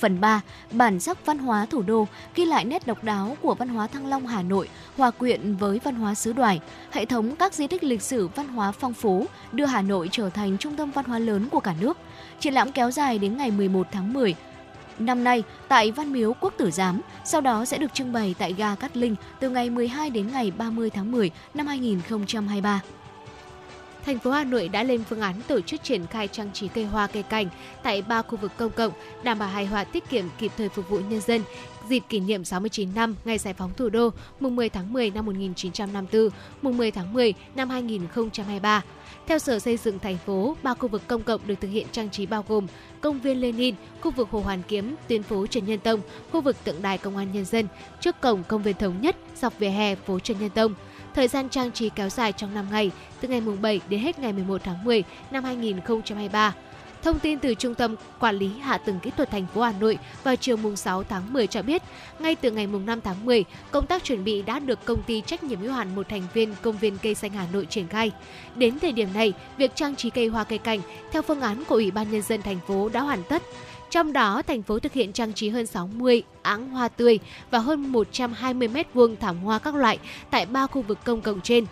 Phần 0.00 0.20
3, 0.20 0.40
bản 0.72 1.00
sắc 1.00 1.26
văn 1.26 1.38
hóa 1.38 1.66
thủ 1.66 1.82
đô 1.82 2.06
ghi 2.34 2.44
lại 2.44 2.64
nét 2.64 2.86
độc 2.86 3.04
đáo 3.04 3.36
của 3.42 3.54
văn 3.54 3.68
hóa 3.68 3.86
Thăng 3.86 4.06
Long 4.06 4.26
Hà 4.26 4.42
Nội, 4.42 4.68
hòa 4.96 5.10
quyện 5.10 5.56
với 5.56 5.80
văn 5.84 5.94
hóa 5.94 6.14
xứ 6.14 6.32
Đoài, 6.32 6.60
hệ 6.90 7.04
thống 7.04 7.36
các 7.36 7.54
di 7.54 7.66
tích 7.66 7.84
lịch 7.84 8.02
sử 8.02 8.28
văn 8.28 8.48
hóa 8.48 8.72
phong 8.72 8.94
phú 8.94 9.26
đưa 9.52 9.64
Hà 9.64 9.82
Nội 9.82 10.08
trở 10.12 10.30
thành 10.30 10.58
trung 10.58 10.76
tâm 10.76 10.90
văn 10.90 11.04
hóa 11.04 11.18
lớn 11.18 11.48
của 11.50 11.60
cả 11.60 11.74
nước. 11.80 11.98
Triển 12.38 12.54
lãm 12.54 12.72
kéo 12.72 12.90
dài 12.90 13.18
đến 13.18 13.36
ngày 13.36 13.50
11 13.50 13.86
tháng 13.92 14.12
10 14.12 14.34
năm 14.98 15.24
nay 15.24 15.42
tại 15.68 15.90
Văn 15.90 16.12
Miếu 16.12 16.32
Quốc 16.40 16.54
Tử 16.56 16.70
Giám, 16.70 17.00
sau 17.24 17.40
đó 17.40 17.64
sẽ 17.64 17.78
được 17.78 17.94
trưng 17.94 18.12
bày 18.12 18.34
tại 18.38 18.52
ga 18.52 18.74
Cát 18.74 18.96
Linh 18.96 19.16
từ 19.40 19.50
ngày 19.50 19.70
12 19.70 20.10
đến 20.10 20.32
ngày 20.32 20.52
30 20.58 20.90
tháng 20.90 21.12
10 21.12 21.30
năm 21.54 21.66
2023 21.66 22.80
thành 24.06 24.18
phố 24.18 24.30
Hà 24.30 24.44
Nội 24.44 24.68
đã 24.68 24.82
lên 24.82 25.04
phương 25.08 25.20
án 25.20 25.34
tổ 25.48 25.60
chức 25.60 25.82
triển 25.82 26.06
khai 26.06 26.28
trang 26.28 26.52
trí 26.52 26.68
cây 26.68 26.84
hoa 26.84 27.06
cây 27.06 27.22
cảnh 27.22 27.46
tại 27.82 28.02
ba 28.02 28.22
khu 28.22 28.36
vực 28.36 28.52
công 28.56 28.70
cộng, 28.70 28.92
đảm 29.22 29.38
bảo 29.38 29.48
hài 29.48 29.66
hòa 29.66 29.84
tiết 29.84 30.10
kiệm 30.10 30.24
kịp 30.38 30.52
thời 30.56 30.68
phục 30.68 30.88
vụ 30.88 30.98
nhân 30.98 31.20
dân 31.20 31.42
dịp 31.90 32.02
kỷ 32.08 32.20
niệm 32.20 32.44
69 32.44 32.88
năm 32.94 33.16
ngày 33.24 33.38
giải 33.38 33.54
phóng 33.54 33.70
thủ 33.76 33.88
đô, 33.88 34.10
mùng 34.40 34.56
10 34.56 34.68
tháng 34.68 34.92
10 34.92 35.10
năm 35.10 35.26
1954, 35.26 36.28
mùng 36.62 36.76
10 36.76 36.90
tháng 36.90 37.12
10 37.12 37.34
năm 37.54 37.70
2023. 37.70 38.82
Theo 39.26 39.38
Sở 39.38 39.58
Xây 39.58 39.76
dựng 39.76 39.98
thành 39.98 40.18
phố, 40.26 40.56
ba 40.62 40.74
khu 40.74 40.88
vực 40.88 41.02
công 41.06 41.22
cộng 41.22 41.46
được 41.46 41.54
thực 41.60 41.68
hiện 41.68 41.86
trang 41.92 42.10
trí 42.10 42.26
bao 42.26 42.44
gồm 42.48 42.66
công 43.00 43.20
viên 43.20 43.40
Lenin, 43.40 43.74
khu 44.00 44.10
vực 44.10 44.28
Hồ 44.30 44.40
Hoàn 44.40 44.62
Kiếm, 44.62 44.96
tuyến 45.08 45.22
phố 45.22 45.46
Trần 45.46 45.66
Nhân 45.66 45.78
Tông, 45.78 46.00
khu 46.32 46.40
vực 46.40 46.56
tượng 46.64 46.82
đài 46.82 46.98
Công 46.98 47.16
an 47.16 47.32
Nhân 47.32 47.44
dân, 47.44 47.66
trước 48.00 48.20
cổng 48.20 48.42
công 48.48 48.62
viên 48.62 48.76
Thống 48.76 49.00
Nhất, 49.00 49.16
dọc 49.40 49.58
vỉa 49.58 49.68
hè 49.68 49.94
phố 49.94 50.18
Trần 50.18 50.36
Nhân 50.40 50.50
Tông. 50.50 50.74
Thời 51.20 51.28
gian 51.28 51.48
trang 51.48 51.72
trí 51.72 51.88
kéo 51.88 52.08
dài 52.08 52.32
trong 52.32 52.54
5 52.54 52.66
ngày, 52.70 52.90
từ 53.20 53.28
ngày 53.28 53.40
mùng 53.40 53.62
7 53.62 53.80
đến 53.88 54.00
hết 54.00 54.18
ngày 54.18 54.32
11 54.32 54.60
tháng 54.64 54.84
10 54.84 55.04
năm 55.30 55.44
2023. 55.44 56.54
Thông 57.02 57.18
tin 57.18 57.38
từ 57.38 57.54
Trung 57.54 57.74
tâm 57.74 57.96
Quản 58.20 58.36
lý 58.36 58.48
Hạ 58.58 58.78
tầng 58.78 59.00
Kỹ 59.00 59.10
thuật 59.16 59.30
thành 59.30 59.46
phố 59.54 59.62
Hà 59.62 59.72
Nội 59.80 59.98
vào 60.24 60.36
chiều 60.36 60.56
mùng 60.56 60.76
6 60.76 61.04
tháng 61.04 61.32
10 61.32 61.46
cho 61.46 61.62
biết, 61.62 61.82
ngay 62.18 62.34
từ 62.34 62.50
ngày 62.50 62.66
mùng 62.66 62.86
5 62.86 63.00
tháng 63.00 63.24
10, 63.24 63.44
công 63.70 63.86
tác 63.86 64.04
chuẩn 64.04 64.24
bị 64.24 64.42
đã 64.42 64.58
được 64.58 64.84
công 64.84 65.02
ty 65.02 65.20
trách 65.20 65.44
nhiệm 65.44 65.60
hữu 65.60 65.72
hạn 65.72 65.94
một 65.94 66.08
thành 66.08 66.22
viên 66.34 66.54
công 66.62 66.78
viên 66.78 66.98
cây 66.98 67.14
xanh 67.14 67.30
Hà 67.30 67.46
Nội 67.52 67.66
triển 67.66 67.88
khai. 67.88 68.12
Đến 68.54 68.78
thời 68.78 68.92
điểm 68.92 69.08
này, 69.14 69.32
việc 69.56 69.74
trang 69.74 69.96
trí 69.96 70.10
cây 70.10 70.28
hoa 70.28 70.44
cây 70.44 70.58
cảnh 70.58 70.80
theo 71.12 71.22
phương 71.22 71.40
án 71.40 71.64
của 71.64 71.74
Ủy 71.74 71.90
ban 71.90 72.10
nhân 72.10 72.22
dân 72.22 72.42
thành 72.42 72.58
phố 72.66 72.88
đã 72.88 73.00
hoàn 73.00 73.22
tất. 73.22 73.42
Trong 73.90 74.12
đó, 74.12 74.42
thành 74.46 74.62
phố 74.62 74.78
thực 74.78 74.92
hiện 74.92 75.12
trang 75.12 75.32
trí 75.32 75.48
hơn 75.48 75.66
60 75.66 76.22
áng 76.42 76.70
hoa 76.70 76.88
tươi 76.88 77.18
và 77.50 77.58
hơn 77.58 77.92
120 77.92 78.68
m2 78.68 79.16
thảm 79.20 79.38
hoa 79.38 79.58
các 79.58 79.74
loại 79.74 79.98
tại 80.30 80.46
ba 80.46 80.66
khu 80.66 80.82
vực 80.82 80.98
công 81.04 81.20
cộng 81.20 81.40
trên. 81.40 81.66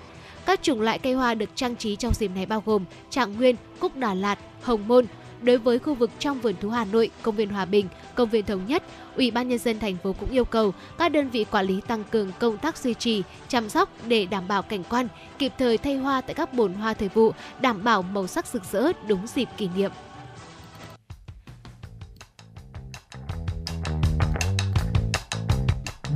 Các 0.47 0.63
chủng 0.63 0.81
loại 0.81 0.99
cây 0.99 1.13
hoa 1.13 1.35
được 1.35 1.51
trang 1.55 1.77
trí 1.77 1.97
trong 1.97 2.15
dịp 2.15 2.31
này 2.35 2.47
bao 2.47 2.63
gồm 2.67 2.85
Trạng 3.11 3.37
Nguyên, 3.37 3.57
Cúc 3.79 3.97
Đà 3.97 4.15
Lạt, 4.15 4.39
Hồng 4.63 4.89
Môn. 4.89 5.07
Đối 5.43 5.59
với 5.59 5.79
khu 5.79 5.95
vực 5.95 6.11
trong 6.19 6.41
vườn 6.41 6.55
thú 6.61 6.71
Hà 6.71 6.85
Nội, 6.85 7.11
công 7.23 7.37
viên 7.37 7.49
Hòa 7.49 7.65
Bình, 7.65 7.89
công 8.15 8.29
viên 8.29 8.45
Thống 8.45 8.67
Nhất, 8.67 8.83
Ủy 9.17 9.31
ban 9.31 9.49
nhân 9.49 9.59
dân 9.59 9.79
thành 9.79 9.97
phố 10.03 10.13
cũng 10.13 10.31
yêu 10.31 10.45
cầu 10.45 10.75
các 10.99 11.09
đơn 11.09 11.31
vị 11.31 11.45
quản 11.51 11.67
lý 11.67 11.81
tăng 11.87 12.05
cường 12.05 12.33
công 12.39 12.59
tác 12.59 12.77
duy 12.79 12.95
trì, 12.95 13.23
chăm 13.49 13.69
sóc 13.69 13.91
để 14.07 14.27
đảm 14.27 14.49
bảo 14.49 14.63
cảnh 14.63 14.83
quan, 14.91 15.09
kịp 15.39 15.53
thời 15.59 15.79
thay 15.79 15.97
hoa 15.97 16.21
tại 16.21 16.35
các 16.35 16.55
bồn 16.55 16.75
hoa 16.75 16.95
thời 16.95 17.09
vụ, 17.09 17.33
đảm 17.61 17.85
bảo 17.85 18.03
màu 18.03 18.27
sắc 18.27 18.47
rực 18.47 18.63
rỡ 18.73 18.93
đúng 19.09 19.27
dịp 19.27 19.49
kỷ 19.57 19.69
niệm. 19.77 19.91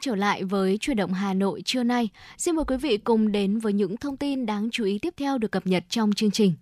Trở 0.00 0.14
lại 0.14 0.44
với 0.44 0.78
chuyển 0.80 0.96
động 0.96 1.12
Hà 1.12 1.34
Nội 1.34 1.62
trưa 1.64 1.82
nay. 1.82 2.08
Xin 2.38 2.56
mời 2.56 2.64
quý 2.64 2.76
vị 2.76 2.96
cùng 2.96 3.32
đến 3.32 3.58
với 3.58 3.72
những 3.72 3.96
thông 3.96 4.16
tin 4.16 4.46
đáng 4.46 4.68
chú 4.72 4.84
ý 4.84 4.98
tiếp 4.98 5.14
theo 5.16 5.38
được 5.38 5.52
cập 5.52 5.66
nhật 5.66 5.84
trong 5.88 6.12
chương 6.12 6.30
trình. 6.30 6.54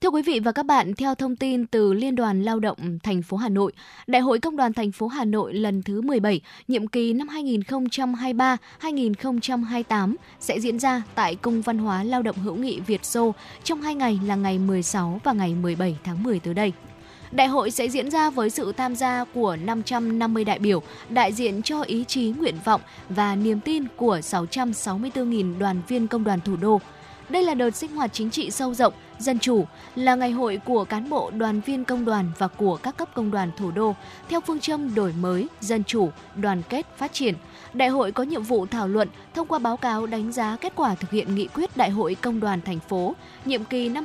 Thưa 0.00 0.08
quý 0.08 0.22
vị 0.22 0.40
và 0.40 0.52
các 0.52 0.66
bạn, 0.66 0.94
theo 0.94 1.14
thông 1.14 1.36
tin 1.36 1.66
từ 1.66 1.92
Liên 1.92 2.14
đoàn 2.14 2.42
Lao 2.42 2.60
động 2.60 2.98
thành 3.02 3.22
phố 3.22 3.36
Hà 3.36 3.48
Nội, 3.48 3.72
Đại 4.06 4.22
hội 4.22 4.38
Công 4.38 4.56
đoàn 4.56 4.72
thành 4.72 4.92
phố 4.92 5.06
Hà 5.06 5.24
Nội 5.24 5.54
lần 5.54 5.82
thứ 5.82 6.00
17, 6.00 6.40
nhiệm 6.68 6.86
kỳ 6.86 7.12
năm 7.12 7.28
2023-2028 8.80 10.14
sẽ 10.40 10.60
diễn 10.60 10.78
ra 10.78 11.02
tại 11.14 11.34
Cung 11.34 11.62
Văn 11.62 11.78
hóa 11.78 12.04
Lao 12.04 12.22
động 12.22 12.36
hữu 12.36 12.56
nghị 12.56 12.80
Việt 12.80 13.04
Xô 13.04 13.34
trong 13.64 13.82
hai 13.82 13.94
ngày 13.94 14.20
là 14.26 14.36
ngày 14.36 14.58
16 14.58 15.20
và 15.24 15.32
ngày 15.32 15.54
17 15.54 15.96
tháng 16.04 16.22
10 16.22 16.40
tới 16.40 16.54
đây. 16.54 16.72
Đại 17.32 17.46
hội 17.46 17.70
sẽ 17.70 17.88
diễn 17.88 18.10
ra 18.10 18.30
với 18.30 18.50
sự 18.50 18.72
tham 18.72 18.96
gia 18.96 19.24
của 19.24 19.56
550 19.56 20.44
đại 20.44 20.58
biểu, 20.58 20.82
đại 21.08 21.32
diện 21.32 21.62
cho 21.62 21.82
ý 21.82 22.04
chí, 22.04 22.34
nguyện 22.38 22.54
vọng 22.64 22.80
và 23.08 23.36
niềm 23.36 23.60
tin 23.60 23.84
của 23.96 24.18
664.000 24.18 25.58
đoàn 25.58 25.82
viên 25.88 26.06
công 26.06 26.24
đoàn 26.24 26.40
thủ 26.40 26.56
đô. 26.56 26.80
Đây 27.28 27.42
là 27.42 27.54
đợt 27.54 27.70
sinh 27.70 27.92
hoạt 27.92 28.12
chính 28.12 28.30
trị 28.30 28.50
sâu 28.50 28.74
rộng, 28.74 28.92
dân 29.18 29.38
chủ, 29.38 29.64
là 29.96 30.14
ngày 30.14 30.30
hội 30.30 30.60
của 30.64 30.84
cán 30.84 31.10
bộ 31.10 31.30
đoàn 31.30 31.60
viên 31.60 31.84
công 31.84 32.04
đoàn 32.04 32.30
và 32.38 32.48
của 32.48 32.76
các 32.76 32.96
cấp 32.96 33.08
công 33.14 33.30
đoàn 33.30 33.50
thủ 33.56 33.70
đô, 33.70 33.94
theo 34.28 34.40
phương 34.40 34.60
châm 34.60 34.94
đổi 34.94 35.12
mới, 35.20 35.46
dân 35.60 35.84
chủ, 35.84 36.10
đoàn 36.36 36.62
kết, 36.68 36.86
phát 36.96 37.12
triển. 37.12 37.34
Đại 37.74 37.88
hội 37.88 38.12
có 38.12 38.22
nhiệm 38.22 38.42
vụ 38.42 38.66
thảo 38.66 38.88
luận, 38.88 39.08
thông 39.34 39.46
qua 39.46 39.58
báo 39.58 39.76
cáo 39.76 40.06
đánh 40.06 40.32
giá 40.32 40.56
kết 40.60 40.72
quả 40.76 40.94
thực 40.94 41.10
hiện 41.10 41.34
nghị 41.34 41.46
quyết 41.46 41.76
Đại 41.76 41.90
hội 41.90 42.14
Công 42.14 42.40
đoàn 42.40 42.60
thành 42.64 42.80
phố, 42.88 43.14
nhiệm 43.44 43.64
kỳ 43.64 43.88
năm 43.88 44.04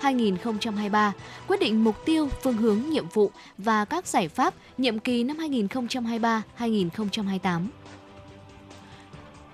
2018-2023, 0.00 1.10
quyết 1.48 1.60
định 1.60 1.84
mục 1.84 1.96
tiêu, 2.04 2.28
phương 2.42 2.56
hướng, 2.56 2.82
nhiệm 2.90 3.08
vụ 3.08 3.30
và 3.58 3.84
các 3.84 4.06
giải 4.06 4.28
pháp 4.28 4.54
nhiệm 4.78 4.98
kỳ 4.98 5.24
năm 5.24 5.36
2023-2028. 6.58 7.66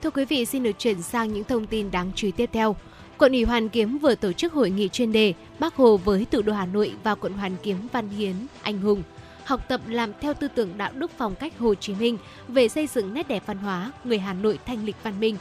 Thưa 0.02 0.10
quý 0.10 0.24
vị, 0.24 0.44
xin 0.44 0.62
được 0.62 0.78
chuyển 0.78 1.02
sang 1.02 1.32
những 1.32 1.44
thông 1.44 1.66
tin 1.66 1.90
đáng 1.90 2.10
chú 2.14 2.26
ý 2.26 2.32
tiếp 2.32 2.50
theo. 2.52 2.76
Quận 3.18 3.32
ủy 3.32 3.44
Hoàn 3.44 3.68
Kiếm 3.68 3.98
vừa 3.98 4.14
tổ 4.14 4.32
chức 4.32 4.52
hội 4.52 4.70
nghị 4.70 4.88
chuyên 4.88 5.12
đề 5.12 5.34
Bác 5.58 5.76
Hồ 5.76 5.96
với 5.96 6.26
thủ 6.30 6.42
đô 6.42 6.52
Hà 6.52 6.66
Nội 6.66 6.92
và 7.02 7.14
quận 7.14 7.32
Hoàn 7.32 7.56
Kiếm 7.62 7.76
Văn 7.92 8.08
Hiến, 8.08 8.34
Anh 8.62 8.78
Hùng. 8.78 9.02
Học 9.48 9.68
tập 9.68 9.80
làm 9.88 10.12
theo 10.20 10.34
tư 10.34 10.48
tưởng 10.48 10.78
đạo 10.78 10.90
đức 10.94 11.10
phong 11.18 11.34
cách 11.34 11.58
Hồ 11.58 11.74
Chí 11.74 11.94
Minh 11.94 12.18
về 12.48 12.68
xây 12.68 12.86
dựng 12.86 13.14
nét 13.14 13.28
đẹp 13.28 13.42
văn 13.46 13.58
hóa 13.58 13.92
người 14.04 14.18
Hà 14.18 14.32
Nội 14.32 14.58
thanh 14.66 14.84
lịch 14.84 14.96
văn 15.02 15.20
minh. 15.20 15.36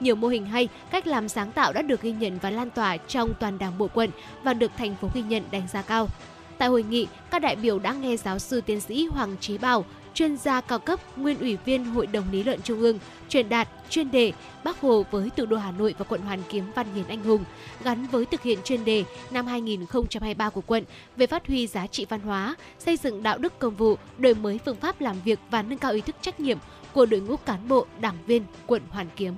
Nhiều 0.00 0.14
mô 0.14 0.28
hình 0.28 0.46
hay, 0.46 0.68
cách 0.90 1.06
làm 1.06 1.28
sáng 1.28 1.52
tạo 1.52 1.72
đã 1.72 1.82
được 1.82 2.02
ghi 2.02 2.12
nhận 2.12 2.38
và 2.42 2.50
lan 2.50 2.70
tỏa 2.70 2.96
trong 2.96 3.32
toàn 3.40 3.58
đảng 3.58 3.78
bộ 3.78 3.88
quận 3.94 4.10
và 4.42 4.54
được 4.54 4.70
thành 4.78 4.94
phố 4.96 5.08
ghi 5.14 5.22
nhận 5.22 5.42
đánh 5.50 5.68
giá 5.72 5.82
cao. 5.82 6.08
Tại 6.58 6.68
hội 6.68 6.82
nghị, 6.82 7.06
các 7.30 7.42
đại 7.42 7.56
biểu 7.56 7.78
đã 7.78 7.92
nghe 7.92 8.16
giáo 8.16 8.38
sư 8.38 8.60
tiến 8.60 8.80
sĩ 8.80 9.06
Hoàng 9.06 9.36
Trí 9.40 9.58
Bảo, 9.58 9.84
chuyên 10.14 10.36
gia 10.36 10.60
cao 10.60 10.78
cấp, 10.78 11.00
nguyên 11.18 11.38
ủy 11.38 11.56
viên 11.64 11.84
Hội 11.84 12.06
đồng 12.06 12.24
lý 12.32 12.42
luận 12.42 12.60
Trung 12.64 12.80
ương, 12.80 12.98
truyền 13.28 13.48
đạt 13.48 13.68
chuyên 13.90 14.10
đề 14.10 14.32
Bác 14.64 14.80
Hồ 14.80 15.04
với 15.10 15.30
thủ 15.36 15.46
đô 15.46 15.56
Hà 15.56 15.70
Nội 15.70 15.94
và 15.98 16.04
quận 16.04 16.20
Hoàn 16.20 16.42
Kiếm 16.48 16.64
Văn 16.74 16.86
Hiến 16.94 17.08
Anh 17.08 17.24
Hùng 17.24 17.44
gắn 17.84 18.06
với 18.06 18.26
thực 18.26 18.42
hiện 18.42 18.58
chuyên 18.64 18.84
đề 18.84 19.04
năm 19.30 19.46
2023 19.46 20.50
của 20.50 20.60
quận 20.60 20.84
về 21.16 21.26
phát 21.26 21.46
huy 21.46 21.66
giá 21.66 21.86
trị 21.86 22.06
văn 22.08 22.20
hóa, 22.20 22.56
xây 22.78 22.96
dựng 22.96 23.22
đạo 23.22 23.38
đức 23.38 23.58
công 23.58 23.76
vụ, 23.76 23.96
đổi 24.18 24.34
mới 24.34 24.58
phương 24.64 24.76
pháp 24.76 25.00
làm 25.00 25.16
việc 25.24 25.38
và 25.50 25.62
nâng 25.62 25.78
cao 25.78 25.92
ý 25.92 26.00
thức 26.00 26.16
trách 26.20 26.40
nhiệm 26.40 26.58
của 26.92 27.06
đội 27.06 27.20
ngũ 27.20 27.36
cán 27.36 27.68
bộ, 27.68 27.86
đảng 28.00 28.16
viên 28.26 28.42
quận 28.66 28.82
Hoàn 28.90 29.06
Kiếm. 29.16 29.34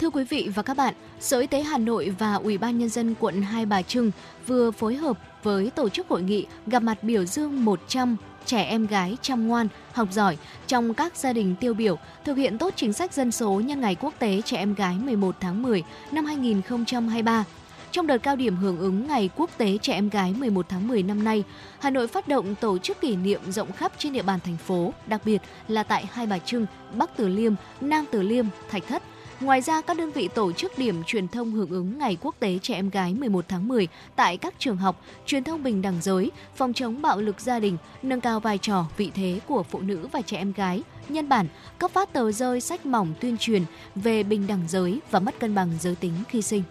Thưa 0.00 0.10
quý 0.10 0.24
vị 0.24 0.50
và 0.54 0.62
các 0.62 0.76
bạn, 0.76 0.94
Sở 1.20 1.38
Y 1.38 1.46
tế 1.46 1.62
Hà 1.62 1.78
Nội 1.78 2.14
và 2.18 2.34
Ủy 2.34 2.58
ban 2.58 2.78
Nhân 2.78 2.88
dân 2.88 3.14
quận 3.20 3.42
Hai 3.42 3.66
Bà 3.66 3.82
Trưng 3.82 4.10
vừa 4.46 4.70
phối 4.70 4.94
hợp 4.96 5.18
với 5.42 5.70
tổ 5.70 5.88
chức 5.88 6.08
hội 6.08 6.22
nghị 6.22 6.46
gặp 6.66 6.82
mặt 6.82 7.02
biểu 7.02 7.24
dương 7.24 7.64
100 7.64 8.16
trẻ 8.48 8.62
em 8.62 8.86
gái 8.86 9.16
chăm 9.22 9.48
ngoan, 9.48 9.68
học 9.92 10.08
giỏi 10.12 10.36
trong 10.66 10.94
các 10.94 11.16
gia 11.16 11.32
đình 11.32 11.54
tiêu 11.60 11.74
biểu 11.74 11.98
thực 12.24 12.34
hiện 12.34 12.58
tốt 12.58 12.72
chính 12.76 12.92
sách 12.92 13.12
dân 13.12 13.32
số 13.32 13.60
nhân 13.64 13.80
ngày 13.80 13.94
quốc 13.94 14.14
tế 14.18 14.42
trẻ 14.44 14.56
em 14.56 14.74
gái 14.74 14.96
11 14.98 15.36
tháng 15.40 15.62
10 15.62 15.82
năm 16.12 16.24
2023. 16.24 17.44
Trong 17.90 18.06
đợt 18.06 18.18
cao 18.18 18.36
điểm 18.36 18.56
hưởng 18.56 18.78
ứng 18.78 19.06
Ngày 19.06 19.30
Quốc 19.36 19.50
tế 19.58 19.78
Trẻ 19.82 19.94
Em 19.94 20.08
Gái 20.08 20.34
11 20.38 20.68
tháng 20.68 20.88
10 20.88 21.02
năm 21.02 21.24
nay, 21.24 21.44
Hà 21.78 21.90
Nội 21.90 22.08
phát 22.08 22.28
động 22.28 22.54
tổ 22.54 22.78
chức 22.78 23.00
kỷ 23.00 23.16
niệm 23.16 23.40
rộng 23.52 23.72
khắp 23.72 23.92
trên 23.98 24.12
địa 24.12 24.22
bàn 24.22 24.38
thành 24.44 24.56
phố, 24.56 24.92
đặc 25.06 25.20
biệt 25.24 25.42
là 25.68 25.82
tại 25.82 26.04
Hai 26.12 26.26
Bà 26.26 26.38
Trưng, 26.38 26.66
Bắc 26.94 27.16
Từ 27.16 27.28
Liêm, 27.28 27.52
Nam 27.80 28.04
Từ 28.10 28.22
Liêm, 28.22 28.46
Thạch 28.70 28.82
Thất. 28.88 29.02
Ngoài 29.40 29.60
ra, 29.60 29.80
các 29.80 29.96
đơn 29.96 30.12
vị 30.12 30.28
tổ 30.28 30.52
chức 30.52 30.78
điểm 30.78 31.04
truyền 31.06 31.28
thông 31.28 31.52
hưởng 31.52 31.70
ứng 31.70 31.98
Ngày 31.98 32.16
Quốc 32.20 32.34
tế 32.38 32.58
Trẻ 32.62 32.74
Em 32.74 32.90
Gái 32.90 33.14
11 33.14 33.44
tháng 33.48 33.68
10 33.68 33.88
tại 34.16 34.36
các 34.36 34.54
trường 34.58 34.76
học, 34.76 35.02
truyền 35.26 35.44
thông 35.44 35.62
bình 35.62 35.82
đẳng 35.82 35.98
giới, 36.02 36.30
phòng 36.56 36.72
chống 36.72 37.02
bạo 37.02 37.20
lực 37.20 37.40
gia 37.40 37.60
đình, 37.60 37.76
nâng 38.02 38.20
cao 38.20 38.40
vai 38.40 38.58
trò, 38.58 38.86
vị 38.96 39.10
thế 39.14 39.40
của 39.46 39.62
phụ 39.62 39.80
nữ 39.80 40.08
và 40.12 40.22
trẻ 40.22 40.36
em 40.36 40.52
gái, 40.52 40.82
nhân 41.08 41.28
bản, 41.28 41.46
cấp 41.78 41.90
phát 41.90 42.12
tờ 42.12 42.32
rơi 42.32 42.60
sách 42.60 42.86
mỏng 42.86 43.14
tuyên 43.20 43.36
truyền 43.38 43.62
về 43.94 44.22
bình 44.22 44.46
đẳng 44.46 44.62
giới 44.68 45.00
và 45.10 45.20
mất 45.20 45.40
cân 45.40 45.54
bằng 45.54 45.70
giới 45.80 45.94
tính 45.94 46.12
khi 46.28 46.42
sinh. 46.42 46.62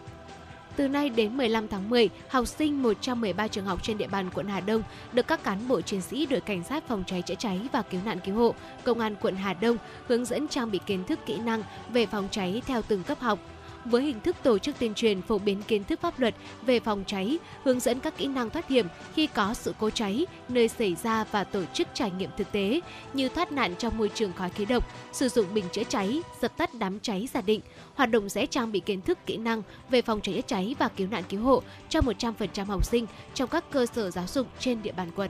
Từ 0.77 0.87
nay 0.87 1.09
đến 1.09 1.37
15 1.37 1.67
tháng 1.67 1.89
10, 1.89 2.09
học 2.27 2.47
sinh 2.47 2.83
113 2.83 3.47
trường 3.47 3.65
học 3.65 3.83
trên 3.83 3.97
địa 3.97 4.07
bàn 4.07 4.29
quận 4.33 4.47
Hà 4.47 4.59
Đông 4.59 4.83
được 5.13 5.27
các 5.27 5.43
cán 5.43 5.67
bộ 5.67 5.81
chiến 5.81 6.01
sĩ 6.01 6.25
đội 6.25 6.41
cảnh 6.41 6.63
sát 6.63 6.87
phòng 6.87 7.03
cháy 7.07 7.21
chữa 7.21 7.35
cháy 7.35 7.59
và 7.71 7.81
cứu 7.81 8.01
nạn 8.05 8.19
cứu 8.25 8.35
hộ, 8.35 8.55
công 8.83 8.99
an 8.99 9.15
quận 9.21 9.35
Hà 9.35 9.53
Đông 9.53 9.77
hướng 10.07 10.25
dẫn 10.25 10.47
trang 10.47 10.71
bị 10.71 10.79
kiến 10.85 11.03
thức 11.03 11.19
kỹ 11.25 11.37
năng 11.37 11.63
về 11.89 12.05
phòng 12.05 12.27
cháy 12.31 12.61
theo 12.65 12.81
từng 12.81 13.03
cấp 13.03 13.19
học 13.19 13.39
với 13.89 14.03
hình 14.03 14.19
thức 14.19 14.35
tổ 14.43 14.59
chức 14.59 14.79
tuyên 14.79 14.93
truyền 14.93 15.21
phổ 15.21 15.37
biến 15.37 15.61
kiến 15.67 15.83
thức 15.83 16.01
pháp 16.01 16.19
luật 16.19 16.35
về 16.65 16.79
phòng 16.79 17.03
cháy, 17.07 17.37
hướng 17.63 17.79
dẫn 17.79 17.99
các 17.99 18.17
kỹ 18.17 18.27
năng 18.27 18.49
thoát 18.49 18.67
hiểm 18.67 18.87
khi 19.13 19.27
có 19.27 19.53
sự 19.53 19.73
cố 19.79 19.89
cháy, 19.89 20.25
nơi 20.49 20.67
xảy 20.67 20.95
ra 21.03 21.25
và 21.31 21.43
tổ 21.43 21.61
chức 21.73 21.87
trải 21.93 22.11
nghiệm 22.11 22.29
thực 22.37 22.51
tế 22.51 22.81
như 23.13 23.29
thoát 23.29 23.51
nạn 23.51 23.73
trong 23.77 23.97
môi 23.97 24.09
trường 24.13 24.33
khói 24.33 24.49
khí 24.49 24.65
độc, 24.65 24.87
sử 25.11 25.29
dụng 25.29 25.53
bình 25.53 25.65
chữa 25.71 25.83
cháy, 25.83 26.21
dập 26.41 26.57
tắt 26.57 26.73
đám 26.73 26.99
cháy 26.99 27.27
giả 27.33 27.41
định. 27.41 27.61
Hoạt 27.95 28.11
động 28.11 28.29
sẽ 28.29 28.45
trang 28.45 28.71
bị 28.71 28.79
kiến 28.79 29.01
thức 29.01 29.17
kỹ 29.25 29.37
năng 29.37 29.61
về 29.89 30.01
phòng 30.01 30.21
cháy 30.21 30.35
chữa 30.35 30.41
cháy 30.47 30.75
và 30.79 30.87
cứu 30.87 31.07
nạn 31.11 31.23
cứu 31.29 31.41
hộ 31.41 31.63
cho 31.89 31.99
100% 31.99 32.65
học 32.65 32.85
sinh 32.85 33.05
trong 33.33 33.49
các 33.49 33.71
cơ 33.71 33.85
sở 33.85 34.11
giáo 34.11 34.25
dục 34.27 34.47
trên 34.59 34.83
địa 34.83 34.91
bàn 34.91 35.11
quận. 35.15 35.29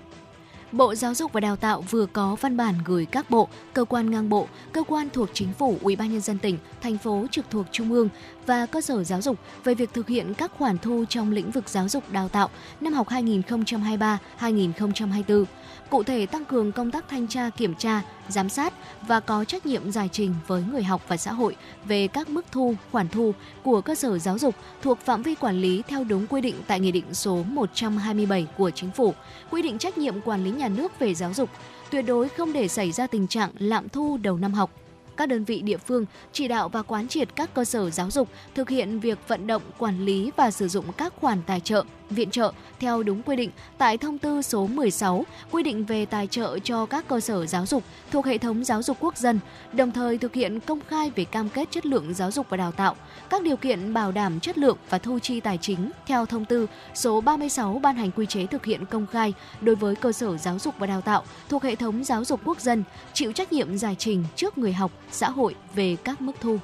Bộ 0.71 0.95
Giáo 0.95 1.13
dục 1.13 1.33
và 1.33 1.39
Đào 1.39 1.55
tạo 1.55 1.81
vừa 1.81 2.05
có 2.05 2.35
văn 2.41 2.57
bản 2.57 2.75
gửi 2.85 3.05
các 3.05 3.29
bộ, 3.29 3.47
cơ 3.73 3.85
quan 3.85 4.11
ngang 4.11 4.29
bộ, 4.29 4.47
cơ 4.71 4.83
quan 4.83 5.09
thuộc 5.13 5.29
chính 5.33 5.53
phủ, 5.53 5.77
Ủy 5.81 5.95
ban 5.95 6.11
nhân 6.11 6.21
dân 6.21 6.39
tỉnh, 6.39 6.57
thành 6.81 6.97
phố 6.97 7.25
trực 7.31 7.45
thuộc 7.49 7.65
trung 7.71 7.91
ương 7.91 8.09
và 8.47 8.65
cơ 8.65 8.81
sở 8.81 9.03
giáo 9.03 9.21
dục 9.21 9.37
về 9.63 9.73
việc 9.73 9.93
thực 9.93 10.07
hiện 10.07 10.33
các 10.33 10.51
khoản 10.57 10.77
thu 10.77 11.05
trong 11.09 11.31
lĩnh 11.31 11.51
vực 11.51 11.69
giáo 11.69 11.89
dục 11.89 12.11
đào 12.11 12.29
tạo 12.29 12.49
năm 12.81 12.93
học 12.93 13.07
2023-2024 13.07 15.45
cụ 15.89 16.03
thể 16.03 16.25
tăng 16.25 16.45
cường 16.45 16.71
công 16.71 16.91
tác 16.91 17.05
thanh 17.09 17.27
tra 17.27 17.49
kiểm 17.49 17.75
tra, 17.75 18.01
giám 18.29 18.49
sát 18.49 18.73
và 19.07 19.19
có 19.19 19.43
trách 19.43 19.65
nhiệm 19.65 19.91
giải 19.91 20.09
trình 20.11 20.35
với 20.47 20.63
người 20.71 20.83
học 20.83 21.01
và 21.07 21.17
xã 21.17 21.33
hội 21.33 21.55
về 21.85 22.07
các 22.07 22.29
mức 22.29 22.45
thu, 22.51 22.75
khoản 22.91 23.09
thu 23.09 23.33
của 23.63 23.81
cơ 23.81 23.95
sở 23.95 24.19
giáo 24.19 24.37
dục 24.37 24.55
thuộc 24.81 24.99
phạm 24.99 25.23
vi 25.23 25.35
quản 25.35 25.61
lý 25.61 25.83
theo 25.87 26.03
đúng 26.03 26.27
quy 26.27 26.41
định 26.41 26.55
tại 26.67 26.79
Nghị 26.79 26.91
định 26.91 27.13
số 27.13 27.43
127 27.43 28.47
của 28.57 28.71
Chính 28.71 28.91
phủ, 28.91 29.13
quy 29.49 29.61
định 29.61 29.77
trách 29.77 29.97
nhiệm 29.97 30.21
quản 30.21 30.43
lý 30.43 30.51
nhà 30.51 30.67
nước 30.67 30.99
về 30.99 31.13
giáo 31.13 31.33
dục, 31.33 31.49
tuyệt 31.91 32.05
đối 32.07 32.29
không 32.29 32.53
để 32.53 32.67
xảy 32.67 32.91
ra 32.91 33.07
tình 33.07 33.27
trạng 33.27 33.49
lạm 33.59 33.89
thu 33.89 34.17
đầu 34.17 34.37
năm 34.37 34.53
học 34.53 34.71
các 35.17 35.25
đơn 35.25 35.43
vị 35.43 35.61
địa 35.61 35.77
phương 35.77 36.05
chỉ 36.31 36.47
đạo 36.47 36.69
và 36.69 36.81
quán 36.81 37.07
triệt 37.07 37.35
các 37.35 37.53
cơ 37.53 37.65
sở 37.65 37.89
giáo 37.89 38.11
dục 38.11 38.29
thực 38.55 38.69
hiện 38.69 38.99
việc 38.99 39.19
vận 39.27 39.47
động, 39.47 39.61
quản 39.77 40.05
lý 40.05 40.31
và 40.35 40.51
sử 40.51 40.67
dụng 40.67 40.85
các 40.97 41.13
khoản 41.15 41.41
tài 41.47 41.59
trợ, 41.59 41.83
viện 42.09 42.31
trợ 42.31 42.51
theo 42.79 43.03
đúng 43.03 43.21
quy 43.21 43.35
định 43.35 43.51
tại 43.77 43.97
thông 43.97 44.17
tư 44.17 44.41
số 44.41 44.67
16 44.67 45.25
quy 45.51 45.63
định 45.63 45.85
về 45.85 46.05
tài 46.05 46.27
trợ 46.27 46.59
cho 46.59 46.85
các 46.85 47.07
cơ 47.07 47.19
sở 47.19 47.45
giáo 47.45 47.65
dục 47.65 47.83
thuộc 48.11 48.25
hệ 48.25 48.37
thống 48.37 48.63
giáo 48.63 48.83
dục 48.83 48.97
quốc 48.99 49.17
dân, 49.17 49.39
đồng 49.73 49.91
thời 49.91 50.17
thực 50.17 50.33
hiện 50.33 50.59
công 50.59 50.79
khai 50.87 51.11
về 51.15 51.25
cam 51.25 51.49
kết 51.49 51.71
chất 51.71 51.85
lượng 51.85 52.13
giáo 52.13 52.31
dục 52.31 52.45
và 52.49 52.57
đào 52.57 52.71
tạo, 52.71 52.95
các 53.29 53.43
điều 53.43 53.57
kiện 53.57 53.93
bảo 53.93 54.11
đảm 54.11 54.39
chất 54.39 54.57
lượng 54.57 54.77
và 54.89 54.97
thu 54.97 55.19
chi 55.19 55.39
tài 55.39 55.57
chính 55.61 55.91
theo 56.07 56.25
thông 56.25 56.45
tư 56.45 56.67
số 56.93 57.21
36 57.21 57.79
ban 57.79 57.95
hành 57.95 58.11
quy 58.11 58.25
chế 58.25 58.45
thực 58.45 58.65
hiện 58.65 58.85
công 58.85 59.07
khai 59.07 59.33
đối 59.61 59.75
với 59.75 59.95
cơ 59.95 60.11
sở 60.11 60.37
giáo 60.37 60.59
dục 60.59 60.75
và 60.79 60.87
đào 60.87 61.01
tạo 61.01 61.23
thuộc 61.49 61.63
hệ 61.63 61.75
thống 61.75 62.03
giáo 62.03 62.25
dục 62.25 62.41
quốc 62.45 62.61
dân, 62.61 62.83
chịu 63.13 63.31
trách 63.31 63.53
nhiệm 63.53 63.77
giải 63.77 63.95
trình 63.99 64.23
trước 64.35 64.57
người 64.57 64.73
học, 64.73 64.91
xã 65.11 65.29
hội 65.29 65.55
về 65.75 65.95
các 66.03 66.21
mức 66.21 66.33
thu. 66.41 66.57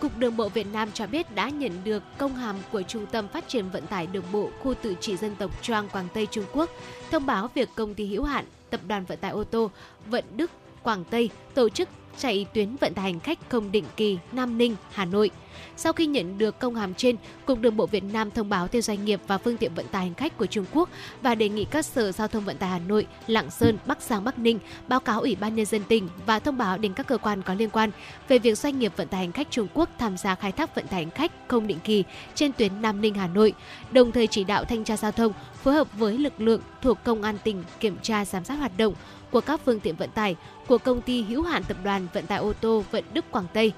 Cục 0.00 0.18
Đường 0.18 0.36
bộ 0.36 0.48
Việt 0.48 0.66
Nam 0.72 0.88
cho 0.94 1.06
biết 1.06 1.34
đã 1.34 1.48
nhận 1.48 1.72
được 1.84 2.02
công 2.18 2.34
hàm 2.34 2.56
của 2.72 2.82
Trung 2.82 3.06
tâm 3.06 3.28
Phát 3.28 3.48
triển 3.48 3.70
Vận 3.70 3.86
tải 3.86 4.06
Đường 4.06 4.24
bộ 4.32 4.50
khu 4.62 4.74
tự 4.74 4.94
trị 5.00 5.16
dân 5.16 5.36
tộc 5.36 5.62
Choang 5.62 5.88
Quảng 5.88 6.08
Tây 6.14 6.26
Trung 6.30 6.44
Quốc 6.52 6.70
thông 7.10 7.26
báo 7.26 7.50
việc 7.54 7.68
công 7.74 7.94
ty 7.94 8.06
hữu 8.06 8.24
hạn 8.24 8.44
Tập 8.70 8.80
đoàn 8.88 9.04
Vận 9.04 9.18
tải 9.18 9.30
ô 9.30 9.44
tô 9.44 9.70
Vận 10.06 10.24
Đức 10.36 10.50
Quảng 10.82 11.04
Tây 11.04 11.30
tổ 11.54 11.68
chức 11.68 11.88
chạy 12.18 12.46
tuyến 12.54 12.76
vận 12.76 12.94
tải 12.94 13.04
hành 13.04 13.20
khách 13.20 13.38
không 13.48 13.72
định 13.72 13.84
kỳ 13.96 14.18
Nam 14.32 14.58
Ninh, 14.58 14.76
Hà 14.92 15.04
Nội– 15.04 15.30
sau 15.76 15.92
khi 15.92 16.06
nhận 16.06 16.38
được 16.38 16.58
công 16.58 16.74
hàm 16.74 16.94
trên, 16.94 17.16
Cục 17.46 17.60
Đường 17.60 17.76
bộ 17.76 17.86
Việt 17.86 18.04
Nam 18.04 18.30
thông 18.30 18.48
báo 18.48 18.68
tới 18.68 18.82
doanh 18.82 19.04
nghiệp 19.04 19.20
và 19.26 19.38
phương 19.38 19.56
tiện 19.56 19.74
vận 19.74 19.86
tải 19.86 20.02
hành 20.02 20.14
khách 20.14 20.38
của 20.38 20.46
Trung 20.46 20.64
Quốc 20.72 20.88
và 21.22 21.34
đề 21.34 21.48
nghị 21.48 21.64
các 21.64 21.84
sở 21.84 22.12
giao 22.12 22.28
thông 22.28 22.44
vận 22.44 22.56
tải 22.56 22.70
Hà 22.70 22.78
Nội, 22.78 23.06
Lạng 23.26 23.50
Sơn, 23.50 23.78
Bắc 23.86 24.02
Giang, 24.02 24.24
Bắc 24.24 24.38
Ninh 24.38 24.58
báo 24.88 25.00
cáo 25.00 25.20
Ủy 25.20 25.36
ban 25.40 25.54
nhân 25.54 25.66
dân 25.66 25.82
tỉnh 25.88 26.08
và 26.26 26.38
thông 26.38 26.58
báo 26.58 26.78
đến 26.78 26.92
các 26.92 27.06
cơ 27.06 27.18
quan 27.18 27.42
có 27.42 27.54
liên 27.54 27.70
quan 27.70 27.90
về 28.28 28.38
việc 28.38 28.58
doanh 28.58 28.78
nghiệp 28.78 28.92
vận 28.96 29.08
tải 29.08 29.20
hành 29.20 29.32
khách 29.32 29.50
Trung 29.50 29.68
Quốc 29.74 29.88
tham 29.98 30.16
gia 30.16 30.34
khai 30.34 30.52
thác 30.52 30.74
vận 30.74 30.86
tải 30.86 31.04
hành 31.04 31.10
khách 31.10 31.32
không 31.48 31.66
định 31.66 31.78
kỳ 31.84 32.04
trên 32.34 32.52
tuyến 32.52 32.82
Nam 32.82 33.00
Ninh 33.00 33.14
Hà 33.14 33.26
Nội, 33.26 33.54
đồng 33.92 34.12
thời 34.12 34.26
chỉ 34.26 34.44
đạo 34.44 34.64
thanh 34.64 34.84
tra 34.84 34.96
giao 34.96 35.12
thông 35.12 35.32
phối 35.62 35.74
hợp 35.74 35.88
với 35.98 36.18
lực 36.18 36.40
lượng 36.40 36.60
thuộc 36.82 36.98
công 37.04 37.22
an 37.22 37.38
tỉnh 37.44 37.64
kiểm 37.80 37.96
tra 38.02 38.24
giám 38.24 38.44
sát 38.44 38.54
hoạt 38.54 38.72
động 38.76 38.94
của 39.30 39.40
các 39.40 39.60
phương 39.64 39.80
tiện 39.80 39.96
vận 39.96 40.10
tải 40.10 40.36
của 40.66 40.78
công 40.78 41.00
ty 41.00 41.22
hữu 41.22 41.42
hạn 41.42 41.64
tập 41.64 41.76
đoàn 41.84 42.06
vận 42.12 42.26
tải 42.26 42.38
ô 42.38 42.52
tô 42.52 42.84
Vận 42.90 43.04
Đức 43.12 43.24
Quảng 43.30 43.46
Tây. 43.52 43.72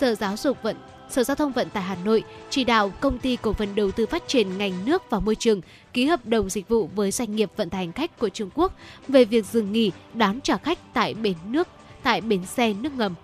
Sở 0.00 0.14
Giáo 0.14 0.36
dục 0.36 0.62
Vận 0.62 0.76
Sở 1.10 1.24
Giao 1.24 1.34
thông 1.34 1.52
Vận 1.52 1.70
tải 1.70 1.82
Hà 1.82 1.96
Nội 2.04 2.24
chỉ 2.50 2.64
đạo 2.64 2.92
công 3.00 3.18
ty 3.18 3.36
cổ 3.36 3.52
phần 3.52 3.74
đầu 3.74 3.90
tư 3.90 4.06
phát 4.06 4.28
triển 4.28 4.58
ngành 4.58 4.72
nước 4.84 5.10
và 5.10 5.20
môi 5.20 5.34
trường 5.34 5.60
ký 5.92 6.06
hợp 6.06 6.26
đồng 6.26 6.50
dịch 6.50 6.68
vụ 6.68 6.90
với 6.94 7.10
doanh 7.10 7.36
nghiệp 7.36 7.50
vận 7.56 7.70
tải 7.70 7.80
hành 7.80 7.92
khách 7.92 8.18
của 8.18 8.28
Trung 8.28 8.50
Quốc 8.54 8.72
về 9.08 9.24
việc 9.24 9.46
dừng 9.46 9.72
nghỉ 9.72 9.92
đón 10.14 10.40
trả 10.40 10.56
khách 10.56 10.78
tại 10.94 11.14
bến 11.14 11.36
nước 11.44 11.68
tại 12.02 12.20
bến 12.20 12.46
xe 12.46 12.74
nước 12.74 12.92
ngầm. 12.92 13.14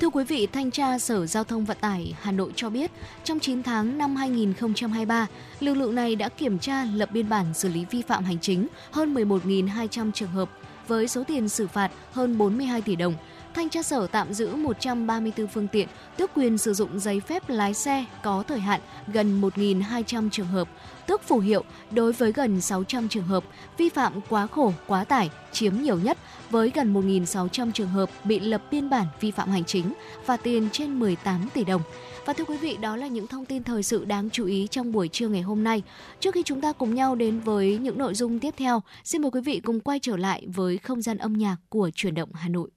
Thưa 0.00 0.08
quý 0.08 0.24
vị, 0.24 0.46
Thanh 0.46 0.70
tra 0.70 0.98
Sở 0.98 1.26
Giao 1.26 1.44
thông 1.44 1.64
Vận 1.64 1.76
tải 1.80 2.14
Hà 2.20 2.32
Nội 2.32 2.52
cho 2.56 2.70
biết, 2.70 2.90
trong 3.24 3.40
9 3.40 3.62
tháng 3.62 3.98
năm 3.98 4.16
2023, 4.16 5.26
lực 5.60 5.74
lượng 5.74 5.94
này 5.94 6.16
đã 6.16 6.28
kiểm 6.28 6.58
tra 6.58 6.84
lập 6.94 7.08
biên 7.12 7.28
bản 7.28 7.54
xử 7.54 7.68
lý 7.68 7.84
vi 7.90 8.02
phạm 8.02 8.24
hành 8.24 8.38
chính 8.40 8.66
hơn 8.90 9.14
11.200 9.14 10.12
trường 10.12 10.30
hợp 10.30 10.50
với 10.88 11.08
số 11.08 11.24
tiền 11.24 11.48
xử 11.48 11.66
phạt 11.66 11.90
hơn 12.12 12.38
42 12.38 12.82
tỷ 12.82 12.96
đồng, 12.96 13.14
thanh 13.56 13.68
tra 13.68 13.82
sở 13.82 14.06
tạm 14.06 14.34
giữ 14.34 14.56
134 14.56 15.46
phương 15.46 15.68
tiện, 15.68 15.88
tước 16.16 16.30
quyền 16.34 16.58
sử 16.58 16.74
dụng 16.74 17.00
giấy 17.00 17.20
phép 17.20 17.48
lái 17.48 17.74
xe 17.74 18.04
có 18.22 18.44
thời 18.48 18.60
hạn 18.60 18.80
gần 19.12 19.40
1.200 19.40 20.30
trường 20.30 20.46
hợp, 20.46 20.68
tước 21.06 21.22
phù 21.22 21.38
hiệu 21.38 21.64
đối 21.90 22.12
với 22.12 22.32
gần 22.32 22.60
600 22.60 23.08
trường 23.08 23.24
hợp, 23.24 23.44
vi 23.78 23.88
phạm 23.88 24.20
quá 24.28 24.46
khổ, 24.46 24.72
quá 24.86 25.04
tải 25.04 25.30
chiếm 25.52 25.74
nhiều 25.82 25.98
nhất 25.98 26.18
với 26.50 26.72
gần 26.74 26.94
1.600 26.94 27.72
trường 27.72 27.88
hợp 27.88 28.10
bị 28.24 28.40
lập 28.40 28.62
biên 28.70 28.90
bản 28.90 29.06
vi 29.20 29.30
phạm 29.30 29.50
hành 29.50 29.64
chính 29.64 29.92
và 30.26 30.36
tiền 30.36 30.68
trên 30.72 30.98
18 30.98 31.48
tỷ 31.54 31.64
đồng. 31.64 31.82
Và 32.24 32.32
thưa 32.32 32.44
quý 32.44 32.56
vị, 32.56 32.76
đó 32.80 32.96
là 32.96 33.06
những 33.06 33.26
thông 33.26 33.44
tin 33.44 33.62
thời 33.62 33.82
sự 33.82 34.04
đáng 34.04 34.30
chú 34.30 34.46
ý 34.46 34.66
trong 34.70 34.92
buổi 34.92 35.08
trưa 35.08 35.28
ngày 35.28 35.42
hôm 35.42 35.64
nay. 35.64 35.82
Trước 36.20 36.34
khi 36.34 36.42
chúng 36.42 36.60
ta 36.60 36.72
cùng 36.72 36.94
nhau 36.94 37.14
đến 37.14 37.40
với 37.40 37.78
những 37.78 37.98
nội 37.98 38.14
dung 38.14 38.38
tiếp 38.38 38.54
theo, 38.56 38.82
xin 39.04 39.22
mời 39.22 39.30
quý 39.30 39.40
vị 39.40 39.60
cùng 39.64 39.80
quay 39.80 39.98
trở 40.02 40.16
lại 40.16 40.46
với 40.54 40.78
không 40.78 41.02
gian 41.02 41.18
âm 41.18 41.32
nhạc 41.32 41.56
của 41.68 41.90
chuyển 41.94 42.14
động 42.14 42.30
Hà 42.34 42.48
Nội. 42.48 42.70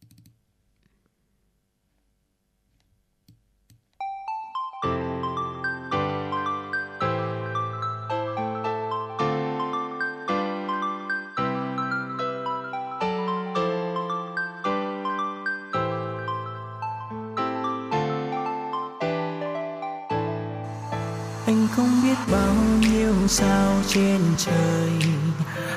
Không 21.80 22.04
biết 22.04 22.18
bao 22.32 22.54
nhiêu 22.82 23.14
sao 23.28 23.74
trên 23.88 24.20
trời. 24.38 24.90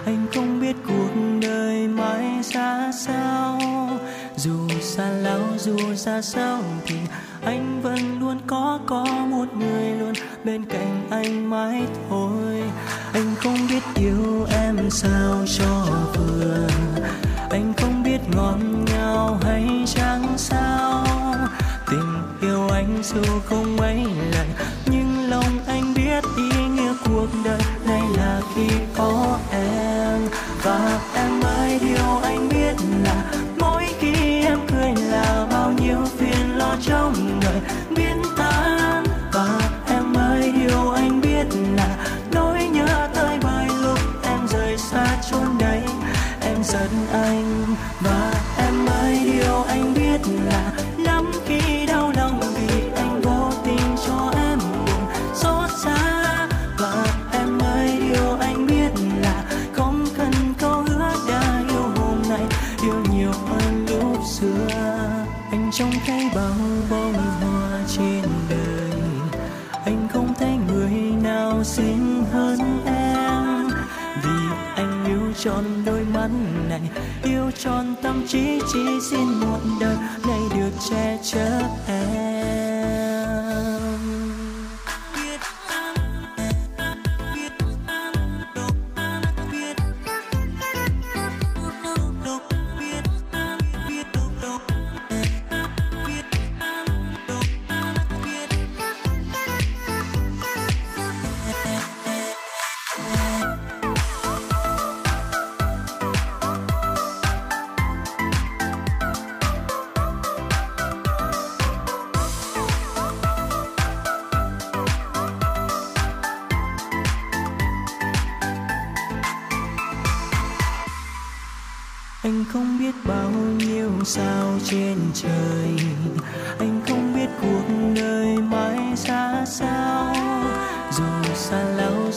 Anh 0.05 0.27
không 0.35 0.61
biết 0.61 0.77
cuộc 0.89 1.11
đời 1.43 1.89
mãi 1.89 2.25
ra 2.43 2.91
sao. 2.93 3.61
Dù 4.37 4.69
xa 4.81 5.09
lắm 5.09 5.41
dù 5.59 5.77
xa 5.97 6.23
sao 6.23 6.63
thì 6.87 6.97
anh 7.45 7.81
vẫn 7.83 8.21
luôn 8.21 8.41
có 8.47 8.81
có 8.87 9.05
một 9.05 9.47
người 9.59 9.91
luôn 9.99 10.13
bên 10.45 10.65
cạnh 10.65 11.07
anh 11.11 11.51
mãi 11.51 11.83
thôi. 12.09 12.63
Anh 13.13 13.35
không 13.37 13.59
biết 13.69 13.83
yêu 13.95 14.47
em 14.51 14.91
sao 14.91 15.45
cho 15.59 15.87
vừa. 16.15 16.69
Anh 17.51 17.73
không 17.77 18.03
biết 18.03 18.19
ngọt 18.35 18.59
ngào 18.87 19.39
hay 19.43 19.85
chẳng 19.87 20.35
sao. 20.37 21.07
Tình 21.91 22.23
yêu 22.41 22.69
anh 22.69 23.03
dù 23.03 23.23
không 23.45 23.77
mấy 23.77 23.97
lần 24.33 24.47
như 24.87 25.02
biết 26.13 26.29
ý 26.37 26.69
nghĩa 26.69 26.93
cuộc 27.05 27.27
đời 27.45 27.61
này 27.87 28.03
là 28.17 28.41
khi 28.55 28.69
có 28.97 29.39
em 29.53 30.21
và 30.63 31.01
tròn 75.45 75.65
đôi 75.87 76.01
mắt 76.15 76.29
này. 76.69 76.81
Yêu 77.23 77.51
tròn 77.59 77.95
tâm 78.03 78.25
trí, 78.29 78.61
chỉ 78.73 78.79
xin 79.11 79.29
một 79.29 79.61
đời 79.81 79.97
này 80.27 80.41
được 80.57 80.71
che 80.91 81.19
chở 81.23 81.63
em. 81.87 82.72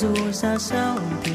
Lão 0.06 0.32
dù 0.32 0.32
xa 0.32 1.35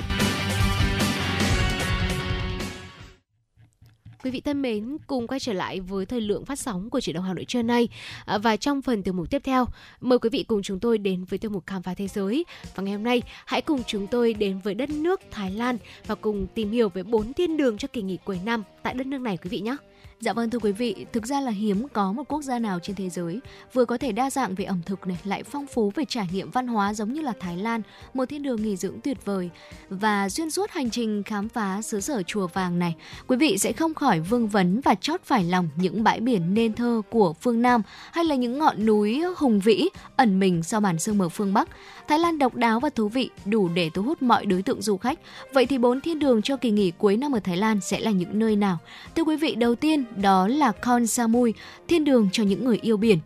Quý 4.31 4.37
vị 4.37 4.41
thân 4.41 4.61
mến, 4.61 4.97
cùng 5.07 5.27
quay 5.27 5.39
trở 5.39 5.53
lại 5.53 5.79
với 5.79 6.05
thời 6.05 6.21
lượng 6.21 6.45
phát 6.45 6.59
sóng 6.59 6.89
của 6.89 6.99
chuyển 6.99 7.13
động 7.13 7.23
Hà 7.23 7.33
Nội 7.33 7.45
trưa 7.45 7.61
nay. 7.61 7.87
À, 8.25 8.37
Và 8.37 8.55
trong 8.55 8.81
phần 8.81 9.03
tiểu 9.03 9.13
mục 9.13 9.29
tiếp 9.29 9.41
theo, 9.43 9.65
mời 10.01 10.19
quý 10.19 10.29
vị 10.29 10.43
cùng 10.43 10.61
chúng 10.61 10.79
tôi 10.79 10.97
đến 10.97 11.23
với 11.23 11.39
tiểu 11.39 11.51
mục 11.51 11.63
khám 11.65 11.83
phá 11.83 11.93
thế 11.93 12.07
giới. 12.07 12.45
Và 12.75 12.83
ngày 12.83 12.93
hôm 12.93 13.03
nay, 13.03 13.21
hãy 13.45 13.61
cùng 13.61 13.83
chúng 13.87 14.07
tôi 14.07 14.33
đến 14.33 14.59
với 14.63 14.73
đất 14.73 14.89
nước 14.89 15.21
Thái 15.31 15.51
Lan 15.51 15.77
và 16.07 16.15
cùng 16.15 16.47
tìm 16.55 16.71
hiểu 16.71 16.89
về 16.89 17.03
bốn 17.03 17.33
thiên 17.33 17.57
đường 17.57 17.77
cho 17.77 17.87
kỳ 17.87 18.01
nghỉ 18.01 18.17
cuối 18.25 18.39
năm 18.45 18.63
tại 18.83 18.93
đất 18.93 19.07
nước 19.07 19.21
này 19.21 19.37
quý 19.37 19.49
vị 19.49 19.59
nhé. 19.59 19.75
Dạ 20.21 20.33
vâng 20.33 20.49
thưa 20.49 20.59
quý 20.59 20.71
vị, 20.71 21.05
thực 21.13 21.25
ra 21.25 21.41
là 21.41 21.51
hiếm 21.51 21.87
có 21.93 22.11
một 22.11 22.23
quốc 22.27 22.41
gia 22.41 22.59
nào 22.59 22.79
trên 22.79 22.95
thế 22.95 23.09
giới 23.09 23.39
vừa 23.73 23.85
có 23.85 23.97
thể 23.97 24.11
đa 24.11 24.29
dạng 24.29 24.55
về 24.55 24.65
ẩm 24.65 24.81
thực 24.85 25.07
này, 25.07 25.17
lại 25.23 25.43
phong 25.43 25.67
phú 25.67 25.91
về 25.95 26.05
trải 26.05 26.27
nghiệm 26.31 26.51
văn 26.51 26.67
hóa 26.67 26.93
giống 26.93 27.13
như 27.13 27.21
là 27.21 27.33
Thái 27.39 27.57
Lan, 27.57 27.81
một 28.13 28.25
thiên 28.25 28.43
đường 28.43 28.61
nghỉ 28.61 28.75
dưỡng 28.75 29.01
tuyệt 29.01 29.25
vời. 29.25 29.49
Và 29.89 30.29
xuyên 30.29 30.51
suốt 30.51 30.71
hành 30.71 30.89
trình 30.89 31.23
khám 31.23 31.49
phá 31.49 31.81
xứ 31.81 32.01
sở 32.01 32.23
chùa 32.23 32.47
vàng 32.47 32.79
này, 32.79 32.95
quý 33.27 33.37
vị 33.37 33.57
sẽ 33.57 33.73
không 33.73 33.93
khỏi 33.93 34.19
vương 34.19 34.47
vấn 34.47 34.81
và 34.81 34.95
chót 34.95 35.21
phải 35.23 35.43
lòng 35.43 35.69
những 35.75 36.03
bãi 36.03 36.19
biển 36.19 36.53
nên 36.53 36.73
thơ 36.73 37.01
của 37.09 37.33
phương 37.33 37.61
Nam 37.61 37.81
hay 38.11 38.25
là 38.25 38.35
những 38.35 38.59
ngọn 38.59 38.85
núi 38.85 39.23
hùng 39.37 39.59
vĩ 39.59 39.89
ẩn 40.15 40.39
mình 40.39 40.63
sau 40.63 40.81
màn 40.81 40.99
sương 40.99 41.17
mờ 41.17 41.29
phương 41.29 41.53
Bắc. 41.53 41.69
Thái 42.07 42.19
Lan 42.19 42.37
độc 42.37 42.55
đáo 42.55 42.79
và 42.79 42.89
thú 42.89 43.07
vị, 43.07 43.29
đủ 43.45 43.69
để 43.69 43.89
thu 43.93 44.01
hút 44.01 44.21
mọi 44.21 44.45
đối 44.45 44.61
tượng 44.61 44.81
du 44.81 44.97
khách. 44.97 45.19
Vậy 45.53 45.65
thì 45.65 45.77
bốn 45.77 46.01
thiên 46.01 46.19
đường 46.19 46.41
cho 46.41 46.57
kỳ 46.57 46.71
nghỉ 46.71 46.91
cuối 46.91 47.17
năm 47.17 47.31
ở 47.31 47.39
Thái 47.39 47.57
Lan 47.57 47.81
sẽ 47.81 47.99
là 47.99 48.11
những 48.11 48.39
nơi 48.39 48.55
nào? 48.55 48.77
Thưa 49.15 49.23
quý 49.23 49.35
vị, 49.35 49.55
đầu 49.55 49.75
tiên 49.75 50.05
đó 50.15 50.47
là 50.47 50.71
Con 50.71 51.07
Samui, 51.07 51.53
thiên 51.87 52.03
đường 52.03 52.29
cho 52.31 52.43
những 52.43 52.65
người 52.65 52.79
yêu 52.81 52.97
biển. 52.97 53.19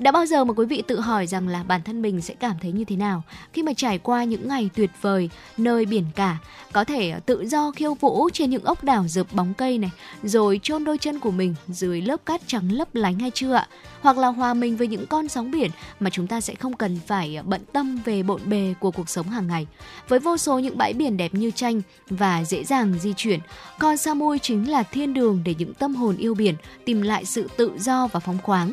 Đã 0.00 0.12
bao 0.12 0.26
giờ 0.26 0.44
mà 0.44 0.52
quý 0.52 0.66
vị 0.66 0.82
tự 0.86 1.00
hỏi 1.00 1.26
rằng 1.26 1.48
là 1.48 1.62
bản 1.62 1.82
thân 1.82 2.02
mình 2.02 2.20
sẽ 2.20 2.34
cảm 2.34 2.56
thấy 2.62 2.72
như 2.72 2.84
thế 2.84 2.96
nào 2.96 3.22
khi 3.52 3.62
mà 3.62 3.72
trải 3.76 3.98
qua 3.98 4.24
những 4.24 4.48
ngày 4.48 4.70
tuyệt 4.74 4.90
vời 5.00 5.30
nơi 5.56 5.86
biển 5.86 6.04
cả, 6.14 6.38
có 6.72 6.84
thể 6.84 7.14
tự 7.26 7.48
do 7.48 7.70
khiêu 7.70 7.94
vũ 7.94 8.30
trên 8.32 8.50
những 8.50 8.64
ốc 8.64 8.84
đảo 8.84 9.04
rợp 9.08 9.26
bóng 9.32 9.54
cây 9.54 9.78
này, 9.78 9.90
rồi 10.22 10.60
chôn 10.62 10.84
đôi 10.84 10.98
chân 10.98 11.18
của 11.18 11.30
mình 11.30 11.54
dưới 11.68 12.02
lớp 12.02 12.26
cát 12.26 12.40
trắng 12.46 12.72
lấp 12.72 12.94
lánh 12.94 13.18
hay 13.18 13.30
chưa 13.34 13.52
ạ? 13.52 13.68
Hoặc 14.00 14.18
là 14.18 14.28
hòa 14.28 14.54
mình 14.54 14.76
với 14.76 14.86
những 14.86 15.06
con 15.06 15.28
sóng 15.28 15.50
biển 15.50 15.70
mà 16.00 16.10
chúng 16.10 16.26
ta 16.26 16.40
sẽ 16.40 16.54
không 16.54 16.76
cần 16.76 16.98
phải 17.06 17.38
bận 17.44 17.60
tâm 17.72 18.00
về 18.04 18.22
bộn 18.22 18.40
bề 18.44 18.74
của 18.80 18.90
cuộc 18.90 19.08
sống 19.08 19.28
hàng 19.28 19.46
ngày. 19.46 19.66
Với 20.08 20.18
vô 20.18 20.36
số 20.36 20.58
những 20.58 20.78
bãi 20.78 20.92
biển 20.92 21.16
đẹp 21.16 21.34
như 21.34 21.50
tranh 21.50 21.82
và 22.10 22.44
dễ 22.44 22.64
dàng 22.64 22.94
di 23.00 23.12
chuyển, 23.16 23.40
Kon 23.78 23.96
Samui 23.96 24.38
chính 24.38 24.70
là 24.70 24.82
thiên 24.82 25.14
đường 25.14 25.42
để 25.44 25.54
những 25.58 25.74
tâm 25.74 25.94
hồn 25.94 26.16
yêu 26.16 26.34
biển 26.34 26.54
tìm 26.84 27.02
lại 27.02 27.24
sự 27.24 27.48
tự 27.56 27.72
do 27.78 28.06
và 28.06 28.20
phóng 28.20 28.38
khoáng. 28.42 28.72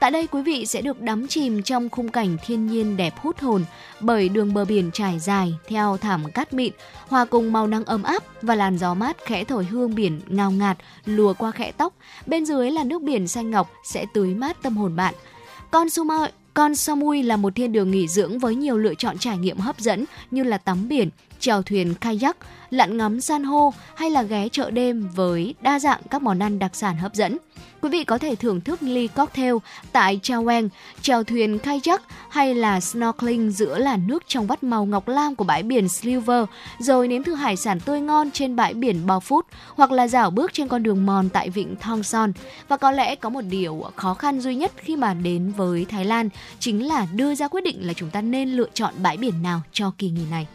Tại 0.00 0.10
đây 0.10 0.26
quý 0.26 0.42
vị 0.42 0.66
sẽ 0.66 0.82
được 0.82 1.00
đắm 1.00 1.26
chìm 1.28 1.62
trong 1.62 1.88
khung 1.88 2.08
cảnh 2.08 2.36
thiên 2.46 2.66
nhiên 2.66 2.96
đẹp 2.96 3.14
hút 3.18 3.40
hồn 3.40 3.64
bởi 4.00 4.28
đường 4.28 4.54
bờ 4.54 4.64
biển 4.64 4.90
trải 4.92 5.18
dài 5.18 5.54
theo 5.68 5.96
thảm 5.96 6.30
cát 6.34 6.52
mịn, 6.52 6.72
hòa 7.08 7.24
cùng 7.24 7.52
màu 7.52 7.66
nắng 7.66 7.84
ấm 7.84 8.02
áp 8.02 8.22
và 8.42 8.54
làn 8.54 8.78
gió 8.78 8.94
mát 8.94 9.16
khẽ 9.24 9.44
thổi 9.44 9.64
hương 9.64 9.94
biển 9.94 10.20
ngào 10.26 10.50
ngạt 10.50 10.78
lùa 11.04 11.34
qua 11.34 11.50
khẽ 11.50 11.72
tóc. 11.76 11.94
Bên 12.26 12.46
dưới 12.46 12.70
là 12.70 12.84
nước 12.84 13.02
biển 13.02 13.28
xanh 13.28 13.50
ngọc 13.50 13.70
sẽ 13.84 14.06
tưới 14.14 14.34
mát 14.34 14.62
tâm 14.62 14.76
hồn 14.76 14.96
bạn. 14.96 15.14
Con 15.70 15.90
Suma 15.90 16.28
Con 16.54 16.74
Samui 16.74 17.22
là 17.22 17.36
một 17.36 17.54
thiên 17.54 17.72
đường 17.72 17.90
nghỉ 17.90 18.08
dưỡng 18.08 18.38
với 18.38 18.54
nhiều 18.54 18.78
lựa 18.78 18.94
chọn 18.94 19.18
trải 19.18 19.38
nghiệm 19.38 19.58
hấp 19.58 19.78
dẫn 19.78 20.04
như 20.30 20.42
là 20.42 20.58
tắm 20.58 20.88
biển, 20.88 21.10
chèo 21.40 21.62
thuyền 21.62 21.94
kayak, 21.94 22.36
lặn 22.70 22.96
ngắm 22.96 23.20
san 23.20 23.44
hô 23.44 23.72
hay 23.94 24.10
là 24.10 24.22
ghé 24.22 24.48
chợ 24.48 24.70
đêm 24.70 25.08
với 25.14 25.54
đa 25.60 25.78
dạng 25.78 26.00
các 26.10 26.22
món 26.22 26.38
ăn 26.38 26.58
đặc 26.58 26.76
sản 26.76 26.96
hấp 26.96 27.14
dẫn. 27.14 27.36
Quý 27.80 27.88
vị 27.90 28.04
có 28.04 28.18
thể 28.18 28.34
thưởng 28.34 28.60
thức 28.60 28.82
ly 28.82 29.06
cocktail 29.06 29.54
tại 29.92 30.20
Chaweng, 30.22 30.68
chèo 31.02 31.24
thuyền 31.24 31.58
kayak 31.58 32.02
hay 32.28 32.54
là 32.54 32.80
snorkeling 32.80 33.50
giữa 33.50 33.78
làn 33.78 34.06
nước 34.06 34.22
trong 34.26 34.46
vắt 34.46 34.64
màu 34.64 34.86
ngọc 34.86 35.08
lam 35.08 35.34
của 35.34 35.44
bãi 35.44 35.62
biển 35.62 35.88
Silver, 35.88 36.44
rồi 36.78 37.08
nếm 37.08 37.22
thử 37.22 37.34
hải 37.34 37.56
sản 37.56 37.80
tươi 37.80 38.00
ngon 38.00 38.30
trên 38.30 38.56
bãi 38.56 38.74
biển 38.74 39.06
Bao 39.06 39.20
Phút 39.20 39.46
hoặc 39.68 39.92
là 39.92 40.08
dạo 40.08 40.30
bước 40.30 40.52
trên 40.52 40.68
con 40.68 40.82
đường 40.82 41.06
mòn 41.06 41.28
tại 41.28 41.50
vịnh 41.50 41.76
Thong 41.76 42.02
Son. 42.02 42.32
Và 42.68 42.76
có 42.76 42.90
lẽ 42.90 43.14
có 43.14 43.28
một 43.28 43.44
điều 43.50 43.84
khó 43.96 44.14
khăn 44.14 44.40
duy 44.40 44.54
nhất 44.54 44.72
khi 44.76 44.96
mà 44.96 45.14
đến 45.14 45.52
với 45.56 45.84
Thái 45.84 46.04
Lan 46.04 46.28
chính 46.58 46.86
là 46.86 47.06
đưa 47.14 47.34
ra 47.34 47.48
quyết 47.48 47.64
định 47.64 47.86
là 47.86 47.92
chúng 47.92 48.10
ta 48.10 48.20
nên 48.20 48.50
lựa 48.50 48.68
chọn 48.74 48.94
bãi 49.02 49.16
biển 49.16 49.42
nào 49.42 49.60
cho 49.72 49.92
kỳ 49.98 50.10
nghỉ 50.10 50.24
này. 50.30 50.46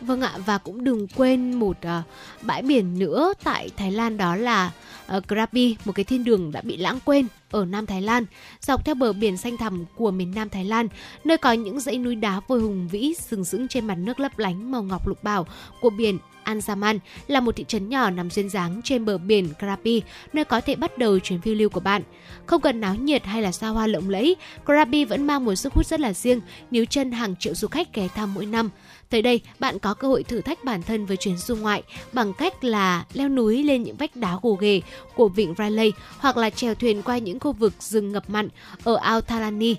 Vâng 0.00 0.20
ạ 0.20 0.32
và 0.46 0.58
cũng 0.58 0.84
đừng 0.84 1.06
quên 1.16 1.54
một 1.54 1.76
uh, 1.86 2.04
bãi 2.42 2.62
biển 2.62 2.98
nữa 2.98 3.32
tại 3.44 3.68
Thái 3.76 3.92
Lan 3.92 4.16
đó 4.16 4.36
là 4.36 4.70
uh, 5.16 5.28
Krabi, 5.28 5.76
một 5.84 5.92
cái 5.92 6.04
thiên 6.04 6.24
đường 6.24 6.52
đã 6.52 6.60
bị 6.60 6.76
lãng 6.76 6.98
quên 7.04 7.26
ở 7.50 7.64
Nam 7.64 7.86
Thái 7.86 8.02
Lan, 8.02 8.24
dọc 8.60 8.84
theo 8.84 8.94
bờ 8.94 9.12
biển 9.12 9.36
xanh 9.36 9.56
thẳm 9.56 9.84
của 9.96 10.10
miền 10.10 10.32
Nam 10.34 10.48
Thái 10.48 10.64
Lan, 10.64 10.88
nơi 11.24 11.38
có 11.38 11.52
những 11.52 11.80
dãy 11.80 11.98
núi 11.98 12.14
đá 12.14 12.40
vôi 12.48 12.60
hùng 12.60 12.88
vĩ 12.88 13.14
sừng 13.18 13.44
sững 13.44 13.68
trên 13.68 13.86
mặt 13.86 13.94
nước 13.94 14.20
lấp 14.20 14.38
lánh 14.38 14.70
màu 14.70 14.82
ngọc 14.82 15.08
lục 15.08 15.24
bảo 15.24 15.46
của 15.80 15.90
biển 15.90 16.18
Andaman 16.44 16.98
là 17.26 17.40
một 17.40 17.56
thị 17.56 17.64
trấn 17.68 17.88
nhỏ 17.88 18.10
nằm 18.10 18.30
duyên 18.30 18.48
dáng 18.48 18.80
trên 18.84 19.04
bờ 19.04 19.18
biển 19.18 19.48
Krabi, 19.58 20.02
nơi 20.32 20.44
có 20.44 20.60
thể 20.60 20.74
bắt 20.74 20.98
đầu 20.98 21.18
chuyến 21.18 21.40
phiêu 21.40 21.54
lưu 21.54 21.68
của 21.68 21.80
bạn. 21.80 22.02
Không 22.46 22.60
cần 22.60 22.80
náo 22.80 22.94
nhiệt 22.94 23.24
hay 23.24 23.42
là 23.42 23.52
xa 23.52 23.68
hoa 23.68 23.86
lộng 23.86 24.10
lẫy, 24.10 24.36
Krabi 24.66 25.04
vẫn 25.04 25.26
mang 25.26 25.44
một 25.44 25.54
sức 25.54 25.72
hút 25.72 25.86
rất 25.86 26.00
là 26.00 26.12
riêng, 26.12 26.40
níu 26.70 26.84
chân 26.84 27.12
hàng 27.12 27.36
triệu 27.36 27.54
du 27.54 27.68
khách 27.68 27.94
ghé 27.94 28.08
thăm 28.08 28.34
mỗi 28.34 28.46
năm. 28.46 28.70
Tới 29.10 29.22
đây, 29.22 29.40
bạn 29.58 29.78
có 29.78 29.94
cơ 29.94 30.08
hội 30.08 30.22
thử 30.22 30.40
thách 30.40 30.64
bản 30.64 30.82
thân 30.82 31.06
với 31.06 31.16
chuyến 31.16 31.36
du 31.36 31.56
ngoại 31.56 31.82
bằng 32.12 32.32
cách 32.32 32.64
là 32.64 33.04
leo 33.12 33.28
núi 33.28 33.62
lên 33.62 33.82
những 33.82 33.96
vách 33.96 34.16
đá 34.16 34.38
gồ 34.42 34.54
ghề 34.54 34.80
của 35.14 35.28
vịnh 35.28 35.54
Raleigh 35.58 35.94
hoặc 36.18 36.36
là 36.36 36.50
chèo 36.50 36.74
thuyền 36.74 37.02
qua 37.02 37.18
những 37.18 37.40
khu 37.40 37.52
vực 37.52 37.72
rừng 37.80 38.12
ngập 38.12 38.30
mặn 38.30 38.48
ở 38.84 38.96
Ao 38.96 39.20
Thalani. 39.20 39.76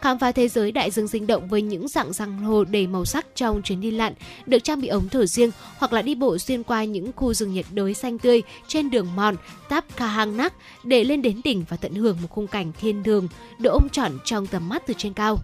Khám 0.00 0.18
phá 0.18 0.32
thế 0.32 0.48
giới 0.48 0.72
đại 0.72 0.90
dương 0.90 1.08
sinh 1.08 1.26
động 1.26 1.48
với 1.48 1.62
những 1.62 1.88
dạng 1.88 2.12
san 2.12 2.38
hô 2.38 2.64
đầy 2.64 2.86
màu 2.86 3.04
sắc 3.04 3.26
trong 3.34 3.62
chuyến 3.62 3.80
đi 3.80 3.90
lặn, 3.90 4.14
được 4.46 4.64
trang 4.64 4.80
bị 4.80 4.88
ống 4.88 5.08
thở 5.08 5.26
riêng 5.26 5.50
hoặc 5.78 5.92
là 5.92 6.02
đi 6.02 6.14
bộ 6.14 6.38
xuyên 6.38 6.62
qua 6.62 6.84
những 6.84 7.10
khu 7.16 7.34
rừng 7.34 7.52
nhiệt 7.52 7.66
đới 7.70 7.94
xanh 7.94 8.18
tươi 8.18 8.42
trên 8.68 8.90
đường 8.90 9.16
mòn 9.16 9.36
Tap 9.68 9.96
Kahangnak 9.96 10.54
để 10.84 11.04
lên 11.04 11.22
đến 11.22 11.40
đỉnh 11.44 11.64
và 11.68 11.76
tận 11.76 11.94
hưởng 11.94 12.16
một 12.22 12.28
khung 12.30 12.46
cảnh 12.46 12.72
thiên 12.80 13.02
đường 13.02 13.28
được 13.58 13.70
ôm 13.70 13.88
trọn 13.92 14.12
trong 14.24 14.46
tầm 14.46 14.68
mắt 14.68 14.82
từ 14.86 14.94
trên 14.98 15.12
cao 15.12 15.38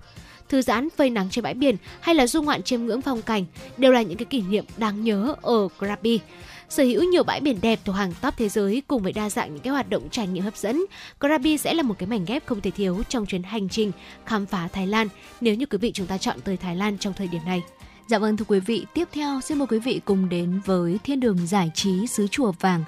thư 0.48 0.62
giãn 0.62 0.88
phơi 0.90 1.10
nắng 1.10 1.30
trên 1.30 1.42
bãi 1.42 1.54
biển 1.54 1.76
hay 2.00 2.14
là 2.14 2.26
du 2.26 2.42
ngoạn 2.42 2.62
chiêm 2.62 2.84
ngưỡng 2.84 3.02
phong 3.02 3.22
cảnh 3.22 3.44
đều 3.76 3.92
là 3.92 4.02
những 4.02 4.18
cái 4.18 4.26
kỷ 4.26 4.40
niệm 4.40 4.64
đáng 4.76 5.04
nhớ 5.04 5.34
ở 5.42 5.68
Krabi. 5.78 6.20
Sở 6.68 6.82
hữu 6.82 7.02
nhiều 7.02 7.22
bãi 7.22 7.40
biển 7.40 7.58
đẹp 7.62 7.80
thuộc 7.84 7.96
hàng 7.96 8.12
top 8.22 8.34
thế 8.36 8.48
giới 8.48 8.82
cùng 8.88 9.02
với 9.02 9.12
đa 9.12 9.30
dạng 9.30 9.54
những 9.54 9.62
cái 9.62 9.72
hoạt 9.72 9.90
động 9.90 10.08
trải 10.10 10.26
nghiệm 10.26 10.44
hấp 10.44 10.56
dẫn, 10.56 10.84
Krabi 11.20 11.58
sẽ 11.58 11.74
là 11.74 11.82
một 11.82 11.94
cái 11.98 12.06
mảnh 12.06 12.24
ghép 12.24 12.46
không 12.46 12.60
thể 12.60 12.70
thiếu 12.70 13.02
trong 13.08 13.26
chuyến 13.26 13.42
hành 13.42 13.68
trình 13.68 13.92
khám 14.26 14.46
phá 14.46 14.68
Thái 14.72 14.86
Lan 14.86 15.08
nếu 15.40 15.54
như 15.54 15.66
quý 15.66 15.78
vị 15.78 15.92
chúng 15.94 16.06
ta 16.06 16.18
chọn 16.18 16.40
tới 16.40 16.56
Thái 16.56 16.76
Lan 16.76 16.98
trong 16.98 17.12
thời 17.12 17.28
điểm 17.28 17.42
này. 17.46 17.62
Dạ 18.08 18.18
vâng 18.18 18.36
thưa 18.36 18.44
quý 18.48 18.60
vị, 18.60 18.86
tiếp 18.94 19.08
theo 19.12 19.40
xin 19.40 19.58
mời 19.58 19.66
quý 19.66 19.78
vị 19.78 20.00
cùng 20.04 20.28
đến 20.28 20.60
với 20.64 20.98
thiên 21.04 21.20
đường 21.20 21.46
giải 21.46 21.70
trí 21.74 22.06
xứ 22.06 22.26
chùa 22.26 22.52
vàng 22.60 22.84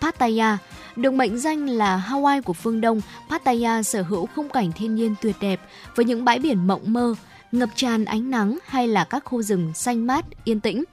Pattaya. 0.00 0.58
Được 0.96 1.10
mệnh 1.10 1.38
danh 1.38 1.66
là 1.66 2.04
Hawaii 2.08 2.42
của 2.42 2.52
phương 2.52 2.80
Đông, 2.80 3.00
Pattaya 3.30 3.82
sở 3.82 4.02
hữu 4.02 4.26
khung 4.26 4.48
cảnh 4.48 4.72
thiên 4.72 4.94
nhiên 4.94 5.14
tuyệt 5.22 5.36
đẹp 5.40 5.60
với 5.96 6.04
những 6.04 6.24
bãi 6.24 6.38
biển 6.38 6.66
mộng 6.66 6.82
mơ, 6.84 7.14
ngập 7.52 7.68
tràn 7.74 8.04
ánh 8.04 8.30
nắng 8.30 8.58
hay 8.66 8.88
là 8.88 9.04
các 9.04 9.24
khu 9.24 9.42
rừng 9.42 9.72
xanh 9.74 10.06
mát, 10.06 10.24
yên 10.44 10.60
tĩnh. 10.60 10.84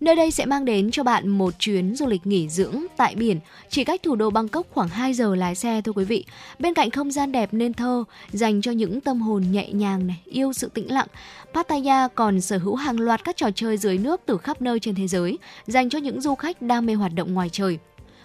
Nơi 0.00 0.16
đây 0.16 0.30
sẽ 0.30 0.44
mang 0.46 0.64
đến 0.64 0.90
cho 0.90 1.02
bạn 1.02 1.28
một 1.28 1.54
chuyến 1.58 1.94
du 1.94 2.06
lịch 2.06 2.26
nghỉ 2.26 2.48
dưỡng 2.48 2.84
tại 2.96 3.14
biển, 3.14 3.40
chỉ 3.68 3.84
cách 3.84 4.02
thủ 4.02 4.16
đô 4.16 4.30
Bangkok 4.30 4.66
khoảng 4.70 4.88
2 4.88 5.14
giờ 5.14 5.34
lái 5.34 5.54
xe 5.54 5.80
thôi 5.84 5.92
quý 5.96 6.04
vị. 6.04 6.24
Bên 6.58 6.74
cạnh 6.74 6.90
không 6.90 7.10
gian 7.10 7.32
đẹp 7.32 7.48
nên 7.52 7.74
thơ, 7.74 8.04
dành 8.32 8.62
cho 8.62 8.72
những 8.72 9.00
tâm 9.00 9.20
hồn 9.20 9.44
nhẹ 9.50 9.72
nhàng 9.72 10.06
này, 10.06 10.20
yêu 10.24 10.52
sự 10.52 10.68
tĩnh 10.74 10.92
lặng. 10.92 11.06
Pattaya 11.54 12.08
còn 12.14 12.40
sở 12.40 12.58
hữu 12.58 12.74
hàng 12.74 13.00
loạt 13.00 13.24
các 13.24 13.36
trò 13.36 13.50
chơi 13.54 13.76
dưới 13.76 13.98
nước 13.98 14.20
từ 14.26 14.38
khắp 14.38 14.62
nơi 14.62 14.80
trên 14.80 14.94
thế 14.94 15.08
giới, 15.08 15.38
dành 15.66 15.90
cho 15.90 15.98
những 15.98 16.20
du 16.20 16.34
khách 16.34 16.62
đam 16.62 16.86
mê 16.86 16.94
hoạt 16.94 17.14
động 17.14 17.34
ngoài 17.34 17.48
trời. 17.48 17.78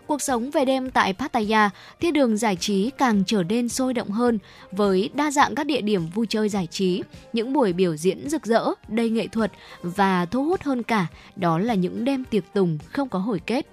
Cuộc 0.10 0.22
sống 0.22 0.52
về 0.52 0.66
đêm 0.66 0.92
tại 0.92 1.14
Pattaya, 1.14 1.70
thiên 2.00 2.14
đường 2.14 2.38
giải 2.38 2.56
trí 2.56 2.90
càng 2.98 3.24
trở 3.28 3.44
nên 3.44 3.70
sôi 3.70 3.94
động 3.94 4.10
hơn 4.10 4.40
với 4.72 5.10
đa 5.14 5.32
dạng 5.32 5.56
các 5.56 5.66
địa 5.66 5.82
điểm 5.82 6.08
vui 6.08 6.26
chơi 6.30 6.50
giải 6.50 6.68
trí, 6.68 7.04
những 7.34 7.54
buổi 7.54 7.74
biểu 7.74 7.98
diễn 7.98 8.30
rực 8.30 8.46
rỡ, 8.46 8.66
đầy 8.88 9.10
nghệ 9.10 9.28
thuật 9.28 9.52
và 9.82 10.26
thu 10.26 10.44
hút 10.44 10.62
hơn 10.62 10.84
cả 10.84 11.08
đó 11.36 11.60
là 11.60 11.74
những 11.74 12.06
đêm 12.06 12.24
tiệc 12.24 12.44
tùng 12.54 12.78
không 12.92 13.10
có 13.10 13.20
hồi 13.20 13.42
kết. 13.46 13.66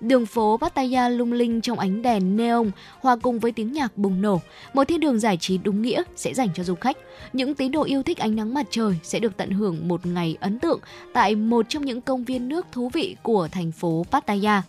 Đường 0.00 0.26
phố 0.26 0.56
Pattaya 0.56 1.08
lung 1.08 1.32
linh 1.32 1.60
trong 1.60 1.78
ánh 1.78 2.02
đèn 2.02 2.36
neon 2.36 2.70
hòa 3.00 3.16
cùng 3.22 3.38
với 3.38 3.52
tiếng 3.52 3.72
nhạc 3.72 3.98
bùng 3.98 4.22
nổ. 4.22 4.40
Một 4.72 4.84
thiên 4.88 5.00
đường 5.00 5.20
giải 5.20 5.36
trí 5.36 5.58
đúng 5.58 5.82
nghĩa 5.82 6.02
sẽ 6.16 6.34
dành 6.34 6.48
cho 6.54 6.64
du 6.64 6.74
khách. 6.74 6.96
Những 7.32 7.54
tín 7.54 7.72
đồ 7.72 7.82
yêu 7.82 8.02
thích 8.02 8.18
ánh 8.18 8.36
nắng 8.36 8.54
mặt 8.54 8.66
trời 8.70 8.98
sẽ 9.02 9.18
được 9.18 9.36
tận 9.36 9.50
hưởng 9.50 9.88
một 9.88 10.06
ngày 10.06 10.36
ấn 10.40 10.58
tượng 10.58 10.80
tại 11.12 11.34
một 11.34 11.66
trong 11.68 11.84
những 11.84 12.00
công 12.00 12.24
viên 12.24 12.48
nước 12.48 12.66
thú 12.72 12.88
vị 12.88 13.16
của 13.22 13.48
thành 13.52 13.72
phố 13.72 14.06
Pattaya. 14.10 14.62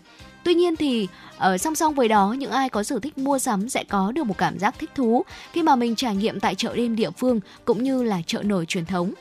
Tuy 0.46 0.54
nhiên 0.54 0.76
thì 0.76 1.08
ở 1.38 1.58
song 1.58 1.76
song 1.76 1.94
với 1.94 2.08
đó 2.08 2.36
những 2.38 2.52
ai 2.52 2.70
có 2.70 2.84
sở 2.84 3.00
thích 3.00 3.18
mua 3.18 3.40
sắm 3.40 3.70
sẽ 3.70 3.84
có 3.84 4.12
được 4.12 4.24
một 4.24 4.38
cảm 4.38 4.60
giác 4.60 4.76
thích 4.80 4.90
thú 4.96 5.24
khi 5.54 5.64
mà 5.64 5.76
mình 5.76 5.96
trải 5.96 6.16
nghiệm 6.16 6.40
tại 6.40 6.56
chợ 6.56 6.76
đêm 6.76 6.96
địa 6.96 7.12
phương 7.12 7.40
cũng 7.66 7.84
như 7.84 8.04
là 8.04 8.22
chợ 8.28 8.44
nổi 8.44 8.66
truyền 8.66 8.86
thống. 8.86 9.14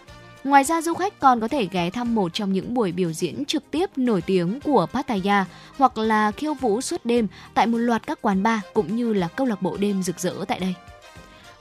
Ngoài 0.45 0.65
ra 0.65 0.83
du 0.83 0.95
khách 0.95 1.19
còn 1.21 1.41
có 1.41 1.49
thể 1.49 1.69
ghé 1.71 1.91
thăm 1.91 2.15
một 2.15 2.35
trong 2.35 2.53
những 2.53 2.75
buổi 2.75 2.93
biểu 2.93 3.13
diễn 3.13 3.45
trực 3.45 3.71
tiếp 3.71 3.91
nổi 3.97 4.21
tiếng 4.21 4.61
của 4.61 4.87
Pattaya 4.93 5.45
hoặc 5.77 5.99
là 5.99 6.31
khiêu 6.31 6.55
vũ 6.55 6.81
suốt 6.81 7.01
đêm 7.05 7.27
tại 7.55 7.67
một 7.67 7.79
loạt 7.79 8.07
các 8.07 8.19
quán 8.23 8.43
bar 8.43 8.61
cũng 8.75 8.97
như 8.97 9.13
là 9.13 9.29
câu 9.29 9.47
lạc 9.47 9.63
bộ 9.63 9.77
đêm 9.77 10.03
rực 10.03 10.21
rỡ 10.21 10.35
tại 10.49 10.61
đây. 10.61 10.75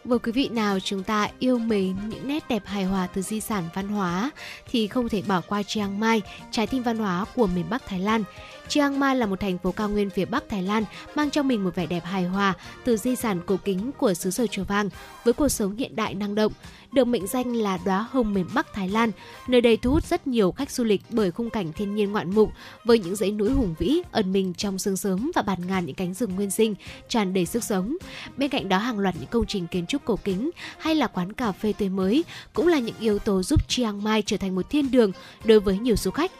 Với 0.06 0.20
quý 0.20 0.32
vị 0.32 0.50
nào 0.50 0.80
chúng 0.80 1.04
ta 1.04 1.30
yêu 1.40 1.58
mến 1.58 1.96
những 2.10 2.28
nét 2.28 2.44
đẹp 2.50 2.64
hài 2.66 2.84
hòa 2.84 3.08
từ 3.08 3.22
di 3.22 3.40
sản 3.40 3.64
văn 3.74 3.88
hóa 3.88 4.32
thì 4.72 4.88
không 4.88 5.10
thể 5.10 5.24
bỏ 5.28 5.42
qua 5.48 5.64
Chiang 5.64 6.00
Mai, 6.00 6.22
trái 6.52 6.68
tim 6.68 6.84
văn 6.84 6.98
hóa 6.98 7.26
của 7.36 7.48
miền 7.48 7.66
Bắc 7.70 7.86
Thái 7.86 8.00
Lan. 8.00 8.24
Chiang 8.68 9.00
Mai 9.00 9.16
là 9.16 9.26
một 9.26 9.40
thành 9.40 9.58
phố 9.58 9.72
cao 9.72 9.90
nguyên 9.90 10.10
phía 10.10 10.26
Bắc 10.26 10.50
Thái 10.50 10.64
Lan 10.64 10.84
mang 11.16 11.30
trong 11.30 11.48
mình 11.48 11.64
một 11.64 11.76
vẻ 11.76 11.86
đẹp 11.86 12.04
hài 12.04 12.24
hòa 12.24 12.54
từ 12.86 12.98
di 12.98 13.16
sản 13.16 13.42
cổ 13.46 13.58
kính 13.66 13.92
của 13.98 14.14
xứ 14.14 14.32
sở 14.32 14.48
chùa 14.48 14.64
vàng 14.64 14.90
với 15.24 15.34
cuộc 15.34 15.50
sống 15.50 15.76
hiện 15.76 15.96
đại 15.96 16.14
năng 16.14 16.36
động. 16.36 16.54
Được 16.92 17.06
mệnh 17.06 17.28
danh 17.28 17.56
là 17.56 17.78
đóa 17.86 18.08
hồng 18.12 18.34
miền 18.34 18.46
Bắc 18.54 18.74
Thái 18.74 18.90
Lan, 18.90 19.12
nơi 19.48 19.62
đây 19.62 19.78
thu 19.78 19.92
hút 19.92 20.06
rất 20.06 20.28
nhiều 20.28 20.52
khách 20.52 20.72
du 20.72 20.84
lịch 20.84 21.02
bởi 21.10 21.32
khung 21.32 21.50
cảnh 21.50 21.74
thiên 21.74 21.96
nhiên 21.96 22.12
ngoạn 22.12 22.36
mục 22.36 22.52
với 22.86 23.00
những 23.00 23.16
dãy 23.16 23.32
núi 23.32 23.52
hùng 23.52 23.76
vĩ 23.80 24.02
ẩn 24.12 24.32
mình 24.32 24.54
trong 24.54 24.80
sương 24.80 24.98
sớm 24.98 25.32
và 25.36 25.42
bạt 25.42 25.60
ngàn 25.68 25.86
những 25.86 25.96
cánh 25.96 26.14
rừng 26.14 26.36
nguyên 26.36 26.52
sinh 26.52 26.76
tràn 27.10 27.34
đầy 27.34 27.46
sức 27.46 27.64
sống. 27.64 27.98
Bên 28.38 28.50
cạnh 28.50 28.70
đó 28.70 28.78
hàng 28.78 29.00
loạt 29.00 29.16
những 29.20 29.30
công 29.30 29.46
trình 29.46 29.68
kiến 29.68 29.86
trúc 29.88 30.06
cổ 30.06 30.16
kính 30.24 30.50
hay 30.78 30.96
là 30.96 31.08
quán 31.08 31.34
cà 31.34 31.52
phê 31.52 31.74
tươi 31.78 31.90
mới 31.90 32.24
cũng 32.54 32.68
là 32.68 32.80
những 32.80 32.96
yếu 33.00 33.20
tố 33.20 33.44
giúp 33.44 33.70
Chiang 33.70 34.04
Mai 34.04 34.22
trở 34.22 34.38
thành 34.38 34.56
một 34.56 34.70
thiên 34.70 34.92
đường 34.92 35.12
đối 35.46 35.60
với 35.60 35.78
nhiều 35.78 35.96
du 35.96 36.12
khách 36.12 36.32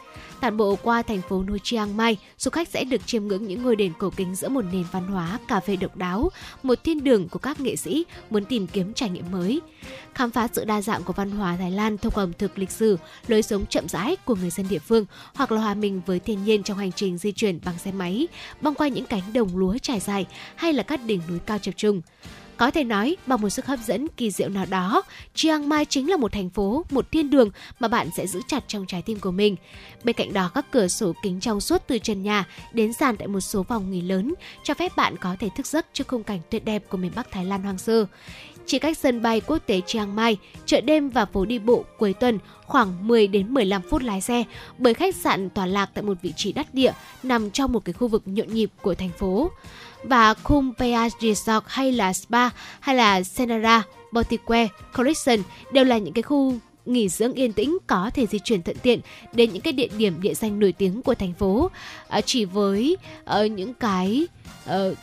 Tản 0.44 0.58
bộ 0.58 0.78
qua 0.84 1.02
thành 1.02 1.22
phố 1.22 1.44
Nui 1.44 1.60
Chiang 1.64 1.98
Mai, 1.98 2.18
du 2.38 2.52
khách 2.52 2.68
sẽ 2.68 2.84
được 2.84 3.08
chiêm 3.08 3.28
ngưỡng 3.28 3.48
những 3.48 3.64
ngôi 3.64 3.76
đền 3.76 3.94
cổ 4.00 4.10
kính 4.10 4.36
giữa 4.36 4.50
một 4.50 4.62
nền 4.72 4.84
văn 4.92 5.08
hóa 5.08 5.40
cà 5.48 5.60
phê 5.60 5.76
độc 5.76 5.98
đáo, 5.98 6.30
một 6.64 6.84
thiên 6.84 7.04
đường 7.04 7.30
của 7.30 7.40
các 7.40 7.60
nghệ 7.60 7.76
sĩ 7.76 8.06
muốn 8.30 8.46
tìm 8.46 8.68
kiếm 8.68 8.94
trải 8.94 9.10
nghiệm 9.10 9.32
mới. 9.32 9.62
Khám 10.14 10.32
phá 10.32 10.48
sự 10.54 10.66
đa 10.66 10.82
dạng 10.82 11.04
của 11.04 11.14
văn 11.14 11.32
hóa 11.32 11.56
Thái 11.60 11.72
Lan 11.72 11.98
thông 11.98 12.14
qua 12.14 12.24
ẩm 12.24 12.34
thực 12.34 12.58
lịch 12.60 12.72
sử, 12.72 12.98
lối 13.28 13.42
sống 13.42 13.66
chậm 13.66 13.88
rãi 13.88 14.16
của 14.16 14.36
người 14.36 14.50
dân 14.50 14.66
địa 14.70 14.80
phương 14.80 15.06
hoặc 15.34 15.52
là 15.52 15.62
hòa 15.62 15.74
mình 15.74 16.02
với 16.06 16.20
thiên 16.20 16.44
nhiên 16.44 16.64
trong 16.64 16.78
hành 16.78 16.92
trình 16.92 17.18
di 17.18 17.32
chuyển 17.32 17.60
bằng 17.66 17.78
xe 17.78 17.92
máy, 17.92 18.28
băng 18.62 18.76
qua 18.76 18.88
những 18.88 19.06
cánh 19.06 19.34
đồng 19.34 19.58
lúa 19.58 19.78
trải 19.78 20.00
dài 20.00 20.26
hay 20.56 20.74
là 20.74 20.84
các 20.84 21.00
đỉnh 21.06 21.22
núi 21.30 21.40
cao 21.46 21.58
chập 21.58 21.72
trùng. 21.78 22.02
Có 22.58 22.72
thể 22.72 22.84
nói, 22.84 23.16
bằng 23.26 23.42
một 23.42 23.50
sức 23.50 23.66
hấp 23.66 23.80
dẫn 23.80 24.08
kỳ 24.18 24.32
diệu 24.32 24.50
nào 24.50 24.66
đó, 24.70 25.02
Chiang 25.34 25.70
Mai 25.70 25.86
chính 25.86 26.10
là 26.10 26.18
một 26.18 26.32
thành 26.32 26.50
phố, 26.50 26.86
một 26.92 27.12
thiên 27.12 27.30
đường 27.30 27.50
mà 27.80 27.88
bạn 27.88 28.10
sẽ 28.18 28.28
giữ 28.28 28.42
chặt 28.48 28.64
trong 28.68 28.86
trái 28.88 29.02
tim 29.02 29.20
của 29.20 29.32
mình. 29.32 29.56
Bên 30.04 30.16
cạnh 30.16 30.34
đó, 30.34 30.52
các 30.54 30.66
cửa 30.72 30.88
sổ 30.88 31.14
kính 31.24 31.40
trong 31.40 31.62
suốt 31.62 31.82
từ 31.88 31.98
trần 31.98 32.24
nhà 32.24 32.46
đến 32.74 32.94
sàn 32.94 33.18
tại 33.18 33.28
một 33.28 33.42
số 33.42 33.64
phòng 33.64 33.92
nghỉ 33.92 34.02
lớn 34.02 34.34
cho 34.64 34.74
phép 34.74 34.92
bạn 34.96 35.16
có 35.18 35.36
thể 35.40 35.50
thức 35.58 35.66
giấc 35.66 35.86
trước 35.94 36.08
khung 36.08 36.24
cảnh 36.24 36.40
tuyệt 36.50 36.66
đẹp 36.66 36.84
của 36.90 36.98
miền 36.98 37.12
Bắc 37.16 37.32
Thái 37.32 37.46
Lan 37.46 37.64
hoang 37.64 37.78
sơ. 37.78 38.06
Chỉ 38.66 38.80
cách 38.80 38.98
sân 38.98 39.22
bay 39.22 39.42
quốc 39.42 39.58
tế 39.66 39.82
Chiang 39.82 40.16
Mai, 40.16 40.38
chợ 40.66 40.82
đêm 40.82 41.10
và 41.10 41.26
phố 41.26 41.46
đi 41.46 41.60
bộ 41.60 41.86
cuối 41.98 42.14
tuần 42.14 42.40
khoảng 42.66 43.08
10 43.08 43.28
đến 43.28 43.54
15 43.54 43.82
phút 43.90 44.04
lái 44.04 44.22
xe 44.22 44.44
bởi 44.78 44.94
khách 44.94 45.16
sạn 45.16 45.50
tọa 45.50 45.66
lạc 45.66 45.90
tại 45.94 46.04
một 46.04 46.18
vị 46.22 46.34
trí 46.36 46.54
đắc 46.54 46.74
địa 46.74 46.94
nằm 47.24 47.52
trong 47.52 47.72
một 47.72 47.86
cái 47.86 47.94
khu 47.94 48.08
vực 48.08 48.24
nhộn 48.26 48.48
nhịp 48.48 48.70
của 48.82 48.96
thành 48.96 49.10
phố 49.10 49.52
và 50.04 50.34
Kumpea 50.34 51.10
Resort 51.22 51.64
hay 51.68 51.92
là 51.92 52.14
Spa 52.14 52.50
hay 52.80 52.96
là 52.96 53.24
Senara, 53.24 53.84
Boutique, 54.12 54.68
Collection 54.98 55.40
đều 55.72 55.84
là 55.84 55.98
những 55.98 56.14
cái 56.14 56.24
khu 56.24 56.54
nghỉ 56.86 57.10
dưỡng 57.10 57.34
yên 57.34 57.54
tĩnh 57.54 57.78
có 57.88 58.12
thể 58.14 58.26
di 58.28 58.40
chuyển 58.40 58.64
thuận 58.64 58.78
tiện 58.78 59.00
đến 59.34 59.54
những 59.54 59.62
cái 59.62 59.74
địa 59.74 59.88
điểm 59.98 60.22
địa 60.22 60.34
danh 60.34 60.60
nổi 60.60 60.72
tiếng 60.72 61.02
của 61.02 61.16
thành 61.16 61.34
phố. 61.34 61.72
Ờ, 62.08 62.22
chỉ 62.26 62.46
với 62.46 62.98
uh, 63.24 63.52
những 63.52 63.74
cái 63.74 64.28
uh, 64.70 64.98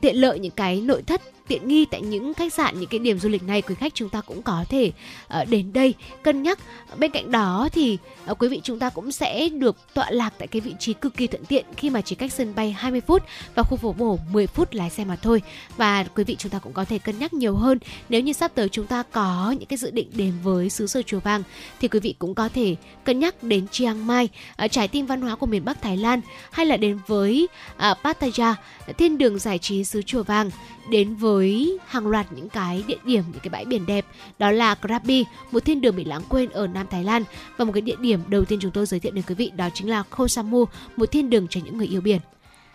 tiện 0.00 0.16
lợi 0.16 0.38
những 0.38 0.52
cái 0.56 0.80
nội 0.80 1.02
thất 1.02 1.22
tiện 1.50 1.68
nghi 1.68 1.84
tại 1.84 2.00
những 2.02 2.34
khách 2.34 2.52
sạn 2.52 2.80
những 2.80 2.88
cái 2.88 2.98
điểm 2.98 3.18
du 3.18 3.28
lịch 3.28 3.42
này 3.42 3.62
quý 3.62 3.74
khách 3.74 3.94
chúng 3.94 4.08
ta 4.08 4.20
cũng 4.20 4.42
có 4.42 4.64
thể 4.68 4.92
uh, 5.40 5.48
đến 5.48 5.72
đây 5.72 5.94
cân 6.22 6.42
nhắc. 6.42 6.58
Bên 6.98 7.10
cạnh 7.10 7.30
đó 7.30 7.68
thì 7.72 7.98
uh, 8.30 8.42
quý 8.42 8.48
vị 8.48 8.60
chúng 8.62 8.78
ta 8.78 8.90
cũng 8.90 9.12
sẽ 9.12 9.48
được 9.48 9.76
tọa 9.94 10.10
lạc 10.10 10.32
tại 10.38 10.48
cái 10.48 10.60
vị 10.60 10.74
trí 10.78 10.92
cực 10.92 11.16
kỳ 11.16 11.26
thuận 11.26 11.44
tiện 11.44 11.64
khi 11.76 11.90
mà 11.90 12.00
chỉ 12.00 12.14
cách 12.14 12.32
sân 12.32 12.54
bay 12.54 12.72
20 12.72 13.00
phút 13.00 13.22
và 13.54 13.62
khu 13.62 13.76
phố 13.76 13.92
bổ 13.92 14.18
10 14.32 14.46
phút 14.46 14.74
lái 14.74 14.90
xe 14.90 15.04
mà 15.04 15.16
thôi. 15.16 15.42
Và 15.76 16.04
quý 16.04 16.24
vị 16.24 16.36
chúng 16.38 16.52
ta 16.52 16.58
cũng 16.58 16.72
có 16.72 16.84
thể 16.84 16.98
cân 16.98 17.18
nhắc 17.18 17.32
nhiều 17.32 17.54
hơn. 17.54 17.78
Nếu 18.08 18.20
như 18.20 18.32
sắp 18.32 18.52
tới 18.54 18.68
chúng 18.68 18.86
ta 18.86 19.02
có 19.02 19.54
những 19.58 19.66
cái 19.66 19.76
dự 19.76 19.90
định 19.90 20.08
đến 20.14 20.32
với 20.42 20.70
xứ 20.70 20.86
sở 20.86 21.02
chùa 21.02 21.20
vàng 21.20 21.42
thì 21.80 21.88
quý 21.88 22.00
vị 22.00 22.14
cũng 22.18 22.34
có 22.34 22.48
thể 22.48 22.76
cân 23.04 23.18
nhắc 23.18 23.42
đến 23.42 23.68
Chiang 23.68 24.06
Mai 24.06 24.28
ờ, 24.56 24.64
uh, 24.64 24.72
trái 24.72 24.88
tim 24.88 25.06
văn 25.06 25.20
hóa 25.20 25.36
của 25.36 25.46
miền 25.46 25.64
Bắc 25.64 25.82
Thái 25.82 25.96
Lan 25.96 26.20
hay 26.50 26.66
là 26.66 26.76
đến 26.76 26.98
với 27.06 27.48
uh, 27.76 27.98
Pattaya 28.04 28.56
thiên 28.98 29.18
đường 29.18 29.38
giải 29.38 29.58
trí 29.58 29.84
xứ 29.84 30.02
chùa 30.02 30.22
vàng 30.22 30.50
đến 30.90 31.14
với 31.14 31.78
hàng 31.86 32.06
loạt 32.06 32.32
những 32.32 32.48
cái 32.48 32.84
địa 32.86 32.98
điểm 33.04 33.24
những 33.32 33.40
cái 33.42 33.50
bãi 33.50 33.64
biển 33.64 33.86
đẹp 33.86 34.06
đó 34.38 34.50
là 34.50 34.74
Krabi 34.74 35.24
một 35.50 35.64
thiên 35.64 35.80
đường 35.80 35.96
bị 35.96 36.04
lãng 36.04 36.22
quên 36.28 36.50
ở 36.50 36.66
Nam 36.66 36.86
Thái 36.90 37.04
Lan 37.04 37.24
và 37.56 37.64
một 37.64 37.72
cái 37.72 37.80
địa 37.80 37.96
điểm 38.00 38.20
đầu 38.28 38.44
tiên 38.44 38.58
chúng 38.62 38.70
tôi 38.70 38.86
giới 38.86 39.00
thiệu 39.00 39.12
đến 39.12 39.24
quý 39.28 39.34
vị 39.34 39.50
đó 39.56 39.68
chính 39.74 39.90
là 39.90 40.02
Koh 40.02 40.30
Samu 40.30 40.64
một 40.96 41.10
thiên 41.10 41.30
đường 41.30 41.46
cho 41.50 41.60
những 41.64 41.78
người 41.78 41.86
yêu 41.86 42.00
biển 42.00 42.20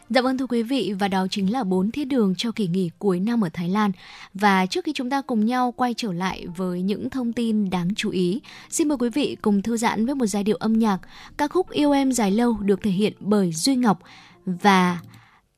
Dạ 0.10 0.22
vâng 0.22 0.38
thưa 0.38 0.48
quý 0.48 0.64
vị 0.64 0.94
và 1.00 1.08
đó 1.08 1.28
chính 1.30 1.54
là 1.54 1.64
bốn 1.64 1.92
thiên 1.92 2.10
đường 2.10 2.34
cho 2.38 2.52
kỳ 2.52 2.68
nghỉ 2.68 2.90
cuối 3.00 3.20
năm 3.20 3.42
ở 3.42 3.50
Thái 3.54 3.70
Lan. 3.70 3.92
Và 4.34 4.66
trước 4.66 4.86
khi 4.86 4.94
chúng 4.94 5.10
ta 5.10 5.22
cùng 5.22 5.46
nhau 5.46 5.72
quay 5.72 5.94
trở 5.98 6.14
lại 6.14 6.48
với 6.58 6.82
những 6.82 7.10
thông 7.10 7.34
tin 7.34 7.70
đáng 7.70 7.96
chú 7.96 8.10
ý, 8.10 8.42
xin 8.70 8.88
mời 8.88 8.98
quý 8.98 9.10
vị 9.10 9.38
cùng 9.42 9.62
thư 9.62 9.78
giãn 9.78 10.06
với 10.06 10.16
một 10.16 10.26
giai 10.26 10.44
điệu 10.44 10.56
âm 10.56 10.80
nhạc. 10.80 10.98
Ca 11.38 11.48
khúc 11.48 11.70
Yêu 11.70 11.92
em 11.92 12.12
dài 12.12 12.32
lâu 12.32 12.58
được 12.62 12.82
thể 12.84 12.92
hiện 12.92 13.14
bởi 13.20 13.52
Duy 13.52 13.76
Ngọc 13.76 14.00
và 14.46 15.00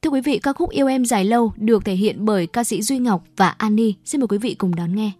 Thưa 0.01 0.09
quý 0.09 0.21
vị, 0.21 0.39
ca 0.39 0.53
khúc 0.53 0.69
Yêu 0.69 0.87
em 0.87 1.05
dài 1.05 1.25
lâu 1.25 1.53
được 1.57 1.85
thể 1.85 1.93
hiện 1.93 2.25
bởi 2.25 2.47
ca 2.47 2.63
sĩ 2.63 2.81
Duy 2.81 2.99
Ngọc 2.99 3.23
và 3.37 3.49
Annie. 3.49 3.93
Xin 4.05 4.21
mời 4.21 4.27
quý 4.27 4.37
vị 4.37 4.55
cùng 4.55 4.75
đón 4.75 4.95
nghe. 4.95 5.11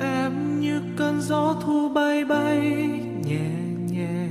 em 0.00 0.60
như 0.60 0.82
cơn 0.96 1.20
gió 1.20 1.56
thu 1.64 1.88
bay 1.88 2.24
bay 2.24 2.60
nhẹ 3.24 3.50
nhẹ 3.90 4.26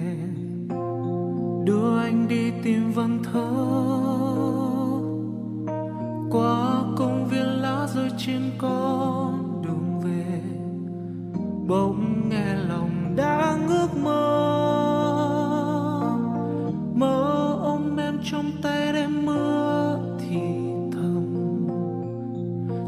đưa 1.66 1.98
anh 2.00 2.28
đi 2.30 2.52
tìm 2.64 2.91
vần 2.91 3.24
thơ 3.24 3.98
con 8.61 9.61
đường 9.64 9.99
về, 10.03 10.41
bỗng 11.68 12.30
nghe 12.30 12.56
lòng 12.56 13.15
đã 13.15 13.57
ước 13.68 13.88
mơ. 14.03 14.36
Mơ 16.94 17.57
ôm 17.61 17.98
em 17.98 18.19
trong 18.23 18.52
tay 18.61 18.94
đêm 18.94 19.26
mưa 19.26 19.99
thì 20.19 20.41
thầm, 20.91 21.68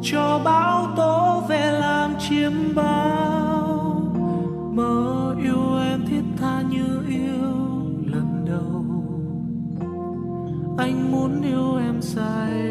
cho 0.01 0.41
bão 0.45 0.87
tố 0.95 1.43
về 1.49 1.71
làm 1.71 2.11
chiếm 2.19 2.51
bao. 2.75 4.13
Mơ 4.73 5.35
yêu 5.43 5.77
em 5.89 6.05
thiết 6.07 6.23
tha 6.37 6.61
như 6.61 7.05
yêu 7.07 7.51
lần 8.05 8.45
đầu. 8.45 8.85
Anh 10.77 11.11
muốn 11.11 11.41
yêu 11.41 11.75
em 11.77 12.01
dài 12.01 12.70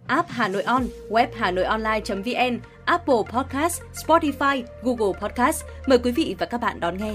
app 0.11 0.29
Hà 0.29 0.47
Nội 0.47 0.63
On, 0.63 0.83
web 1.09 1.27
Hà 1.35 1.51
Nội 1.51 1.65
Online.vn, 1.65 2.59
Apple 2.85 3.15
Podcast, 3.33 3.81
Spotify, 3.93 4.63
Google 4.83 5.19
Podcast. 5.21 5.63
Mời 5.87 5.99
quý 6.03 6.11
vị 6.11 6.35
và 6.39 6.45
các 6.45 6.61
bạn 6.61 6.79
đón 6.79 6.97
nghe. 6.97 7.13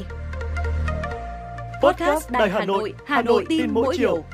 Podcast 1.82 2.30
Đài 2.30 2.50
Hà 2.50 2.64
Nội, 2.64 2.94
Hà 3.06 3.22
Nội 3.22 3.44
tin 3.48 3.70
mỗi 3.70 3.96
chiều. 3.98 4.24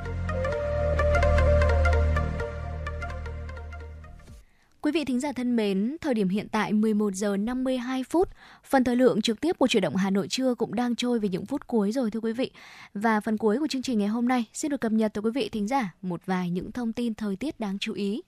Quý 4.80 4.93
vị 4.93 5.05
thính 5.05 5.20
giả 5.20 5.32
thân 5.32 5.56
mến, 5.56 5.97
thời 6.01 6.14
điểm 6.14 6.28
hiện 6.28 6.48
tại 6.48 6.72
11 6.72 7.14
giờ 7.14 7.36
52 7.36 8.05
phút, 8.05 8.28
phần 8.64 8.84
thời 8.84 8.97
lượng 8.97 9.22
trực 9.22 9.40
tiếp 9.40 9.59
của 9.59 9.66
chuyển 9.66 9.82
động 9.82 9.97
Hà 9.97 10.10
Nội 10.10 10.28
trưa 10.28 10.55
cũng 10.55 10.74
đang 10.74 10.97
trôi 10.97 11.18
về 11.18 11.28
những 11.28 11.47
phút 11.47 11.66
cuối 11.66 11.93
rồi 11.93 12.10
thưa 12.10 12.20
quý 12.20 12.32
vị. 12.32 12.51
Và 12.94 13.20
phần 13.20 13.39
cuối 13.39 13.59
của 13.59 13.66
chương 13.66 13.82
trình 13.82 13.98
ngày 13.98 14.09
hôm 14.09 14.28
nay 14.28 14.44
xin 14.52 14.70
được 14.70 14.80
cập 14.80 14.93
nhật 14.93 15.14
tới 15.14 15.22
quý 15.22 15.30
vị 15.34 15.48
thính 15.48 15.68
giả 15.68 15.94
một 16.02 16.20
vài 16.26 16.51
những 16.51 16.72
thông 16.72 16.93
tin 16.93 17.14
thời 17.14 17.36
tiết 17.36 17.60
đáng 17.60 17.78
chú 17.78 17.93
ý. 17.93 18.22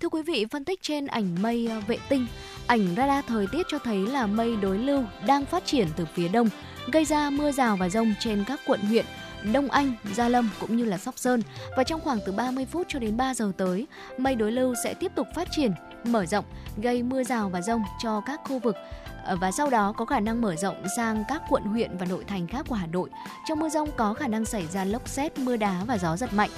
Thưa 0.00 0.08
quý 0.08 0.22
vị, 0.22 0.46
phân 0.50 0.64
tích 0.64 0.82
trên 0.82 1.06
ảnh 1.06 1.42
mây 1.42 1.66
ờ, 1.70 1.80
vệ 1.86 1.98
tinh, 2.08 2.26
ảnh 2.66 2.94
radar 2.96 3.24
thời 3.24 3.46
tiết 3.52 3.66
cho 3.68 3.78
thấy 3.78 4.06
là 4.06 4.26
mây 4.26 4.56
đối 4.56 4.78
lưu 4.78 5.02
đang 5.26 5.44
phát 5.44 5.64
triển 5.66 5.88
từ 5.96 6.06
phía 6.14 6.28
đông, 6.28 6.48
gây 6.92 7.04
ra 7.04 7.30
mưa 7.30 7.52
rào 7.52 7.76
và 7.76 7.88
rông 7.88 8.14
trên 8.20 8.44
các 8.46 8.60
quận 8.66 8.80
huyện 8.80 9.04
Đông 9.52 9.70
Anh, 9.70 9.92
Gia 10.14 10.28
Lâm 10.28 10.50
cũng 10.60 10.76
như 10.76 10.84
là 10.84 10.98
Sóc 10.98 11.18
Sơn 11.18 11.42
và 11.76 11.84
trong 11.84 12.00
khoảng 12.00 12.18
từ 12.26 12.32
30 12.32 12.66
phút 12.66 12.86
cho 12.88 12.98
đến 12.98 13.16
3 13.16 13.34
giờ 13.34 13.52
tới, 13.56 13.86
mây 14.18 14.34
đối 14.34 14.52
lưu 14.52 14.74
sẽ 14.84 14.94
tiếp 14.94 15.12
tục 15.14 15.26
phát 15.34 15.48
triển, 15.50 15.72
mở 16.04 16.26
rộng, 16.26 16.44
gây 16.76 17.02
mưa 17.02 17.22
rào 17.24 17.48
và 17.48 17.62
rông 17.62 17.82
cho 18.02 18.20
các 18.26 18.40
khu 18.44 18.58
vực 18.58 18.76
ờ, 19.24 19.36
và 19.40 19.50
sau 19.50 19.70
đó 19.70 19.92
có 19.96 20.04
khả 20.04 20.20
năng 20.20 20.40
mở 20.40 20.56
rộng 20.56 20.82
sang 20.96 21.24
các 21.28 21.42
quận 21.48 21.62
huyện 21.62 21.96
và 21.98 22.06
nội 22.06 22.24
thành 22.24 22.46
khác 22.46 22.66
của 22.68 22.74
Hà 22.74 22.86
Nội. 22.86 23.10
Trong 23.48 23.60
mưa 23.60 23.68
rông 23.68 23.88
có 23.96 24.14
khả 24.14 24.28
năng 24.28 24.44
xảy 24.44 24.66
ra 24.66 24.84
lốc 24.84 25.08
xét, 25.08 25.38
mưa 25.38 25.56
đá 25.56 25.84
và 25.86 25.98
gió 25.98 26.16
giật 26.16 26.32
mạnh. 26.34 26.50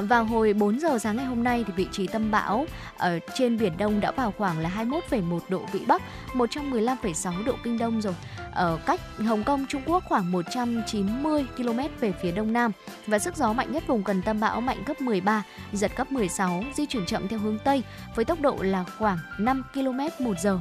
Vào 0.00 0.24
hồi 0.24 0.52
4 0.52 0.80
giờ 0.80 0.98
sáng 0.98 1.16
ngày 1.16 1.26
hôm 1.26 1.44
nay 1.44 1.64
thì 1.66 1.72
vị 1.76 1.86
trí 1.92 2.06
tâm 2.06 2.30
bão 2.30 2.66
ở 2.96 3.18
trên 3.34 3.58
biển 3.58 3.72
Đông 3.78 4.00
đã 4.00 4.10
vào 4.10 4.34
khoảng 4.38 4.58
là 4.58 4.70
21,1 5.10 5.40
độ 5.48 5.62
vĩ 5.72 5.80
Bắc, 5.86 6.02
115,6 6.34 7.44
độ 7.44 7.54
kinh 7.64 7.78
Đông 7.78 8.00
rồi. 8.00 8.14
Ở 8.52 8.78
cách 8.86 9.00
Hồng 9.18 9.44
Kông, 9.44 9.66
Trung 9.68 9.82
Quốc 9.86 10.04
khoảng 10.08 10.32
190 10.32 11.46
km 11.56 11.80
về 12.00 12.12
phía 12.22 12.32
đông 12.32 12.52
nam 12.52 12.72
và 13.06 13.18
sức 13.18 13.36
gió 13.36 13.52
mạnh 13.52 13.72
nhất 13.72 13.86
vùng 13.86 14.04
gần 14.04 14.22
tâm 14.22 14.40
bão 14.40 14.60
mạnh 14.60 14.82
cấp 14.86 15.00
13, 15.00 15.42
giật 15.72 15.92
cấp 15.96 16.12
16, 16.12 16.64
di 16.74 16.86
chuyển 16.86 17.06
chậm 17.06 17.28
theo 17.28 17.38
hướng 17.38 17.58
Tây 17.58 17.82
với 18.14 18.24
tốc 18.24 18.40
độ 18.40 18.56
là 18.60 18.84
khoảng 18.98 19.18
5 19.38 19.62
km 19.74 20.24
một 20.24 20.34
giờ 20.42 20.58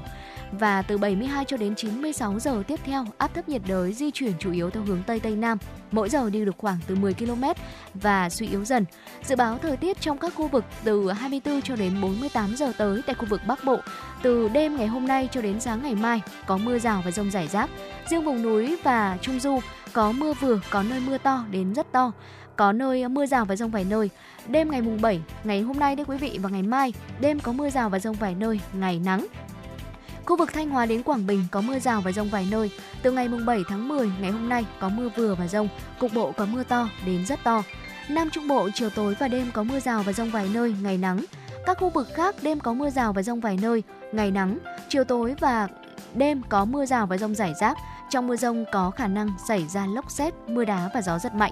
và 0.52 0.82
từ 0.82 0.98
72 0.98 1.46
cho 1.46 1.58
đến 1.58 1.76
96 1.76 2.40
giờ 2.40 2.64
tiếp 2.68 2.80
theo, 2.84 3.06
áp 3.18 3.34
thấp 3.34 3.50
nhiệt 3.50 3.62
đới 3.68 3.94
di 3.94 4.12
chuyển 4.12 4.34
chủ 4.40 4.52
yếu 4.52 4.70
theo 4.70 4.84
hướng 4.84 5.04
Tây 5.08 5.20
Tây 5.20 5.36
Nam, 5.36 5.58
mỗi 5.92 6.10
giờ 6.10 6.30
đi 6.30 6.46
được 6.46 6.56
khoảng 6.58 6.78
từ 6.88 6.96
10 6.96 7.14
km 7.14 7.44
và 7.94 8.30
suy 8.30 8.48
yếu 8.48 8.66
dần. 8.66 8.86
Dự 9.24 9.36
báo 9.36 9.58
thời 9.58 9.78
tiết 9.78 10.02
trong 10.02 10.18
các 10.18 10.34
khu 10.36 10.48
vực 10.48 10.66
từ 10.84 11.12
24 11.12 11.62
cho 11.62 11.76
đến 11.76 12.02
48 12.02 12.56
giờ 12.56 12.72
tới 12.78 13.02
tại 13.06 13.16
khu 13.16 13.26
vực 13.26 13.42
Bắc 13.48 13.64
Bộ, 13.66 13.78
từ 14.22 14.50
đêm 14.50 14.78
ngày 14.78 14.88
hôm 14.88 15.08
nay 15.08 15.30
cho 15.32 15.42
đến 15.42 15.60
sáng 15.60 15.84
ngày 15.84 15.96
mai 15.96 16.22
có 16.46 16.58
mưa 16.58 16.80
rào 16.80 17.02
và 17.06 17.12
rông 17.12 17.32
rải 17.32 17.48
rác. 17.48 17.70
Riêng 18.10 18.24
vùng 18.24 18.42
núi 18.42 18.78
và 18.84 19.18
Trung 19.22 19.40
Du 19.40 19.60
có 19.94 20.12
mưa 20.12 20.34
vừa, 20.34 20.60
có 20.70 20.84
nơi 20.84 21.00
mưa 21.00 21.18
to 21.18 21.46
đến 21.52 21.74
rất 21.74 21.92
to 21.92 22.12
có 22.56 22.72
nơi 22.72 23.08
mưa 23.08 23.26
rào 23.26 23.46
và 23.46 23.56
rông 23.56 23.72
vài 23.72 23.84
nơi. 23.84 24.10
Đêm 24.48 24.72
ngày 24.72 24.82
mùng 24.82 25.02
7, 25.02 25.22
ngày 25.44 25.62
hôm 25.62 25.80
nay 25.80 25.96
đấy 25.96 26.06
quý 26.10 26.18
vị 26.18 26.40
và 26.42 26.50
ngày 26.50 26.64
mai, 26.64 26.94
đêm 27.20 27.40
có 27.40 27.52
mưa 27.52 27.70
rào 27.70 27.90
và 27.90 28.00
rông 28.00 28.16
vài 28.16 28.36
nơi, 28.36 28.60
ngày 28.74 29.02
nắng. 29.06 29.28
Khu 30.26 30.38
vực 30.38 30.54
Thanh 30.54 30.70
Hóa 30.70 30.86
đến 30.86 31.04
Quảng 31.04 31.28
Bình 31.28 31.44
có 31.52 31.62
mưa 31.62 31.80
rào 31.80 32.02
và 32.02 32.12
rông 32.12 32.30
vài 32.30 32.48
nơi. 32.52 32.72
Từ 33.02 33.12
ngày 33.12 33.28
mùng 33.28 33.46
7 33.46 33.60
tháng 33.70 33.88
10 33.88 34.12
ngày 34.22 34.32
hôm 34.32 34.50
nay 34.50 34.66
có 34.80 34.90
mưa 34.90 35.10
vừa 35.18 35.36
và 35.36 35.48
rông, 35.48 35.68
cục 36.00 36.14
bộ 36.14 36.32
có 36.32 36.46
mưa 36.46 36.64
to 36.64 36.90
đến 37.06 37.26
rất 37.26 37.40
to. 37.44 37.64
Nam 38.10 38.30
Trung 38.30 38.48
Bộ 38.48 38.70
chiều 38.74 38.90
tối 38.90 39.16
và 39.20 39.28
đêm 39.28 39.52
có 39.54 39.64
mưa 39.64 39.80
rào 39.80 40.04
và 40.04 40.14
rông 40.14 40.32
vài 40.32 40.50
nơi, 40.54 40.76
ngày 40.82 40.98
nắng. 40.98 41.26
Các 41.66 41.78
khu 41.80 41.90
vực 41.90 42.08
khác 42.16 42.36
đêm 42.42 42.60
có 42.60 42.74
mưa 42.74 42.90
rào 42.90 43.14
và 43.14 43.24
rông 43.24 43.40
vài 43.40 43.58
nơi, 43.62 43.84
ngày 44.12 44.32
nắng. 44.32 44.58
Chiều 44.90 45.04
tối 45.04 45.36
và 45.40 45.68
đêm 46.14 46.42
có 46.50 46.66
mưa 46.66 46.86
rào 46.86 47.06
và 47.06 47.18
rông 47.18 47.36
rải 47.36 47.54
rác. 47.62 47.78
Trong 48.12 48.28
mưa 48.28 48.36
rông 48.36 48.66
có 48.72 48.92
khả 48.92 49.08
năng 49.08 49.30
xảy 49.48 49.68
ra 49.68 49.86
lốc 49.86 50.12
xét, 50.12 50.34
mưa 50.48 50.66
đá 50.66 50.90
và 50.94 51.02
gió 51.02 51.20
rất 51.20 51.34
mạnh. 51.36 51.52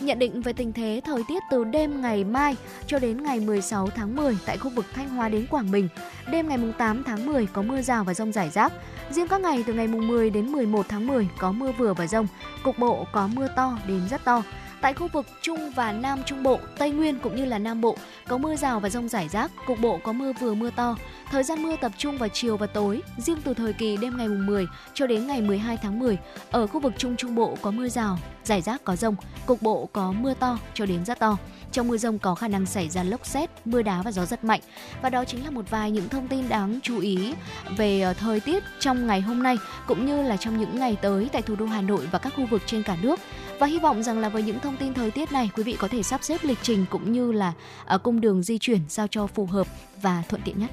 Nhận 0.00 0.18
định 0.18 0.42
về 0.42 0.52
tình 0.52 0.72
thế 0.72 1.00
thời 1.04 1.22
tiết 1.28 1.42
từ 1.50 1.64
đêm 1.64 2.00
ngày 2.00 2.24
mai 2.24 2.56
cho 2.86 2.98
đến 2.98 3.22
ngày 3.22 3.40
16 3.40 3.88
tháng 3.90 4.16
10 4.16 4.38
tại 4.46 4.58
khu 4.58 4.70
vực 4.70 4.86
Thanh 4.94 5.08
Hóa 5.08 5.28
đến 5.28 5.46
Quảng 5.50 5.70
Bình. 5.70 5.88
Đêm 6.30 6.48
ngày 6.48 6.58
8 6.78 7.04
tháng 7.04 7.26
10 7.26 7.46
có 7.46 7.62
mưa 7.62 7.82
rào 7.82 8.04
và 8.04 8.14
rông 8.14 8.32
rải 8.32 8.50
rác. 8.50 8.72
Riêng 9.10 9.28
các 9.28 9.40
ngày 9.40 9.64
từ 9.66 9.72
ngày 9.72 9.88
10 9.88 10.30
đến 10.30 10.52
11 10.52 10.86
tháng 10.88 11.06
10 11.06 11.28
có 11.38 11.52
mưa 11.52 11.72
vừa 11.72 11.94
và 11.94 12.06
rông. 12.06 12.26
Cục 12.64 12.78
bộ 12.78 13.06
có 13.12 13.28
mưa 13.34 13.48
to 13.56 13.78
đến 13.88 14.00
rất 14.10 14.24
to. 14.24 14.42
Tại 14.80 14.94
khu 14.94 15.08
vực 15.08 15.26
Trung 15.42 15.70
và 15.70 15.92
Nam 15.92 16.22
Trung 16.26 16.42
Bộ, 16.42 16.58
Tây 16.78 16.90
Nguyên 16.90 17.18
cũng 17.18 17.36
như 17.36 17.44
là 17.44 17.58
Nam 17.58 17.80
Bộ 17.80 17.96
có 18.28 18.38
mưa 18.38 18.56
rào 18.56 18.80
và 18.80 18.88
rông 18.88 19.08
rải 19.08 19.28
rác, 19.28 19.50
cục 19.66 19.80
bộ 19.80 20.00
có 20.02 20.12
mưa 20.12 20.32
vừa 20.40 20.54
mưa 20.54 20.70
to. 20.76 20.96
Thời 21.30 21.42
gian 21.42 21.62
mưa 21.62 21.76
tập 21.80 21.92
trung 21.98 22.18
vào 22.18 22.28
chiều 22.28 22.56
và 22.56 22.66
tối, 22.66 23.02
riêng 23.18 23.38
từ 23.44 23.54
thời 23.54 23.72
kỳ 23.72 23.96
đêm 23.96 24.16
ngày 24.16 24.28
10 24.28 24.66
cho 24.94 25.06
đến 25.06 25.26
ngày 25.26 25.40
12 25.40 25.76
tháng 25.76 25.98
10, 25.98 26.18
ở 26.50 26.66
khu 26.66 26.80
vực 26.80 26.92
Trung 26.98 27.16
Trung 27.16 27.34
Bộ 27.34 27.56
có 27.62 27.70
mưa 27.70 27.88
rào, 27.88 28.18
rải 28.44 28.60
rác 28.60 28.84
có 28.84 28.96
rông, 28.96 29.16
cục 29.46 29.62
bộ 29.62 29.88
có 29.92 30.12
mưa 30.12 30.34
to 30.34 30.58
cho 30.74 30.86
đến 30.86 31.04
rất 31.04 31.18
to. 31.18 31.36
Trong 31.72 31.88
mưa 31.88 31.96
rông 31.96 32.18
có 32.18 32.34
khả 32.34 32.48
năng 32.48 32.66
xảy 32.66 32.88
ra 32.88 33.02
lốc 33.02 33.26
xét, 33.26 33.50
mưa 33.64 33.82
đá 33.82 34.02
và 34.02 34.12
gió 34.12 34.24
rất 34.24 34.44
mạnh. 34.44 34.60
Và 35.02 35.10
đó 35.10 35.24
chính 35.24 35.44
là 35.44 35.50
một 35.50 35.70
vài 35.70 35.90
những 35.90 36.08
thông 36.08 36.28
tin 36.28 36.48
đáng 36.48 36.78
chú 36.82 37.00
ý 37.00 37.34
về 37.76 38.00
ờ, 38.00 38.14
thời 38.14 38.40
tiết 38.40 38.64
trong 38.80 39.06
ngày 39.06 39.20
hôm 39.20 39.42
nay 39.42 39.56
cũng 39.86 40.06
như 40.06 40.22
là 40.22 40.36
trong 40.36 40.60
những 40.60 40.78
ngày 40.78 40.96
tới 41.02 41.28
tại 41.32 41.42
thủ 41.42 41.56
đô 41.56 41.66
Hà 41.66 41.80
Nội 41.82 42.08
và 42.12 42.18
các 42.18 42.32
khu 42.36 42.46
vực 42.46 42.62
trên 42.66 42.82
cả 42.82 42.96
nước. 43.02 43.20
Và 43.60 43.66
hy 43.66 43.78
vọng 43.78 44.02
rằng 44.02 44.18
là 44.18 44.28
với 44.28 44.42
những 44.42 44.60
thông 44.60 44.76
tin 44.76 44.94
thời 44.94 45.10
tiết 45.10 45.32
này, 45.32 45.50
quý 45.56 45.62
vị 45.62 45.76
có 45.78 45.88
thể 45.88 46.02
sắp 46.02 46.24
xếp 46.24 46.40
lịch 46.42 46.58
trình 46.62 46.84
cũng 46.90 47.12
như 47.12 47.32
là 47.32 47.52
ở 47.84 47.98
cung 47.98 48.20
đường 48.20 48.42
di 48.42 48.58
chuyển 48.58 48.80
sao 48.88 49.06
cho 49.06 49.26
phù 49.26 49.46
hợp 49.46 49.66
và 50.02 50.22
thuận 50.28 50.42
tiện 50.44 50.58
nhất. 50.58 50.70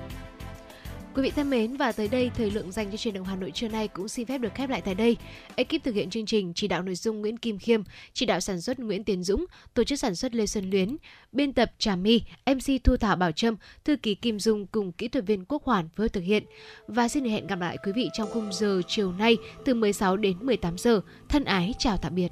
Quý 1.15 1.23
vị 1.23 1.31
thân 1.35 1.49
mến 1.49 1.77
và 1.77 1.91
tới 1.91 2.07
đây 2.07 2.31
thời 2.35 2.51
lượng 2.51 2.71
dành 2.71 2.91
cho 2.91 2.97
truyền 2.97 3.13
động 3.13 3.25
Hà 3.25 3.35
Nội 3.35 3.51
trưa 3.51 3.67
nay 3.67 3.87
cũng 3.87 4.07
xin 4.07 4.25
phép 4.25 4.37
được 4.37 4.55
khép 4.55 4.69
lại 4.69 4.81
tại 4.81 4.95
đây. 4.95 5.17
Ekip 5.55 5.83
thực 5.83 5.95
hiện 5.95 6.09
chương 6.09 6.25
trình 6.25 6.53
chỉ 6.55 6.67
đạo 6.67 6.81
nội 6.81 6.95
dung 6.95 7.21
Nguyễn 7.21 7.37
Kim 7.37 7.59
Khiêm, 7.59 7.81
chỉ 8.13 8.25
đạo 8.25 8.39
sản 8.39 8.61
xuất 8.61 8.79
Nguyễn 8.79 9.03
Tiến 9.03 9.23
Dũng, 9.23 9.45
tổ 9.73 9.83
chức 9.83 9.99
sản 9.99 10.15
xuất 10.15 10.35
Lê 10.35 10.45
Xuân 10.45 10.69
Luyến, 10.69 10.97
biên 11.31 11.53
tập 11.53 11.71
Trà 11.77 11.95
My, 11.95 12.21
MC 12.45 12.83
Thu 12.83 12.97
Thảo 12.97 13.15
Bảo 13.15 13.31
Trâm, 13.31 13.55
thư 13.85 13.95
ký 13.95 14.15
Kim 14.15 14.39
Dung 14.39 14.67
cùng 14.67 14.91
kỹ 14.91 15.07
thuật 15.07 15.25
viên 15.25 15.45
Quốc 15.45 15.63
Hoàn 15.63 15.89
phối 15.89 16.09
thực 16.09 16.21
hiện. 16.21 16.43
Và 16.87 17.07
xin 17.07 17.25
hẹn 17.25 17.47
gặp 17.47 17.59
lại 17.59 17.77
quý 17.85 17.91
vị 17.95 18.09
trong 18.13 18.29
khung 18.33 18.53
giờ 18.53 18.81
chiều 18.87 19.11
nay 19.11 19.37
từ 19.65 19.73
16 19.73 20.17
đến 20.17 20.37
18 20.41 20.77
giờ. 20.77 21.01
Thân 21.29 21.43
ái 21.43 21.73
chào 21.79 21.97
tạm 21.97 22.15
biệt. 22.15 22.31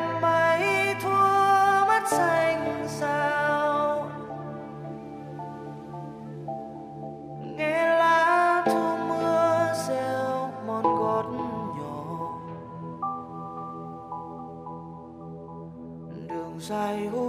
đường 16.71 16.79
dài 16.79 17.20